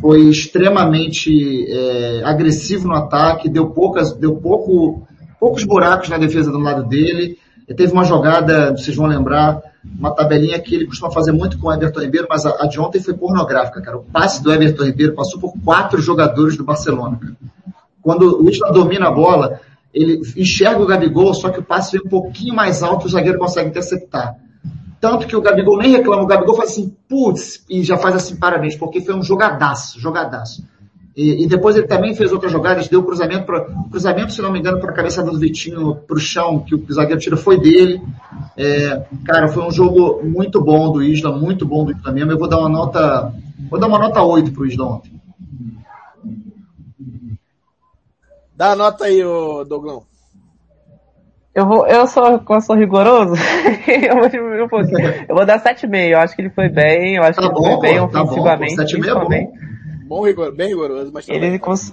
foi 0.00 0.30
extremamente 0.30 1.66
é, 1.70 2.22
agressivo 2.24 2.88
no 2.88 2.94
ataque, 2.94 3.50
deu, 3.50 3.66
poucas, 3.68 4.14
deu 4.14 4.36
pouco, 4.36 5.06
poucos 5.38 5.62
buracos 5.64 6.08
na 6.08 6.16
defesa 6.16 6.50
do 6.50 6.58
lado 6.58 6.84
dele, 6.88 7.36
ele 7.68 7.76
teve 7.76 7.92
uma 7.92 8.04
jogada, 8.04 8.70
vocês 8.76 8.96
vão 8.96 9.06
lembrar, 9.06 9.60
uma 9.98 10.12
tabelinha 10.14 10.58
que 10.60 10.74
ele 10.74 10.86
costuma 10.86 11.10
fazer 11.10 11.32
muito 11.32 11.58
com 11.58 11.66
o 11.66 11.72
Everton 11.72 12.00
Ribeiro, 12.00 12.26
mas 12.30 12.46
a, 12.46 12.50
a 12.62 12.66
de 12.68 12.78
ontem 12.78 13.00
foi 13.02 13.12
pornográfica, 13.14 13.80
cara. 13.82 13.96
O 13.98 14.04
passe 14.04 14.40
do 14.42 14.52
Everton 14.52 14.84
Ribeiro 14.84 15.14
passou 15.14 15.40
por 15.40 15.52
quatro 15.64 16.00
jogadores 16.00 16.56
do 16.56 16.62
Barcelona, 16.64 17.16
cara. 17.20 17.34
Quando 18.00 18.40
o 18.40 18.48
Isla 18.48 18.70
domina 18.72 19.08
a 19.08 19.10
bola, 19.10 19.60
ele 19.92 20.20
enxerga 20.36 20.80
o 20.80 20.86
Gabigol, 20.86 21.34
só 21.34 21.50
que 21.50 21.58
o 21.58 21.62
passe 21.62 21.92
vem 21.98 22.06
um 22.06 22.08
pouquinho 22.08 22.54
mais 22.54 22.84
alto 22.84 23.06
e 23.06 23.08
o 23.08 23.12
zagueiro 23.12 23.38
consegue 23.38 23.70
interceptar. 23.70 24.36
Tanto 25.00 25.26
que 25.26 25.34
o 25.34 25.40
Gabigol 25.42 25.76
nem 25.78 25.90
reclama, 25.90 26.22
o 26.22 26.26
Gabigol 26.26 26.54
faz 26.54 26.70
assim, 26.70 26.94
putz, 27.08 27.64
e 27.68 27.82
já 27.82 27.96
faz 27.96 28.14
assim, 28.14 28.36
parabéns, 28.36 28.76
porque 28.76 29.00
foi 29.00 29.14
um 29.14 29.22
jogadaço, 29.24 29.98
jogadaço. 29.98 30.64
E, 31.16 31.44
e, 31.44 31.46
depois 31.46 31.74
ele 31.74 31.86
também 31.86 32.14
fez 32.14 32.30
outras 32.30 32.52
jogadas, 32.52 32.88
deu 32.88 33.02
cruzamento 33.02 33.46
para 33.46 33.64
cruzamento, 33.90 34.34
se 34.34 34.42
não 34.42 34.52
me 34.52 34.58
engano, 34.58 34.78
para 34.78 34.90
a 34.90 34.94
cabeça 34.94 35.22
do 35.22 35.38
Vitinho 35.38 35.96
para 36.06 36.16
o 36.18 36.20
chão, 36.20 36.58
que 36.58 36.74
o 36.74 36.92
zagueiro 36.92 37.18
tira 37.18 37.38
foi 37.38 37.58
dele. 37.58 38.02
É, 38.54 39.02
cara, 39.24 39.48
foi 39.48 39.64
um 39.66 39.70
jogo 39.70 40.20
muito 40.22 40.60
bom 40.62 40.92
do 40.92 41.02
Isla, 41.02 41.32
muito 41.34 41.64
bom 41.64 41.86
do 41.86 41.92
Isla 41.92 42.12
mesmo. 42.12 42.32
Eu 42.32 42.38
vou 42.38 42.46
dar 42.46 42.58
uma 42.58 42.68
nota, 42.68 43.32
vou 43.70 43.80
dar 43.80 43.86
uma 43.86 43.98
nota 43.98 44.22
8 44.22 44.52
para 44.52 44.62
o 44.62 44.66
Isla 44.66 44.86
ontem. 44.88 45.12
Dá 48.54 48.72
a 48.72 48.76
nota 48.76 49.04
aí, 49.06 49.24
ô 49.24 49.64
Doglão. 49.64 50.02
Eu, 51.54 51.66
vou, 51.66 51.86
eu, 51.86 52.06
sou, 52.06 52.42
eu 52.46 52.60
sou 52.60 52.76
rigoroso, 52.76 53.32
eu, 53.88 54.14
vou, 54.16 54.28
eu, 54.58 54.68
vou, 54.68 54.80
eu 54.80 55.34
vou 55.34 55.46
dar 55.46 55.62
7,5. 55.64 56.08
Eu 56.10 56.18
acho 56.18 56.36
que 56.36 56.42
ele 56.42 56.50
foi 56.50 56.68
bem, 56.68 57.16
eu 57.16 57.22
acho 57.22 57.40
tá 57.40 57.40
que 57.40 57.48
ele 57.48 57.54
bom, 57.54 57.80
foi 57.80 57.88
bem 57.90 58.06
tá 58.10 58.22
ofensivamente. 58.22 58.76
7,5 58.76 59.08
é 59.08 59.14
bom 59.46 59.52
bom 60.06 60.22
rigor, 60.24 60.52
bem 60.54 60.68
rigoroso, 60.68 61.10
mas 61.12 61.26
também. 61.26 61.42
Ele, 61.44 61.56
é 61.56 61.58
cons... 61.58 61.92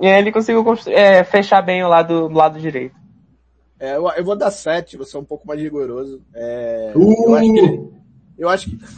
É, 0.00 0.18
ele 0.18 0.32
conseguiu 0.32 0.64
é, 0.86 1.22
fechar 1.24 1.62
bem 1.62 1.84
o 1.84 1.88
lado, 1.88 2.24
o 2.26 2.32
lado 2.32 2.58
direito. 2.58 2.96
É, 3.78 3.96
eu, 3.96 4.08
eu, 4.10 4.24
vou 4.24 4.34
dar 4.34 4.50
7, 4.50 4.96
você 4.96 5.16
é 5.16 5.20
um 5.20 5.24
pouco 5.24 5.46
mais 5.46 5.60
rigoroso. 5.60 6.20
É, 6.34 6.92
uh! 6.96 7.92
Eu 8.36 8.48
acho 8.48 8.68
uh! 8.70 8.78
que 8.78 8.88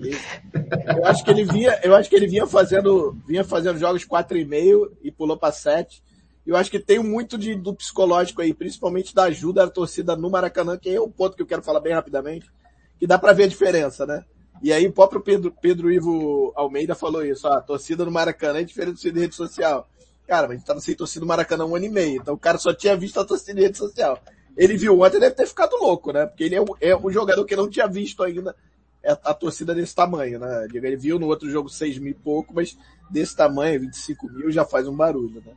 eu 0.00 0.10
acho 0.10 0.22
que, 0.42 0.60
eu 0.96 1.04
acho 1.04 1.24
que 1.24 1.30
ele 1.30 1.44
vinha, 1.44 1.78
eu 1.82 1.94
acho 1.94 2.08
que 2.08 2.16
ele 2.16 2.26
vinha 2.26 2.46
fazendo, 2.46 3.16
vinha 3.26 3.44
fazendo 3.44 3.78
jogos 3.78 4.06
4,5 4.06 4.92
e 5.02 5.10
pulou 5.10 5.36
para 5.36 5.52
7. 5.52 6.02
Eu 6.46 6.56
acho 6.56 6.70
que 6.70 6.78
tem 6.80 6.98
muito 6.98 7.36
de, 7.36 7.54
do 7.54 7.74
psicológico 7.74 8.40
aí, 8.40 8.54
principalmente 8.54 9.14
da 9.14 9.24
ajuda 9.24 9.66
da 9.66 9.70
torcida 9.70 10.16
no 10.16 10.30
Maracanã, 10.30 10.78
que 10.78 10.88
é 10.88 10.98
o 10.98 11.04
um 11.04 11.10
ponto 11.10 11.36
que 11.36 11.42
eu 11.42 11.46
quero 11.46 11.62
falar 11.62 11.80
bem 11.80 11.92
rapidamente, 11.92 12.50
que 12.98 13.06
dá 13.06 13.18
para 13.18 13.34
ver 13.34 13.44
a 13.44 13.48
diferença, 13.48 14.06
né? 14.06 14.24
E 14.62 14.72
aí 14.74 14.86
o 14.86 14.92
próprio 14.92 15.20
Pedro, 15.22 15.50
Pedro 15.60 15.90
Ivo 15.90 16.52
Almeida 16.54 16.94
falou 16.94 17.24
isso, 17.24 17.48
ó, 17.48 17.52
ah, 17.52 17.56
a 17.58 17.62
torcida 17.62 18.04
no 18.04 18.10
Maracanã 18.10 18.58
é 18.58 18.64
diferente 18.64 19.10
de 19.10 19.18
rede 19.18 19.34
social. 19.34 19.88
Cara, 20.26 20.42
mas 20.42 20.56
a 20.56 20.58
gente 20.58 20.66
tava 20.66 20.80
sem 20.80 20.94
torcida 20.94 21.20
no 21.24 21.28
Maracanã 21.28 21.64
um 21.64 21.74
ano 21.74 21.86
e 21.86 21.88
meio, 21.88 22.20
então 22.20 22.34
o 22.34 22.38
cara 22.38 22.58
só 22.58 22.74
tinha 22.74 22.94
visto 22.94 23.18
a 23.18 23.24
torcida 23.24 23.54
de 23.54 23.66
rede 23.66 23.78
social. 23.78 24.18
Ele 24.56 24.76
viu 24.76 25.00
ontem 25.00 25.18
deve 25.18 25.34
ter 25.34 25.46
ficado 25.46 25.74
louco, 25.76 26.12
né? 26.12 26.26
Porque 26.26 26.44
ele 26.44 26.56
é 26.56 26.60
um, 26.60 26.64
é 26.80 26.94
um 26.94 27.10
jogador 27.10 27.44
que 27.46 27.56
não 27.56 27.70
tinha 27.70 27.88
visto 27.88 28.22
ainda 28.22 28.54
a, 29.02 29.30
a 29.30 29.34
torcida 29.34 29.74
desse 29.74 29.94
tamanho, 29.94 30.38
né? 30.38 30.68
Ele 30.74 30.96
viu 30.96 31.18
no 31.18 31.26
outro 31.28 31.48
jogo 31.48 31.70
6 31.70 31.98
mil 31.98 32.10
e 32.12 32.14
pouco, 32.14 32.52
mas 32.52 32.76
desse 33.10 33.34
tamanho, 33.34 33.80
25 33.80 34.30
mil, 34.30 34.50
já 34.52 34.64
faz 34.64 34.86
um 34.86 34.94
barulho, 34.94 35.42
né? 35.46 35.54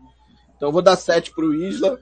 Então 0.56 0.72
vou 0.72 0.82
dar 0.82 0.95
7 0.95 1.34
pro 1.36 1.54
Isla, 1.54 1.99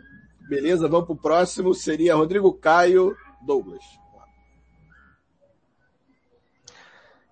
beleza? 0.48 0.88
Vamos 0.88 1.08
pro 1.08 1.16
próximo, 1.16 1.74
seria 1.74 2.14
Rodrigo 2.16 2.54
Caio 2.54 3.16
Douglas. 3.44 3.82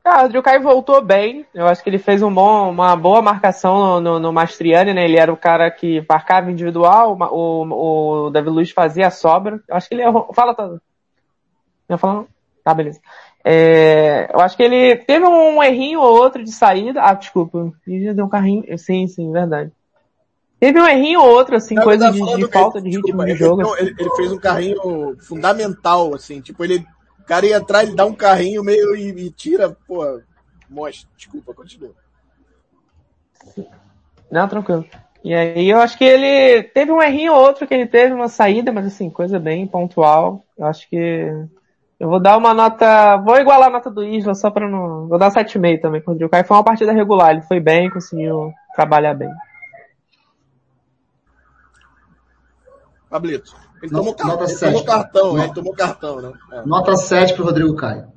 Ah, 0.10 0.26
o 0.26 0.30
Driukai 0.30 0.58
voltou 0.60 1.02
bem. 1.04 1.46
Eu 1.54 1.68
acho 1.68 1.84
que 1.84 1.90
ele 1.90 2.00
fez 2.00 2.24
um 2.24 2.34
bom, 2.34 2.72
uma 2.72 2.96
boa 2.96 3.22
marcação 3.22 3.78
no, 3.78 4.02
no, 4.02 4.20
no, 4.20 4.34
Mastriani, 4.34 4.92
né? 4.94 5.06
Ele 5.06 5.18
era 5.20 5.32
o 5.32 5.38
cara 5.38 5.70
que 5.70 6.04
marcava 6.10 6.52
individual, 6.52 7.16
o, 7.32 8.26
o 8.26 8.30
David 8.32 8.52
Luiz 8.54 8.72
fazia 8.72 9.06
a 9.08 9.12
sobra. 9.12 9.62
Eu 9.68 9.76
acho 9.76 9.88
que 9.88 9.94
ele 9.94 10.02
errou. 10.02 10.32
Fala, 10.34 10.56
tá. 10.56 10.68
Eu 11.88 11.98
falo... 12.00 12.28
Tá, 12.64 12.74
beleza. 12.74 13.00
É, 13.46 14.30
eu 14.34 14.40
acho 14.40 14.58
que 14.58 14.64
ele 14.64 14.96
teve 14.98 15.24
um 15.28 15.64
errinho 15.64 16.00
ou 16.02 16.12
outro 16.18 16.44
de 16.44 16.52
saída. 16.52 17.04
Ah, 17.04 17.14
desculpa. 17.14 17.72
Ele 17.88 18.06
já 18.06 18.14
deu 18.14 18.26
um 18.26 18.30
carrinho. 18.30 18.64
Sim, 18.80 19.06
sim, 19.08 19.32
verdade. 19.32 19.72
Teve 20.60 20.82
um 20.82 20.88
errinho 20.90 21.20
ou 21.22 21.28
outro, 21.30 21.56
assim, 21.56 21.76
não, 21.76 21.84
coisa 21.84 22.06
tá 22.06 22.12
de, 22.12 22.18
de 22.20 22.52
falta 22.52 22.82
de 22.82 22.90
ritmo 22.90 23.04
desculpa, 23.04 23.26
de 23.28 23.36
jogo. 23.36 23.62
Assim. 23.62 23.74
Ele, 23.84 23.92
assim. 23.92 24.02
ele, 24.04 24.16
fez 24.16 24.32
um 24.32 24.40
carrinho 24.40 25.18
fundamental, 25.20 26.14
assim, 26.16 26.42
tipo, 26.42 26.62
ele 26.66 26.84
cara 27.30 27.46
ia 27.46 27.58
atrás 27.58 27.88
ele 27.88 27.96
dá 27.96 28.08
um 28.08 28.16
carrinho 28.16 28.64
meio 28.64 28.96
e, 28.96 29.10
e 29.10 29.30
tira, 29.30 29.70
pô, 29.86 30.00
mostra. 30.68 31.08
Desculpa, 31.16 31.54
continua. 31.54 31.92
Não, 34.32 34.48
tranquilo. 34.48 34.84
E 35.24 35.32
aí 35.36 35.70
eu 35.70 35.78
acho 35.80 35.96
que 35.96 36.04
ele 36.04 36.64
teve 36.70 36.92
um 36.92 37.02
errinho 37.02 37.34
ou 37.34 37.40
outro 37.40 37.68
que 37.68 37.74
ele 37.74 37.86
teve 37.86 38.14
uma 38.14 38.28
saída, 38.28 38.72
mas 38.72 38.88
assim, 38.88 39.12
coisa 39.12 39.40
bem 39.40 39.68
pontual. 39.68 40.44
Eu 40.58 40.66
acho 40.66 40.90
que 40.90 40.96
eu 42.00 42.10
vou 42.10 42.20
dar 42.20 42.36
uma 42.36 42.54
nota, 42.54 43.18
vou 43.18 43.38
igualar 43.38 43.70
a 43.70 43.74
nota 43.74 43.92
do 43.92 44.04
Isla 44.04 44.34
só 44.34 44.50
para 44.50 44.68
não, 44.68 45.08
vou 45.08 45.20
dar 45.20 45.30
7,5 45.32 45.82
também 45.82 46.02
contra 46.02 46.26
o 46.26 46.30
Caio. 46.30 46.46
Foi 46.46 46.58
uma 46.58 46.64
partida 46.64 46.94
regular, 46.94 47.32
ele 47.32 47.42
foi 47.44 47.60
bem, 47.60 47.92
conseguiu 47.92 48.52
trabalhar 48.76 49.14
bem. 49.14 49.30
Pablito. 53.08 53.69
Ele 53.82 53.92
tomou, 53.92 54.16
nota 54.20 54.44
ele 54.44 54.54
7, 54.54 54.60
tomou 54.72 54.86
cartão, 54.86 55.28
é, 55.30 55.32
nota, 55.32 55.44
ele 55.46 55.54
tomou 55.54 55.74
cartão, 55.74 56.22
né? 56.22 56.34
É. 56.52 56.62
Nota 56.66 56.96
7 56.96 57.34
pro 57.34 57.46
Rodrigo 57.46 57.76
Caio. 57.76 58.12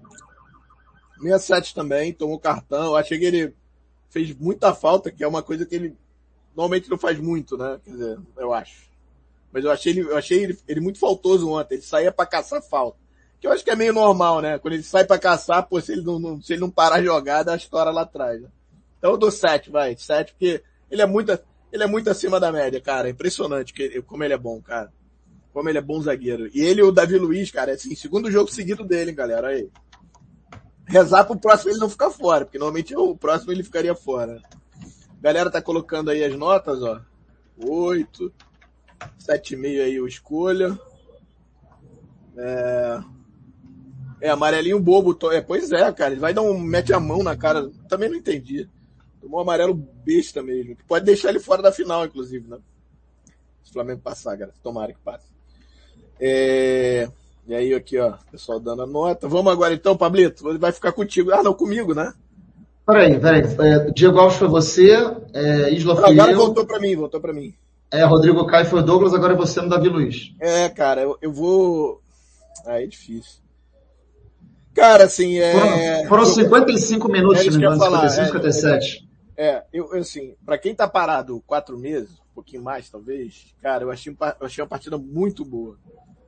7 1.39 1.75
também, 1.75 2.13
tomou 2.13 2.39
cartão. 2.39 2.87
Eu 2.87 2.97
achei 2.97 3.19
que 3.19 3.25
ele 3.25 3.55
fez 4.11 4.35
muita 4.37 4.75
falta, 4.75 5.11
que 5.11 5.23
é 5.23 5.29
uma 5.29 5.43
coisa 5.43 5.65
que 5.65 5.75
ele 5.75 5.97
normalmente 6.55 6.91
não 6.91 6.99
faz 6.99 7.19
muito, 7.19 7.57
né? 7.57 7.79
Quer 7.85 7.91
dizer, 7.93 8.19
eu 8.37 8.53
acho. 8.53 8.91
Mas 9.53 9.65
eu 9.65 9.71
achei 9.71 9.93
ele, 9.93 10.01
eu 10.01 10.17
achei 10.17 10.43
ele, 10.43 10.59
ele 10.67 10.81
muito 10.81 10.99
faltoso 10.99 11.49
ontem. 11.51 11.77
Ele 11.77 11.83
saía 11.83 12.11
para 12.11 12.27
caçar 12.27 12.61
falta. 12.61 12.99
Que 13.41 13.47
eu 13.47 13.53
acho 13.53 13.63
que 13.65 13.71
é 13.71 13.77
meio 13.77 13.93
normal, 13.93 14.41
né? 14.41 14.59
Quando 14.59 14.75
ele 14.75 14.83
sai 14.83 15.05
para 15.05 15.19
caçar, 15.19 15.63
pô, 15.65 15.81
se 15.81 15.93
ele 15.93 16.03
não, 16.03 16.19
não, 16.19 16.41
se 16.41 16.55
ele 16.55 16.61
não 16.61 16.71
parar 16.71 16.97
a 16.97 17.03
jogada, 17.03 17.53
a 17.53 17.57
história 17.57 17.93
lá 17.93 18.03
atrás. 18.03 18.41
Né? 18.43 18.49
Então 18.99 19.13
eu 19.13 19.17
dou 19.17 19.31
7, 19.31 19.71
vai. 19.71 19.97
7, 19.97 20.33
porque 20.33 20.63
ele 20.91 21.03
é 21.03 21.07
muito, 21.07 21.39
ele 21.71 21.83
é 21.85 21.87
muito 21.87 22.09
acima 22.11 22.41
da 22.41 22.51
média, 22.51 22.81
cara. 22.81 23.07
É 23.09 23.13
impressionante 23.13 23.73
que, 23.73 24.01
como 24.03 24.25
ele 24.25 24.33
é 24.35 24.39
bom, 24.39 24.61
cara. 24.61 24.91
Como 25.53 25.69
ele 25.69 25.79
é 25.79 25.83
bom 25.83 26.01
zagueiro. 26.01 26.49
E 26.55 26.61
ele 26.61 26.81
e 26.81 26.85
o 26.85 26.91
Davi 26.91 27.17
Luiz, 27.19 27.51
cara, 27.51 27.73
é 27.73 27.75
assim, 27.75 27.95
segundo 27.95 28.31
jogo 28.31 28.51
seguido 28.51 28.85
dele, 28.85 29.13
galera, 29.13 29.49
aí. 29.49 29.69
Rezar 30.87 31.25
pro 31.25 31.39
próximo 31.39 31.71
ele 31.71 31.79
não 31.79 31.91
ficar 31.91 32.11
fora, 32.11 32.45
porque 32.45 32.59
normalmente 32.59 32.97
o 32.97 33.17
próximo 33.17 33.53
ele 33.53 33.63
ficaria 33.63 33.95
fora. 33.95 34.41
Galera 35.21 35.51
tá 35.51 35.61
colocando 35.61 36.11
aí 36.11 36.25
as 36.25 36.35
notas, 36.37 36.83
ó. 36.83 37.01
8, 37.65 38.33
7,5 39.21 39.65
aí 39.85 40.01
o 40.01 40.07
escolha. 40.09 40.79
É... 42.37 43.01
é, 44.23 44.31
amarelinho 44.31 44.81
bobo. 44.81 45.15
To... 45.15 45.31
É, 45.31 45.41
pois 45.43 45.71
é, 45.71 45.93
cara. 45.93 46.13
Ele 46.13 46.21
vai 46.21 46.33
dar 46.35 46.43
um. 46.43 46.59
mete 46.59 46.93
a 46.95 46.99
mão 46.99 47.23
na 47.23 47.37
cara. 47.37 47.71
Também 47.89 48.09
não 48.09 48.17
entendi. 48.17 48.69
Tomou 49.21 49.39
um 49.39 49.43
amarelo 49.43 49.75
besta 49.75 50.43
mesmo. 50.43 50.75
Que 50.75 50.85
pode 50.85 51.05
deixar 51.05 51.29
ele 51.29 51.39
fora 51.41 51.63
da 51.63 51.71
final, 51.71 52.05
inclusive, 52.07 52.49
né? 52.49 52.59
Se 53.63 53.71
o 53.71 53.75
Flamengo 53.75 54.01
passar, 54.01 54.37
cara. 54.37 54.53
Tomara 54.63 54.93
que 54.95 55.01
passe. 55.01 55.31
É... 56.25 57.09
E 57.49 57.53
aí 57.53 57.75
aqui, 57.75 57.99
ó, 57.99 58.13
pessoal 58.31 58.61
dando 58.61 58.83
a 58.83 58.87
nota. 58.87 59.27
Vamos 59.27 59.53
agora 59.53 59.75
então, 59.75 59.97
Pablito, 59.97 60.57
vai 60.61 60.71
ficar 60.71 60.93
contigo. 60.93 61.33
Ah, 61.33 61.43
não, 61.43 61.53
comigo, 61.53 61.93
né? 61.93 62.13
Peraí, 62.87 63.19
peraí. 63.19 63.41
É, 63.41 63.91
Diego 63.91 64.19
Alves 64.21 64.39
foi 64.39 64.47
você, 64.47 64.93
é, 65.35 65.71
Isla 65.73 65.97
não, 65.97 66.07
Agora 66.07 66.31
eu. 66.31 66.37
voltou 66.39 66.65
para 66.65 66.79
mim, 66.79 66.95
voltou 66.95 67.21
para 67.21 67.33
mim. 67.33 67.53
É, 67.91 68.05
Rodrigo 68.05 68.47
Caio 68.47 68.67
foi 68.67 68.85
Douglas, 68.85 69.13
agora 69.13 69.35
é 69.35 69.37
você 69.37 69.61
no 69.61 69.69
Davi 69.69 69.89
Luiz. 69.89 70.33
É, 70.39 70.69
cara, 70.69 71.01
eu, 71.03 71.19
eu 71.21 71.33
vou... 71.33 72.01
Ah, 72.65 72.81
é 72.81 72.87
difícil. 72.87 73.41
Cara, 74.73 75.05
assim, 75.05 75.39
é... 75.39 76.07
Foram, 76.07 76.25
foram 76.25 76.25
55 76.25 77.09
eu, 77.09 77.13
minutos, 77.13 77.41
é 77.43 77.47
isso 77.47 77.59
que 77.59 77.67
eu 77.67 77.73
55, 77.73 78.25
57. 78.39 79.09
É, 79.37 79.47
é, 79.47 79.51
é, 79.51 79.65
eu, 79.73 79.93
assim, 79.95 80.35
para 80.47 80.57
quem 80.57 80.75
tá 80.75 80.87
parado 80.89 81.43
quatro 81.45 81.77
meses, 81.77 82.11
um 82.11 82.35
pouquinho 82.37 82.63
mais 82.63 82.89
talvez, 82.89 83.53
cara, 83.61 83.83
eu 83.83 83.91
achei, 83.91 84.13
eu 84.13 84.47
achei 84.47 84.63
uma 84.63 84.69
partida 84.71 84.97
muito 84.97 85.45
boa. 85.45 85.77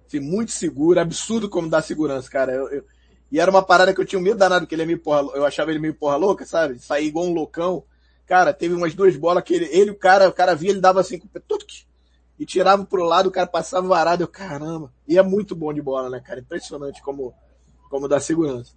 Assim, 0.06 0.20
muito 0.20 0.50
seguro, 0.52 1.00
absurdo 1.00 1.48
como 1.48 1.68
dá 1.68 1.80
segurança, 1.80 2.30
cara. 2.30 2.52
Eu, 2.52 2.68
eu, 2.68 2.84
e 3.32 3.40
era 3.40 3.50
uma 3.50 3.62
parada 3.64 3.92
que 3.94 4.00
eu 4.00 4.04
tinha 4.04 4.20
medo 4.20 4.36
danado, 4.36 4.66
que 4.66 4.74
ele 4.74 4.82
é 4.82 4.86
meio 4.86 4.98
porra, 4.98 5.22
eu 5.34 5.44
achava 5.44 5.70
ele 5.70 5.80
meio 5.80 5.94
porra 5.94 6.16
louca, 6.16 6.44
sabe? 6.44 6.78
Sair 6.78 7.06
igual 7.06 7.24
um 7.26 7.32
loucão. 7.32 7.84
Cara, 8.26 8.52
teve 8.52 8.74
umas 8.74 8.94
duas 8.94 9.16
bolas 9.16 9.42
que 9.42 9.54
ele, 9.54 9.66
ele 9.70 9.90
o 9.90 9.94
cara, 9.94 10.28
o 10.28 10.32
cara 10.32 10.54
via, 10.54 10.70
ele 10.70 10.80
dava 10.80 11.00
assim 11.00 11.18
com 11.18 11.26
o 11.26 11.58
e 12.36 12.44
tirava 12.44 12.84
pro 12.84 13.04
lado, 13.04 13.28
o 13.28 13.32
cara 13.32 13.46
passava 13.46 13.86
varado, 13.86 14.22
eu, 14.24 14.28
caramba. 14.28 14.92
E 15.06 15.16
é 15.16 15.22
muito 15.22 15.54
bom 15.54 15.72
de 15.72 15.80
bola, 15.80 16.10
né, 16.10 16.20
cara? 16.20 16.40
Impressionante 16.40 17.00
como, 17.00 17.32
como 17.88 18.08
dá 18.08 18.18
segurança. 18.18 18.72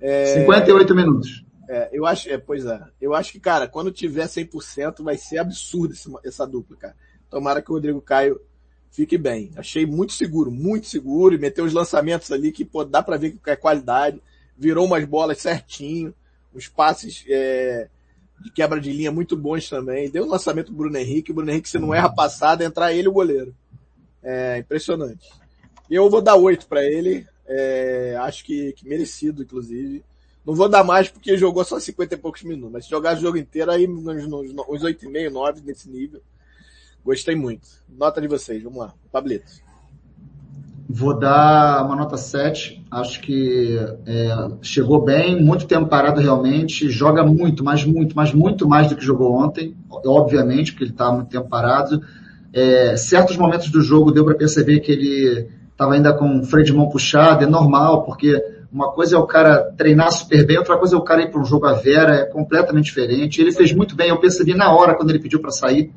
É, 0.00 0.26
58 0.40 0.94
minutos. 0.94 1.44
É, 1.68 1.90
eu 1.92 2.06
acho, 2.06 2.28
é, 2.28 2.38
pois 2.38 2.64
é. 2.64 2.80
Eu 3.00 3.12
acho 3.14 3.32
que, 3.32 3.40
cara, 3.40 3.66
quando 3.66 3.90
tiver 3.90 4.26
100% 4.26 5.02
vai 5.02 5.16
ser 5.16 5.38
absurdo 5.38 5.94
essa, 5.94 6.10
essa 6.24 6.46
dupla, 6.46 6.76
cara. 6.76 6.96
Tomara 7.28 7.60
que 7.62 7.70
o 7.72 7.74
Rodrigo 7.74 8.00
Caio 8.00 8.40
fique 8.92 9.16
bem. 9.18 9.50
Achei 9.56 9.84
muito 9.86 10.12
seguro, 10.12 10.50
muito 10.50 10.86
seguro, 10.86 11.34
e 11.34 11.38
meteu 11.38 11.64
os 11.64 11.72
lançamentos 11.72 12.30
ali 12.30 12.52
que 12.52 12.64
pô, 12.64 12.84
dá 12.84 13.02
para 13.02 13.16
ver 13.16 13.32
que 13.42 13.50
é 13.50 13.56
qualidade, 13.56 14.20
virou 14.56 14.84
umas 14.86 15.04
bolas 15.06 15.38
certinho, 15.38 16.14
os 16.54 16.68
passes 16.68 17.24
é, 17.26 17.88
de 18.38 18.52
quebra 18.52 18.78
de 18.78 18.92
linha 18.92 19.10
muito 19.10 19.34
bons 19.36 19.68
também. 19.68 20.10
Deu 20.10 20.24
um 20.24 20.28
lançamento 20.28 20.66
pro 20.66 20.74
Bruno 20.76 20.96
Henrique, 20.98 21.30
o 21.32 21.34
Bruno 21.34 21.50
Henrique 21.50 21.70
se 21.70 21.78
não 21.78 21.92
erra 21.94 22.10
passada, 22.14 22.62
entrar 22.64 22.92
ele 22.92 23.08
o 23.08 23.12
goleiro. 23.12 23.54
É 24.22 24.58
impressionante. 24.58 25.26
Eu 25.90 26.08
vou 26.10 26.20
dar 26.22 26.36
oito 26.36 26.66
para 26.68 26.84
ele, 26.84 27.26
é, 27.46 28.14
acho 28.20 28.44
que, 28.44 28.72
que 28.74 28.86
merecido, 28.86 29.42
inclusive. 29.42 30.04
Não 30.44 30.54
vou 30.54 30.68
dar 30.68 30.84
mais 30.84 31.08
porque 31.08 31.36
jogou 31.36 31.64
só 31.64 31.78
50 31.80 32.14
e 32.14 32.18
poucos 32.18 32.42
minutos, 32.42 32.72
mas 32.72 32.84
se 32.84 32.90
jogar 32.90 33.16
o 33.16 33.20
jogo 33.20 33.38
inteiro, 33.38 33.70
aí 33.70 33.86
uns, 33.88 34.06
oito 34.06 34.64
uns 34.68 34.82
8,5, 34.82 35.30
9 35.30 35.60
nesse 35.64 35.88
nível 35.88 36.20
Gostei 37.04 37.34
muito. 37.34 37.62
Nota 37.98 38.20
de 38.20 38.28
vocês, 38.28 38.62
vamos 38.62 38.78
lá. 38.78 38.92
Pablito. 39.10 39.50
Vou 40.88 41.18
dar 41.18 41.84
uma 41.84 41.96
nota 41.96 42.16
7. 42.16 42.84
Acho 42.90 43.20
que 43.20 43.76
é, 44.06 44.48
chegou 44.60 45.02
bem, 45.02 45.42
muito 45.42 45.66
tempo 45.66 45.86
parado 45.86 46.20
realmente. 46.20 46.88
Joga 46.90 47.24
muito, 47.24 47.64
mas 47.64 47.84
muito, 47.84 48.14
mas 48.14 48.32
muito 48.32 48.68
mais 48.68 48.88
do 48.88 48.94
que 48.96 49.04
jogou 49.04 49.32
ontem. 49.34 49.74
Obviamente, 49.90 50.70
porque 50.72 50.84
ele 50.84 50.90
está 50.92 51.10
muito 51.10 51.28
tempo 51.28 51.48
parado. 51.48 52.00
É, 52.52 52.96
certos 52.96 53.36
momentos 53.36 53.70
do 53.70 53.80
jogo 53.80 54.12
deu 54.12 54.24
para 54.24 54.34
perceber 54.36 54.80
que 54.80 54.92
ele 54.92 55.48
estava 55.72 55.94
ainda 55.94 56.12
com 56.12 56.40
o 56.40 56.44
freio 56.44 56.64
de 56.66 56.72
mão 56.72 56.88
puxado. 56.88 57.42
É 57.42 57.46
normal, 57.46 58.04
porque 58.04 58.40
uma 58.70 58.92
coisa 58.92 59.16
é 59.16 59.18
o 59.18 59.26
cara 59.26 59.72
treinar 59.76 60.12
super 60.12 60.46
bem, 60.46 60.56
outra 60.58 60.76
coisa 60.78 60.94
é 60.94 60.98
o 60.98 61.02
cara 61.02 61.22
ir 61.22 61.30
para 61.30 61.40
um 61.40 61.44
jogo 61.44 61.66
à 61.66 61.72
vera, 61.74 62.14
é 62.14 62.24
completamente 62.26 62.84
diferente. 62.86 63.40
Ele 63.40 63.50
fez 63.52 63.72
muito 63.72 63.96
bem, 63.96 64.08
eu 64.10 64.20
percebi 64.20 64.54
na 64.54 64.72
hora 64.72 64.94
quando 64.94 65.10
ele 65.10 65.18
pediu 65.18 65.40
para 65.40 65.50
sair, 65.50 65.90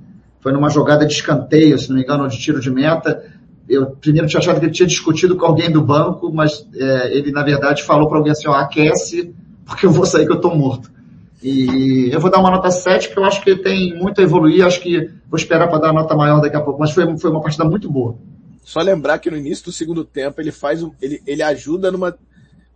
foi 0.46 0.54
numa 0.54 0.70
jogada 0.70 1.08
de 1.08 1.14
escanteio, 1.16 1.76
se 1.80 1.90
não 1.90 1.96
me 1.96 2.04
engano, 2.04 2.28
de 2.30 2.38
tiro 2.38 2.60
de 2.62 2.70
meta. 2.70 3.24
Eu 3.68 3.96
primeiro 3.96 4.28
tinha 4.28 4.40
achado 4.40 4.60
que 4.60 4.68
ele 4.68 4.72
tinha 4.72 4.86
discutido 4.86 5.36
com 5.36 5.44
alguém 5.44 5.72
do 5.72 5.82
banco, 5.82 6.32
mas 6.32 6.68
é, 6.76 7.18
ele, 7.18 7.32
na 7.32 7.42
verdade, 7.42 7.82
falou 7.82 8.08
para 8.08 8.20
alguém 8.20 8.32
assim, 8.32 8.48
ó, 8.48 8.54
aquece, 8.54 9.34
porque 9.66 9.88
eu 9.88 9.92
vou 9.92 10.06
sair 10.06 10.28
que 10.28 10.32
eu 10.32 10.36
estou 10.36 10.56
morto. 10.56 10.92
E 11.42 12.12
eu 12.14 12.20
vou 12.20 12.30
dar 12.30 12.38
uma 12.40 12.52
nota 12.52 12.70
7, 12.70 13.08
porque 13.08 13.20
eu 13.20 13.26
acho 13.26 13.44
que 13.44 13.56
tem 13.56 13.96
muito 13.98 14.22
a 14.22 14.24
evoluir, 14.24 14.64
acho 14.64 14.82
que 14.82 15.10
vou 15.28 15.36
esperar 15.40 15.68
para 15.68 15.80
dar 15.80 15.92
uma 15.92 16.04
nota 16.04 16.16
maior 16.16 16.40
daqui 16.40 16.56
a 16.56 16.62
pouco, 16.62 16.80
mas 16.80 16.92
foi, 16.92 17.18
foi 17.18 17.32
uma 17.32 17.42
partida 17.42 17.66
muito 17.66 17.90
boa. 17.90 18.16
Só 18.64 18.82
lembrar 18.82 19.18
que 19.18 19.32
no 19.32 19.38
início 19.38 19.66
do 19.66 19.72
segundo 19.72 20.06
tempo 20.06 20.40
ele 20.40 20.52
faz 20.52 20.84
um, 20.84 20.92
ele, 21.02 21.24
ele 21.26 21.42
ajuda 21.42 21.92
numa 21.92 22.16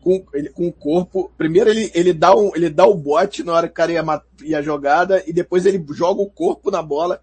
com, 0.01 0.25
ele, 0.33 0.49
com 0.49 0.67
o 0.67 0.73
corpo. 0.73 1.31
Primeiro 1.37 1.69
ele, 1.69 1.91
ele 1.93 2.13
dá 2.13 2.35
um, 2.35 2.49
ele 2.55 2.71
dá 2.71 2.87
o 2.87 2.95
bote 2.95 3.43
na 3.43 3.53
hora 3.53 3.67
que 3.67 3.73
o 3.73 3.75
cara 3.75 3.91
ia, 3.91 4.03
ia 4.43 4.59
jogada 4.63 5.23
e 5.27 5.31
depois 5.31 5.67
ele 5.67 5.85
joga 5.91 6.19
o 6.19 6.27
corpo 6.31 6.71
na 6.71 6.81
bola 6.81 7.19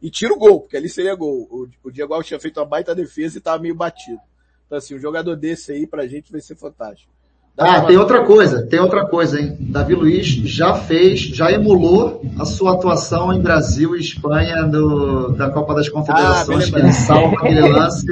e 0.00 0.10
tira 0.10 0.32
o 0.32 0.38
gol, 0.38 0.60
porque 0.60 0.76
ali 0.76 0.88
seria 0.88 1.14
gol. 1.14 1.46
O, 1.50 1.66
o 1.84 1.90
Diego 1.90 2.12
Alves 2.14 2.28
tinha 2.28 2.40
feito 2.40 2.58
uma 2.60 2.66
baita 2.66 2.94
defesa 2.94 3.36
e 3.36 3.38
estava 3.38 3.60
meio 3.62 3.74
batido. 3.74 4.20
Então 4.66 4.78
assim, 4.78 4.94
um 4.94 4.98
jogador 5.00 5.34
desse 5.36 5.72
aí 5.72 5.86
pra 5.86 6.06
gente 6.06 6.30
vai 6.30 6.40
ser 6.40 6.54
fantástico. 6.54 7.10
Dá 7.56 7.64
ah, 7.78 7.84
tem 7.86 7.96
outra 7.96 8.24
coisa, 8.24 8.64
tem 8.66 8.78
outra 8.78 9.04
coisa, 9.08 9.40
hein? 9.40 9.56
Davi 9.58 9.92
Luiz 9.92 10.24
já 10.28 10.74
fez, 10.74 11.18
já 11.22 11.50
emulou 11.50 12.22
a 12.38 12.44
sua 12.44 12.74
atuação 12.74 13.32
em 13.32 13.40
Brasil 13.40 13.96
e 13.96 14.00
Espanha 14.00 14.62
no, 14.64 15.30
da 15.36 15.50
Copa 15.50 15.74
das 15.74 15.88
Confederações, 15.88 16.68
ah, 16.68 16.70
que 16.70 16.78
ele 16.78 16.92
salva 16.92 17.34
aquele 17.36 17.68
lance. 17.68 18.06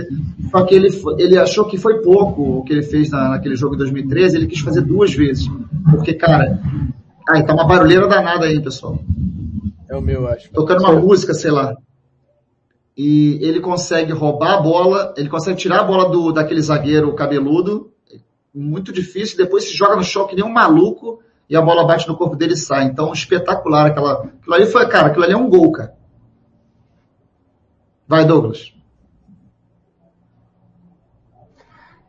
Só 0.51 0.65
que 0.65 0.75
ele, 0.75 0.89
ele 1.19 1.39
achou 1.39 1.65
que 1.69 1.79
foi 1.79 2.03
pouco 2.03 2.43
o 2.59 2.65
que 2.65 2.73
ele 2.73 2.83
fez 2.83 3.09
na, 3.11 3.29
naquele 3.31 3.55
jogo 3.55 3.75
de 3.77 3.83
2013, 3.83 4.37
ele 4.37 4.49
quis 4.49 4.59
fazer 4.59 4.81
duas 4.81 5.15
vezes. 5.15 5.47
Porque, 5.93 6.15
cara, 6.15 6.59
aí 7.31 7.45
tá 7.47 7.55
uma 7.55 7.69
barulheira 7.69 8.09
danada 8.09 8.47
aí, 8.47 8.61
pessoal. 8.61 8.99
É 9.97 9.99
o 9.99 10.03
meu, 10.03 10.29
acho. 10.29 10.51
Tocando 10.53 10.81
uma 10.81 10.93
música, 10.93 11.33
sei 11.33 11.51
lá. 11.51 11.75
E 12.97 13.39
ele 13.43 13.61
consegue 13.61 14.13
roubar 14.13 14.55
a 14.55 14.61
bola, 14.61 15.15
ele 15.17 15.29
consegue 15.29 15.59
tirar 15.59 15.81
a 15.81 15.85
bola 15.85 16.09
do, 16.11 16.33
daquele 16.33 16.61
zagueiro 16.63 17.15
cabeludo, 17.15 17.93
muito 18.55 18.93
difícil, 18.93 19.37
depois 19.37 19.65
se 19.65 19.75
joga 19.75 19.97
no 19.97 20.05
choque 20.05 20.35
nem 20.35 20.45
um 20.45 20.53
maluco 20.53 21.23
e 21.49 21.55
a 21.57 21.61
bola 21.61 21.87
bate 21.87 22.09
no 22.09 22.17
corpo 22.17 22.37
dele 22.37 22.55
e 22.55 22.59
sai. 22.59 22.85
Então, 22.85 23.13
espetacular 23.13 23.87
aquela. 23.87 24.23
Aquilo 24.39 24.55
ali 24.55 24.67
foi, 24.67 24.87
cara, 24.89 25.09
aquilo 25.09 25.25
ali 25.25 25.33
é 25.35 25.37
um 25.37 25.49
gol, 25.49 25.73
cara. 25.73 25.95
Vai, 28.09 28.25
Douglas. 28.25 28.73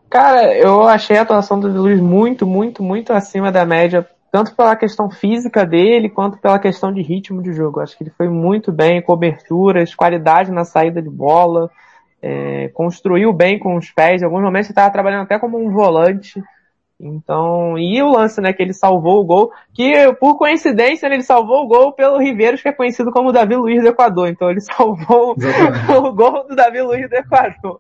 Cara, 0.10 0.56
eu 0.58 0.84
achei 0.84 1.18
a 1.18 1.22
atuação 1.22 1.60
do 1.60 1.68
Luiz 1.68 2.00
muito, 2.00 2.46
muito, 2.48 2.82
muito 2.82 3.12
acima 3.12 3.52
da 3.52 3.66
média 3.66 4.08
tanto 4.32 4.56
pela 4.56 4.76
questão 4.76 5.10
física 5.10 5.66
dele 5.66 6.10
quanto 6.10 6.38
pela 6.38 6.60
questão 6.60 6.92
de 6.92 7.02
ritmo 7.02 7.42
de 7.42 7.54
jogo. 7.54 7.80
Acho 7.80 7.98
que 7.98 8.04
ele 8.04 8.12
foi 8.12 8.28
muito 8.30 8.72
bem 8.72 9.02
cobertura 9.02 9.28
coberturas, 9.38 9.94
qualidade 9.96 10.52
na 10.52 10.64
saída 10.64 11.02
de 11.02 11.10
bola, 11.10 11.70
é, 12.22 12.70
construiu 12.70 13.34
bem 13.34 13.58
com 13.60 13.76
os 13.76 13.90
pés. 13.92 14.22
Em 14.22 14.26
alguns 14.26 14.42
momentos 14.42 14.68
ele 14.68 14.72
estava 14.72 14.92
trabalhando 14.92 15.24
até 15.24 15.38
como 15.40 15.58
um 15.58 15.70
volante. 15.72 16.42
Então, 17.00 17.78
e 17.78 18.02
o 18.02 18.10
lance, 18.12 18.42
né, 18.42 18.52
que 18.54 18.62
ele 18.64 18.74
salvou 18.74 19.22
o 19.22 19.24
gol, 19.26 19.52
que 19.74 19.94
por 20.20 20.36
coincidência 20.36 21.08
né, 21.10 21.16
ele 21.16 21.24
salvou 21.24 21.64
o 21.64 21.68
gol 21.68 21.92
pelo 21.94 22.18
Riveiros, 22.20 22.62
que 22.62 22.70
é 22.70 22.74
conhecido 22.74 23.12
como 23.12 23.32
Davi 23.32 23.56
Luiz 23.56 23.82
do 23.82 23.90
Equador. 23.90 24.28
Então 24.30 24.50
ele 24.50 24.62
salvou 24.62 25.36
o 25.36 26.14
gol 26.14 26.48
do 26.48 26.56
Davi 26.56 26.82
Luiz 26.82 27.08
do 27.10 27.16
Equador. 27.16 27.80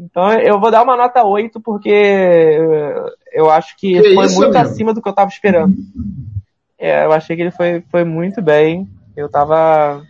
Então 0.00 0.32
eu 0.32 0.58
vou 0.58 0.70
dar 0.70 0.82
uma 0.82 0.96
nota 0.96 1.22
8 1.22 1.60
porque 1.60 2.58
eu 3.32 3.50
acho 3.50 3.76
que, 3.76 4.00
que 4.00 4.14
foi 4.14 4.24
isso, 4.24 4.36
muito 4.40 4.56
acima 4.56 4.94
do 4.94 5.02
que 5.02 5.06
eu 5.06 5.10
estava 5.10 5.28
esperando. 5.28 5.74
É, 6.78 7.04
eu 7.04 7.12
achei 7.12 7.36
que 7.36 7.42
ele 7.42 7.50
foi, 7.50 7.84
foi 7.90 8.02
muito 8.02 8.40
bem. 8.40 8.88
Eu 9.14 9.26
estava 9.26 10.02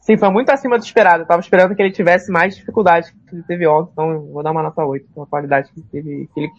Sim, 0.00 0.16
foi 0.16 0.28
muito 0.30 0.50
acima 0.50 0.76
do 0.80 0.84
esperado. 0.84 1.18
Eu 1.18 1.22
estava 1.22 1.40
esperando 1.40 1.76
que 1.76 1.80
ele 1.82 1.92
tivesse 1.92 2.32
mais 2.32 2.56
dificuldade 2.56 3.14
que 3.28 3.36
ele 3.36 3.44
teve 3.44 3.68
ontem, 3.68 3.90
então 3.92 4.10
eu 4.10 4.32
vou 4.32 4.42
dar 4.42 4.50
uma 4.50 4.64
nota 4.64 4.84
8 4.84 5.06
pela 5.14 5.26
qualidade 5.26 5.70
que 5.72 5.80
teve. 5.82 6.28
Que 6.34 6.40
ele... 6.40 6.50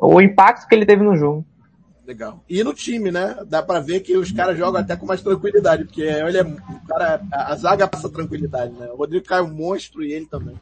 O 0.00 0.20
impacto 0.20 0.68
que 0.68 0.74
ele 0.76 0.86
teve 0.86 1.02
no 1.02 1.16
jogo. 1.16 1.44
Legal. 2.06 2.38
E 2.48 2.62
no 2.62 2.72
time, 2.72 3.10
né? 3.10 3.36
Dá 3.48 3.60
pra 3.60 3.80
ver 3.80 4.00
que 4.00 4.16
os 4.16 4.30
caras 4.30 4.56
jogam 4.56 4.80
até 4.80 4.94
com 4.94 5.04
mais 5.04 5.20
tranquilidade, 5.20 5.84
porque 5.84 6.02
ele 6.02 6.38
é, 6.38 6.42
o 6.44 6.86
cara, 6.88 7.20
a 7.32 7.54
zaga 7.56 7.88
passa 7.88 8.08
tranquilidade, 8.08 8.72
né? 8.74 8.88
O 8.92 8.96
Rodrigo 8.96 9.26
caiu 9.26 9.44
um 9.44 9.52
monstro 9.52 10.04
e 10.04 10.12
ele 10.12 10.26
também. 10.26 10.54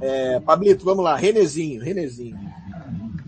É, 0.00 0.40
Pablito, 0.40 0.84
vamos 0.84 1.04
lá, 1.04 1.16
Renezinho, 1.16 1.82
Renezinho. 1.82 2.38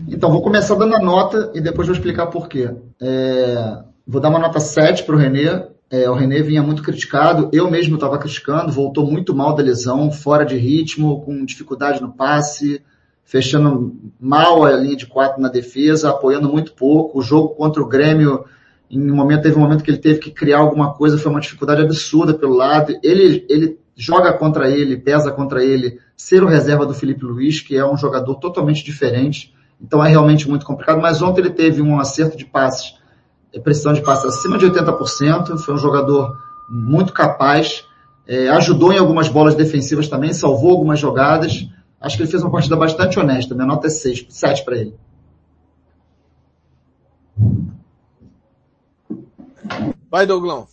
Então, 0.07 0.31
vou 0.31 0.41
começar 0.41 0.75
dando 0.75 0.95
a 0.95 0.99
nota 0.99 1.51
e 1.55 1.61
depois 1.61 1.87
vou 1.87 1.95
explicar 1.95 2.27
por 2.27 2.47
quê. 2.47 2.69
É, 3.01 3.79
vou 4.05 4.21
dar 4.21 4.29
uma 4.29 4.39
nota 4.39 4.59
7 4.59 5.03
para 5.03 5.15
o 5.15 5.17
Renê. 5.17 5.45
É, 5.89 6.09
o 6.09 6.13
Renê 6.13 6.41
vinha 6.41 6.63
muito 6.63 6.81
criticado, 6.81 7.47
eu 7.53 7.69
mesmo 7.69 7.95
estava 7.95 8.17
criticando, 8.17 8.71
voltou 8.71 9.05
muito 9.09 9.35
mal 9.35 9.53
da 9.55 9.61
lesão, 9.63 10.11
fora 10.11 10.43
de 10.43 10.57
ritmo, 10.57 11.21
com 11.21 11.45
dificuldade 11.45 12.01
no 12.01 12.11
passe, 12.11 12.81
fechando 13.23 13.95
mal 14.19 14.65
a 14.65 14.71
linha 14.71 14.95
de 14.95 15.05
quatro 15.05 15.39
na 15.41 15.47
defesa, 15.47 16.09
apoiando 16.09 16.49
muito 16.51 16.73
pouco. 16.73 17.19
O 17.19 17.21
jogo 17.21 17.49
contra 17.49 17.81
o 17.81 17.87
Grêmio, 17.87 18.45
em 18.89 18.99
um 19.11 19.15
momento, 19.15 19.43
teve 19.43 19.57
um 19.57 19.61
momento 19.61 19.83
que 19.83 19.91
ele 19.91 19.97
teve 19.99 20.19
que 20.19 20.31
criar 20.31 20.57
alguma 20.59 20.93
coisa, 20.93 21.17
foi 21.17 21.31
uma 21.31 21.41
dificuldade 21.41 21.81
absurda 21.81 22.33
pelo 22.33 22.53
lado. 22.55 22.95
Ele, 23.03 23.45
ele 23.49 23.79
joga 23.95 24.33
contra 24.33 24.69
ele, 24.69 24.97
pesa 24.97 25.31
contra 25.31 25.63
ele, 25.63 25.99
ser 26.15 26.43
o 26.43 26.47
reserva 26.47 26.85
do 26.85 26.93
Felipe 26.93 27.23
Luiz, 27.25 27.61
que 27.61 27.75
é 27.75 27.85
um 27.85 27.97
jogador 27.97 28.35
totalmente 28.35 28.83
diferente. 28.83 29.53
Então 29.81 30.03
é 30.03 30.09
realmente 30.09 30.47
muito 30.47 30.65
complicado, 30.65 31.01
mas 31.01 31.21
ontem 31.21 31.41
ele 31.41 31.49
teve 31.49 31.81
um 31.81 31.99
acerto 31.99 32.37
de 32.37 32.45
passes, 32.45 32.97
é, 33.53 33.59
precisão 33.59 33.91
de 33.93 34.01
passes 34.01 34.25
acima 34.25 34.57
de 34.57 34.65
80%, 34.67 35.57
foi 35.57 35.73
um 35.73 35.77
jogador 35.77 36.33
muito 36.69 37.11
capaz, 37.11 37.83
é, 38.25 38.47
ajudou 38.49 38.93
em 38.93 38.97
algumas 38.97 39.27
bolas 39.27 39.53
defensivas 39.55 40.07
também, 40.07 40.33
salvou 40.33 40.71
algumas 40.71 40.99
jogadas. 40.99 41.67
Acho 41.99 42.15
que 42.15 42.23
ele 42.23 42.31
fez 42.31 42.41
uma 42.43 42.51
partida 42.51 42.75
bastante 42.75 43.19
honesta, 43.19 43.53
minha 43.53 43.67
nota 43.67 43.87
é 43.87 43.89
6, 43.89 44.27
7 44.29 44.63
para 44.65 44.77
ele. 44.77 44.95
Vai, 50.09 50.25
Douglão. 50.25 50.67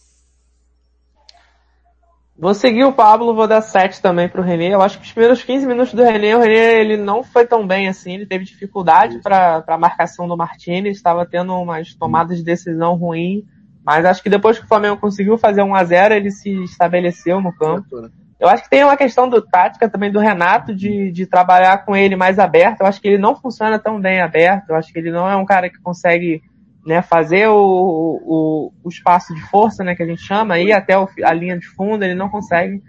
Vou 2.38 2.54
seguir 2.54 2.84
o 2.84 2.92
Pablo, 2.92 3.34
vou 3.34 3.46
dar 3.46 3.60
7 3.60 4.00
também 4.00 4.26
pro 4.26 4.40
René. 4.42 4.72
Eu 4.74 4.80
acho 4.80 4.98
que 4.98 5.04
os 5.04 5.12
primeiros 5.12 5.42
15 5.44 5.66
minutos 5.66 5.92
do 5.92 6.02
René, 6.02 6.34
o 6.34 6.40
René 6.40 6.80
ele 6.80 6.96
não 6.96 7.22
foi 7.22 7.46
tão 7.46 7.66
bem 7.66 7.88
assim, 7.88 8.14
ele 8.14 8.26
teve 8.26 8.44
dificuldade 8.44 9.18
para 9.18 9.62
a 9.66 9.78
marcação 9.78 10.26
do 10.26 10.36
Martinez, 10.36 10.96
estava 10.96 11.26
tendo 11.26 11.54
umas 11.54 11.94
tomadas 11.94 12.38
de 12.38 12.42
decisão 12.42 12.94
ruim, 12.94 13.44
mas 13.84 14.06
acho 14.06 14.22
que 14.22 14.30
depois 14.30 14.58
que 14.58 14.64
o 14.64 14.68
Flamengo 14.68 14.96
conseguiu 14.96 15.36
fazer 15.36 15.62
1 15.62 15.74
a 15.74 15.84
0 15.84 16.14
ele 16.14 16.30
se 16.30 16.50
estabeleceu 16.64 17.38
no 17.40 17.54
campo. 17.54 18.00
Né? 18.00 18.08
Eu 18.40 18.48
acho 18.48 18.62
que 18.64 18.70
tem 18.70 18.82
uma 18.82 18.96
questão 18.96 19.28
do 19.28 19.42
tática 19.42 19.88
também 19.88 20.10
do 20.10 20.18
Renato 20.18 20.74
de, 20.74 21.12
de 21.12 21.26
trabalhar 21.26 21.84
com 21.84 21.94
ele 21.94 22.16
mais 22.16 22.38
aberto. 22.38 22.80
Eu 22.80 22.86
acho 22.86 23.00
que 23.00 23.08
ele 23.08 23.18
não 23.18 23.36
funciona 23.36 23.78
tão 23.78 24.00
bem 24.00 24.20
aberto. 24.20 24.70
Eu 24.70 24.76
acho 24.76 24.92
que 24.92 24.98
ele 24.98 25.12
não 25.12 25.28
é 25.28 25.36
um 25.36 25.44
cara 25.44 25.68
que 25.70 25.80
consegue 25.80 26.42
né, 26.84 27.00
fazer 27.00 27.48
o, 27.48 27.54
o, 27.56 28.72
o 28.84 28.88
espaço 28.88 29.34
de 29.34 29.40
força, 29.48 29.84
né, 29.84 29.94
que 29.94 30.02
a 30.02 30.06
gente 30.06 30.22
chama, 30.22 30.58
ir 30.58 30.72
até 30.72 30.98
o, 30.98 31.08
a 31.24 31.32
linha 31.32 31.56
de 31.58 31.66
fundo, 31.66 32.04
ele 32.04 32.14
não 32.14 32.28
consegue. 32.28 32.82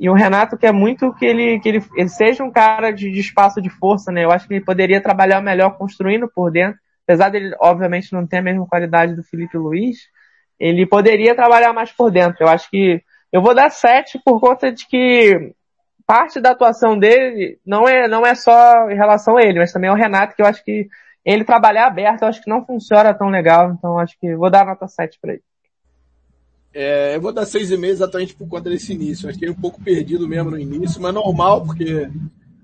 E 0.00 0.08
o 0.08 0.14
Renato 0.14 0.56
quer 0.58 0.72
muito 0.72 1.12
que 1.14 1.24
ele, 1.24 1.60
que 1.60 1.68
ele, 1.68 1.80
ele 1.94 2.08
seja 2.08 2.42
um 2.42 2.50
cara 2.50 2.90
de, 2.90 3.10
de 3.10 3.20
espaço 3.20 3.60
de 3.60 3.68
força, 3.70 4.10
né, 4.10 4.24
eu 4.24 4.30
acho 4.30 4.48
que 4.48 4.54
ele 4.54 4.64
poderia 4.64 5.00
trabalhar 5.02 5.40
melhor 5.42 5.76
construindo 5.76 6.28
por 6.34 6.50
dentro, 6.50 6.78
apesar 7.06 7.28
dele, 7.28 7.54
obviamente, 7.60 8.12
não 8.12 8.26
ter 8.26 8.38
a 8.38 8.42
mesma 8.42 8.66
qualidade 8.66 9.14
do 9.14 9.22
Felipe 9.22 9.56
Luiz, 9.58 9.98
ele 10.58 10.86
poderia 10.86 11.34
trabalhar 11.34 11.72
mais 11.72 11.92
por 11.92 12.10
dentro, 12.10 12.38
eu 12.42 12.48
acho 12.48 12.68
que, 12.70 13.02
eu 13.32 13.42
vou 13.42 13.52
dar 13.54 13.68
sete 13.70 14.16
por 14.24 14.38
conta 14.40 14.70
de 14.72 14.86
que 14.86 15.52
parte 16.06 16.40
da 16.40 16.50
atuação 16.52 16.96
dele 16.98 17.58
não 17.66 17.88
é, 17.88 18.06
não 18.08 18.24
é 18.24 18.32
só 18.36 18.88
em 18.88 18.94
relação 18.94 19.36
a 19.36 19.42
ele, 19.42 19.58
mas 19.58 19.72
também 19.72 19.90
ao 19.90 19.96
Renato, 19.96 20.34
que 20.36 20.42
eu 20.42 20.46
acho 20.46 20.64
que 20.64 20.86
ele 21.24 21.42
trabalhar 21.44 21.86
aberto, 21.86 22.22
eu 22.22 22.28
acho 22.28 22.42
que 22.42 22.50
não 22.50 22.64
funciona 22.66 23.14
tão 23.14 23.28
legal, 23.30 23.72
então 23.72 23.98
acho 23.98 24.16
que 24.20 24.36
vou 24.36 24.50
dar 24.50 24.66
nota 24.66 24.86
7 24.86 25.18
para 25.18 25.32
ele. 25.32 25.42
É, 26.74 27.16
eu 27.16 27.20
vou 27.20 27.32
dar 27.32 27.44
6,5 27.46 27.84
exatamente 27.84 28.34
por 28.34 28.46
conta 28.48 28.68
desse 28.68 28.92
início. 28.92 29.28
Acho 29.28 29.38
que 29.38 29.44
ele 29.44 29.52
é 29.52 29.56
um 29.56 29.60
pouco 29.60 29.80
perdido 29.80 30.28
mesmo 30.28 30.50
no 30.50 30.58
início, 30.58 31.00
mas 31.00 31.14
normal, 31.14 31.64
porque 31.64 32.10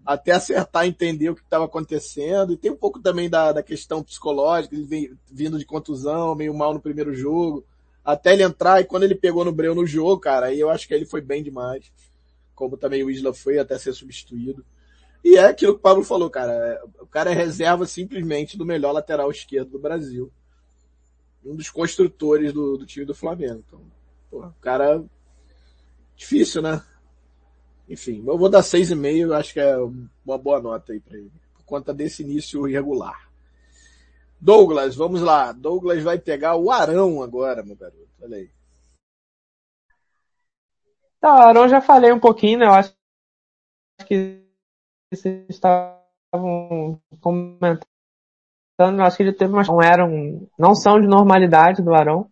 até 0.04 0.32
acertar 0.32 0.84
entender 0.84 1.30
o 1.30 1.34
que 1.34 1.40
estava 1.42 1.64
acontecendo. 1.64 2.52
E 2.52 2.56
tem 2.56 2.70
um 2.70 2.76
pouco 2.76 2.98
também 2.98 3.30
da, 3.30 3.52
da 3.52 3.62
questão 3.62 4.02
psicológica, 4.02 4.74
ele 4.74 4.84
vem, 4.84 5.12
vindo 5.32 5.58
de 5.58 5.64
contusão, 5.64 6.34
meio 6.34 6.52
mal 6.52 6.74
no 6.74 6.80
primeiro 6.80 7.14
jogo. 7.14 7.64
Até 8.04 8.34
ele 8.34 8.42
entrar, 8.42 8.80
e 8.80 8.84
quando 8.84 9.04
ele 9.04 9.14
pegou 9.14 9.44
no 9.44 9.52
Breu 9.52 9.74
no 9.74 9.86
jogo, 9.86 10.18
cara, 10.18 10.46
aí 10.46 10.60
eu 10.60 10.68
acho 10.68 10.86
que 10.88 10.92
ele 10.92 11.06
foi 11.06 11.22
bem 11.22 11.42
demais. 11.42 11.90
Como 12.54 12.76
também 12.76 13.02
o 13.04 13.10
Isla 13.10 13.32
foi 13.32 13.58
até 13.58 13.78
ser 13.78 13.94
substituído. 13.94 14.62
E 15.22 15.36
é 15.36 15.46
aquilo 15.46 15.74
que 15.74 15.78
o 15.78 15.82
Pablo 15.82 16.02
falou, 16.04 16.30
cara. 16.30 16.52
É, 16.52 16.82
o 17.02 17.06
cara 17.06 17.30
é 17.30 17.34
reserva 17.34 17.86
simplesmente 17.86 18.56
do 18.56 18.64
melhor 18.64 18.92
lateral 18.92 19.30
esquerdo 19.30 19.70
do 19.70 19.78
Brasil. 19.78 20.32
Um 21.44 21.54
dos 21.54 21.70
construtores 21.70 22.52
do, 22.52 22.76
do 22.78 22.86
time 22.86 23.04
do 23.04 23.14
Flamengo. 23.14 23.62
Então, 23.66 23.82
porra, 24.30 24.48
o 24.48 24.62
cara. 24.62 25.04
Difícil, 26.16 26.60
né? 26.60 26.82
Enfim, 27.88 28.22
eu 28.26 28.36
vou 28.36 28.48
dar 28.50 28.60
6,5, 28.60 29.34
acho 29.34 29.52
que 29.54 29.60
é 29.60 29.74
uma 30.24 30.36
boa 30.36 30.60
nota 30.60 30.92
aí 30.92 31.00
para 31.00 31.16
ele. 31.16 31.32
Por 31.54 31.64
conta 31.64 31.92
desse 31.94 32.22
início 32.22 32.68
irregular. 32.68 33.28
Douglas, 34.38 34.94
vamos 34.94 35.20
lá. 35.22 35.52
Douglas 35.52 36.02
vai 36.02 36.18
pegar 36.18 36.56
o 36.56 36.70
Arão 36.70 37.22
agora, 37.22 37.62
meu 37.62 37.74
garoto. 37.74 38.08
Olha 38.22 38.36
aí. 38.36 38.50
Tá, 41.20 41.48
Arão 41.48 41.68
já 41.68 41.80
falei 41.80 42.12
um 42.12 42.20
pouquinho, 42.20 42.58
né? 42.60 42.66
Eu 42.66 42.72
acho 42.72 42.94
que 44.06 44.44
vocês 45.14 45.44
estavam 45.48 47.00
comentando, 47.20 47.80
eu 48.78 49.04
acho 49.04 49.16
que 49.16 49.22
ele 49.24 49.32
teve 49.32 49.52
umas, 49.52 49.66
não 49.68 49.82
eram, 49.82 50.46
não 50.58 50.74
são 50.74 51.00
de 51.00 51.06
normalidade 51.08 51.82
do 51.82 51.92
Arão, 51.92 52.28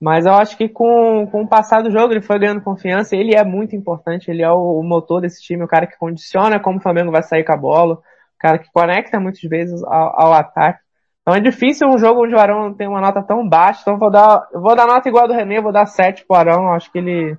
mas 0.00 0.26
eu 0.26 0.34
acho 0.34 0.56
que 0.56 0.68
com, 0.68 1.26
com 1.30 1.42
o 1.42 1.48
passar 1.48 1.80
do 1.82 1.90
jogo 1.92 2.12
ele 2.12 2.20
foi 2.20 2.38
ganhando 2.40 2.60
confiança, 2.62 3.14
ele 3.16 3.34
é 3.36 3.44
muito 3.44 3.76
importante, 3.76 4.30
ele 4.30 4.42
é 4.42 4.50
o, 4.50 4.78
o 4.80 4.82
motor 4.82 5.20
desse 5.20 5.40
time, 5.42 5.62
o 5.64 5.68
cara 5.68 5.86
que 5.86 5.96
condiciona 5.98 6.58
como 6.60 6.78
o 6.78 6.82
Flamengo 6.82 7.10
vai 7.12 7.22
sair 7.22 7.44
com 7.44 7.52
a 7.52 7.56
bola, 7.56 7.94
o 7.94 8.02
cara 8.38 8.58
que 8.58 8.70
conecta 8.72 9.20
muitas 9.20 9.40
vezes 9.42 9.82
ao, 9.84 10.20
ao 10.26 10.32
ataque. 10.32 10.80
Então 11.22 11.36
é 11.36 11.40
difícil 11.40 11.86
um 11.88 11.98
jogo 11.98 12.24
onde 12.24 12.34
o 12.34 12.38
Arão 12.38 12.72
tem 12.74 12.88
uma 12.88 13.00
nota 13.00 13.22
tão 13.22 13.46
baixa, 13.48 13.80
então 13.82 13.96
vou 13.98 14.10
dar, 14.10 14.48
vou 14.52 14.74
dar 14.74 14.86
nota 14.88 15.08
igual 15.08 15.24
a 15.24 15.28
do 15.28 15.34
René, 15.34 15.60
vou 15.60 15.72
dar 15.72 15.86
7 15.86 16.26
pro 16.26 16.36
Arão, 16.36 16.72
acho 16.72 16.90
que 16.90 16.98
ele 16.98 17.36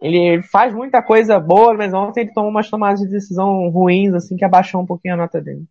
ele 0.00 0.42
faz 0.42 0.74
muita 0.74 1.02
coisa 1.02 1.40
boa, 1.40 1.72
mas 1.74 1.92
ontem 1.94 2.22
ele 2.22 2.32
tomou 2.32 2.50
umas 2.50 2.68
tomadas 2.68 3.00
de 3.00 3.08
decisão 3.08 3.68
ruins, 3.70 4.12
assim, 4.12 4.36
que 4.36 4.44
abaixou 4.44 4.80
um 4.80 4.86
pouquinho 4.86 5.14
a 5.14 5.16
nota 5.16 5.40
dele. 5.40 5.64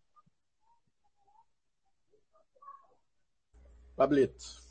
Pablito. 3.96 4.64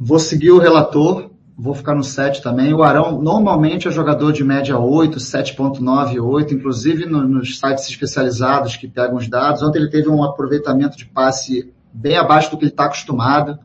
Vou 0.00 0.18
seguir 0.18 0.50
o 0.50 0.58
relator, 0.58 1.30
vou 1.56 1.74
ficar 1.74 1.94
no 1.94 2.02
7 2.02 2.42
também. 2.42 2.72
O 2.72 2.82
Arão 2.82 3.20
normalmente 3.22 3.86
é 3.86 3.90
jogador 3.90 4.32
de 4.32 4.42
média 4.42 4.78
8, 4.78 5.18
7.9, 5.18 6.18
8, 6.20 6.54
inclusive 6.54 7.06
no, 7.06 7.26
nos 7.28 7.58
sites 7.58 7.86
especializados 7.88 8.76
que 8.76 8.88
pegam 8.88 9.16
os 9.16 9.28
dados. 9.28 9.62
Ontem 9.62 9.78
ele 9.78 9.90
teve 9.90 10.08
um 10.08 10.24
aproveitamento 10.24 10.96
de 10.96 11.04
passe 11.06 11.72
bem 11.92 12.16
abaixo 12.16 12.50
do 12.50 12.56
que 12.58 12.64
ele 12.64 12.72
está 12.72 12.86
acostumado. 12.86 13.58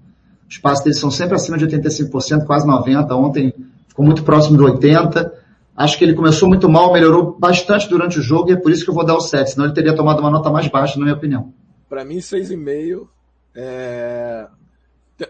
Os 0.48 0.58
passes 0.58 0.84
dele 0.84 0.96
são 0.96 1.10
sempre 1.10 1.36
acima 1.36 1.58
de 1.58 1.66
85%, 1.66 2.46
quase 2.46 2.68
90%. 2.68 3.12
Ontem 3.12 3.54
ficou 3.92 4.06
muito 4.06 4.24
próximo 4.24 4.58
do 4.58 4.64
80. 4.64 5.34
Acho 5.76 5.98
que 5.98 6.06
ele 6.06 6.14
começou 6.14 6.48
muito 6.48 6.70
mal, 6.70 6.94
melhorou 6.94 7.38
bastante 7.38 7.90
durante 7.90 8.20
o 8.20 8.22
jogo 8.22 8.50
e 8.50 8.54
é 8.54 8.58
por 8.58 8.72
isso 8.72 8.86
que 8.86 8.90
eu 8.90 8.94
vou 8.94 9.06
dar 9.06 9.16
o 9.16 9.22
7, 9.22 9.52
senão 9.52 9.66
ele 9.66 9.74
teria 9.74 9.96
tomado 9.96 10.20
uma 10.22 10.30
nota 10.32 10.50
mais 10.50 10.68
baixa, 10.68 10.98
na 10.98 11.06
minha 11.06 11.18
opinião. 11.18 11.54
Para 11.90 12.06
mim, 12.06 12.18
6,5. 12.18 13.08
É... 13.54 14.48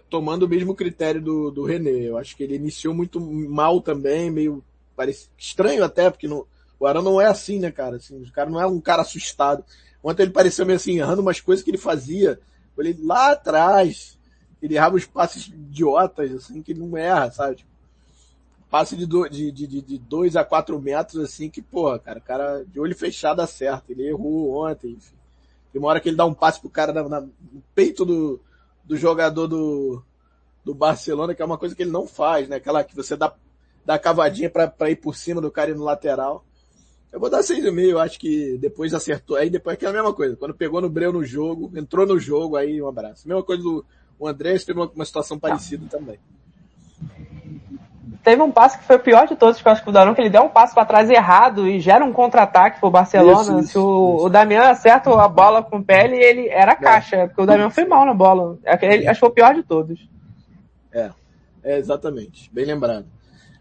Tomando 0.09 0.43
o 0.45 0.49
mesmo 0.49 0.75
critério 0.75 1.21
do, 1.21 1.49
do 1.51 1.65
René. 1.65 1.89
Eu 2.07 2.17
acho 2.17 2.35
que 2.37 2.43
ele 2.43 2.55
iniciou 2.55 2.93
muito 2.93 3.19
mal 3.19 3.81
também, 3.81 4.29
meio 4.29 4.63
parece 4.95 5.29
estranho 5.37 5.83
até, 5.83 6.09
porque 6.11 6.27
não... 6.27 6.45
o 6.79 6.85
Arão 6.85 7.01
não 7.01 7.19
é 7.19 7.25
assim, 7.25 7.59
né, 7.59 7.71
cara? 7.71 7.95
Assim, 7.95 8.21
o 8.21 8.31
cara 8.31 8.49
não 8.49 8.61
é 8.61 8.67
um 8.67 8.79
cara 8.79 9.01
assustado. 9.01 9.63
Ontem 10.03 10.23
ele 10.23 10.31
pareceu 10.31 10.65
meio 10.67 10.75
assim, 10.77 10.99
errando 10.99 11.21
umas 11.21 11.41
coisas 11.41 11.63
que 11.65 11.71
ele 11.71 11.77
fazia. 11.77 12.39
Ele 12.77 12.97
lá 13.03 13.31
atrás, 13.33 14.17
ele 14.61 14.75
errava 14.75 14.95
os 14.95 15.05
passes 15.05 15.47
idiotas, 15.47 16.31
assim, 16.33 16.63
que 16.63 16.71
ele 16.71 16.79
não 16.79 16.97
erra, 16.97 17.29
sabe? 17.31 17.57
Tipo, 17.57 17.70
passe 18.71 18.95
de, 18.95 19.05
do, 19.05 19.27
de, 19.29 19.51
de, 19.51 19.67
de, 19.67 19.97
dois 19.99 20.37
a 20.37 20.45
quatro 20.45 20.81
metros, 20.81 21.21
assim, 21.21 21.49
que, 21.49 21.61
porra, 21.61 21.99
cara, 21.99 22.19
o 22.19 22.21
cara 22.21 22.63
de 22.63 22.79
olho 22.79 22.95
fechado 22.95 23.41
acerta. 23.41 23.83
Ele 23.91 24.07
errou 24.07 24.55
ontem, 24.65 24.91
enfim. 24.93 25.15
Tem 25.73 25.79
uma 25.79 25.89
hora 25.89 25.99
que 25.99 26.07
ele 26.07 26.15
dá 26.15 26.25
um 26.25 26.33
passe 26.33 26.59
pro 26.61 26.69
cara 26.69 26.93
na, 26.93 27.07
na, 27.07 27.21
no 27.21 27.61
peito 27.75 28.05
do, 28.05 28.39
do 28.85 28.95
jogador 28.95 29.45
do, 29.45 30.01
do 30.63 30.73
Barcelona, 30.73 31.35
que 31.35 31.41
é 31.41 31.45
uma 31.45 31.57
coisa 31.57 31.75
que 31.75 31.83
ele 31.83 31.91
não 31.91 32.07
faz, 32.07 32.47
né? 32.47 32.55
Aquela 32.55 32.81
que 32.81 32.95
você 32.95 33.17
dá, 33.17 33.35
dá 33.85 33.99
cavadinha 33.99 34.49
pra, 34.49 34.71
ir 34.89 34.95
por 34.95 35.15
cima 35.17 35.41
do 35.41 35.51
cara 35.51 35.71
e 35.71 35.75
no 35.75 35.83
lateral. 35.83 36.45
Eu 37.11 37.19
vou 37.19 37.29
dar 37.29 37.43
seis 37.43 37.65
e 37.65 37.71
meio, 37.71 37.99
acho 37.99 38.17
que 38.17 38.57
depois 38.57 38.93
acertou. 38.93 39.35
Aí 39.35 39.49
depois 39.49 39.73
aquela 39.73 39.91
mesma 39.91 40.13
coisa. 40.13 40.37
Quando 40.37 40.53
pegou 40.53 40.79
no 40.79 40.89
Breu 40.89 41.11
no 41.11 41.25
jogo, 41.25 41.69
entrou 41.75 42.07
no 42.07 42.17
jogo, 42.17 42.55
aí 42.55 42.81
um 42.81 42.87
abraço. 42.87 43.27
Mesma 43.27 43.43
coisa 43.43 43.61
do 43.61 43.83
o 44.17 44.27
André, 44.27 44.55
teve 44.59 44.79
uma, 44.79 44.89
uma 44.93 45.03
situação 45.03 45.37
tá. 45.37 45.49
parecida 45.49 45.87
também 45.89 46.17
teve 48.23 48.41
um 48.41 48.51
passe 48.51 48.77
que 48.77 48.83
foi 48.83 48.95
o 48.95 48.99
pior 49.01 49.27
de 49.27 49.35
todos 49.35 49.61
que 49.61 49.67
eu 49.67 49.71
acho 49.71 49.83
que 49.83 49.89
o 49.89 49.93
Darão, 49.93 50.13
que 50.13 50.21
ele 50.21 50.29
deu 50.29 50.43
um 50.43 50.49
passo 50.49 50.73
para 50.73 50.85
trás 50.85 51.09
errado 51.09 51.67
e 51.67 51.79
gera 51.79 52.05
um 52.05 52.13
contra-ataque 52.13 52.79
pro 52.79 52.89
Barcelona. 52.91 53.41
Isso, 53.41 53.59
isso, 53.59 53.67
se 53.71 53.77
o, 53.77 54.25
o 54.25 54.29
Damião 54.29 54.63
acerta 54.65 55.09
a 55.13 55.27
bola 55.27 55.61
com 55.63 55.77
o 55.77 55.83
pele, 55.83 56.17
ele 56.17 56.47
era 56.47 56.71
é. 56.71 56.75
caixa, 56.75 57.15
é. 57.17 57.27
porque 57.27 57.41
o 57.41 57.45
Damião 57.45 57.69
foi 57.69 57.85
mal 57.85 58.05
na 58.05 58.13
bola. 58.13 58.57
É 58.63 58.73
ele, 58.73 59.07
achou 59.07 59.09
Acho 59.09 59.13
que 59.13 59.19
foi 59.19 59.29
o 59.29 59.33
pior 59.33 59.55
de 59.55 59.63
todos. 59.63 60.09
É, 60.93 61.09
é 61.63 61.77
exatamente. 61.77 62.49
Bem 62.53 62.65
lembrado. 62.65 63.05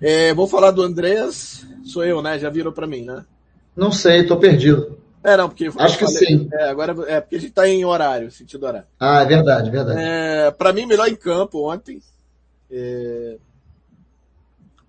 É, 0.01 0.33
vou 0.35 0.47
falar 0.47 0.71
do 0.71 0.83
Andreas. 0.83 1.67
Sou 1.83 2.05
eu, 2.05 2.23
né? 2.23 2.39
Já 2.39 2.51
virou 2.51 2.73
para 2.73 2.87
mim, 2.87 3.03
né? 3.03 3.25
Não 3.77 3.91
sei, 3.91 4.27
tô 4.27 4.37
perdido. 4.37 4.99
É, 5.23 5.37
não, 5.37 5.49
porque. 5.49 5.71
Acho 5.79 5.99
que 5.99 6.05
falei, 6.07 6.19
sim. 6.19 6.49
É, 6.53 6.69
agora, 6.71 6.95
é, 7.07 7.21
porque 7.21 7.37
a 7.37 7.41
gente 7.41 7.53
tá 7.53 7.69
em 7.69 7.85
horário, 7.85 8.31
sentido 8.31 8.65
horário. 8.67 8.87
Ah, 8.99 9.21
é 9.23 9.27
verdade, 9.27 9.69
é 9.69 9.71
verdade. 9.71 10.01
É, 10.03 10.51
pra 10.51 10.73
mim, 10.73 10.87
melhor 10.87 11.09
em 11.09 11.15
campo 11.15 11.63
ontem. 11.71 12.01
É, 12.71 13.37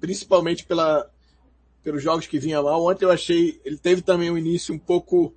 principalmente 0.01 0.65
pela, 0.65 1.09
pelos 1.83 2.01
jogos 2.03 2.25
que 2.27 2.39
vinha 2.39 2.59
lá. 2.59 2.77
Ontem 2.77 3.05
eu 3.05 3.11
achei, 3.11 3.61
ele 3.63 3.77
teve 3.77 4.01
também 4.01 4.29
um 4.29 4.37
início 4.37 4.73
um 4.73 4.79
pouco 4.79 5.33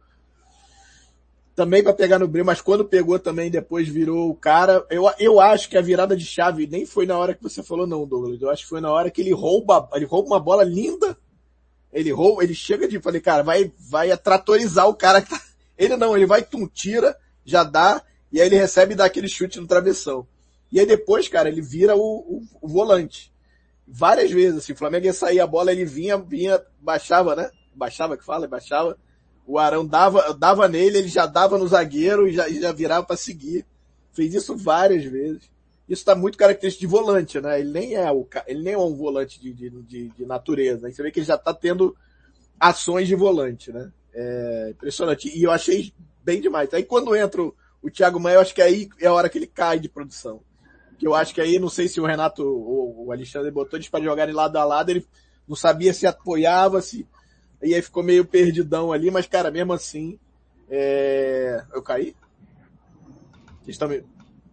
também 1.54 1.84
para 1.84 1.92
pegar 1.94 2.18
no 2.18 2.26
Breu, 2.26 2.44
mas 2.44 2.60
quando 2.60 2.84
pegou 2.84 3.16
também 3.16 3.48
depois 3.48 3.86
virou 3.86 4.28
o 4.28 4.34
cara. 4.34 4.84
Eu, 4.90 5.04
eu 5.20 5.38
acho 5.38 5.68
que 5.68 5.76
a 5.78 5.82
virada 5.82 6.16
de 6.16 6.26
chave 6.26 6.66
nem 6.66 6.84
foi 6.84 7.06
na 7.06 7.16
hora 7.16 7.34
que 7.34 7.42
você 7.42 7.62
falou 7.62 7.86
não, 7.86 8.04
Douglas. 8.06 8.42
Eu 8.42 8.50
acho 8.50 8.64
que 8.64 8.68
foi 8.70 8.80
na 8.80 8.90
hora 8.90 9.10
que 9.10 9.20
ele 9.20 9.32
rouba, 9.32 9.88
ele 9.92 10.06
rouba 10.06 10.28
uma 10.28 10.40
bola 10.40 10.64
linda. 10.64 11.16
Ele 11.92 12.10
rouba, 12.10 12.42
ele 12.42 12.54
chega 12.56 12.88
de, 12.88 12.98
falei, 12.98 13.20
cara, 13.20 13.44
vai, 13.44 13.70
vai 13.78 14.16
tratorizar 14.18 14.88
o 14.88 14.96
cara 14.96 15.22
que 15.22 15.30
tá... 15.30 15.40
Ele 15.78 15.96
não, 15.96 16.16
ele 16.16 16.24
vai, 16.26 16.40
tum, 16.40 16.68
tira, 16.68 17.16
já 17.44 17.64
dá, 17.64 18.00
e 18.30 18.40
aí 18.40 18.46
ele 18.46 18.54
recebe 18.56 18.94
e 18.94 18.96
dá 18.96 19.04
aquele 19.06 19.26
chute 19.28 19.58
no 19.58 19.66
travessão. 19.66 20.24
E 20.70 20.78
aí 20.78 20.86
depois, 20.86 21.26
cara, 21.28 21.48
ele 21.48 21.60
vira 21.60 21.96
o, 21.96 22.00
o, 22.00 22.42
o 22.62 22.68
volante 22.68 23.32
várias 23.86 24.30
vezes, 24.30 24.58
assim, 24.58 24.72
o 24.72 24.76
Flamengo 24.76 25.06
ia 25.06 25.12
sair 25.12 25.40
a 25.40 25.46
bola, 25.46 25.70
ele 25.72 25.84
vinha, 25.84 26.16
vinha, 26.18 26.60
baixava, 26.80 27.36
né? 27.36 27.50
Baixava 27.74 28.16
que 28.16 28.24
fala, 28.24 28.46
baixava. 28.48 28.96
O 29.46 29.58
Arão 29.58 29.86
dava, 29.86 30.32
dava 30.34 30.66
nele, 30.68 30.98
ele 30.98 31.08
já 31.08 31.26
dava 31.26 31.58
no 31.58 31.68
zagueiro 31.68 32.26
e 32.26 32.32
já, 32.32 32.48
já 32.48 32.72
virava 32.72 33.04
para 33.06 33.16
seguir. 33.16 33.66
Fez 34.12 34.32
isso 34.32 34.56
várias 34.56 35.04
vezes. 35.04 35.42
Isso 35.86 36.00
está 36.00 36.14
muito 36.14 36.38
característico 36.38 36.80
de 36.80 36.86
volante, 36.86 37.38
né? 37.40 37.60
Ele 37.60 37.70
nem 37.70 37.94
é 37.94 38.10
o, 38.10 38.26
ele 38.46 38.62
nem 38.62 38.72
é 38.72 38.78
um 38.78 38.94
volante 38.94 39.38
de, 39.38 39.52
de, 39.52 39.68
de, 39.82 40.08
de 40.08 40.24
natureza. 40.24 40.86
Aí 40.86 40.94
você 40.94 41.02
vê 41.02 41.10
que 41.10 41.18
ele 41.18 41.26
já 41.26 41.34
está 41.34 41.52
tendo 41.52 41.94
ações 42.58 43.06
de 43.06 43.14
volante, 43.14 43.70
né? 43.70 43.92
É 44.14 44.68
impressionante. 44.70 45.28
E 45.36 45.42
eu 45.42 45.50
achei 45.50 45.92
bem 46.24 46.40
demais. 46.40 46.72
Aí 46.72 46.84
quando 46.84 47.14
entra 47.14 47.42
o, 47.42 47.54
o 47.82 47.90
Thiago 47.90 48.18
Maia, 48.18 48.36
eu 48.36 48.40
acho 48.40 48.54
que 48.54 48.62
aí 48.62 48.88
é 48.98 49.08
a 49.08 49.12
hora 49.12 49.28
que 49.28 49.36
ele 49.36 49.46
cai 49.46 49.78
de 49.78 49.90
produção 49.90 50.40
que 50.98 51.06
eu 51.06 51.14
acho 51.14 51.34
que 51.34 51.40
aí, 51.40 51.58
não 51.58 51.68
sei 51.68 51.88
se 51.88 52.00
o 52.00 52.06
Renato 52.06 52.42
ou 52.44 53.06
o 53.06 53.12
Alexandre 53.12 53.50
botou 53.50 53.76
eles 53.78 53.88
para 53.88 54.02
jogarem 54.04 54.34
lado 54.34 54.56
a 54.56 54.64
lado, 54.64 54.90
ele 54.90 55.06
não 55.46 55.56
sabia 55.56 55.92
se 55.92 56.06
apoiava, 56.06 56.80
se, 56.80 57.06
e 57.62 57.74
aí 57.74 57.82
ficou 57.82 58.02
meio 58.02 58.24
perdidão 58.24 58.92
ali, 58.92 59.10
mas 59.10 59.26
cara, 59.26 59.50
mesmo 59.50 59.72
assim, 59.72 60.18
é... 60.70 61.62
eu 61.74 61.82
caí? 61.82 62.14
Vocês 63.62 63.74
estão 63.76 63.88
me, 63.88 64.04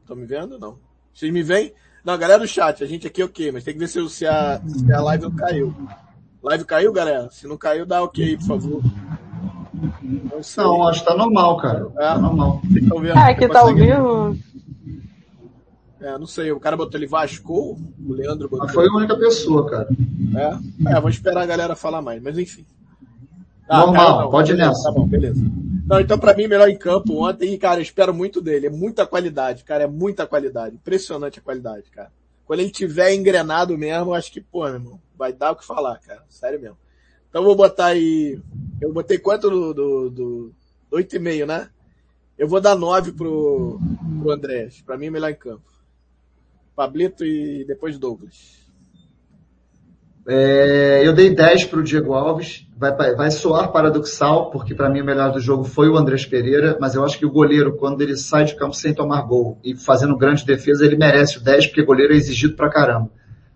estão 0.01 0.15
me 0.15 0.25
vendo? 0.25 0.57
Não. 0.57 0.77
Vocês 1.13 1.31
me 1.31 1.43
veem? 1.43 1.73
Não, 2.03 2.17
galera 2.17 2.39
do 2.39 2.47
chat, 2.47 2.83
a 2.83 2.87
gente 2.87 3.05
aqui 3.05 3.21
é 3.21 3.25
ok, 3.25 3.51
mas 3.51 3.63
tem 3.63 3.73
que 3.73 3.79
ver 3.79 3.87
se, 3.87 4.07
se, 4.09 4.25
a, 4.25 4.59
se 4.65 4.91
a 4.91 5.01
live 5.01 5.23
não 5.23 5.31
caiu. 5.35 5.75
Live 6.41 6.65
caiu, 6.65 6.91
galera? 6.91 7.29
Se 7.29 7.45
não 7.47 7.55
caiu, 7.57 7.85
dá 7.85 8.01
ok, 8.01 8.37
por 8.37 8.47
favor. 8.47 8.81
Não, 10.57 10.87
acho 10.87 10.99
que 10.99 11.05
tá 11.05 11.15
normal, 11.15 11.57
cara. 11.57 11.87
É, 11.97 12.01
tá 12.07 12.17
normal. 12.17 12.59
Vocês 12.63 12.83
estão 12.83 12.99
vendo? 12.99 13.17
Ah, 13.17 13.29
é 13.29 13.35
que 13.35 13.47
tá 13.47 13.59
ao 13.59 13.73
vivo. 13.75 14.35
É, 16.01 16.17
não 16.17 16.25
sei, 16.25 16.51
o 16.51 16.59
cara 16.59 16.75
botou 16.75 16.99
ele 16.99 17.05
Vasco, 17.05 17.77
o 17.77 18.11
Leandro 18.13 18.49
botou. 18.49 18.65
Ah, 18.65 18.69
foi 18.73 18.87
a 18.87 18.91
única 18.91 19.15
pessoa, 19.15 19.69
cara. 19.69 19.87
É, 20.35 20.93
é, 20.95 20.99
vou 20.99 21.11
esperar 21.11 21.43
a 21.43 21.45
galera 21.45 21.75
falar 21.75 22.01
mais, 22.01 22.19
mas 22.21 22.35
enfim. 22.39 22.65
Ah, 23.69 23.81
Normal, 23.85 24.11
cara, 24.15 24.23
tá, 24.23 24.31
pode 24.31 24.51
ir 24.51 24.55
nessa. 24.57 24.81
Tá 24.83 24.91
bom, 24.91 25.07
beleza. 25.07 25.39
Não, 25.85 25.99
então 25.99 26.17
para 26.17 26.35
mim, 26.35 26.47
melhor 26.47 26.67
em 26.69 26.77
campo 26.77 27.23
ontem, 27.23 27.55
cara, 27.59 27.77
eu 27.79 27.83
espero 27.83 28.11
muito 28.15 28.41
dele. 28.41 28.65
É 28.65 28.69
muita 28.71 29.05
qualidade, 29.05 29.63
cara, 29.63 29.83
é 29.83 29.87
muita 29.87 30.25
qualidade. 30.25 30.75
Impressionante 30.75 31.37
a 31.37 31.41
qualidade, 31.41 31.85
cara. 31.91 32.11
Quando 32.47 32.61
ele 32.61 32.71
tiver 32.71 33.13
engrenado 33.13 33.77
mesmo, 33.77 34.15
acho 34.15 34.31
que, 34.33 34.41
pô, 34.41 34.63
meu 34.65 34.73
irmão, 34.73 34.99
vai 35.15 35.31
dar 35.31 35.51
o 35.51 35.55
que 35.55 35.65
falar, 35.65 35.99
cara. 35.99 36.23
Sério 36.29 36.59
mesmo. 36.59 36.77
Então 37.29 37.43
vou 37.43 37.55
botar 37.55 37.85
aí, 37.87 38.41
eu 38.81 38.91
botei 38.91 39.19
quanto 39.19 39.49
do, 39.51 39.73
do, 39.73 40.09
do, 40.09 40.53
do 40.89 40.97
8,5, 40.97 41.45
né? 41.45 41.69
Eu 42.37 42.47
vou 42.47 42.59
dar 42.59 42.75
9 42.75 43.11
pro, 43.11 43.79
pro 44.19 44.31
Andrés. 44.31 44.81
Pra 44.81 44.97
mim, 44.97 45.11
melhor 45.11 45.29
em 45.29 45.35
campo. 45.35 45.70
Pablito 46.81 47.23
e 47.23 47.63
depois 47.67 47.99
Douglas. 47.99 48.59
É, 50.27 51.03
eu 51.05 51.13
dei 51.13 51.29
10 51.29 51.65
para 51.65 51.79
o 51.79 51.83
Diego 51.83 52.13
Alves. 52.13 52.65
Vai, 52.75 53.13
vai 53.13 53.29
soar 53.29 53.71
paradoxal, 53.71 54.49
porque 54.49 54.73
para 54.73 54.89
mim 54.89 55.01
o 55.01 55.05
melhor 55.05 55.31
do 55.31 55.39
jogo 55.39 55.63
foi 55.63 55.87
o 55.87 55.95
Andrés 55.95 56.25
Pereira, 56.25 56.75
mas 56.81 56.95
eu 56.95 57.05
acho 57.05 57.19
que 57.19 57.25
o 57.27 57.31
goleiro, 57.31 57.75
quando 57.75 58.01
ele 58.01 58.17
sai 58.17 58.45
de 58.45 58.55
campo 58.55 58.73
sem 58.73 58.95
tomar 58.95 59.21
gol 59.21 59.59
e 59.63 59.75
fazendo 59.75 60.17
grande 60.17 60.43
defesa, 60.43 60.83
ele 60.83 60.95
merece 60.97 61.37
o 61.37 61.43
10, 61.43 61.67
porque 61.67 61.83
goleiro 61.83 62.13
é 62.13 62.15
exigido 62.15 62.55
para 62.55 62.71
caramba. 62.71 63.11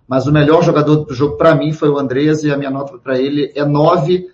Mas 0.08 0.28
o 0.28 0.32
melhor 0.32 0.62
jogador 0.64 0.98
do 0.98 1.14
jogo 1.16 1.36
para 1.36 1.56
mim 1.56 1.74
foi 1.74 1.90
o 1.90 1.98
Andrés 1.98 2.44
e 2.44 2.52
a 2.52 2.58
minha 2.58 2.70
nota 2.70 3.00
para 3.00 3.18
ele 3.20 3.52
é 3.56 3.66
9 3.66 4.30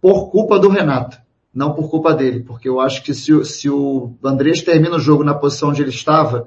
por 0.00 0.30
culpa 0.30 0.60
do 0.60 0.68
Renato, 0.68 1.18
não 1.52 1.72
por 1.74 1.90
culpa 1.90 2.14
dele, 2.14 2.38
porque 2.38 2.68
eu 2.68 2.78
acho 2.78 3.02
que 3.02 3.12
se, 3.14 3.44
se 3.44 3.68
o 3.68 4.14
Andrés 4.22 4.62
termina 4.62 4.94
o 4.94 5.00
jogo 5.00 5.24
na 5.24 5.34
posição 5.34 5.70
onde 5.70 5.82
ele 5.82 5.90
estava, 5.90 6.46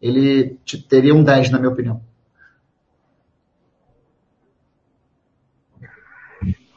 ele 0.00 0.58
teria 0.88 1.14
um 1.14 1.22
10, 1.24 1.50
na 1.50 1.58
minha 1.58 1.70
opinião. 1.72 2.00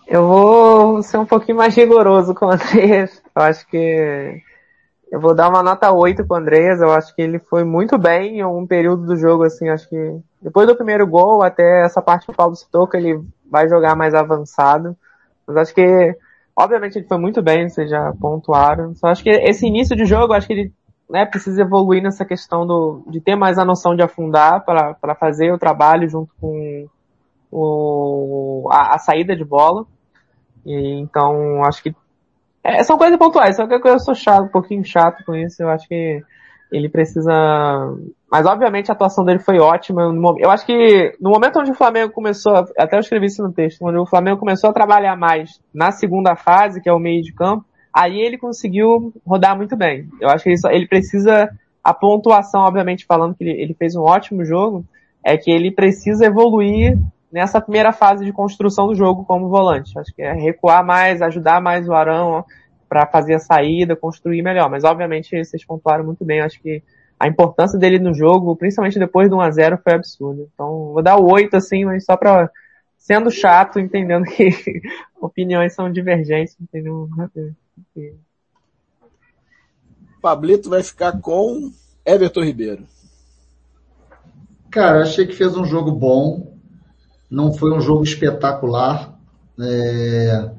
Eu 0.07 0.27
vou 0.27 1.03
ser 1.03 1.17
um 1.17 1.25
pouquinho 1.25 1.57
mais 1.57 1.73
rigoroso 1.75 2.35
com 2.35 2.47
o 2.47 2.51
Andreas. 2.51 3.21
Eu 3.33 3.41
acho 3.43 3.65
que 3.67 4.41
eu 5.09 5.21
vou 5.21 5.33
dar 5.33 5.47
uma 5.47 5.63
nota 5.63 5.89
8 5.91 6.27
com 6.27 6.33
o 6.33 6.37
Andreas. 6.37 6.81
Eu 6.81 6.91
acho 6.91 7.15
que 7.15 7.21
ele 7.21 7.39
foi 7.39 7.63
muito 7.63 7.97
bem 7.97 8.39
em 8.39 8.43
um 8.43 8.67
período 8.67 9.05
do 9.05 9.15
jogo, 9.15 9.43
assim. 9.43 9.69
Acho 9.69 9.87
que 9.87 9.95
depois 10.41 10.67
do 10.67 10.75
primeiro 10.75 11.07
gol, 11.07 11.41
até 11.41 11.83
essa 11.83 12.01
parte 12.01 12.25
que 12.25 12.31
o 12.31 12.35
Paulo 12.35 12.55
citou, 12.55 12.87
que 12.89 12.97
ele 12.97 13.23
vai 13.49 13.69
jogar 13.69 13.95
mais 13.95 14.13
avançado. 14.13 14.97
Mas 15.47 15.55
acho 15.57 15.73
que, 15.73 16.17
obviamente, 16.57 16.97
ele 16.97 17.07
foi 17.07 17.17
muito 17.17 17.41
bem, 17.41 17.69
vocês 17.69 17.89
já 17.89 18.11
pontuaram. 18.19 18.93
Só 18.95 19.07
acho 19.07 19.23
que 19.23 19.29
esse 19.29 19.65
início 19.65 19.95
de 19.95 20.03
jogo, 20.05 20.33
acho 20.33 20.45
que 20.47 20.53
ele 20.53 20.73
né, 21.11 21.25
precisa 21.25 21.61
evoluir 21.61 22.01
nessa 22.01 22.23
questão 22.23 22.65
do, 22.65 23.03
de 23.07 23.19
ter 23.19 23.35
mais 23.35 23.59
a 23.59 23.65
noção 23.65 23.93
de 23.95 24.01
afundar 24.01 24.63
para 24.63 25.13
fazer 25.15 25.51
o 25.51 25.59
trabalho 25.59 26.07
junto 26.09 26.31
com 26.39 26.85
o, 27.51 28.69
a, 28.71 28.95
a 28.95 28.97
saída 28.97 29.35
de 29.35 29.43
bola. 29.43 29.85
E, 30.65 31.01
então, 31.01 31.63
acho 31.65 31.83
que 31.83 31.93
é, 32.63 32.81
são 32.83 32.97
coisas 32.97 33.17
pontuais, 33.19 33.57
só 33.57 33.67
que 33.67 33.73
eu 33.87 33.99
sou 33.99 34.15
chato, 34.15 34.45
um 34.45 34.47
pouquinho 34.47 34.85
chato 34.85 35.23
com 35.25 35.33
isso, 35.35 35.61
eu 35.61 35.69
acho 35.69 35.85
que 35.87 36.21
ele 36.71 36.87
precisa. 36.87 37.33
Mas 38.31 38.45
obviamente 38.45 38.89
a 38.89 38.93
atuação 38.93 39.25
dele 39.25 39.39
foi 39.39 39.59
ótima. 39.59 40.03
Eu 40.39 40.49
acho 40.49 40.65
que 40.65 41.17
no 41.19 41.31
momento 41.31 41.59
onde 41.59 41.71
o 41.71 41.75
Flamengo 41.75 42.13
começou, 42.13 42.53
até 42.77 42.95
eu 42.95 42.99
escrevi 43.01 43.25
isso 43.25 43.43
no 43.43 43.51
texto, 43.51 43.81
onde 43.81 43.97
o 43.97 44.05
Flamengo 44.05 44.39
começou 44.39 44.69
a 44.69 44.73
trabalhar 44.73 45.17
mais 45.17 45.59
na 45.73 45.91
segunda 45.91 46.35
fase, 46.37 46.79
que 46.79 46.87
é 46.87 46.93
o 46.93 46.99
meio 46.99 47.21
de 47.23 47.33
campo, 47.33 47.65
Aí 47.93 48.19
ele 48.19 48.37
conseguiu 48.37 49.13
rodar 49.25 49.55
muito 49.57 49.75
bem. 49.75 50.07
Eu 50.19 50.29
acho 50.29 50.43
que 50.43 50.49
ele, 50.49 50.57
só, 50.57 50.71
ele 50.71 50.87
precisa, 50.87 51.49
a 51.83 51.93
pontuação, 51.93 52.61
obviamente, 52.61 53.05
falando 53.05 53.35
que 53.35 53.43
ele, 53.43 53.59
ele 53.61 53.73
fez 53.73 53.95
um 53.95 54.01
ótimo 54.01 54.45
jogo, 54.45 54.85
é 55.23 55.37
que 55.37 55.51
ele 55.51 55.71
precisa 55.71 56.25
evoluir 56.25 56.97
nessa 57.31 57.59
primeira 57.61 57.91
fase 57.91 58.23
de 58.25 58.31
construção 58.31 58.87
do 58.87 58.95
jogo 58.95 59.25
como 59.25 59.49
volante. 59.49 59.97
Acho 59.99 60.13
que 60.13 60.21
é 60.21 60.31
recuar 60.31 60.85
mais, 60.85 61.21
ajudar 61.21 61.61
mais 61.61 61.87
o 61.87 61.93
Arão 61.93 62.45
para 62.87 63.05
fazer 63.05 63.35
a 63.35 63.39
saída, 63.39 63.95
construir 63.95 64.41
melhor. 64.41 64.69
Mas 64.69 64.83
obviamente 64.83 65.43
vocês 65.45 65.65
pontuaram 65.65 66.03
muito 66.05 66.23
bem. 66.25 66.39
Acho 66.41 66.61
que 66.61 66.81
a 67.19 67.27
importância 67.27 67.77
dele 67.77 67.99
no 67.99 68.13
jogo, 68.13 68.55
principalmente 68.55 68.97
depois 68.99 69.29
do 69.29 69.35
1 69.37 69.41
a 69.41 69.51
0 69.51 69.77
foi 69.77 69.93
absurda. 69.93 70.45
Então 70.53 70.93
vou 70.93 71.03
dar 71.03 71.17
o 71.17 71.29
8 71.29 71.55
assim, 71.57 71.85
mas 71.85 72.05
só 72.05 72.17
para 72.17 72.49
sendo 72.97 73.29
chato, 73.29 73.79
entendendo 73.79 74.23
que 74.25 74.49
opiniões 75.21 75.73
são 75.73 75.89
divergentes, 75.91 76.55
entendeu? 76.59 77.07
Pablito 80.21 80.69
vai 80.69 80.83
ficar 80.83 81.19
com 81.19 81.71
Everton 82.05 82.43
Ribeiro. 82.43 82.85
Cara, 84.69 85.01
achei 85.01 85.25
que 85.25 85.33
fez 85.35 85.55
um 85.57 85.65
jogo 85.65 85.91
bom. 85.91 86.55
Não 87.29 87.51
foi 87.53 87.75
um 87.75 87.81
jogo 87.81 88.03
espetacular. 88.03 89.17
É... 89.59 90.51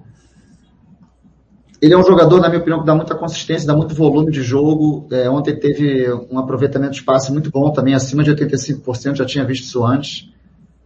Ele 1.81 1.95
é 1.95 1.99
um 1.99 2.05
jogador, 2.05 2.41
na 2.41 2.49
minha 2.49 2.61
opinião, 2.61 2.81
que 2.81 2.87
dá 2.87 2.95
muita 2.95 3.15
consistência, 3.15 3.67
dá 3.67 3.77
muito 3.77 3.95
volume 3.95 4.31
de 4.31 4.43
jogo. 4.43 5.07
É, 5.11 5.29
ontem 5.29 5.59
teve 5.59 6.13
um 6.31 6.39
aproveitamento 6.39 6.93
de 6.95 7.03
passe 7.03 7.33
muito 7.33 7.51
bom 7.51 7.73
também, 7.73 7.95
acima 7.95 8.23
de 8.23 8.31
85%, 8.33 9.17
já 9.17 9.27
tinha 9.27 9.45
visto 9.45 9.65
isso 9.65 9.85
antes. 9.85 10.32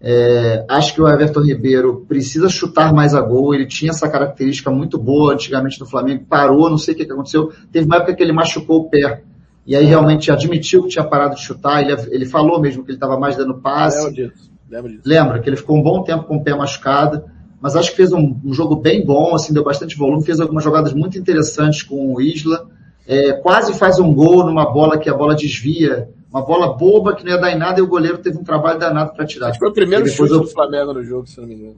É, 0.01 0.65
acho 0.69 0.95
que 0.95 1.01
o 1.01 1.09
Everton 1.09 1.41
Ribeiro 1.41 2.05
precisa 2.07 2.49
chutar 2.49 2.93
mais 2.93 3.15
a 3.15 3.21
gol. 3.21 3.55
Ele 3.55 3.67
tinha 3.67 3.91
essa 3.91 4.09
característica 4.09 4.71
muito 4.71 4.99
boa 4.99 5.33
antigamente 5.33 5.81
no 5.81 5.87
Flamengo. 5.87 6.25
Parou, 6.29 6.69
não 6.69 6.79
sei 6.79 6.95
o 6.95 6.97
que 6.97 7.05
aconteceu. 7.05 7.53
Teve 7.73 7.87
uma 7.87 7.97
época 7.97 8.15
que 8.15 8.23
ele 8.23 8.33
machucou 8.33 8.81
o 8.81 8.91
pé. 8.91 9.23
E 9.67 9.75
aí 9.75 9.85
realmente 9.87 10.31
admitiu 10.31 10.83
que 10.83 10.91
tinha 10.91 11.05
parado 11.05 11.35
de 11.35 11.43
chutar. 11.43 11.83
Ele, 11.83 11.93
ele 12.15 12.27
falou 12.27 12.61
mesmo 12.61 12.85
que 12.85 12.91
ele 12.91 12.97
estava 12.97 13.19
mais 13.19 13.37
dando 13.37 13.55
passe. 13.55 14.05
Lembra 14.05 14.13
disso. 14.29 14.51
Lembra 14.71 14.91
disso. 14.91 15.03
Lembra 15.05 15.41
que 15.41 15.49
ele 15.49 15.57
ficou 15.57 15.79
um 15.79 15.83
bom 15.83 16.03
tempo 16.05 16.25
com 16.25 16.37
o 16.37 16.45
pé 16.45 16.55
machucado. 16.55 17.25
Mas 17.61 17.75
acho 17.75 17.91
que 17.91 17.97
fez 17.97 18.13
um, 18.13 18.37
um 18.45 18.53
jogo 18.53 18.77
bem 18.77 19.05
bom, 19.05 19.35
assim, 19.35 19.55
deu 19.55 19.65
bastante 19.65 19.97
volume. 19.97 20.25
Fez 20.25 20.41
algumas 20.41 20.63
jogadas 20.63 20.93
muito 20.93 21.19
interessantes 21.19 21.83
com 21.83 22.15
o 22.15 22.21
Isla. 22.21 22.69
É, 23.09 23.33
quase 23.33 23.73
faz 23.79 23.99
um 23.99 24.13
gol 24.13 24.45
numa 24.45 24.71
bola 24.71 24.99
que 24.99 25.09
a 25.09 25.15
bola 25.15 25.35
desvia 25.35 26.09
uma 26.37 26.45
bola 26.45 26.75
boba 26.77 27.15
que 27.15 27.25
não 27.25 27.33
ia 27.33 27.41
dar 27.41 27.51
em 27.53 27.59
nada 27.59 27.81
e 27.81 27.83
o 27.83 27.87
goleiro 27.87 28.19
teve 28.19 28.37
um 28.37 28.45
trabalho 28.45 28.79
danado 28.79 29.15
para 29.15 29.25
tirar. 29.25 29.55
Foi 29.55 29.71
o 29.71 29.73
primeiro 29.73 30.07
chute 30.07 30.33
eu... 30.33 30.41
do 30.41 30.47
Flamengo 30.47 30.93
no 30.93 31.03
jogo, 31.03 31.27
se 31.27 31.41
não 31.41 31.49
me 31.49 31.55
engano. 31.55 31.77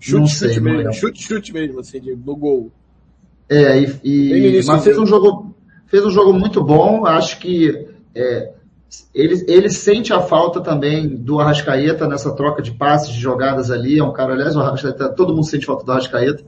Chute, 0.00 0.18
não 0.20 0.26
sei, 0.26 0.48
chute, 0.48 0.60
mesmo, 0.60 0.92
chute, 0.92 1.22
chute 1.22 1.52
mesmo, 1.52 1.80
assim, 1.80 2.00
de, 2.00 2.14
no 2.14 2.36
gol. 2.36 2.72
É, 3.48 3.80
e, 3.80 3.98
e 4.60 4.64
mas 4.66 4.84
fez 4.84 4.98
um 4.98 5.06
jogo, 5.06 5.54
fez 5.86 6.04
um 6.04 6.10
jogo 6.10 6.32
muito 6.32 6.62
bom, 6.62 7.06
acho 7.06 7.38
que 7.38 7.86
é, 8.14 8.52
ele, 9.14 9.44
ele 9.48 9.70
sente 9.70 10.12
a 10.12 10.20
falta 10.20 10.60
também 10.60 11.08
do 11.08 11.40
Arrascaeta 11.40 12.06
nessa 12.06 12.34
troca 12.34 12.60
de 12.62 12.72
passes, 12.72 13.10
de 13.12 13.20
jogadas 13.20 13.70
ali, 13.70 13.98
é 13.98 14.04
um 14.04 14.12
cara, 14.12 14.34
aliás, 14.34 14.54
o 14.54 14.60
Arrascaeta, 14.60 15.08
todo 15.12 15.34
mundo 15.34 15.46
sente 15.48 15.66
falta 15.66 15.84
do 15.84 15.90
Arrascaeta, 15.92 16.44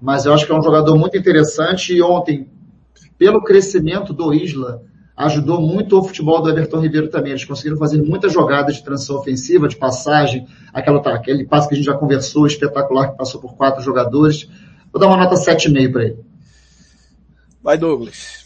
mas 0.00 0.26
eu 0.26 0.34
acho 0.34 0.46
que 0.46 0.52
é 0.52 0.56
um 0.58 0.62
jogador 0.62 0.96
muito 0.96 1.16
interessante 1.16 1.94
e 1.94 2.02
ontem, 2.02 2.48
pelo 3.18 3.42
crescimento 3.42 4.12
do 4.12 4.32
Isla, 4.34 4.82
ajudou 5.16 5.60
muito 5.60 5.98
o 5.98 6.02
futebol 6.04 6.40
do 6.40 6.48
Everton 6.50 6.80
Ribeiro 6.80 7.08
também. 7.10 7.32
Eles 7.32 7.44
conseguiram 7.44 7.76
fazer 7.76 8.00
muitas 8.02 8.32
jogadas 8.32 8.76
de 8.76 8.84
transição 8.84 9.16
ofensiva, 9.16 9.68
de 9.68 9.76
passagem, 9.76 10.46
aquela, 10.72 10.98
aquele 11.14 11.44
passo 11.44 11.68
que 11.68 11.74
a 11.74 11.76
gente 11.76 11.86
já 11.86 11.94
conversou, 11.94 12.46
espetacular, 12.46 13.10
que 13.12 13.18
passou 13.18 13.40
por 13.40 13.54
quatro 13.56 13.82
jogadores. 13.82 14.48
Vou 14.92 15.00
dar 15.00 15.06
uma 15.08 15.16
nota 15.16 15.34
7,5 15.34 15.92
para 15.92 16.02
ele. 16.04 16.16
Vai, 17.62 17.78
Douglas. 17.78 18.40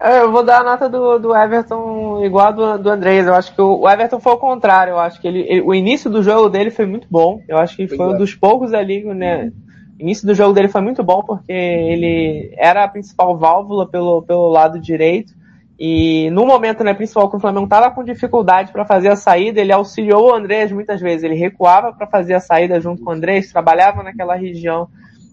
É, 0.00 0.22
eu 0.22 0.32
vou 0.32 0.42
dar 0.42 0.60
a 0.60 0.64
nota 0.64 0.88
do, 0.88 1.18
do 1.18 1.36
Everton 1.36 2.24
igual 2.24 2.46
a 2.46 2.50
do, 2.50 2.78
do 2.84 2.88
Andrés. 2.90 3.26
Eu 3.26 3.34
acho 3.34 3.54
que 3.54 3.60
o, 3.60 3.80
o, 3.80 3.88
Everton 3.90 4.18
foi 4.18 4.32
o 4.32 4.38
contrário. 4.38 4.92
Eu 4.92 4.98
acho 4.98 5.20
que 5.20 5.28
ele, 5.28 5.40
ele, 5.46 5.60
o 5.60 5.74
início 5.74 6.08
do 6.08 6.22
jogo 6.22 6.48
dele 6.48 6.70
foi 6.70 6.86
muito 6.86 7.06
bom. 7.10 7.42
Eu 7.46 7.58
acho 7.58 7.76
que 7.76 7.86
foi, 7.86 7.96
foi 7.98 8.06
um 8.08 8.16
dos 8.16 8.34
poucos 8.34 8.72
ali, 8.72 9.04
né? 9.04 9.44
Uhum 9.46 9.69
início 10.00 10.26
do 10.26 10.34
jogo 10.34 10.54
dele 10.54 10.68
foi 10.68 10.80
muito 10.80 11.02
bom 11.04 11.22
porque 11.22 11.52
ele 11.52 12.52
era 12.56 12.84
a 12.84 12.88
principal 12.88 13.36
válvula 13.36 13.86
pelo, 13.86 14.22
pelo 14.22 14.48
lado 14.48 14.80
direito. 14.80 15.34
E 15.78 16.28
no 16.30 16.44
momento, 16.46 16.82
né, 16.84 16.92
principal 16.92 17.30
que 17.30 17.36
o 17.36 17.40
Flamengo 17.40 17.64
estava 17.64 17.90
com 17.90 18.04
dificuldade 18.04 18.70
para 18.72 18.84
fazer 18.84 19.08
a 19.08 19.16
saída, 19.16 19.60
ele 19.60 19.72
auxiliou 19.72 20.28
o 20.30 20.34
Andrés 20.34 20.72
muitas 20.72 21.00
vezes. 21.00 21.22
Ele 21.22 21.34
recuava 21.34 21.92
para 21.92 22.06
fazer 22.06 22.34
a 22.34 22.40
saída 22.40 22.80
junto 22.80 23.02
com 23.02 23.10
o 23.10 23.14
Andrés, 23.14 23.52
trabalhava 23.52 24.02
naquela 24.02 24.34
região 24.34 24.88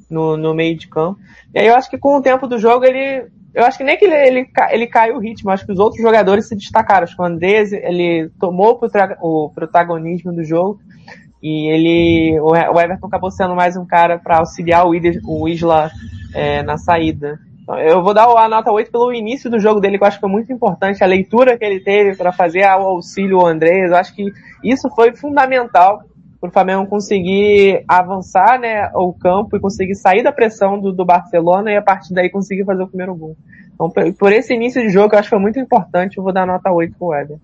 no, 0.10 0.38
no 0.38 0.53
meio 0.53 0.77
de 0.77 0.88
campo. 0.88 1.19
E 1.53 1.60
aí 1.60 1.68
eu 1.68 1.76
acho 1.76 1.89
que 1.89 1.98
com 1.98 2.15
o 2.18 2.22
tempo 2.22 2.45
do 2.48 2.57
jogo 2.57 2.85
ele. 2.85 3.26
Eu 3.53 3.64
acho 3.65 3.77
que 3.77 3.84
nem 3.84 3.98
que 3.98 4.06
ele, 4.06 4.14
ele, 4.15 4.49
ele 4.69 4.88
caiu 4.88 5.15
o 5.15 5.19
ritmo, 5.19 5.49
acho 5.49 5.65
que 5.65 5.72
os 5.72 5.80
outros 5.80 6.02
jogadores 6.02 6.48
se 6.48 6.56
destacaram. 6.56 7.03
Acho 7.06 7.15
que 7.15 7.22
o 7.22 7.26
Andrés, 7.26 7.73
ele 7.73 8.30
tomou 8.39 8.80
o 9.22 9.49
protagonismo 9.49 10.31
do 10.31 10.44
jogo. 10.44 10.80
E 11.41 11.69
ele, 12.31 12.39
o 12.39 12.55
Everton 12.55 13.07
acabou 13.07 13.30
sendo 13.30 13.55
mais 13.55 13.77
um 13.77 13.85
cara 13.85 14.18
para 14.18 14.39
auxiliar 14.39 14.85
o 14.88 14.93
Isla 15.47 15.91
é, 16.34 16.64
na 16.64 16.77
saída. 16.77 17.39
Então, 17.61 17.77
eu 17.80 18.01
vou 18.01 18.14
dar 18.14 18.26
a 18.26 18.49
nota 18.49 18.72
8 18.72 18.89
pelo 18.91 19.14
início 19.14 19.49
do 19.49 19.59
jogo 19.59 19.80
dele, 19.80 19.97
que 19.97 20.03
eu 20.03 20.07
acho 20.07 20.18
que 20.18 20.22
foi 20.22 20.30
muito 20.30 20.51
importante, 20.51 21.03
a 21.03 21.07
leitura 21.07 21.55
que 21.57 21.64
ele 21.65 21.80
teve 21.80 22.15
para 22.15 22.31
fazer 22.31 22.61
o 22.64 22.88
auxílio 22.88 23.39
ao 23.39 23.45
Andrés. 23.47 23.91
Eu 23.91 23.97
acho 23.97 24.15
que 24.15 24.31
isso 24.64 24.89
foi 24.95 25.15
fundamental 25.15 26.01
para 26.41 26.49
o 26.49 26.51
Flamengo 26.53 26.88
conseguir 26.88 27.84
avançar 27.88 28.59
né, 28.59 28.89
o 28.95 29.14
campo 29.14 29.57
e 29.57 29.59
conseguir 29.59 29.95
sair 29.95 30.23
da 30.23 30.31
pressão 30.31 30.80
do, 30.80 30.91
do 30.91 31.05
Barcelona 31.05 31.72
e 31.72 31.77
a 31.77 31.81
partir 31.81 32.14
daí 32.14 32.30
conseguir 32.31 32.64
fazer 32.65 32.81
o 32.84 32.88
primeiro 32.88 33.14
gol. 33.15 33.35
Então, 33.76 33.91
por 34.14 34.31
esse 34.31 34.55
início 34.55 34.81
de 34.81 34.89
jogo, 34.89 35.14
eu 35.14 35.19
acho 35.19 35.30
que 35.30 35.35
foi 35.35 35.39
muito 35.39 35.59
importante, 35.59 36.18
eu 36.18 36.23
vou 36.23 36.34
dar 36.34 36.47
nota 36.47 36.72
8 36.72 36.95
pro 36.97 37.07
Weber. 37.09 37.38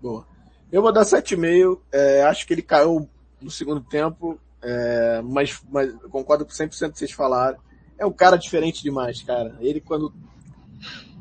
Boa. 0.00 0.24
Eu 0.70 0.82
vou 0.82 0.92
dar 0.92 1.02
7,5. 1.02 1.78
É, 1.92 2.22
acho 2.22 2.46
que 2.46 2.52
ele 2.54 2.62
caiu 2.62 3.08
no 3.40 3.50
segundo 3.50 3.80
tempo, 3.80 4.38
é, 4.62 5.20
mas, 5.24 5.60
mas 5.70 5.92
concordo 6.10 6.44
com 6.44 6.52
100% 6.52 6.92
que 6.92 6.98
vocês 6.98 7.10
falaram. 7.12 7.58
É 7.98 8.04
um 8.04 8.12
cara 8.12 8.36
diferente 8.36 8.82
demais, 8.82 9.22
cara. 9.22 9.56
Ele 9.60 9.80
quando... 9.80 10.12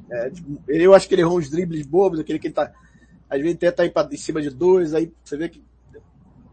É, 0.09 0.29
tipo, 0.29 0.61
eu 0.67 0.93
acho 0.93 1.07
que 1.07 1.15
ele 1.15 1.21
errou 1.21 1.37
uns 1.39 1.49
dribles 1.49 1.85
bobos, 1.85 2.19
aquele 2.19 2.39
que 2.39 2.47
ele 2.47 2.53
tá... 2.53 2.71
Às 3.29 3.41
vezes 3.41 3.55
até 3.55 3.71
tá 3.71 3.85
em, 3.85 3.89
pra, 3.89 4.07
em 4.11 4.17
cima 4.17 4.41
de 4.41 4.49
dois, 4.49 4.93
aí 4.93 5.11
você 5.23 5.37
vê 5.37 5.49
que... 5.49 5.63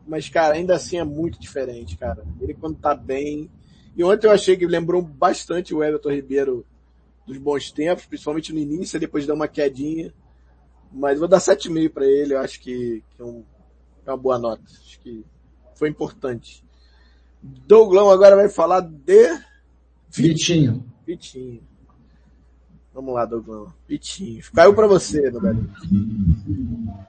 Mas, 0.06 0.28
cara, 0.28 0.54
ainda 0.54 0.74
assim 0.74 0.98
é 0.98 1.04
muito 1.04 1.40
diferente, 1.40 1.96
cara. 1.96 2.24
Ele 2.40 2.54
quando 2.54 2.78
tá 2.78 2.94
bem... 2.94 3.50
E 3.96 4.02
ontem 4.04 4.26
eu 4.26 4.30
achei 4.30 4.56
que 4.56 4.66
lembrou 4.66 5.02
bastante 5.02 5.74
o 5.74 5.82
Everton 5.82 6.10
Ribeiro 6.10 6.64
dos 7.26 7.36
bons 7.36 7.70
tempos, 7.70 8.06
principalmente 8.06 8.52
no 8.52 8.58
início, 8.58 8.98
depois 8.98 9.26
dá 9.26 9.34
uma 9.34 9.48
quedinha. 9.48 10.12
Mas 10.90 11.18
vou 11.18 11.28
dar 11.28 11.38
7,5 11.38 11.90
para 11.90 12.06
ele, 12.06 12.34
eu 12.34 12.38
acho 12.40 12.58
que, 12.60 13.02
que 13.10 13.20
é, 13.20 13.24
um, 13.24 13.44
é, 14.06 14.10
uma 14.10 14.16
boa 14.16 14.38
nota. 14.38 14.62
Acho 14.64 14.98
que 15.00 15.24
foi 15.82 15.88
importante. 15.88 16.62
Douglão 17.42 18.08
agora 18.08 18.36
vai 18.36 18.48
falar 18.48 18.82
de 18.82 19.36
Vitinho. 20.08 20.84
Vitinho. 21.04 21.60
Vamos 22.94 23.12
lá, 23.12 23.24
Douglão. 23.24 23.66
Vitinho. 23.88 24.40
Caiu 24.54 24.74
para 24.74 24.86
você, 24.86 25.28
Douglão. 25.28 25.66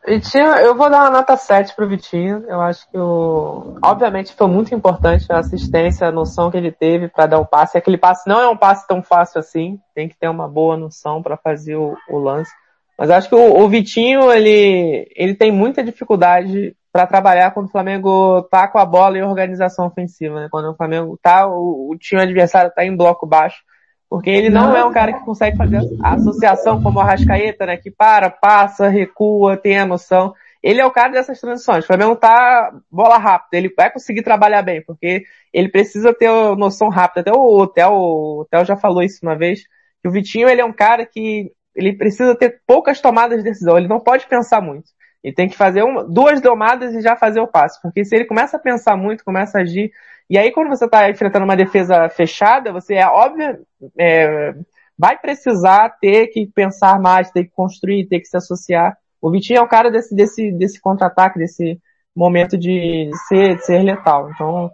Vitinho, 0.04 0.48
eu 0.62 0.76
vou 0.76 0.90
dar 0.90 1.02
uma 1.04 1.12
nota 1.12 1.38
7 1.38 1.76
pro 1.76 1.88
Vitinho. 1.88 2.44
Eu 2.48 2.62
acho 2.62 2.90
que 2.90 2.98
o. 2.98 3.78
Obviamente 3.84 4.34
foi 4.36 4.48
muito 4.48 4.74
importante 4.74 5.28
a 5.32 5.38
assistência, 5.38 6.08
a 6.08 6.12
noção 6.12 6.50
que 6.50 6.58
ele 6.58 6.72
teve 6.72 7.08
para 7.10 7.28
dar 7.28 7.38
o 7.38 7.46
passe. 7.46 7.78
Aquele 7.78 7.98
passe 7.98 8.28
não 8.28 8.40
é 8.40 8.50
um 8.50 8.58
passe 8.58 8.88
tão 8.88 9.04
fácil 9.04 9.40
assim. 9.40 9.80
Tem 9.94 10.10
que 10.10 10.18
ter 10.18 10.30
uma 10.30 10.48
boa 10.50 10.76
noção 10.76 11.22
para 11.22 11.38
fazer 11.38 11.76
o, 11.76 11.96
o 12.10 12.18
lance. 12.18 12.50
Mas 12.98 13.10
acho 13.10 13.30
que 13.30 13.36
o, 13.36 13.58
o 13.60 13.68
Vitinho, 13.70 14.32
ele, 14.32 15.08
ele 15.16 15.36
tem 15.36 15.52
muita 15.52 15.84
dificuldade 15.84 16.76
para 16.92 17.08
trabalhar 17.08 17.52
quando 17.52 17.66
o 17.68 17.72
Flamengo 17.72 18.44
tá 18.44 18.68
com 18.68 18.78
a 18.78 18.86
bola 18.86 19.18
e 19.18 19.24
organização 19.24 19.88
ofensiva, 19.88 20.42
né? 20.42 20.48
Quando 20.52 20.70
o 20.72 20.76
Flamengo 20.76 21.20
tá, 21.22 21.48
o, 21.48 21.90
o 21.92 21.98
time 21.98 22.22
adversário 22.22 22.72
tá 22.74 22.86
em 22.86 22.96
bloco 22.96 23.26
baixo. 23.26 23.64
Porque 24.08 24.30
ele 24.30 24.50
não, 24.50 24.68
não 24.68 24.78
é 24.78 24.86
um 24.86 24.94
cara 24.94 25.12
que 25.14 25.26
consegue 25.26 25.58
fazer 25.58 25.80
a 26.04 26.14
associação 26.14 26.84
como 26.84 27.00
o 27.00 27.02
Arrascaeta, 27.02 27.66
né? 27.66 27.78
Que 27.78 27.90
para, 27.90 28.30
passa, 28.30 28.88
recua, 28.88 29.58
tem 29.58 29.80
a 29.80 29.88
noção. 29.88 30.36
Ele 30.62 30.80
é 30.80 30.86
o 30.86 30.92
cara 30.92 31.14
dessas 31.14 31.42
transições. 31.42 31.84
O 31.84 31.88
Flamengo 31.88 32.16
tá 32.16 32.72
bola 32.92 33.18
rápida, 33.18 33.58
ele 33.58 33.74
vai 33.76 33.92
conseguir 33.92 34.22
trabalhar 34.22 34.62
bem, 34.62 34.84
porque 34.86 35.24
ele 35.52 35.68
precisa 35.70 36.14
ter 36.14 36.30
noção 36.56 36.90
rápida. 36.90 37.22
Até 37.22 37.32
o 37.36 37.66
Theo, 37.66 37.92
o 37.92 38.46
Theo 38.50 38.64
já 38.64 38.78
falou 38.78 39.02
isso 39.02 39.20
uma 39.24 39.36
vez, 39.36 39.64
que 40.04 40.08
o 40.08 40.12
Vitinho 40.12 40.48
ele 40.48 40.62
é 40.62 40.66
um 40.66 40.72
cara 40.72 41.08
que 41.08 41.52
ele 41.76 41.94
precisa 41.98 42.36
ter 42.38 42.62
poucas 42.66 43.02
tomadas 43.02 43.40
de 43.40 43.44
decisão, 43.50 43.78
ele 43.78 43.88
não 43.88 44.00
pode 44.00 44.28
pensar 44.28 44.62
muito. 44.62 44.86
Ele 45.24 45.34
tem 45.34 45.48
que 45.48 45.56
fazer 45.58 45.84
uma, 45.84 46.04
duas 46.04 46.42
tomadas 46.42 46.94
e 46.94 47.02
já 47.02 47.16
fazer 47.16 47.40
o 47.40 47.48
passe, 47.48 47.82
porque 47.82 48.04
se 48.04 48.16
ele 48.16 48.26
começa 48.26 48.58
a 48.58 48.60
pensar 48.60 48.96
muito, 48.96 49.24
começa 49.24 49.58
a 49.58 49.62
agir, 49.62 49.92
e 50.30 50.38
aí 50.38 50.52
quando 50.52 50.70
você 50.70 50.86
está 50.86 51.10
enfrentando 51.10 51.46
uma 51.46 51.56
defesa 51.56 52.08
fechada, 52.10 52.72
você 52.72 52.96
é 52.96 53.08
óbvio, 53.08 53.60
é, 54.00 54.54
vai 54.98 55.18
precisar 55.18 55.90
ter 56.00 56.28
que 56.28 56.48
pensar 56.48 57.00
mais, 57.00 57.32
ter 57.32 57.46
que 57.46 57.52
construir, 57.52 58.08
ter 58.08 58.20
que 58.20 58.26
se 58.28 58.38
associar. 58.38 58.98
O 59.22 59.32
Vitinho 59.32 59.60
é 59.60 59.62
o 59.62 59.68
cara 59.68 59.90
desse, 59.90 60.14
desse, 60.16 60.52
desse 60.52 60.80
contra-ataque, 60.82 61.40
desse 61.40 61.80
momento 62.16 62.58
de 62.58 63.10
ser, 63.28 63.56
de 63.56 63.66
ser 63.66 63.80
letal. 63.84 64.30
Então, 64.32 64.72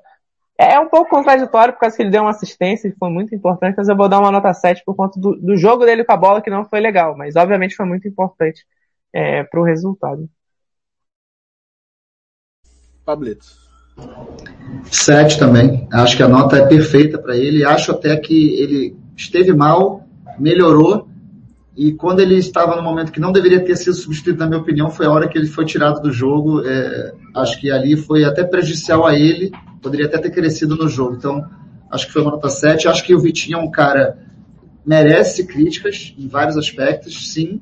é, 0.62 0.74
é 0.74 0.80
um 0.80 0.90
pouco 0.90 1.10
contraditório 1.10 1.74
por 1.74 1.80
causa 1.80 1.80
que 1.80 1.86
assim, 1.86 2.04
ele 2.04 2.12
deu 2.12 2.24
uma 2.24 2.32
assistência 2.32 2.92
que 2.92 2.98
foi 2.98 3.10
muito 3.10 3.34
importante, 3.34 3.76
mas 3.78 3.88
eu 3.88 3.96
vou 3.96 4.10
dar 4.10 4.20
uma 4.20 4.30
nota 4.30 4.54
7 4.54 4.84
por 4.86 4.94
conta 4.94 5.18
do, 5.18 5.34
do 5.38 5.56
jogo 5.56 5.86
dele 5.86 6.04
com 6.04 6.12
a 6.12 6.18
bola, 6.18 6.42
que 6.42 6.50
não 6.50 6.66
foi 6.66 6.82
legal, 6.82 7.16
mas 7.18 7.38
obviamente 7.38 7.76
foi 7.76 7.86
muito 7.86 8.06
importante 8.10 8.66
é, 9.14 9.42
para 9.46 9.58
o 9.62 9.64
resultado. 9.64 10.30
Pablito. 13.06 13.48
7 14.92 15.40
também. 15.40 15.88
Acho 15.94 16.18
que 16.18 16.24
a 16.24 16.28
nota 16.28 16.58
é 16.58 16.68
perfeita 16.68 17.18
para 17.18 17.36
ele. 17.38 17.64
Acho 17.66 17.92
até 17.94 18.16
que 18.18 18.62
ele 18.62 18.96
esteve 19.16 19.54
mal, 19.54 20.06
melhorou, 20.38 21.08
e 21.76 21.94
quando 21.94 22.20
ele 22.20 22.36
estava 22.36 22.76
no 22.76 22.84
momento 22.84 23.12
que 23.14 23.20
não 23.22 23.32
deveria 23.32 23.64
ter 23.64 23.78
sido 23.78 23.94
substituído, 23.94 24.40
na 24.40 24.48
minha 24.48 24.60
opinião, 24.62 24.92
foi 24.92 25.06
a 25.06 25.10
hora 25.12 25.30
que 25.30 25.38
ele 25.38 25.48
foi 25.48 25.64
tirado 25.66 26.02
do 26.02 26.12
jogo. 26.12 26.66
É, 26.68 27.14
acho 27.36 27.60
que 27.62 27.72
ali 27.72 27.96
foi 27.96 28.26
até 28.26 28.44
prejudicial 28.44 29.06
a 29.08 29.18
ele 29.18 29.50
poderia 29.82 30.06
até 30.08 30.18
ter 30.20 30.32
crescido 30.32 30.76
no 30.76 30.88
jogo. 30.88 31.16
Então, 31.16 31.50
acho 31.92 32.08
que 32.08 32.14
foi 32.14 32.22
uma 32.22 32.32
nota 32.32 32.50
7. 32.50 32.88
Acho 32.88 33.04
que 33.06 33.14
o 33.16 33.20
Vitinho 33.20 33.58
é 33.58 33.62
um 33.62 33.72
cara 33.72 34.18
merece 34.86 35.46
críticas 35.46 36.14
em 36.18 36.28
vários 36.28 36.58
aspectos, 36.58 37.32
sim, 37.32 37.62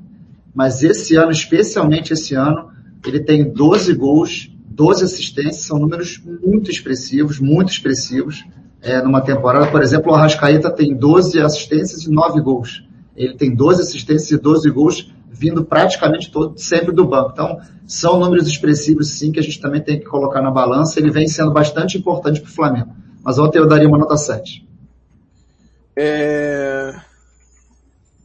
mas 0.54 0.82
esse 0.82 1.14
ano, 1.16 1.30
especialmente 1.30 2.12
esse 2.12 2.34
ano, 2.34 2.70
ele 3.04 3.20
tem 3.20 3.52
12 3.52 3.92
gols, 3.94 4.50
12 4.66 5.04
assistências, 5.04 5.56
são 5.62 5.78
números 5.78 6.22
muito 6.44 6.70
expressivos, 6.70 7.38
muito 7.38 7.70
expressivos. 7.70 8.44
É, 8.80 9.02
numa 9.02 9.20
temporada, 9.20 9.66
por 9.66 9.82
exemplo, 9.82 10.10
o 10.10 10.14
Arrascaeta 10.14 10.70
tem 10.70 10.94
12 10.96 11.40
assistências 11.40 12.02
e 12.04 12.10
9 12.10 12.40
gols. 12.40 12.84
Ele 13.16 13.36
tem 13.36 13.54
12 13.54 13.82
assistências 13.82 14.30
e 14.30 14.38
12 14.40 14.70
gols 14.70 15.12
vindo 15.38 15.64
praticamente 15.64 16.32
todo 16.32 16.58
sempre 16.58 16.92
do 16.92 17.06
banco. 17.06 17.30
Então, 17.30 17.58
são 17.86 18.18
números 18.18 18.48
expressivos 18.48 19.12
sim 19.12 19.30
que 19.30 19.38
a 19.38 19.42
gente 19.42 19.60
também 19.60 19.80
tem 19.80 20.00
que 20.00 20.04
colocar 20.04 20.42
na 20.42 20.50
balança. 20.50 20.98
Ele 20.98 21.12
vem 21.12 21.28
sendo 21.28 21.52
bastante 21.52 21.96
importante 21.96 22.40
para 22.40 22.50
o 22.50 22.52
Flamengo. 22.52 22.94
Mas 23.22 23.38
ontem 23.38 23.60
eu 23.60 23.68
daria 23.68 23.86
uma 23.88 23.96
nota 23.98 24.16
7. 24.16 24.66
É... 25.96 26.92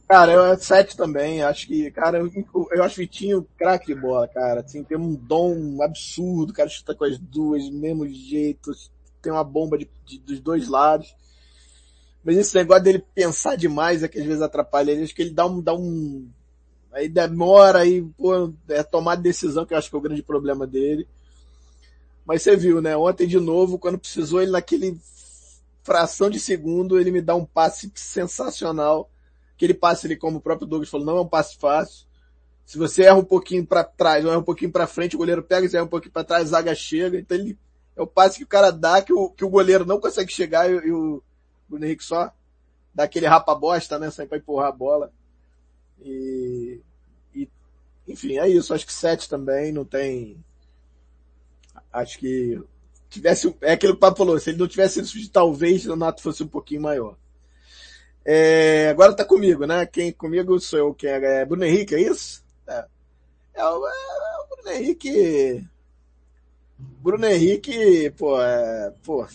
Cara, 0.08 0.32
eu 0.32 0.58
7 0.58 0.96
também. 0.96 1.44
Acho 1.44 1.68
que, 1.68 1.88
cara, 1.92 2.18
eu, 2.18 2.30
eu 2.72 2.82
acho 2.82 2.96
Vitinho 2.96 3.46
craque 3.56 3.94
de 3.94 3.94
bola, 3.94 4.26
cara. 4.26 4.60
Assim, 4.60 4.82
tem 4.82 4.98
um 4.98 5.14
dom 5.14 5.80
absurdo, 5.82 6.52
cara 6.52 6.68
chuta 6.68 6.96
com 6.96 7.04
as 7.04 7.16
duas, 7.16 7.70
mesmo 7.70 8.08
jeito, 8.08 8.72
tem 9.22 9.32
uma 9.32 9.44
bomba 9.44 9.78
de, 9.78 9.88
de, 10.04 10.18
dos 10.18 10.40
dois 10.40 10.68
lados. 10.68 11.14
Mas 12.24 12.36
esse 12.38 12.56
negócio 12.56 12.82
dele 12.82 13.04
pensar 13.14 13.54
demais 13.54 14.02
é 14.02 14.08
que 14.08 14.18
às 14.18 14.26
vezes 14.26 14.42
atrapalha 14.42 14.90
ele. 14.90 15.04
Acho 15.04 15.14
que 15.14 15.22
ele 15.22 15.30
dá 15.30 15.46
um, 15.46 15.60
dá 15.62 15.74
um, 15.74 16.26
Aí 16.94 17.08
demora, 17.08 17.80
aí, 17.80 18.00
pô, 18.16 18.54
é 18.68 18.80
tomar 18.84 19.16
decisão, 19.16 19.66
que 19.66 19.74
eu 19.74 19.78
acho 19.78 19.90
que 19.90 19.96
é 19.96 19.98
o 19.98 20.02
grande 20.02 20.22
problema 20.22 20.64
dele. 20.64 21.08
Mas 22.24 22.42
você 22.42 22.54
viu, 22.56 22.80
né? 22.80 22.96
Ontem 22.96 23.26
de 23.26 23.40
novo, 23.40 23.80
quando 23.80 23.98
precisou, 23.98 24.40
ele 24.40 24.52
naquele 24.52 24.96
fração 25.82 26.30
de 26.30 26.38
segundo, 26.38 26.96
ele 26.96 27.10
me 27.10 27.20
dá 27.20 27.34
um 27.34 27.44
passe 27.44 27.90
sensacional. 27.96 29.10
Aquele 29.56 29.74
passe 29.74 30.06
ele, 30.06 30.14
como 30.16 30.38
o 30.38 30.40
próprio 30.40 30.68
Douglas 30.68 30.88
falou, 30.88 31.04
não 31.04 31.16
é 31.16 31.20
um 31.20 31.26
passe 31.26 31.56
fácil. 31.58 32.06
Se 32.64 32.78
você 32.78 33.02
erra 33.02 33.16
um 33.16 33.24
pouquinho 33.24 33.66
para 33.66 33.82
trás, 33.82 34.24
ou 34.24 34.30
erra 34.30 34.38
um 34.38 34.44
pouquinho 34.44 34.70
para 34.70 34.86
frente, 34.86 35.16
o 35.16 35.18
goleiro 35.18 35.42
pega, 35.42 35.68
se 35.68 35.74
erra 35.74 35.84
um 35.86 35.88
pouquinho 35.88 36.12
para 36.12 36.22
trás, 36.22 36.42
a 36.44 36.46
zaga 36.58 36.76
chega. 36.76 37.18
Então 37.18 37.36
ele, 37.36 37.58
é 37.96 38.02
o 38.02 38.06
passe 38.06 38.38
que 38.38 38.44
o 38.44 38.48
cara 38.48 38.70
dá, 38.70 39.02
que 39.02 39.12
o, 39.12 39.30
que 39.30 39.44
o 39.44 39.50
goleiro 39.50 39.84
não 39.84 39.98
consegue 39.98 40.32
chegar 40.32 40.70
e, 40.70 40.74
e 40.86 40.92
o 40.92 41.20
Bruno 41.68 41.84
Henrique 41.86 42.04
só 42.04 42.32
dá 42.94 43.02
aquele 43.02 43.26
rapa 43.26 43.52
bosta, 43.52 43.98
né? 43.98 44.12
Sai 44.12 44.28
pra 44.28 44.38
empurrar 44.38 44.68
a 44.68 44.72
bola. 44.72 45.12
E, 46.00 46.80
e 47.34 47.48
enfim, 48.08 48.38
é 48.38 48.48
isso. 48.48 48.72
Acho 48.74 48.86
que 48.86 48.92
sete 48.92 49.28
também 49.28 49.72
não 49.72 49.84
tem. 49.84 50.42
Acho 51.92 52.18
que 52.18 52.60
tivesse 53.08 53.54
é 53.60 53.72
aquilo 53.72 53.92
que 53.94 53.98
o 53.98 54.00
Papo 54.00 54.18
falou. 54.18 54.38
Se 54.38 54.50
ele 54.50 54.58
não 54.58 54.68
tivesse 54.68 55.04
sido 55.06 55.28
talvez 55.30 55.86
o 55.86 55.96
Nato 55.96 56.22
fosse 56.22 56.42
um 56.42 56.48
pouquinho 56.48 56.82
maior. 56.82 57.16
É, 58.26 58.88
agora 58.88 59.14
tá 59.14 59.24
comigo, 59.24 59.66
né? 59.66 59.84
Quem 59.86 60.10
comigo 60.12 60.58
sou 60.58 60.78
eu, 60.78 60.94
quem 60.94 61.10
é, 61.10 61.42
é 61.42 61.44
Bruno 61.44 61.64
Henrique, 61.64 61.94
é 61.94 62.00
isso? 62.00 62.42
É. 62.66 62.86
É, 63.54 63.64
o, 63.66 63.86
é, 63.86 63.90
é 63.90 64.44
o 64.44 64.56
Bruno 64.56 64.70
Henrique. 64.78 65.68
Bruno 66.78 67.26
Henrique, 67.26 68.10
pô, 68.12 68.40
é, 68.40 68.92
pô, 69.02 69.26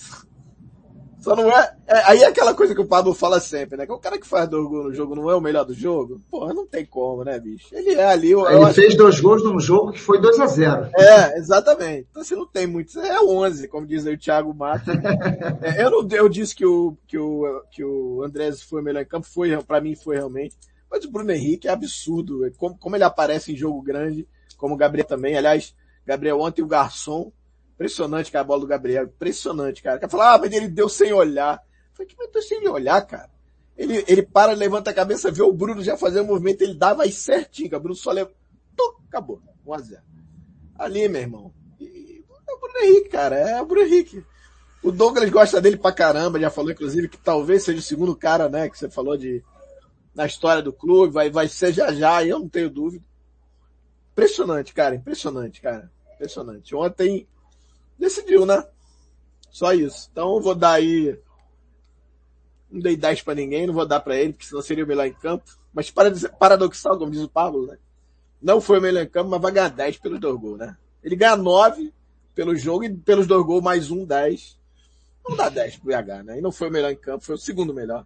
só 1.22 1.36
não 1.36 1.50
é, 1.52 1.76
é, 1.86 2.04
Aí 2.12 2.22
é 2.24 2.28
aquela 2.28 2.54
coisa 2.54 2.74
que 2.74 2.80
o 2.82 2.88
Pablo 2.88 3.14
fala 3.14 3.40
sempre, 3.42 3.78
né? 3.78 3.86
Que 3.86 3.92
o 3.92 3.98
cara 4.00 4.18
que 4.18 4.26
faz 4.28 4.48
dois 4.50 4.66
gols 4.68 4.86
no 4.86 4.94
jogo 4.94 5.16
não 5.16 5.30
é 5.30 5.36
o 5.36 5.42
melhor 5.42 5.66
do 5.66 5.74
jogo? 5.74 6.22
Porra, 6.32 6.54
não 6.54 6.66
tem 6.66 6.86
como, 6.86 7.24
né, 7.26 7.38
bicho? 7.40 7.68
Ele 7.74 7.92
é 7.92 8.06
ali. 8.06 8.32
Eu, 8.32 8.46
Ele 8.50 8.56
eu 8.64 8.74
fez 8.74 8.96
dois 8.96 9.20
gols 9.20 9.44
num 9.44 9.60
jogo 9.60 9.92
que 9.92 10.00
foi 10.00 10.20
2 10.22 10.40
a 10.40 10.48
0 10.48 10.90
É, 10.98 11.38
exatamente. 11.38 12.08
Então 12.10 12.24
você 12.24 12.34
assim, 12.34 12.42
não 12.42 12.48
tem 12.48 12.66
muito. 12.66 12.98
É 13.00 13.20
11, 13.22 13.68
como 13.68 13.86
diz 13.86 14.06
aí 14.08 14.16
o 14.16 14.20
Thiago 14.20 14.54
Mato. 14.54 14.92
é, 15.62 15.84
eu, 15.84 15.92
não, 15.92 16.08
eu 16.10 16.30
disse 16.30 16.56
que 16.56 16.66
o, 16.66 16.96
que 17.06 17.18
o, 17.18 17.64
que 17.70 17.84
o 17.84 18.24
Andrés 18.24 18.62
foi 18.62 18.82
o 18.82 18.84
melhor 18.84 19.02
em 19.02 19.06
campo, 19.06 19.28
foi, 19.28 19.62
para 19.64 19.82
mim 19.82 19.96
foi 19.96 20.16
realmente. 20.16 20.56
Mas 20.90 21.04
o 21.04 21.12
Bruno 21.12 21.32
Henrique 21.32 21.68
é 21.68 21.72
absurdo, 21.72 22.46
é 22.46 22.50
como, 22.52 22.78
como 22.78 22.96
ele 22.96 23.04
aparece 23.04 23.52
em 23.54 23.58
jogo 23.58 23.80
grande, 23.82 24.28
como 24.58 24.74
o 24.74 24.78
Gabriel 24.78 25.06
também. 25.06 25.38
Aliás, 25.38 25.76
Gabriel 26.06 26.40
ontem 26.40 26.64
o 26.64 26.68
Garçom 26.68 27.32
Impressionante, 27.80 28.30
cara, 28.30 28.42
a 28.42 28.46
bola 28.46 28.60
do 28.60 28.68
Gabriel. 28.68 29.06
Impressionante, 29.06 29.82
cara. 29.82 29.98
Quer 29.98 30.10
falar? 30.10 30.34
ah, 30.34 30.38
mas 30.38 30.52
ele 30.52 30.68
deu 30.68 30.90
sem 30.90 31.14
olhar. 31.14 31.56
Eu 31.56 31.66
falei, 31.96 32.08
que 32.10 32.16
mas 32.36 32.46
sem 32.46 32.68
olhar, 32.68 33.00
cara? 33.08 33.30
Ele, 33.78 34.04
ele 34.06 34.22
para, 34.22 34.52
levanta 34.52 34.92
a 34.92 34.94
cabeça, 34.94 35.32
vê 35.32 35.42
o 35.42 35.54
Bruno 35.54 35.82
já 35.82 35.96
fazendo 35.96 36.26
o 36.26 36.28
movimento, 36.28 36.62
ele 36.62 36.74
dá 36.76 36.94
vai 36.94 37.10
certinho, 37.10 37.70
cara. 37.70 37.80
O 37.80 37.84
Bruno 37.84 37.96
só 37.96 38.12
leva. 38.12 38.30
acabou. 39.08 39.42
1 39.66 39.74
a 39.74 39.80
0 39.80 40.02
Ali, 40.78 41.08
meu 41.08 41.22
irmão. 41.22 41.54
é 41.80 42.54
o 42.54 42.60
Bruno 42.60 42.80
Henrique, 42.82 43.08
cara. 43.10 43.38
É 43.38 43.62
o 43.62 43.66
Bruno 43.66 43.88
Henrique. 43.88 44.26
O 44.84 44.92
Douglas 44.92 45.30
gosta 45.30 45.62
dele 45.62 45.78
pra 45.78 45.94
caramba, 45.94 46.38
já 46.38 46.50
falou, 46.50 46.72
inclusive, 46.72 47.08
que 47.08 47.18
talvez 47.18 47.64
seja 47.64 47.80
o 47.80 47.82
segundo 47.82 48.14
cara, 48.14 48.50
né, 48.50 48.70
que 48.70 48.78
você 48.78 48.90
falou 48.90 49.16
de, 49.16 49.42
na 50.14 50.26
história 50.26 50.62
do 50.62 50.74
clube, 50.74 51.14
vai, 51.14 51.30
vai 51.30 51.48
ser 51.48 51.74
já 51.74 51.94
já, 51.94 52.26
eu 52.26 52.40
não 52.40 52.48
tenho 52.50 52.70
dúvida. 52.70 53.04
Impressionante, 54.14 54.74
cara, 54.74 54.96
impressionante, 54.96 55.60
cara, 55.62 55.92
impressionante. 56.16 56.74
Ontem, 56.76 57.28
decidiu, 58.00 58.46
né? 58.46 58.66
Só 59.52 59.74
isso. 59.74 60.10
Então 60.12 60.40
vou 60.40 60.56
dar 60.56 60.74
aí. 60.74 61.20
Não 62.72 62.80
dei 62.80 62.96
10 62.96 63.24
pra 63.24 63.36
ninguém, 63.36 63.68
não 63.68 63.74
vou 63.74 63.86
dar 63.86 64.00
pra 64.00 64.16
ele, 64.16 64.32
porque 64.34 64.46
senão 64.48 64.62
seria 64.62 64.84
o 64.86 64.88
melhor 64.88 65.06
em 65.06 65.14
campo. 65.14 65.46
Mas 65.74 65.92
paradoxal, 66.40 66.98
como 66.98 67.12
diz 67.12 67.22
o 67.24 67.30
Pablo, 67.30 67.68
né? 67.68 67.78
Não 68.42 68.62
foi 68.62 68.80
o 68.80 68.82
melhor 68.82 69.04
em 69.04 69.08
campo, 69.10 69.30
mas 69.30 69.42
vai 69.42 69.52
ganhar 69.52 69.70
10 69.70 69.98
pelos 69.98 70.20
dois 70.20 70.40
gols, 70.40 70.58
né? 70.58 70.78
Ele 71.04 71.16
ganha 71.16 71.36
9 71.36 71.94
pelo 72.34 72.56
jogo 72.56 72.86
e 72.86 72.94
pelos 72.98 73.28
dois 73.28 73.46
gols 73.46 73.62
mais 73.64 73.92
um 73.92 74.06
10. 74.06 74.58
Não 75.28 75.36
dá 75.36 75.50
10 75.50 75.78
pro 75.78 75.88
BH, 75.88 76.24
né? 76.24 76.38
E 76.38 76.42
não 76.42 76.52
foi 76.52 76.70
o 76.70 76.72
melhor 76.72 76.92
em 76.92 76.96
campo, 76.96 77.26
foi 77.26 77.36
o 77.36 77.40
segundo 77.40 77.74
melhor. 77.74 78.06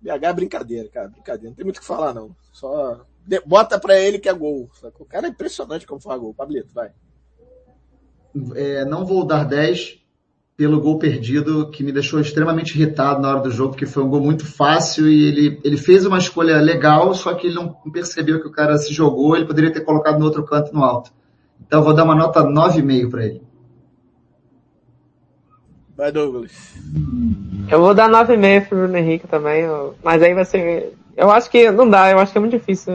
BH 0.00 0.08
é 0.24 0.32
brincadeira, 0.32 0.88
cara, 0.88 1.08
brincadeira. 1.08 1.50
Não 1.50 1.54
tem 1.56 1.64
muito 1.64 1.76
o 1.76 1.80
que 1.80 1.86
falar, 1.86 2.12
não. 2.14 2.34
Só 2.52 3.06
bota 3.46 3.78
pra 3.78 3.98
ele 3.98 4.18
que 4.18 4.28
é 4.28 4.32
gol. 4.32 4.70
O 4.98 5.04
cara 5.04 5.26
é 5.26 5.30
impressionante 5.30 5.86
como 5.86 6.00
faz 6.00 6.18
gol. 6.20 6.34
Pablito, 6.34 6.72
vai 6.72 6.90
é, 8.54 8.84
não 8.84 9.04
vou 9.04 9.24
dar 9.24 9.44
10 9.44 9.98
pelo 10.56 10.80
gol 10.80 10.98
perdido, 10.98 11.70
que 11.70 11.82
me 11.82 11.90
deixou 11.90 12.20
extremamente 12.20 12.74
irritado 12.78 13.20
na 13.22 13.30
hora 13.30 13.40
do 13.40 13.50
jogo, 13.50 13.70
porque 13.70 13.86
foi 13.86 14.02
um 14.04 14.10
gol 14.10 14.20
muito 14.20 14.44
fácil 14.44 15.08
e 15.08 15.24
ele, 15.28 15.60
ele 15.64 15.76
fez 15.78 16.04
uma 16.04 16.18
escolha 16.18 16.58
legal, 16.60 17.14
só 17.14 17.32
que 17.34 17.46
ele 17.46 17.56
não 17.56 17.72
percebeu 17.90 18.40
que 18.40 18.46
o 18.46 18.52
cara 18.52 18.76
se 18.76 18.92
jogou, 18.92 19.34
ele 19.34 19.46
poderia 19.46 19.72
ter 19.72 19.80
colocado 19.80 20.18
no 20.18 20.26
outro 20.26 20.44
canto 20.44 20.74
no 20.74 20.84
alto. 20.84 21.10
Então 21.66 21.82
vou 21.82 21.94
dar 21.94 22.04
uma 22.04 22.14
nota 22.14 22.42
9,5 22.42 23.10
para 23.10 23.24
ele. 23.26 23.42
Vai, 25.96 26.12
Douglas. 26.12 26.52
Eu 27.70 27.80
vou 27.80 27.94
dar 27.94 28.10
9,5 28.10 28.68
pro 28.68 28.78
Bruno 28.78 28.96
Henrique 28.98 29.26
também, 29.26 29.62
mas 30.02 30.22
aí 30.22 30.34
vai 30.34 30.44
ser. 30.46 30.92
Eu 31.16 31.30
acho 31.30 31.50
que 31.50 31.70
não 31.70 31.88
dá, 31.88 32.10
eu 32.10 32.18
acho 32.18 32.32
que 32.32 32.38
é 32.38 32.40
muito 32.40 32.52
difícil 32.58 32.92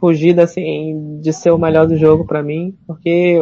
fugir 0.00 0.38
assim, 0.40 1.18
de 1.20 1.32
ser 1.32 1.50
o 1.50 1.58
melhor 1.58 1.86
do 1.86 1.96
jogo 1.96 2.26
para 2.26 2.42
mim, 2.42 2.74
porque 2.86 3.38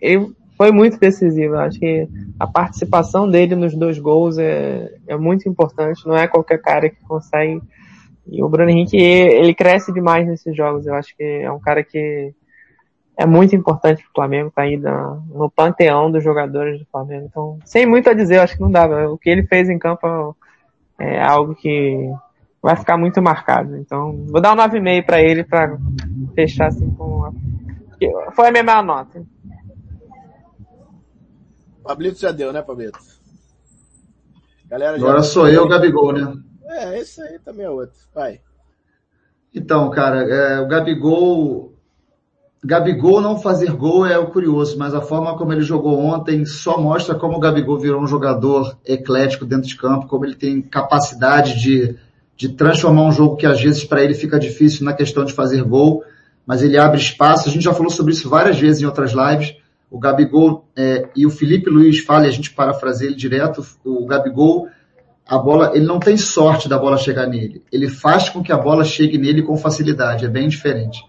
ele 0.00 0.32
foi 0.56 0.70
muito 0.72 0.98
decisivo. 0.98 1.56
Acho 1.58 1.78
que 1.78 2.08
a 2.38 2.46
participação 2.46 3.28
dele 3.30 3.54
nos 3.54 3.74
dois 3.76 3.98
gols 3.98 4.38
é, 4.38 4.92
é 5.06 5.16
muito 5.16 5.48
importante. 5.48 6.06
Não 6.06 6.16
é 6.16 6.26
qualquer 6.26 6.58
cara 6.60 6.88
que 6.88 7.00
consegue. 7.04 7.60
E 8.26 8.42
o 8.42 8.48
Bruno 8.48 8.70
Henrique, 8.70 8.96
ele 8.96 9.54
cresce 9.54 9.92
demais 9.92 10.26
nesses 10.26 10.56
jogos. 10.56 10.86
Eu 10.86 10.94
acho 10.94 11.14
que 11.16 11.22
é 11.22 11.50
um 11.50 11.58
cara 11.60 11.82
que 11.84 12.32
é 13.18 13.26
muito 13.26 13.54
importante 13.54 14.02
para 14.02 14.10
o 14.10 14.14
Flamengo, 14.14 14.52
tá 14.54 14.62
aí 14.62 14.78
na, 14.78 15.18
no 15.34 15.50
panteão 15.50 16.10
dos 16.10 16.22
jogadores 16.24 16.78
do 16.78 16.86
Flamengo. 16.90 17.26
Então, 17.28 17.58
sem 17.66 17.84
muito 17.84 18.08
a 18.08 18.14
dizer, 18.14 18.36
eu 18.36 18.42
acho 18.42 18.54
que 18.54 18.62
não 18.62 18.70
dava. 18.70 19.08
O 19.10 19.18
que 19.18 19.28
ele 19.28 19.42
fez 19.42 19.68
em 19.68 19.78
campo 19.78 20.34
é, 20.98 21.16
é 21.16 21.22
algo 21.22 21.54
que 21.54 22.10
vai 22.62 22.76
ficar 22.76 22.96
muito 22.96 23.20
marcado. 23.20 23.76
Então, 23.76 24.24
vou 24.28 24.40
dar 24.40 24.52
um 24.52 24.56
9,5 24.56 25.04
para 25.04 25.20
ele 25.22 25.44
para 25.44 25.78
fechar 26.34 26.68
assim 26.68 26.88
com 26.92 27.24
a... 27.24 27.32
Foi 28.32 28.48
a 28.48 28.50
minha 28.50 28.82
nota. 28.82 29.20
Pablito 31.82 32.20
já 32.20 32.30
deu, 32.30 32.52
né, 32.52 32.62
Pablito? 32.62 32.98
Galera 34.66 34.96
Agora 34.96 35.22
sou 35.22 35.48
eu, 35.48 35.66
Gabigol, 35.66 36.12
né? 36.12 36.32
É, 36.64 36.98
esse 36.98 37.20
aí 37.20 37.38
também 37.40 37.66
é 37.66 37.70
outro. 37.70 37.98
Vai. 38.14 38.40
Então, 39.52 39.90
cara, 39.90 40.22
é, 40.28 40.60
o 40.60 40.68
Gabigol. 40.68 41.74
Gabigol 42.62 43.20
não 43.22 43.38
fazer 43.40 43.72
gol 43.72 44.06
é 44.06 44.18
o 44.18 44.30
curioso, 44.30 44.78
mas 44.78 44.94
a 44.94 45.00
forma 45.00 45.36
como 45.38 45.50
ele 45.50 45.62
jogou 45.62 45.98
ontem 45.98 46.44
só 46.44 46.78
mostra 46.78 47.14
como 47.14 47.38
o 47.38 47.40
Gabigol 47.40 47.78
virou 47.80 48.02
um 48.02 48.06
jogador 48.06 48.76
eclético 48.84 49.46
dentro 49.46 49.66
de 49.66 49.76
campo, 49.76 50.06
como 50.06 50.26
ele 50.26 50.36
tem 50.36 50.60
capacidade 50.60 51.58
de, 51.58 51.96
de 52.36 52.50
transformar 52.50 53.06
um 53.06 53.12
jogo 53.12 53.36
que 53.36 53.46
às 53.46 53.60
vezes 53.62 53.82
para 53.82 54.04
ele 54.04 54.12
fica 54.14 54.38
difícil 54.38 54.84
na 54.84 54.92
questão 54.92 55.24
de 55.24 55.32
fazer 55.32 55.62
gol, 55.64 56.04
mas 56.46 56.62
ele 56.62 56.76
abre 56.78 57.00
espaço. 57.00 57.48
A 57.48 57.50
gente 57.50 57.62
já 57.62 57.72
falou 57.72 57.90
sobre 57.90 58.12
isso 58.12 58.28
várias 58.28 58.60
vezes 58.60 58.82
em 58.82 58.86
outras 58.86 59.12
lives 59.12 59.56
o 59.90 59.98
Gabigol 59.98 60.64
é, 60.76 61.08
e 61.16 61.26
o 61.26 61.30
Felipe 61.30 61.68
Luiz 61.68 61.98
fale, 61.98 62.28
a 62.28 62.30
gente 62.30 62.54
parafraseia 62.54 63.08
ele 63.08 63.16
direto, 63.16 63.66
o 63.84 64.06
Gabigol, 64.06 64.68
a 65.26 65.36
bola, 65.36 65.72
ele 65.74 65.84
não 65.84 65.98
tem 65.98 66.16
sorte 66.16 66.68
da 66.68 66.78
bola 66.78 66.96
chegar 66.96 67.26
nele. 67.26 67.62
Ele 67.72 67.88
faz 67.88 68.28
com 68.28 68.42
que 68.42 68.52
a 68.52 68.56
bola 68.56 68.84
chegue 68.84 69.18
nele 69.18 69.42
com 69.42 69.56
facilidade, 69.56 70.24
é 70.24 70.28
bem 70.28 70.48
diferente. 70.48 71.04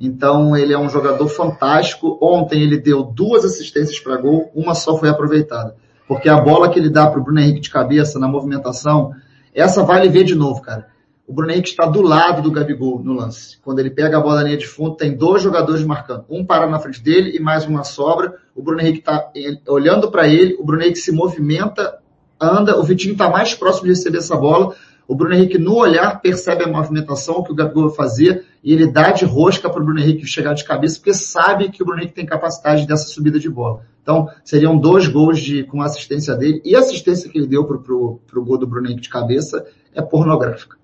Então 0.00 0.56
ele 0.56 0.72
é 0.72 0.78
um 0.78 0.88
jogador 0.88 1.28
fantástico. 1.28 2.18
Ontem 2.20 2.62
ele 2.62 2.78
deu 2.78 3.02
duas 3.02 3.44
assistências 3.44 4.00
para 4.00 4.16
gol, 4.16 4.50
uma 4.54 4.74
só 4.74 4.96
foi 4.98 5.08
aproveitada. 5.08 5.76
Porque 6.08 6.28
a 6.28 6.40
bola 6.40 6.70
que 6.70 6.78
ele 6.78 6.90
dá 6.90 7.06
para 7.06 7.20
o 7.20 7.22
Bruno 7.24 7.38
Henrique 7.40 7.60
de 7.60 7.70
cabeça 7.70 8.18
na 8.18 8.26
movimentação, 8.28 9.12
essa 9.54 9.82
vai 9.82 9.98
vale 9.98 10.08
ver 10.10 10.24
de 10.24 10.34
novo, 10.34 10.60
cara. 10.60 10.86
O 11.26 11.32
Bruno 11.32 11.52
Henrique 11.52 11.68
está 11.70 11.86
do 11.86 12.02
lado 12.02 12.42
do 12.42 12.50
Gabigol 12.50 12.98
no 13.02 13.12
lance. 13.14 13.56
Quando 13.62 13.78
ele 13.78 13.90
pega 13.90 14.18
a 14.18 14.20
bola 14.20 14.36
na 14.36 14.42
linha 14.42 14.56
de 14.56 14.66
fundo, 14.66 14.96
tem 14.96 15.16
dois 15.16 15.40
jogadores 15.40 15.84
marcando. 15.84 16.24
Um 16.28 16.44
para 16.44 16.66
na 16.68 16.80
frente 16.80 17.00
dele 17.00 17.36
e 17.36 17.40
mais 17.40 17.64
uma 17.64 17.84
sobra. 17.84 18.36
O 18.56 18.62
Bruno 18.62 18.80
Henrique 18.80 18.98
está 18.98 19.30
olhando 19.68 20.10
para 20.10 20.26
ele, 20.26 20.54
o 20.58 20.64
Bruno 20.64 20.82
Henrique 20.82 20.98
se 20.98 21.12
movimenta, 21.12 21.98
anda, 22.40 22.78
o 22.78 22.82
Vitinho 22.82 23.12
está 23.12 23.30
mais 23.30 23.54
próximo 23.54 23.84
de 23.84 23.90
receber 23.90 24.18
essa 24.18 24.36
bola. 24.36 24.74
O 25.06 25.14
Bruno 25.14 25.34
Henrique, 25.34 25.58
no 25.58 25.76
olhar, 25.76 26.20
percebe 26.20 26.64
a 26.64 26.68
movimentação 26.68 27.42
que 27.42 27.52
o 27.52 27.54
Gabigol 27.54 27.88
vai 27.88 27.96
fazer 27.96 28.44
e 28.62 28.72
ele 28.72 28.90
dá 28.90 29.12
de 29.12 29.24
rosca 29.24 29.70
para 29.70 29.80
o 29.80 29.84
Bruno 29.84 30.00
Henrique 30.00 30.26
chegar 30.26 30.54
de 30.54 30.64
cabeça, 30.64 30.96
porque 30.96 31.14
sabe 31.14 31.70
que 31.70 31.82
o 31.82 31.86
Bruno 31.86 32.00
Henrique 32.00 32.14
tem 32.16 32.26
capacidade 32.26 32.86
dessa 32.86 33.06
subida 33.08 33.38
de 33.38 33.48
bola. 33.48 33.82
Então, 34.02 34.28
seriam 34.44 34.76
dois 34.76 35.06
gols 35.06 35.38
de, 35.40 35.62
com 35.64 35.82
a 35.82 35.84
assistência 35.86 36.34
dele, 36.34 36.60
e 36.64 36.74
a 36.74 36.80
assistência 36.80 37.30
que 37.30 37.38
ele 37.38 37.46
deu 37.46 37.64
para 37.64 37.76
o 37.76 38.20
gol 38.36 38.58
do 38.58 38.66
Bruno 38.66 38.86
Henrique 38.86 39.02
de 39.02 39.08
cabeça 39.08 39.64
é 39.94 40.00
pornográfica 40.02 40.76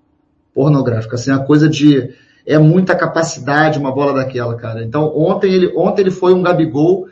pornográfico. 0.59 1.15
Assim, 1.15 1.31
a 1.31 1.39
coisa 1.39 1.69
de. 1.69 2.13
É 2.45 2.57
muita 2.57 2.95
capacidade 2.97 3.79
uma 3.79 3.93
bola 3.93 4.11
daquela, 4.13 4.57
cara. 4.57 4.83
Então, 4.83 5.05
ontem 5.15 5.53
ele, 5.53 5.73
ontem 5.77 6.01
ele 6.01 6.11
foi 6.11 6.33
um 6.33 6.41
Gabigol 6.41 7.07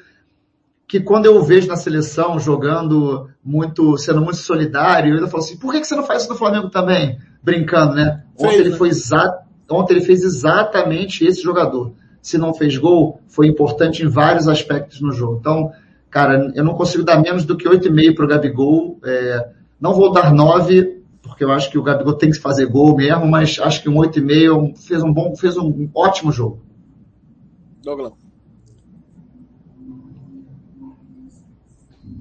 que 0.85 0.99
quando 0.99 1.25
eu 1.27 1.41
vejo 1.43 1.67
na 1.67 1.77
seleção 1.77 2.37
jogando 2.39 3.29
muito, 3.43 3.97
sendo 3.97 4.19
muito 4.19 4.37
solidário, 4.37 5.11
eu 5.11 5.15
ainda 5.15 5.27
falo 5.29 5.43
assim, 5.43 5.57
por 5.57 5.71
que, 5.71 5.79
que 5.79 5.87
você 5.87 5.95
não 5.95 6.03
faz 6.05 6.21
isso 6.23 6.31
no 6.31 6.37
Flamengo 6.37 6.69
também? 6.69 7.19
Brincando, 7.41 7.93
né? 7.93 8.23
Ontem 8.37 8.55
ele 8.57 8.69
né? 8.71 8.77
foi 8.77 8.89
exato, 8.89 9.45
ontem 9.69 9.93
ele 9.95 10.05
fez 10.05 10.23
exatamente 10.23 11.25
esse 11.25 11.41
jogador. 11.43 11.93
Se 12.21 12.37
não 12.37 12.53
fez 12.53 12.75
gol, 12.77 13.21
foi 13.27 13.47
importante 13.47 14.03
em 14.03 14.07
vários 14.09 14.47
aspectos 14.47 14.99
no 15.01 15.11
jogo. 15.13 15.37
Então, 15.39 15.71
cara, 16.09 16.51
eu 16.55 16.63
não 16.63 16.73
consigo 16.73 17.03
dar 17.03 17.21
menos 17.21 17.45
do 17.45 17.55
que 17.55 17.69
8,5 17.69 18.15
para 18.15 18.25
o 18.25 18.29
Gabigol. 18.29 18.97
É, 19.05 19.49
não 19.79 19.93
vou 19.93 20.11
dar 20.11 20.33
9 20.33 20.96
porque 21.27 21.43
eu 21.43 21.51
acho 21.51 21.69
que 21.69 21.77
o 21.77 21.83
Gabigol 21.83 22.13
tem 22.13 22.31
que 22.31 22.39
fazer 22.39 22.65
gol 22.65 22.95
mesmo, 22.95 23.27
mas 23.27 23.59
acho 23.59 23.81
que 23.83 23.89
um 23.89 23.95
8,5 23.95 24.77
fez 24.79 25.03
um 25.03 25.11
bom, 25.13 25.35
fez 25.35 25.57
um 25.57 25.89
ótimo 25.93 26.31
jogo. 26.31 26.61
Douglas. 27.83 28.13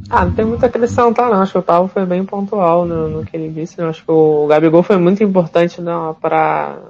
Ah, 0.08 0.24
não 0.24 0.34
tem 0.34 0.44
muita 0.44 0.68
questão, 0.68 1.12
tá 1.12 1.28
não. 1.28 1.40
Acho 1.40 1.52
que 1.52 1.58
o 1.58 1.62
Tavo 1.62 1.88
foi 1.88 2.06
bem 2.06 2.24
pontual 2.24 2.84
no, 2.84 3.08
no 3.08 3.24
que 3.26 3.36
ele 3.36 3.48
disse. 3.50 3.78
Não. 3.78 3.84
Né? 3.86 3.90
Acho 3.90 4.04
que 4.04 4.10
o 4.10 4.46
Gabigol 4.46 4.82
foi 4.82 4.96
muito 4.98 5.22
importante 5.24 5.80
né, 5.80 5.90
para 6.20 6.80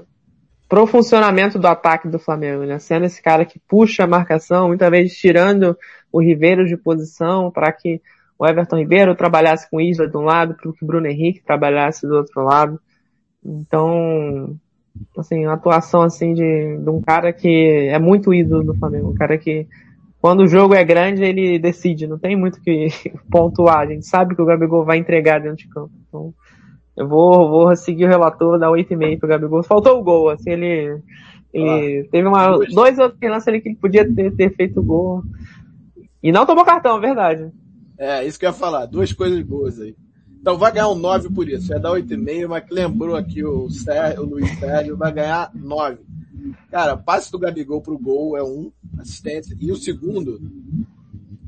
o 0.73 0.87
funcionamento 0.87 1.59
do 1.59 1.67
ataque 1.67 2.09
do 2.09 2.19
Flamengo, 2.19 2.65
né? 2.65 2.79
Sendo 2.79 3.07
esse 3.07 3.23
cara 3.23 3.45
que 3.47 3.59
puxa 3.67 4.05
a 4.05 4.09
marcação, 4.09 4.69
muitas 4.69 4.91
vezes 4.91 5.17
tirando 5.17 5.77
o 6.13 6.21
Ribeiro 6.23 6.67
de 6.67 6.77
posição 6.77 7.51
para 7.51 7.73
que 7.73 8.03
o 8.39 8.47
Everton 8.47 8.77
Ribeiro 8.79 9.15
trabalhasse 9.15 9.69
com 9.71 9.81
Isla 9.81 10.09
de 10.09 10.17
um 10.17 10.21
lado, 10.23 10.55
que 10.55 10.69
o 10.69 10.75
Bruno 10.83 11.07
Henrique 11.07 11.43
trabalhasse 11.43 12.07
do 12.07 12.15
outro 12.17 12.43
lado. 12.45 12.79
Então, 13.45 14.55
assim, 15.17 15.45
uma 15.47 15.55
atuação 15.55 16.03
assim 16.03 16.35
de, 16.35 16.77
de 16.79 16.91
um 16.91 17.01
cara 17.01 17.33
que 17.33 17.49
é 17.91 17.99
muito 17.99 18.35
ídolo 18.35 18.63
do 18.65 18.75
Flamengo, 18.75 19.11
um 19.11 19.15
cara 19.15 19.39
que 19.39 19.67
quando 20.21 20.41
o 20.41 20.49
jogo 20.49 20.75
é 20.75 20.83
grande 20.85 21.23
ele 21.23 21.59
decide, 21.59 22.07
não 22.07 22.19
tem 22.19 22.37
muito 22.37 22.61
que 22.61 22.89
pontuar, 23.31 23.81
a 23.81 23.87
gente 23.87 24.07
sabe 24.07 24.35
que 24.35 24.43
o 24.43 24.47
Gabigol 24.47 24.85
vai 24.85 24.99
entregar 24.99 25.41
dentro 25.41 25.59
de 25.59 25.69
campo. 25.69 25.93
Então, 26.09 26.35
eu 26.97 27.07
vou, 27.09 27.49
vou 27.49 27.77
seguir 27.77 28.05
o 28.07 28.09
relator, 28.09 28.59
dar 28.59 28.71
meio 28.71 29.19
pro 29.19 29.29
Gabigol. 29.29 29.63
Faltou 29.63 30.01
o 30.01 30.03
gol, 30.03 30.31
assim, 30.31 30.51
ele, 30.51 30.99
ele 31.55 32.07
ah, 32.07 32.09
teve 32.11 32.27
uma, 32.27 32.57
dois 32.75 32.99
outros 32.99 33.21
lances 33.31 33.47
ali 33.49 33.61
que 33.61 33.69
ele 33.71 33.77
podia 33.77 34.07
ter, 34.15 34.33
ter 34.35 34.55
feito 34.57 34.81
o 34.81 34.83
gol. 34.83 35.23
E 36.23 36.33
não 36.33 36.47
tomou 36.47 36.65
cartão, 36.65 36.97
é 36.97 37.01
verdade. 37.01 37.51
É, 37.99 38.27
isso 38.27 38.39
que 38.39 38.45
eu 38.45 38.51
ia 38.51 38.55
falar. 38.55 38.87
Duas 38.87 39.13
coisas 39.13 39.43
boas 39.43 39.81
aí. 39.81 39.97
Então 40.41 40.59
vai 40.59 40.71
ganhar 40.71 40.89
um 40.89 40.95
9 40.95 41.31
por 41.31 41.49
isso. 41.49 41.69
Vai 41.69 41.81
dar 41.81 41.91
8,5, 41.93 42.49
mas 42.49 42.65
que 42.65 42.75
lembrou 42.75 43.17
aqui 43.17 43.43
o, 43.43 43.69
Sérgio, 43.71 44.23
o 44.23 44.27
Luiz 44.27 44.59
Sérgio, 44.59 44.97
vai 44.97 45.13
ganhar 45.13 45.51
9. 45.55 45.99
Cara, 46.71 46.97
passe 46.97 47.33
do 47.33 47.39
Gabigol 47.39 47.81
pro 47.81 47.99
gol 47.99 48.37
é 48.37 48.43
um, 48.45 48.71
assistência. 48.99 49.57
E 49.59 49.73
o 49.73 49.77
segundo, 49.77 50.39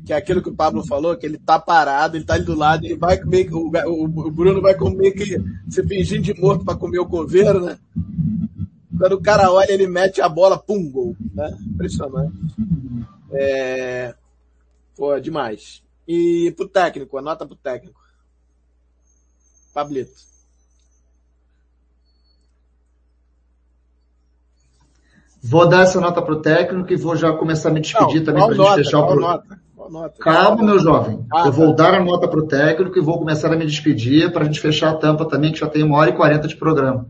que 0.05 0.13
é 0.13 0.17
aquilo 0.17 0.43
que 0.43 0.49
o 0.49 0.55
Pablo 0.55 0.85
falou, 0.85 1.17
que 1.17 1.27
ele 1.27 1.39
tá 1.39 1.59
parado, 1.59 2.17
ele 2.17 2.25
tá 2.25 2.35
ali 2.35 2.45
do 2.45 2.57
lado, 2.57 2.85
ele 2.87 2.97
vai 2.97 3.19
comer, 3.19 3.49
o, 3.53 4.05
o 4.05 4.09
Bruno 4.31 4.61
vai 4.61 4.75
comer 4.75 5.13
que 5.13 5.41
se 5.71 5.87
fingindo 5.87 6.23
de 6.23 6.35
morto 6.35 6.65
para 6.65 6.79
comer 6.79 6.99
o 6.99 7.07
coveiro, 7.07 7.61
né? 7.65 7.79
Quando 8.99 9.13
o 9.13 9.23
cara 9.23 9.53
olha, 9.53 9.71
ele 9.71 9.87
mete 9.87 10.21
a 10.21 10.29
bola, 10.29 10.59
pum, 10.59 10.91
gol. 10.91 11.15
Né? 11.33 11.57
Impressionante. 11.69 12.33
É... 13.31 14.13
Pô, 14.97 15.21
demais. 15.21 15.81
E 16.09 16.51
pro 16.57 16.67
técnico, 16.67 17.19
anota 17.19 17.45
pro 17.47 17.55
técnico. 17.55 18.01
Pablito. 19.75 20.27
Vou 25.43 25.69
dar 25.69 25.83
essa 25.83 26.01
nota 26.01 26.23
pro 26.23 26.41
técnico 26.41 26.91
e 26.91 26.97
vou 26.97 27.15
já 27.15 27.31
começar 27.35 27.69
a 27.69 27.73
me 27.73 27.81
despedir 27.83 28.21
Não, 28.21 28.25
também 28.25 28.43
para 28.47 28.53
a 28.55 28.57
gente 28.77 28.85
fechar 28.87 29.01
o 29.01 29.07
programa. 29.07 29.43
Calma, 30.19 30.63
meu 30.65 30.79
jovem. 30.79 31.27
Ah, 31.31 31.43
tá. 31.43 31.49
eu 31.49 31.53
vou 31.53 31.75
tá. 31.77 31.85
dar 31.91 31.95
a 32.01 32.05
nota 32.05 32.27
pro 32.27 32.47
técnico 32.47 32.99
e 32.99 33.03
vou 33.03 33.19
começar 33.19 33.53
a 33.53 33.57
me 33.57 33.67
despedir 33.67 34.33
para 34.33 34.43
a 34.43 34.45
gente 34.47 34.61
fechar 34.61 34.93
a 34.93 34.97
tampa 34.97 35.27
também, 35.27 35.53
que 35.53 35.61
já 35.61 35.69
tem 35.69 35.83
uma 35.83 35.99
hora 35.99 36.11
e 36.11 36.17
quarenta 36.17 36.49
de 36.49 36.57
programa. 36.57 37.07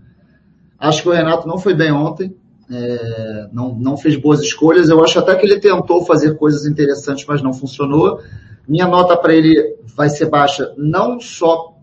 Acho 0.78 1.02
que 1.02 1.08
o 1.08 1.12
Renato 1.12 1.46
não 1.46 1.58
foi 1.58 1.72
bem 1.72 1.92
ontem. 1.92 2.36
É, 2.70 3.48
não, 3.52 3.74
não 3.76 3.96
fez 3.96 4.16
boas 4.16 4.40
escolhas. 4.40 4.90
Eu 4.90 5.02
acho 5.02 5.18
até 5.20 5.34
que 5.36 5.46
ele 5.46 5.60
tentou 5.60 6.04
fazer 6.04 6.36
coisas 6.36 6.66
interessantes, 6.66 7.24
mas 7.26 7.40
não 7.40 7.52
funcionou. 7.52 8.20
Minha 8.68 8.86
nota 8.86 9.16
para 9.16 9.34
ele 9.34 9.78
vai 9.96 10.10
ser 10.10 10.26
baixa, 10.28 10.74
não 10.76 11.18
só 11.18 11.74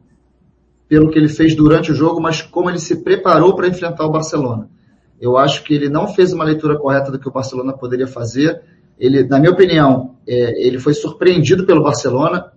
pelo 0.87 1.09
que 1.09 1.17
ele 1.17 1.27
fez 1.27 1.55
durante 1.55 1.91
o 1.91 1.95
jogo, 1.95 2.21
mas 2.21 2.43
como 2.43 2.69
ele 2.69 2.77
se 2.77 2.97
preparou 2.97 3.55
para 3.55 3.67
enfrentar 3.67 4.05
o 4.05 4.11
Barcelona. 4.11 4.69
Eu 5.19 5.35
acho 5.35 5.63
que 5.63 5.73
ele 5.73 5.89
não 5.89 6.07
fez 6.07 6.31
uma 6.31 6.43
leitura 6.43 6.77
correta 6.77 7.11
do 7.11 7.17
que 7.17 7.27
o 7.27 7.31
Barcelona 7.31 7.73
poderia 7.73 8.05
fazer. 8.05 8.61
Ele, 8.99 9.25
na 9.27 9.39
minha 9.39 9.51
opinião, 9.51 10.13
é, 10.27 10.63
ele 10.67 10.77
foi 10.77 10.93
surpreendido 10.93 11.65
pelo 11.65 11.81
Barcelona. 11.81 12.51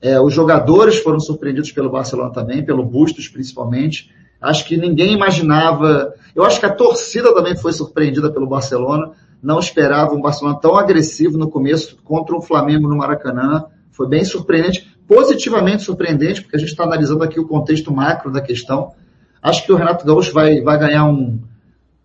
É, 0.00 0.20
os 0.20 0.32
jogadores 0.32 0.98
foram 0.98 1.18
surpreendidos 1.18 1.72
pelo 1.72 1.90
Barcelona 1.90 2.30
também, 2.32 2.64
pelo 2.64 2.84
Bustos 2.84 3.26
principalmente. 3.26 4.10
Acho 4.40 4.64
que 4.64 4.76
ninguém 4.76 5.12
imaginava. 5.12 6.14
Eu 6.36 6.44
acho 6.44 6.60
que 6.60 6.66
a 6.66 6.72
torcida 6.72 7.34
também 7.34 7.56
foi 7.56 7.72
surpreendida 7.72 8.32
pelo 8.32 8.46
Barcelona. 8.46 9.10
Não 9.42 9.58
esperava 9.58 10.14
um 10.14 10.20
Barcelona 10.22 10.60
tão 10.60 10.76
agressivo 10.76 11.36
no 11.36 11.50
começo 11.50 11.96
contra 12.04 12.36
o 12.36 12.40
Flamengo 12.42 12.88
no 12.88 12.96
Maracanã. 12.96 13.64
Foi 13.92 14.08
bem 14.08 14.24
surpreendente, 14.24 14.88
positivamente 15.06 15.82
surpreendente, 15.82 16.40
porque 16.40 16.56
a 16.56 16.58
gente 16.58 16.70
está 16.70 16.84
analisando 16.84 17.22
aqui 17.22 17.38
o 17.38 17.46
contexto 17.46 17.92
macro 17.92 18.32
da 18.32 18.40
questão. 18.40 18.94
Acho 19.42 19.64
que 19.64 19.72
o 19.72 19.76
Renato 19.76 20.06
Gaúcho 20.06 20.32
vai, 20.32 20.62
vai 20.62 20.78
ganhar 20.78 21.04
um. 21.04 21.40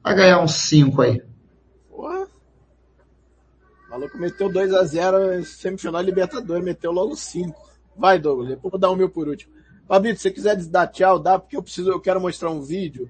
Vai 0.04 0.16
ganhar 0.16 0.42
um 0.42 0.48
5 0.48 1.02
aí. 1.02 1.24
Porra. 1.90 2.28
O 3.88 3.90
maluco 3.90 4.18
meteu 4.18 4.50
2x0 4.50 5.44
semifinal 5.46 6.02
Libertadores, 6.02 6.64
meteu 6.64 6.92
logo 6.92 7.16
5. 7.16 7.58
Vai, 7.96 8.20
Douglas, 8.20 8.58
vou 8.62 8.78
dar 8.78 8.90
o 8.90 8.94
um 8.94 8.98
meu 8.98 9.10
por 9.10 9.28
último. 9.28 9.54
Fabito, 9.88 10.18
se 10.18 10.24
você 10.24 10.32
quiser 10.32 10.56
dar 10.68 10.88
tchau, 10.88 11.18
dá, 11.18 11.40
porque 11.40 11.56
eu 11.56 11.64
preciso, 11.64 11.90
eu 11.90 12.00
quero 12.02 12.20
mostrar 12.20 12.52
um 12.52 12.62
vídeo 12.62 13.10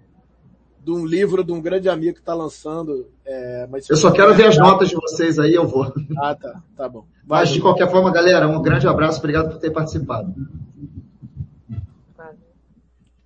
de 0.88 0.92
um 0.94 1.06
livro 1.06 1.44
de 1.44 1.52
um 1.52 1.62
grande 1.62 1.90
amigo 1.90 2.14
que 2.14 2.20
está 2.22 2.34
lançando. 2.34 3.08
É, 3.26 3.68
mas 3.70 3.90
eu 3.90 3.98
só 3.98 4.10
quero 4.10 4.34
ver 4.34 4.46
as 4.48 4.58
notas 4.58 4.88
de 4.88 4.96
vocês 4.96 5.38
aí, 5.38 5.54
eu 5.54 5.68
vou. 5.68 5.92
Ah, 6.18 6.34
tá. 6.34 6.62
Tá 6.78 6.88
bom. 6.88 7.04
Vai, 7.28 7.42
mas, 7.42 7.50
de 7.50 7.60
qualquer 7.60 7.92
forma, 7.92 8.10
galera, 8.10 8.48
um 8.48 8.62
grande 8.62 8.88
abraço. 8.88 9.20
Obrigado 9.20 9.50
por 9.50 9.60
ter 9.60 9.70
participado. 9.70 10.34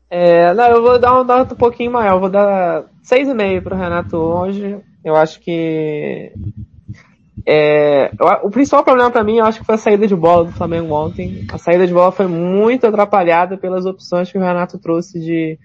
É, 0.09 0.51
não, 0.55 0.65
eu 0.65 0.81
vou 0.81 0.97
dar 0.97 1.21
um 1.21 1.23
dado 1.25 1.53
um 1.53 1.57
pouquinho 1.57 1.91
maior. 1.91 2.15
Eu 2.15 2.19
vou 2.19 2.29
dar 2.31 2.85
6,5 3.05 3.61
para 3.61 3.75
o 3.75 3.79
Renato 3.79 4.17
hoje. 4.17 4.79
Eu 5.05 5.15
acho 5.15 5.39
que... 5.39 6.33
É, 7.45 8.11
o 8.43 8.49
principal 8.49 8.83
problema 8.83 9.09
para 9.11 9.23
mim, 9.23 9.37
eu 9.37 9.45
acho 9.45 9.59
que 9.59 9.65
foi 9.65 9.75
a 9.75 9.77
saída 9.77 10.07
de 10.07 10.15
bola 10.15 10.45
do 10.45 10.51
Flamengo 10.51 10.91
ontem. 10.95 11.45
A 11.53 11.57
saída 11.59 11.85
de 11.87 11.93
bola 11.93 12.11
foi 12.11 12.25
muito 12.27 12.85
atrapalhada 12.87 13.55
pelas 13.57 13.85
opções 13.85 14.31
que 14.31 14.37
o 14.37 14.41
Renato 14.41 14.77
trouxe 14.79 15.19
de 15.19 15.57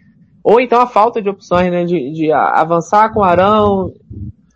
ou 0.48 0.60
então 0.60 0.80
a 0.80 0.86
falta 0.86 1.20
de 1.20 1.28
opções, 1.28 1.72
né, 1.72 1.84
de, 1.84 2.12
de 2.12 2.30
avançar 2.30 3.12
com 3.12 3.18
o 3.18 3.24
Arão, 3.24 3.92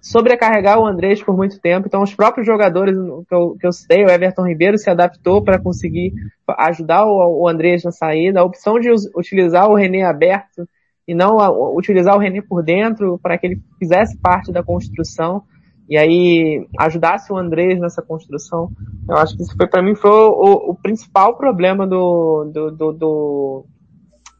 sobrecarregar 0.00 0.78
o 0.78 0.86
Andrés 0.86 1.20
por 1.20 1.36
muito 1.36 1.60
tempo. 1.60 1.88
Então, 1.88 2.00
os 2.00 2.14
próprios 2.14 2.46
jogadores 2.46 2.96
que 3.28 3.34
eu, 3.34 3.56
que 3.60 3.66
eu 3.66 3.72
citei, 3.72 4.04
o 4.04 4.08
Everton 4.08 4.46
Ribeiro 4.46 4.78
se 4.78 4.88
adaptou 4.88 5.42
para 5.42 5.58
conseguir 5.60 6.12
ajudar 6.58 7.04
o, 7.04 7.40
o 7.42 7.48
Andrés 7.48 7.82
na 7.82 7.90
saída. 7.90 8.38
A 8.38 8.44
opção 8.44 8.78
de 8.78 8.88
utilizar 9.16 9.68
o 9.68 9.74
René 9.74 10.04
aberto 10.04 10.64
e 11.08 11.12
não 11.12 11.40
a, 11.40 11.50
utilizar 11.50 12.14
o 12.14 12.20
René 12.20 12.40
por 12.40 12.62
dentro 12.62 13.18
para 13.20 13.36
que 13.36 13.48
ele 13.48 13.60
fizesse 13.76 14.16
parte 14.16 14.52
da 14.52 14.62
construção 14.62 15.42
e 15.88 15.98
aí 15.98 16.68
ajudasse 16.78 17.32
o 17.32 17.36
Andrés 17.36 17.80
nessa 17.80 18.00
construção. 18.00 18.70
Eu 19.08 19.16
acho 19.16 19.36
que 19.36 19.42
isso 19.42 19.56
foi 19.56 19.66
para 19.66 19.82
mim 19.82 19.96
foi 19.96 20.08
o, 20.08 20.70
o, 20.70 20.74
principal 20.76 21.36
problema 21.36 21.84
do, 21.84 22.44
do, 22.44 22.70
do, 22.70 22.92
do, 22.92 23.66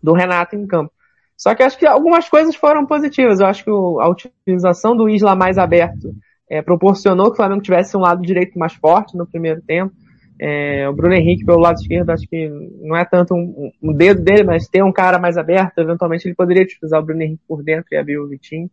do 0.00 0.12
Renato 0.12 0.54
em 0.54 0.64
campo. 0.64 0.92
Só 1.40 1.54
que 1.54 1.62
acho 1.62 1.78
que 1.78 1.86
algumas 1.86 2.28
coisas 2.28 2.54
foram 2.54 2.84
positivas. 2.84 3.40
Eu 3.40 3.46
acho 3.46 3.64
que 3.64 3.70
a 3.70 4.10
utilização 4.46 4.94
do 4.94 5.08
Isla 5.08 5.34
mais 5.34 5.56
aberto 5.56 6.14
é, 6.50 6.60
proporcionou 6.60 7.28
que 7.28 7.32
o 7.32 7.36
Flamengo 7.36 7.62
tivesse 7.62 7.96
um 7.96 8.00
lado 8.00 8.20
direito 8.20 8.58
mais 8.58 8.74
forte 8.74 9.16
no 9.16 9.26
primeiro 9.26 9.62
tempo. 9.62 9.94
É, 10.38 10.86
o 10.86 10.92
Bruno 10.94 11.14
Henrique 11.14 11.42
pelo 11.46 11.58
lado 11.60 11.76
esquerdo, 11.80 12.10
acho 12.10 12.26
que 12.28 12.50
não 12.82 12.94
é 12.94 13.06
tanto 13.06 13.32
um, 13.34 13.72
um, 13.82 13.92
dedo 13.92 14.22
dele, 14.22 14.42
mas 14.44 14.68
ter 14.68 14.82
um 14.84 14.92
cara 14.92 15.18
mais 15.18 15.38
aberto, 15.38 15.78
eventualmente 15.78 16.28
ele 16.28 16.34
poderia 16.34 16.62
utilizar 16.62 17.00
o 17.00 17.04
Bruno 17.04 17.22
Henrique 17.22 17.42
por 17.48 17.62
dentro 17.62 17.88
e 17.90 17.96
abrir 17.96 18.18
o 18.18 18.28
Vitinho. 18.28 18.70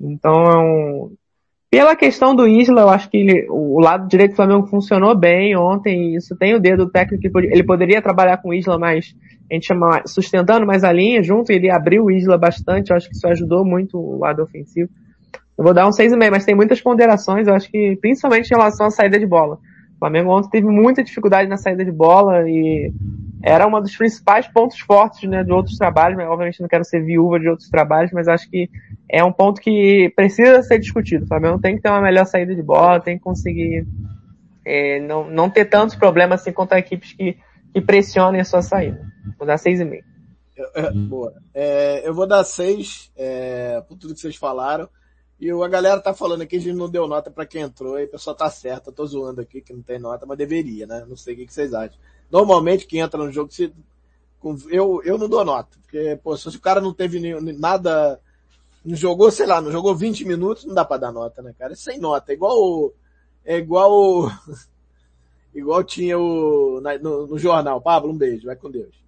Então 0.00 0.32
é 0.44 0.58
um, 0.58 1.16
pela 1.68 1.96
questão 1.96 2.34
do 2.34 2.46
Isla, 2.46 2.82
eu 2.82 2.88
acho 2.88 3.10
que 3.10 3.16
ele, 3.18 3.46
o 3.50 3.80
lado 3.80 4.06
direito 4.06 4.32
do 4.32 4.36
Flamengo 4.36 4.66
funcionou 4.66 5.16
bem 5.16 5.56
ontem, 5.56 6.14
isso 6.14 6.36
tem 6.36 6.54
o 6.54 6.60
dedo 6.60 6.88
técnico, 6.88 7.40
ele 7.40 7.64
poderia 7.64 8.00
trabalhar 8.00 8.36
com 8.36 8.50
o 8.50 8.54
Isla 8.54 8.78
mais, 8.78 9.14
a 9.50 9.54
gente 9.54 9.66
chama, 9.66 10.02
sustentando 10.06 10.64
mais 10.64 10.84
a 10.84 10.92
linha 10.92 11.22
junto, 11.24 11.50
ele 11.50 11.68
abriu 11.68 12.04
o 12.04 12.10
Isla 12.10 12.38
bastante, 12.38 12.90
eu 12.90 12.96
acho 12.96 13.08
que 13.08 13.16
isso 13.16 13.26
ajudou 13.26 13.64
muito 13.64 13.98
o 13.98 14.18
lado 14.18 14.42
ofensivo. 14.44 14.88
Eu 15.58 15.64
vou 15.64 15.74
dar 15.74 15.86
um 15.86 15.90
6,5, 15.90 16.28
mas 16.30 16.44
tem 16.44 16.54
muitas 16.54 16.80
ponderações, 16.80 17.48
eu 17.48 17.54
acho 17.54 17.68
que, 17.68 17.96
principalmente 18.00 18.48
em 18.52 18.56
relação 18.56 18.86
à 18.86 18.90
saída 18.90 19.18
de 19.18 19.26
bola. 19.26 19.58
O 19.96 19.98
Flamengo 19.98 20.30
ontem 20.36 20.50
teve 20.50 20.66
muita 20.68 21.02
dificuldade 21.02 21.48
na 21.48 21.56
saída 21.56 21.82
de 21.82 21.90
bola 21.90 22.48
e 22.48 22.92
era 23.42 23.66
um 23.66 23.80
dos 23.80 23.96
principais 23.96 24.46
pontos 24.46 24.78
fortes 24.80 25.28
né, 25.28 25.42
de 25.42 25.50
outros 25.50 25.78
trabalhos. 25.78 26.18
Obviamente 26.22 26.60
não 26.60 26.68
quero 26.68 26.84
ser 26.84 27.02
viúva 27.02 27.40
de 27.40 27.48
outros 27.48 27.70
trabalhos, 27.70 28.12
mas 28.12 28.28
acho 28.28 28.48
que 28.50 28.68
é 29.10 29.24
um 29.24 29.32
ponto 29.32 29.58
que 29.58 30.12
precisa 30.14 30.62
ser 30.62 30.78
discutido. 30.80 31.24
O 31.24 31.28
Flamengo 31.28 31.58
tem 31.58 31.76
que 31.76 31.82
ter 31.82 31.88
uma 31.88 32.02
melhor 32.02 32.26
saída 32.26 32.54
de 32.54 32.62
bola, 32.62 33.00
tem 33.00 33.16
que 33.16 33.24
conseguir 33.24 33.86
é, 34.66 35.00
não, 35.00 35.30
não 35.30 35.48
ter 35.48 35.64
tantos 35.64 35.96
problemas 35.96 36.42
assim 36.42 36.52
contra 36.52 36.78
equipes 36.78 37.14
que, 37.14 37.38
que 37.72 37.80
pressionem 37.80 38.40
a 38.40 38.44
sua 38.44 38.60
saída. 38.60 39.00
Vou 39.38 39.46
dar 39.46 39.56
seis 39.56 39.80
e 39.80 39.84
é, 39.84 40.02
é, 40.74 40.92
boa. 40.92 41.32
É, 41.54 42.06
eu 42.06 42.12
vou 42.12 42.26
dar 42.26 42.44
seis 42.44 43.10
é, 43.16 43.80
por 43.88 43.96
tudo 43.96 44.12
que 44.12 44.20
vocês 44.20 44.36
falaram. 44.36 44.86
E 45.38 45.50
a 45.50 45.68
galera 45.68 46.00
tá 46.00 46.14
falando 46.14 46.40
aqui, 46.42 46.56
a 46.56 46.58
gente 46.58 46.76
não 46.76 46.88
deu 46.88 47.06
nota 47.06 47.30
para 47.30 47.44
quem 47.44 47.60
entrou, 47.60 47.98
e 47.98 48.04
o 48.04 48.08
pessoal 48.10 48.34
tá 48.34 48.48
certo, 48.48 48.86
eu 48.88 48.92
tô 48.92 49.04
zoando 49.06 49.42
aqui 49.42 49.60
que 49.60 49.72
não 49.72 49.82
tem 49.82 49.98
nota, 49.98 50.24
mas 50.24 50.38
deveria, 50.38 50.86
né? 50.86 51.04
Não 51.06 51.16
sei 51.16 51.34
o 51.34 51.36
que, 51.46 51.52
vocês 51.52 51.74
acham. 51.74 51.98
Normalmente 52.30 52.86
quem 52.86 53.00
entra 53.00 53.22
no 53.22 53.30
jogo, 53.30 53.52
se, 53.52 53.70
eu, 54.70 55.02
eu 55.04 55.18
não 55.18 55.28
dou 55.28 55.44
nota, 55.44 55.76
porque, 55.82 56.18
pô, 56.22 56.34
se 56.38 56.48
o 56.48 56.60
cara 56.60 56.80
não 56.80 56.94
teve 56.94 57.20
nenhum, 57.20 57.40
nada, 57.42 58.18
não 58.84 58.96
jogou, 58.96 59.30
sei 59.30 59.44
lá, 59.46 59.60
não 59.60 59.70
jogou 59.70 59.94
20 59.94 60.24
minutos, 60.24 60.64
não 60.64 60.74
dá 60.74 60.84
para 60.86 60.96
dar 60.98 61.12
nota, 61.12 61.42
né, 61.42 61.54
cara? 61.58 61.74
É 61.74 61.76
sem 61.76 61.98
nota, 61.98 62.32
é 62.32 62.34
igual, 62.34 62.94
é 63.44 63.58
igual, 63.58 64.30
igual 65.54 65.84
tinha 65.84 66.18
o, 66.18 66.80
no, 67.02 67.26
no 67.26 67.38
jornal, 67.38 67.78
Pablo, 67.82 68.10
um 68.10 68.16
beijo, 68.16 68.46
vai 68.46 68.56
com 68.56 68.70
Deus 68.70 69.04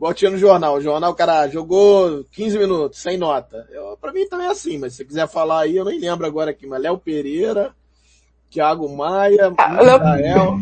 botinha 0.00 0.30
no 0.30 0.38
jornal. 0.38 0.76
O 0.76 0.80
jornal, 0.80 1.14
cara 1.14 1.46
jogou 1.46 2.24
15 2.32 2.58
minutos, 2.58 2.98
sem 3.00 3.18
nota. 3.18 3.66
Eu, 3.70 3.98
pra 4.00 4.12
mim 4.12 4.26
também 4.26 4.46
é 4.46 4.50
assim, 4.50 4.78
mas 4.78 4.94
se 4.94 4.98
você 4.98 5.04
quiser 5.04 5.28
falar 5.28 5.60
aí, 5.60 5.76
eu 5.76 5.84
nem 5.84 6.00
lembro 6.00 6.26
agora 6.26 6.50
aqui, 6.50 6.66
mas 6.66 6.80
Léo 6.80 6.96
Pereira, 6.96 7.72
Thiago 8.50 8.88
Maia, 8.96 9.52
ah, 9.58 9.82
Israel. 9.84 10.58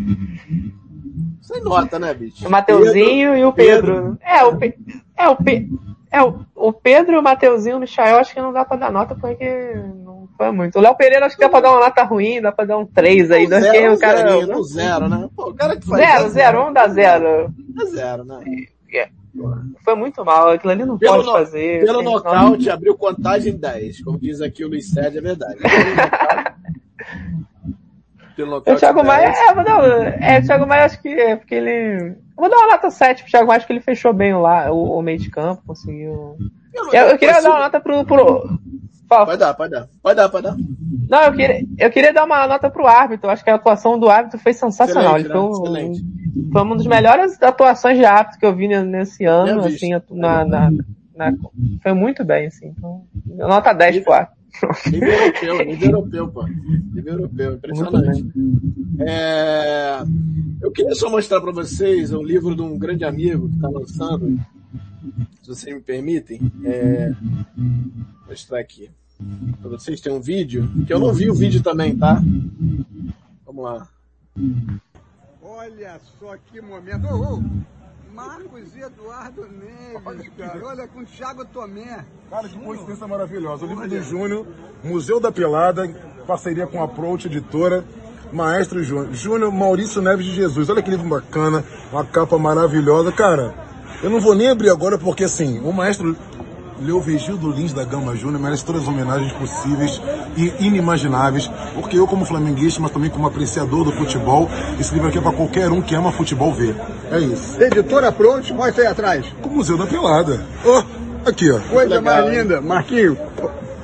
Sem 1.41 1.63
nota, 1.63 1.99
né, 2.01 2.13
bicho? 2.13 2.47
O 2.47 2.51
Mateuzinho 2.51 2.93
Pedro, 3.13 3.37
e 3.39 3.45
o 3.45 3.53
Pedro. 3.53 3.95
Pedro. 3.95 4.19
É, 4.23 4.45
o, 4.45 4.57
Pe... 4.59 4.75
é, 5.17 5.29
o, 5.29 5.37
Pe... 5.37 5.69
é 6.11 6.23
o, 6.23 6.41
o 6.55 6.73
Pedro, 6.73 7.21
o 7.21 7.23
Mateuzinho, 7.23 7.77
o 7.77 7.81
Michael, 7.81 8.19
acho 8.19 8.35
que 8.35 8.43
não 8.43 8.53
dá 8.53 8.65
pra 8.65 8.77
dar 8.77 8.93
nota 8.93 9.15
porque 9.15 9.73
não 10.05 10.29
foi 10.37 10.51
muito. 10.51 10.79
O 10.79 10.83
Léo 10.83 10.97
Pereira 10.97 11.27
acho 11.27 11.37
que 11.37 11.43
dá 11.45 11.49
pra 11.49 11.61
dar 11.61 11.71
uma 11.71 11.81
nota 11.81 12.03
ruim, 12.03 12.41
dá 12.43 12.51
pra 12.51 12.65
dar 12.65 12.77
um 12.77 12.85
3 12.85 13.29
né? 13.29 13.37
aí. 13.37 13.47
Não 13.49 13.61
zero, 13.61 13.73
que 13.73 13.89
o 13.89 13.99
cara... 14.01 14.29
zero, 14.43 14.65
zero, 14.65 15.09
né? 15.09 15.31
Pô, 15.35 15.51
o 15.51 15.55
cara 15.55 15.77
que 15.77 15.87
faz 15.87 16.05
zero, 16.05 16.19
zero, 16.19 16.31
zero, 16.35 16.59
né? 16.59 16.67
um 16.69 16.73
dá 16.73 16.89
zero. 16.89 17.55
Dá 17.75 17.83
é 17.83 17.87
zero, 17.87 18.25
né? 18.25 18.45
É. 18.93 19.09
Foi 19.85 19.95
muito 19.95 20.25
mal, 20.25 20.51
aquilo 20.51 20.73
ali 20.73 20.85
não 20.85 20.97
pelo 20.99 21.17
pode 21.17 21.27
no, 21.27 21.33
fazer. 21.33 21.85
Pelo 21.85 22.03
nocaute, 22.03 22.67
não... 22.67 22.75
abriu 22.75 22.97
contagem 22.97 23.57
10, 23.57 24.03
como 24.03 24.19
diz 24.19 24.41
aqui 24.41 24.65
o 24.65 24.69
Luiz 24.69 24.91
Sérgio, 24.91 25.19
é 25.19 25.23
verdade. 25.23 25.59
pelo 28.37 28.57
o 28.57 28.61
Thiago 28.77 29.05
Maia, 29.05 29.33
é, 29.37 29.55
vou 29.55 29.65
dar, 29.65 29.85
é, 30.23 30.39
o 30.41 30.47
Thiago 30.47 30.67
Maia 30.67 30.85
acho 30.85 31.01
que 31.01 31.09
é, 31.09 31.37
porque 31.37 31.55
ele. 31.55 32.17
Vou 32.37 32.49
dar 32.49 32.57
uma 32.59 32.69
nota 32.73 32.91
7 32.91 33.23
pro 33.23 33.31
Thiago 33.31 33.47
Maia, 33.49 33.59
acho 33.59 33.67
que 33.67 33.73
ele 33.73 33.81
fechou 33.81 34.13
bem 34.13 34.35
lá, 34.35 34.73
o, 34.73 34.97
o 34.99 35.03
meio 35.03 35.19
de 35.19 35.31
campo, 35.31 35.63
conseguiu. 35.67 36.37
Eu, 36.75 36.87
eu, 36.93 37.07
eu 37.09 37.19
queria 37.19 37.43
dar 37.43 37.51
uma 37.51 37.61
nota 37.61 37.81
pro, 37.81 38.05
pro, 38.05 38.59
Fala. 39.09 39.25
Pode 39.27 39.39
dar, 39.39 39.55
pode 39.55 39.71
dar. 39.71 39.89
Pode 40.03 40.17
dar, 40.17 40.29
pode 40.29 40.43
dar. 40.45 40.57
Não, 41.09 41.25
eu 41.25 41.33
queria, 41.33 41.67
eu 41.79 41.91
queria 41.91 42.13
dar 42.13 42.25
uma 42.25 42.47
nota 42.47 42.69
pro 42.71 42.87
árbitro. 42.87 43.31
Acho 43.31 43.43
que 43.43 43.49
a 43.51 43.55
atuação 43.55 43.99
do 43.99 44.11
árbitro 44.11 44.39
foi 44.39 44.53
sensacional. 44.53 45.17
Excelente, 45.17 45.59
foi, 45.59 45.73
Excelente. 45.73 46.05
foi 46.53 46.63
uma 46.63 46.77
das 46.77 46.87
melhores 46.87 47.43
atuações 47.43 47.97
de 47.97 48.05
árbitro 48.05 48.39
que 48.39 48.45
eu 48.47 48.55
vi 48.55 48.69
nesse 48.69 49.25
ano, 49.25 49.63
assim, 49.65 49.93
na, 50.11 50.45
na, 50.45 50.71
na, 51.17 51.33
foi 51.83 51.95
muito 51.95 52.23
bem, 52.23 52.49
assim. 52.49 52.75
Então, 52.77 53.03
nota 53.25 53.73
10 53.73 53.95
nível, 53.97 54.05
pro 54.05 54.13
árbitro. 54.15 54.39
Nível 54.93 55.05
europeu, 55.09 55.65
nível 55.65 55.91
europeu, 55.95 56.29
pô. 56.29 56.43
Nível 56.93 57.13
europeu, 57.15 57.55
impressionante. 57.55 58.27
É, 59.01 59.99
eu 60.61 60.71
queria 60.73 60.95
só 60.95 61.09
mostrar 61.09 61.41
para 61.41 61.53
vocês 61.53 62.13
um 62.13 62.23
livro 62.23 62.55
de 62.55 62.61
um 62.61 62.79
grande 62.79 63.05
amigo 63.05 63.49
que 63.49 63.55
está 63.55 63.69
lançando, 63.71 64.37
se 65.43 65.49
vocês 65.49 65.75
me 65.77 65.81
permitem, 65.83 66.41
é... 66.65 67.13
vou 67.57 68.29
mostrar 68.29 68.59
aqui. 68.61 68.91
Para 69.61 69.71
vocês 69.71 70.01
tem 70.01 70.13
um 70.13 70.21
vídeo, 70.21 70.69
que 70.87 70.93
eu 70.93 71.01
não 71.01 71.13
vi 71.13 71.29
o 71.31 71.35
vídeo 71.35 71.63
também, 71.63 71.97
tá? 71.97 72.23
Vamos 73.45 73.65
lá. 73.65 73.89
Olha 75.43 76.01
só 76.21 76.37
que 76.37 76.61
momento. 76.61 77.07
Oh, 77.11 77.41
oh. 77.41 77.43
Marcos 78.15 78.75
Eduardo 78.77 79.43
Neves, 79.47 80.31
cara. 80.37 80.65
Olha 80.65 80.89
com 80.89 81.05
Thiago 81.05 81.45
Tomé. 81.47 82.05
Cara, 82.31 82.49
que 82.49 82.59
coincidência 82.59 83.07
maravilhosa. 83.07 83.65
O 83.65 83.69
livro 83.69 83.89
de 83.89 83.99
do 83.99 84.03
Júnior, 84.03 84.47
Museu 84.83 85.21
da 85.21 85.31
Pelada, 85.31 85.89
parceria 86.27 86.67
com 86.67 86.81
a 86.81 86.85
Approach 86.85 87.27
Editora. 87.27 87.85
Maestro 88.33 88.83
Júnior, 88.85 89.15
Júnior 89.15 89.51
Maurício 89.53 90.03
Neves 90.03 90.27
de 90.27 90.35
Jesus. 90.35 90.69
Olha 90.69 90.83
que 90.83 90.91
livro 90.91 91.09
bacana, 91.09 91.65
uma 91.93 92.05
capa 92.05 92.37
maravilhosa. 92.39 93.11
Cara, 93.13 93.55
eu 94.03 94.11
não 94.11 94.21
vou 94.21 94.35
nem 94.35 94.49
abrir 94.49 94.71
agora 94.71 94.97
porque, 94.97 95.25
assim, 95.25 95.59
o 95.59 95.73
maestro 95.73 96.17
Leo 96.81 97.01
Vigildo 97.01 97.51
Lins 97.51 97.73
da 97.73 97.83
Gama 97.85 98.15
Júnior 98.15 98.41
merece 98.41 98.65
todas 98.65 98.83
as 98.83 98.89
homenagens 98.89 99.33
possíveis 99.33 100.01
e 100.37 100.53
inimagináveis, 100.65 101.51
porque 101.75 101.99
eu 101.99 102.07
como 102.07 102.25
flamenguista, 102.25 102.81
mas 102.81 102.93
também 102.93 103.11
como 103.11 103.27
apreciador 103.27 103.85
do 103.85 103.91
futebol, 103.93 104.49
esse 104.79 104.95
livro 104.95 105.09
aqui 105.09 105.19
é 105.19 105.21
para 105.21 105.33
qualquer 105.33 105.73
um 105.73 105.83
que 105.83 105.97
ama 105.97 106.13
futebol 106.13 106.53
ver. 106.53 106.77
É 107.11 107.19
isso. 107.19 107.61
Editora 107.61 108.13
Pronte, 108.13 108.53
mostra 108.53 108.85
aí 108.85 108.89
atrás. 108.89 109.27
O 109.43 109.49
Museu 109.49 109.77
da 109.77 109.87
Pelada. 109.87 110.47
Ó, 110.65 110.81
oh, 110.81 111.29
aqui, 111.29 111.51
ó. 111.51 111.59
Coisa 111.59 111.97
Legal, 111.97 112.03
mais 112.23 112.37
linda. 112.37 112.61
Marquinho, 112.61 113.19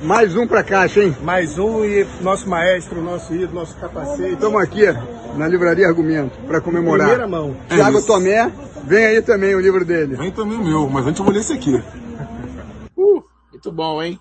mais 0.01 0.33
um 0.37 0.47
pra 0.47 0.63
caixa, 0.63 1.01
hein? 1.03 1.17
Mais 1.23 1.59
um 1.59 1.83
e 1.83 2.07
nosso 2.21 2.47
maestro, 2.49 3.01
nosso 3.03 3.33
ídolo, 3.35 3.55
nosso 3.59 3.75
capacete. 3.75 4.31
Estamos 4.33 4.63
aqui, 4.63 4.85
na 5.35 5.47
Livraria 5.47 5.87
Argumento, 5.87 6.37
para 6.47 6.61
comemorar. 6.61 7.07
Primeira 7.09 7.27
mão. 7.29 7.55
É 7.69 7.75
Tiago 7.75 8.05
Tomé, 8.05 8.51
vem 8.85 9.05
aí 9.05 9.21
também 9.21 9.53
o 9.53 9.59
livro 9.59 9.83
dele. 9.85 10.15
Vem 10.15 10.31
também 10.31 10.57
o 10.57 10.63
meu, 10.63 10.89
mas 10.89 11.05
antes 11.05 11.19
eu 11.19 11.25
vou 11.25 11.33
ler 11.33 11.41
esse 11.41 11.53
aqui. 11.53 11.71
Uh, 12.97 13.21
muito 13.51 13.71
bom, 13.73 14.01
hein? 14.01 14.17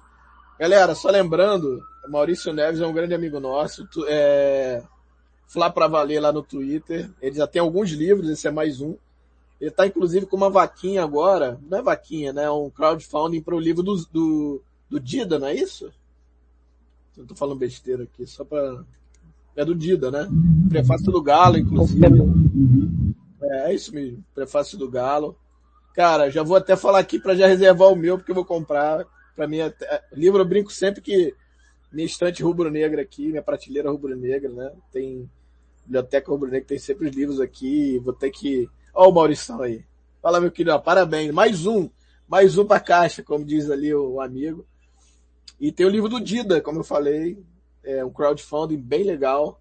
Galera, 0.58 0.96
só 0.96 1.08
lembrando, 1.10 1.80
Maurício 2.08 2.52
Neves 2.52 2.80
é 2.80 2.86
um 2.86 2.92
grande 2.92 3.14
amigo 3.14 3.38
nosso, 3.38 3.86
tu, 3.86 4.04
é... 4.08 4.82
Flá 5.46 5.70
pra 5.70 5.86
Valer 5.86 6.20
lá 6.20 6.32
no 6.32 6.42
Twitter, 6.42 7.08
ele 7.22 7.36
já 7.36 7.46
tem 7.46 7.60
alguns 7.60 7.90
livros, 7.90 8.28
esse 8.28 8.48
é 8.48 8.50
mais 8.50 8.80
um. 8.80 8.96
Ele 9.60 9.70
tá 9.70 9.86
inclusive 9.86 10.26
com 10.26 10.36
uma 10.36 10.50
vaquinha 10.50 11.04
agora, 11.04 11.58
não 11.70 11.78
é 11.78 11.82
vaquinha, 11.82 12.32
né? 12.32 12.44
É 12.44 12.50
um 12.50 12.68
crowdfunding 12.70 13.40
para 13.42 13.54
o 13.54 13.60
livro 13.60 13.82
do, 13.82 13.94
do, 14.12 14.62
do 14.90 14.98
Dida, 14.98 15.38
não 15.38 15.46
é 15.48 15.54
isso? 15.54 15.92
Eu 17.16 17.24
tô 17.24 17.36
falando 17.36 17.58
besteira 17.58 18.02
aqui, 18.02 18.26
só 18.26 18.44
para 18.44 18.82
é 19.56 19.64
do 19.64 19.74
Dida, 19.74 20.10
né? 20.10 20.28
Prefácio 20.68 21.12
do 21.12 21.22
Galo, 21.22 21.56
inclusive. 21.56 22.04
Uhum. 22.06 23.12
É, 23.40 23.70
é 23.70 23.74
isso 23.74 23.94
mesmo. 23.94 24.22
Prefácio 24.34 24.76
do 24.76 24.90
Galo. 24.90 25.38
Cara, 25.94 26.28
já 26.28 26.42
vou 26.42 26.56
até 26.56 26.74
falar 26.76 26.98
aqui 26.98 27.20
para 27.20 27.36
já 27.36 27.46
reservar 27.46 27.88
o 27.92 27.96
meu, 27.96 28.16
porque 28.18 28.32
eu 28.32 28.34
vou 28.34 28.44
comprar. 28.44 29.06
Para 29.36 29.46
mim, 29.46 29.60
até... 29.60 29.84
É, 29.86 30.02
livro 30.12 30.40
eu 30.40 30.44
brinco 30.44 30.72
sempre 30.72 31.00
que 31.00 31.32
minha 31.92 32.04
estante 32.06 32.42
rubro-negra 32.42 33.00
aqui, 33.02 33.28
minha 33.28 33.42
prateleira 33.42 33.90
rubro-negra, 33.92 34.50
né? 34.52 34.72
Tem 34.92 35.28
biblioteca 35.86 36.30
rubro-negra, 36.32 36.66
tem 36.66 36.78
sempre 36.78 37.08
os 37.08 37.14
livros 37.14 37.40
aqui. 37.40 38.00
Vou 38.00 38.12
ter 38.12 38.30
que. 38.32 38.68
Ó, 38.92 39.08
o 39.08 39.14
Maurição 39.14 39.62
aí. 39.62 39.84
Fala, 40.20 40.40
meu 40.40 40.50
querido, 40.50 40.74
ó, 40.74 40.78
parabéns. 40.80 41.30
Mais 41.32 41.64
um. 41.64 41.88
Mais 42.26 42.58
um 42.58 42.64
para 42.64 42.80
caixa, 42.80 43.22
como 43.22 43.44
diz 43.44 43.70
ali 43.70 43.94
o 43.94 44.20
amigo. 44.20 44.66
E 45.60 45.70
tem 45.70 45.86
o 45.86 45.90
livro 45.90 46.08
do 46.08 46.20
Dida, 46.20 46.60
como 46.60 46.80
eu 46.80 46.84
falei, 46.84 47.38
é 47.84 48.02
um 48.04 48.10
crowdfunding 48.10 48.78
bem 48.78 49.04
legal. 49.04 49.60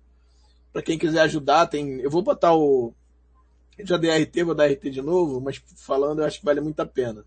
Para 0.72 0.82
quem 0.82 0.98
quiser 0.98 1.20
ajudar, 1.22 1.68
tem. 1.68 2.00
Eu 2.02 2.10
vou 2.10 2.22
botar 2.24 2.56
o. 2.56 2.94
Eu 3.78 3.86
já 3.86 3.98
dei 3.98 4.24
RT, 4.24 4.44
vou 4.46 4.56
dar 4.56 4.68
RT 4.70 4.84
de 4.90 5.02
novo, 5.02 5.42
mas 5.42 5.62
falando 5.76 6.20
eu 6.20 6.26
acho 6.26 6.40
que 6.40 6.46
vale 6.46 6.62
muito 6.62 6.80
a 6.80 6.86
pena. 6.86 7.26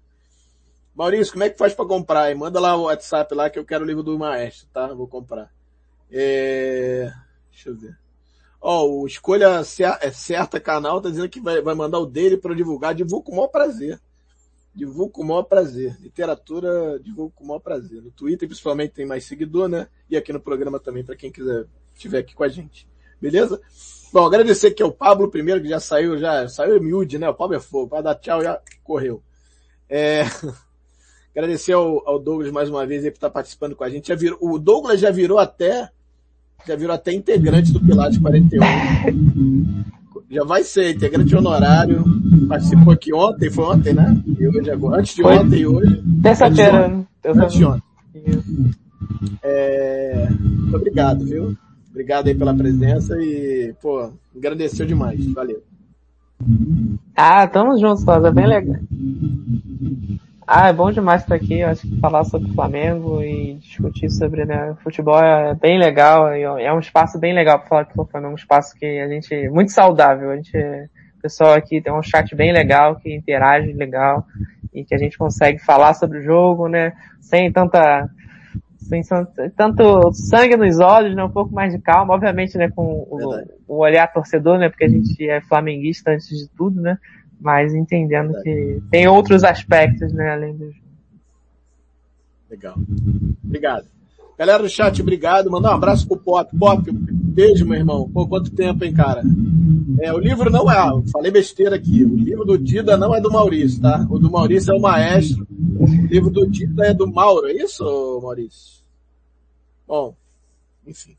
Maurício, 0.94 1.32
como 1.32 1.44
é 1.44 1.51
que 1.51 1.59
faz 1.59 1.74
para 1.74 1.85
comprar? 1.85 2.31
E 2.31 2.35
manda 2.35 2.59
lá 2.59 2.74
o 2.77 2.85
WhatsApp 2.85 3.35
lá 3.35 3.51
que 3.51 3.59
eu 3.59 3.64
quero 3.64 3.85
o 3.85 3.86
livro 3.86 4.02
do 4.02 4.18
maestro, 4.18 4.66
tá? 4.73 4.86
Vou 4.94 5.06
comprar. 5.06 5.52
É... 6.10 7.12
Deixa 7.51 7.68
eu 7.70 7.77
ver. 7.77 7.98
Ó, 8.60 8.85
oh, 8.85 9.02
o 9.02 9.06
Escolha 9.06 9.60
é 10.01 10.10
Certa 10.12 10.59
Canal 10.59 11.01
tá 11.01 11.10
dizendo 11.10 11.28
que 11.28 11.40
vai, 11.40 11.60
vai 11.60 11.74
mandar 11.74 11.98
o 11.98 12.06
dele 12.06 12.36
para 12.39 12.55
divulgar. 12.55 12.94
Divulgo 12.94 13.27
com 13.27 13.32
o 13.32 13.36
maior 13.36 13.48
prazer 13.48 14.01
divulgo 14.77 15.11
com 15.12 15.23
o 15.23 15.27
maior 15.27 15.43
prazer. 15.43 15.97
Literatura, 16.01 17.01
divulgo 17.03 17.32
com 17.35 17.44
o 17.44 17.48
maior 17.48 17.61
prazer. 17.61 18.03
No 18.03 18.11
Twitter, 18.11 18.47
principalmente, 18.47 18.93
tem 18.93 19.07
mais 19.07 19.24
seguidor, 19.24 19.69
né? 19.69 19.89
E 20.09 20.16
aqui 20.16 20.32
no 20.35 20.39
programa 20.39 20.78
também, 20.78 21.03
para 21.03 21.16
quem 21.16 21.32
quiser 21.32 21.65
estiver 21.94 22.19
aqui 22.19 22.35
com 22.35 22.44
a 22.44 22.48
gente. 22.48 22.86
Beleza? 23.19 23.59
Bom, 24.12 24.27
agradecer 24.27 24.69
aqui 24.69 24.82
ao 24.82 24.93
Pablo 24.93 25.31
primeiro, 25.31 25.62
que 25.62 25.69
já 25.69 25.81
saiu, 25.81 26.19
já 26.19 26.47
saiu 26.47 26.77
é 26.77 26.81
miúde, 26.81 27.19
né? 27.19 27.27
O 27.28 27.35
Pablo 27.35 27.57
é 27.57 27.61
fogo, 27.61 27.89
vai 27.89 28.03
dar 28.03 28.15
tchau, 28.16 28.43
já 28.44 28.61
correu. 28.85 29.23
É... 29.89 30.20
Agradecer 31.35 31.73
ao, 31.74 32.03
ao 32.09 32.19
Douglas 32.19 32.51
mais 32.51 32.70
uma 32.70 32.86
vez 32.86 33.05
aí 33.05 33.11
por 33.11 33.19
estar 33.19 33.28
tá 33.28 33.35
participando 33.35 33.77
com 33.77 33.85
a 33.85 33.90
gente. 33.90 34.09
Já 34.09 34.15
virou, 34.15 34.39
o 34.40 34.59
Douglas 34.59 35.01
já 35.01 35.11
virou 35.11 35.39
até, 35.39 35.90
já 36.66 36.74
virou 36.77 36.94
até 36.94 37.12
integrante 37.12 37.73
do 37.74 37.78
Pilates 37.81 38.16
41 38.19 38.59
já 40.31 40.44
vai 40.44 40.62
ser 40.65 40.90
integrante 40.94 41.35
honorário. 41.35 42.05
Participou 42.48 42.93
aqui 42.93 43.12
ontem, 43.15 43.51
foi 43.51 43.65
ontem, 43.65 43.94
né? 43.94 44.16
E 44.39 44.48
hoje, 44.48 44.70
antes 44.93 45.15
de 45.15 45.23
foi. 45.23 45.35
ontem 45.39 45.61
e 45.61 45.66
hoje. 45.66 46.03
Terça-feira. 46.23 46.86
Antes, 46.89 47.07
terça 47.23 47.39
né? 47.39 47.44
antes 47.44 47.57
de 47.59 47.65
ontem. 47.65 47.82
É, 49.43 50.28
muito 50.40 50.77
obrigado, 50.77 51.24
viu? 51.24 51.57
Obrigado 51.90 52.28
aí 52.28 52.35
pela 52.35 52.55
presença 52.55 53.16
e, 53.20 53.74
pô, 53.81 54.11
agradeceu 54.36 54.85
demais. 54.85 55.24
Valeu. 55.32 55.62
Ah, 57.16 57.47
tamo 57.47 57.78
juntos, 57.78 58.05
Rosa. 58.05 58.31
Bem 58.31 58.47
legal. 58.47 58.77
Ah, 60.48 60.68
é 60.68 60.73
bom 60.73 60.93
demais 60.93 61.23
estar 61.23 61.35
aqui. 61.35 61.59
Eu 61.60 61.68
acho 61.70 61.82
que 61.89 61.98
falar 61.98 62.23
sobre 62.23 62.48
o 62.48 62.55
Flamengo 62.55 63.20
e 63.20 63.55
discutir 63.55 64.09
sobre 64.09 64.44
né, 64.44 64.77
futebol 64.81 65.18
é 65.18 65.56
bem 65.56 65.77
legal. 65.77 66.28
É 66.28 66.73
um 66.73 66.78
espaço 66.78 67.18
bem 67.18 67.35
legal 67.35 67.59
para 67.59 67.68
falar 67.68 67.82
do 67.82 67.93
Flamengo. 68.06 68.28
É 68.28 68.32
um 68.32 68.36
espaço 68.36 68.74
que 68.77 68.86
a 68.86 69.09
gente 69.09 69.48
muito 69.51 69.73
saudável. 69.73 70.31
A 70.31 70.36
gente, 70.36 70.56
o 70.56 71.20
pessoal 71.23 71.55
aqui 71.55 71.81
tem 71.81 71.93
um 71.93 72.01
chat 72.02 72.32
bem 72.36 72.52
legal 72.52 72.94
que 72.94 73.12
interage 73.12 73.73
legal 73.73 74.24
e 74.73 74.85
que 74.85 74.94
a 74.94 74.98
gente 74.98 75.18
consegue 75.18 75.59
falar 75.59 75.94
sobre 75.94 76.18
o 76.18 76.23
jogo, 76.23 76.68
né? 76.68 76.93
Sem 77.20 77.51
tanta 77.51 78.09
sem 78.78 79.02
tanto 79.56 80.12
sangue 80.12 80.56
nos 80.56 80.78
olhos, 80.78 81.16
né? 81.16 81.24
Um 81.24 81.31
pouco 81.31 81.52
mais 81.52 81.73
de 81.73 81.81
calma, 81.81 82.14
obviamente, 82.14 82.56
né? 82.56 82.70
Com 82.70 82.85
o, 82.85 83.27
o 83.66 83.78
olhar 83.78 84.06
torcedor, 84.12 84.59
né? 84.59 84.68
Porque 84.68 84.85
a 84.85 84.89
gente 84.89 85.28
é 85.28 85.40
flamenguista 85.40 86.12
antes 86.12 86.28
de 86.28 86.48
tudo, 86.56 86.81
né? 86.81 86.97
mas 87.41 87.75
entendendo 87.75 88.37
é. 88.39 88.43
que 88.43 88.83
tem 88.91 89.07
outros 89.07 89.45
aspectos, 89.45 90.13
né, 90.13 90.31
além 90.33 90.57
do 90.57 90.71
jogo. 90.73 90.87
Legal. 92.51 92.77
Obrigado. 93.45 93.87
Galera 94.39 94.63
do 94.63 94.69
chat, 94.69 95.01
obrigado. 95.01 95.51
Mandar 95.51 95.73
um 95.73 95.77
abraço 95.77 96.07
pro 96.07 96.17
Pop. 96.19 96.55
Pop, 96.57 96.91
beijo, 96.93 97.65
meu 97.67 97.79
irmão. 97.79 98.09
Pô, 98.11 98.27
quanto 98.29 98.51
tempo, 98.55 98.85
hein, 98.85 98.93
cara? 98.93 99.23
É, 100.01 100.13
o 100.13 100.19
livro 100.19 100.51
não 100.51 100.71
é, 100.71 100.77
falei 101.11 101.31
besteira 101.33 101.77
aqui, 101.77 102.05
o 102.05 102.17
livro 102.17 102.45
do 102.45 102.59
Dida 102.59 102.99
não 102.99 103.15
é 103.15 103.21
do 103.21 103.33
Maurício, 103.33 103.81
tá? 103.81 104.07
O 104.11 104.19
do 104.19 104.31
Maurício 104.31 104.73
é 104.73 104.77
o 104.77 104.81
maestro. 104.81 105.47
O 105.79 105.87
livro 106.07 106.31
do 106.31 106.47
Dida 106.49 106.87
é 106.87 106.95
do 106.95 107.11
Mauro, 107.11 107.47
é 107.49 107.53
isso, 107.55 107.83
Maurício? 108.23 108.83
Bom, 109.89 110.15
enfim. 110.87 111.17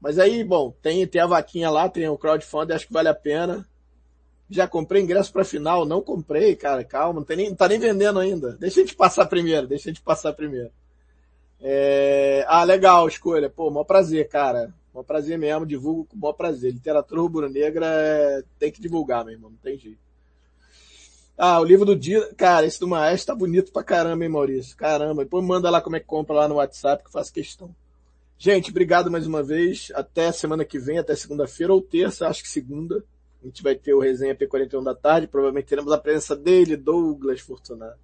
Mas 0.00 0.18
aí, 0.18 0.42
bom, 0.42 0.74
tem, 0.82 1.06
tem 1.06 1.20
a 1.22 1.26
vaquinha 1.26 1.70
lá, 1.70 1.88
tem 1.88 2.08
o 2.08 2.18
crowdfunding, 2.18 2.72
acho 2.72 2.86
que 2.88 2.92
vale 2.92 3.08
a 3.08 3.14
pena. 3.14 3.64
Já 4.48 4.68
comprei 4.68 5.02
ingresso 5.02 5.32
pra 5.32 5.44
final? 5.44 5.86
Não 5.86 6.02
comprei, 6.02 6.54
cara, 6.54 6.84
calma, 6.84 7.20
não, 7.20 7.24
tem 7.26 7.36
nem, 7.36 7.48
não 7.48 7.56
tá 7.56 7.66
nem 7.68 7.78
vendendo 7.78 8.18
ainda. 8.18 8.52
Deixa 8.52 8.80
a 8.80 8.84
gente 8.84 8.94
passar 8.94 9.26
primeiro, 9.26 9.66
deixa 9.66 9.88
a 9.90 9.92
gente 9.92 10.02
passar 10.02 10.32
primeiro. 10.34 10.70
É... 11.60 12.44
Ah, 12.46 12.62
legal, 12.64 13.08
escolha. 13.08 13.48
Pô, 13.48 13.70
maior 13.70 13.84
prazer, 13.84 14.28
cara. 14.28 14.72
Maior 14.92 15.04
prazer 15.04 15.38
mesmo, 15.38 15.64
divulgo 15.64 16.04
com 16.04 16.16
maior 16.16 16.34
prazer. 16.34 16.72
Literatura 16.74 17.22
rubro-negra 17.22 17.86
é... 17.86 18.42
tem 18.58 18.70
que 18.70 18.82
divulgar, 18.82 19.24
meu 19.24 19.32
irmão, 19.32 19.50
não 19.50 19.58
tem 19.58 19.78
jeito. 19.78 20.04
Ah, 21.38 21.58
o 21.58 21.64
livro 21.64 21.84
do 21.86 21.96
dia, 21.96 22.32
cara, 22.36 22.66
esse 22.66 22.78
do 22.78 22.86
Maestro 22.86 23.28
tá 23.28 23.34
bonito 23.34 23.72
pra 23.72 23.82
caramba, 23.82 24.22
hein, 24.24 24.30
Maurício? 24.30 24.76
Caramba, 24.76 25.24
depois 25.24 25.44
manda 25.44 25.68
lá 25.68 25.80
como 25.80 25.96
é 25.96 26.00
que 26.00 26.06
compra 26.06 26.36
lá 26.36 26.46
no 26.46 26.56
WhatsApp 26.56 27.02
que 27.02 27.08
eu 27.08 27.12
faço 27.12 27.32
questão. 27.32 27.74
Gente, 28.38 28.70
obrigado 28.70 29.10
mais 29.10 29.26
uma 29.26 29.42
vez. 29.42 29.90
Até 29.94 30.30
semana 30.30 30.64
que 30.66 30.78
vem, 30.78 30.98
até 30.98 31.16
segunda-feira 31.16 31.72
ou 31.72 31.80
terça, 31.80 32.28
acho 32.28 32.42
que 32.42 32.48
segunda. 32.48 33.02
A 33.44 33.46
gente 33.46 33.62
vai 33.62 33.74
ter 33.74 33.92
o 33.92 34.00
resenha 34.00 34.34
P41 34.34 34.82
da 34.82 34.94
tarde, 34.94 35.26
provavelmente 35.26 35.66
teremos 35.66 35.92
a 35.92 35.98
presença 35.98 36.34
dele, 36.34 36.78
Douglas 36.78 37.42
Fortunato. 37.42 37.98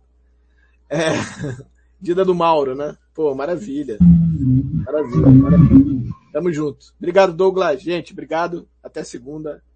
É, 0.86 0.98
Dida 1.98 2.26
do 2.26 2.34
Mauro, 2.34 2.74
né? 2.74 2.94
Pô, 3.14 3.34
maravilha. 3.34 3.96
Maravilha, 4.84 5.28
maravilha. 5.30 6.10
Tamo 6.30 6.52
junto. 6.52 6.92
Obrigado, 6.98 7.32
Douglas. 7.32 7.80
Gente, 7.80 8.12
obrigado. 8.12 8.68
Até 8.82 9.02
segunda. 9.02 9.69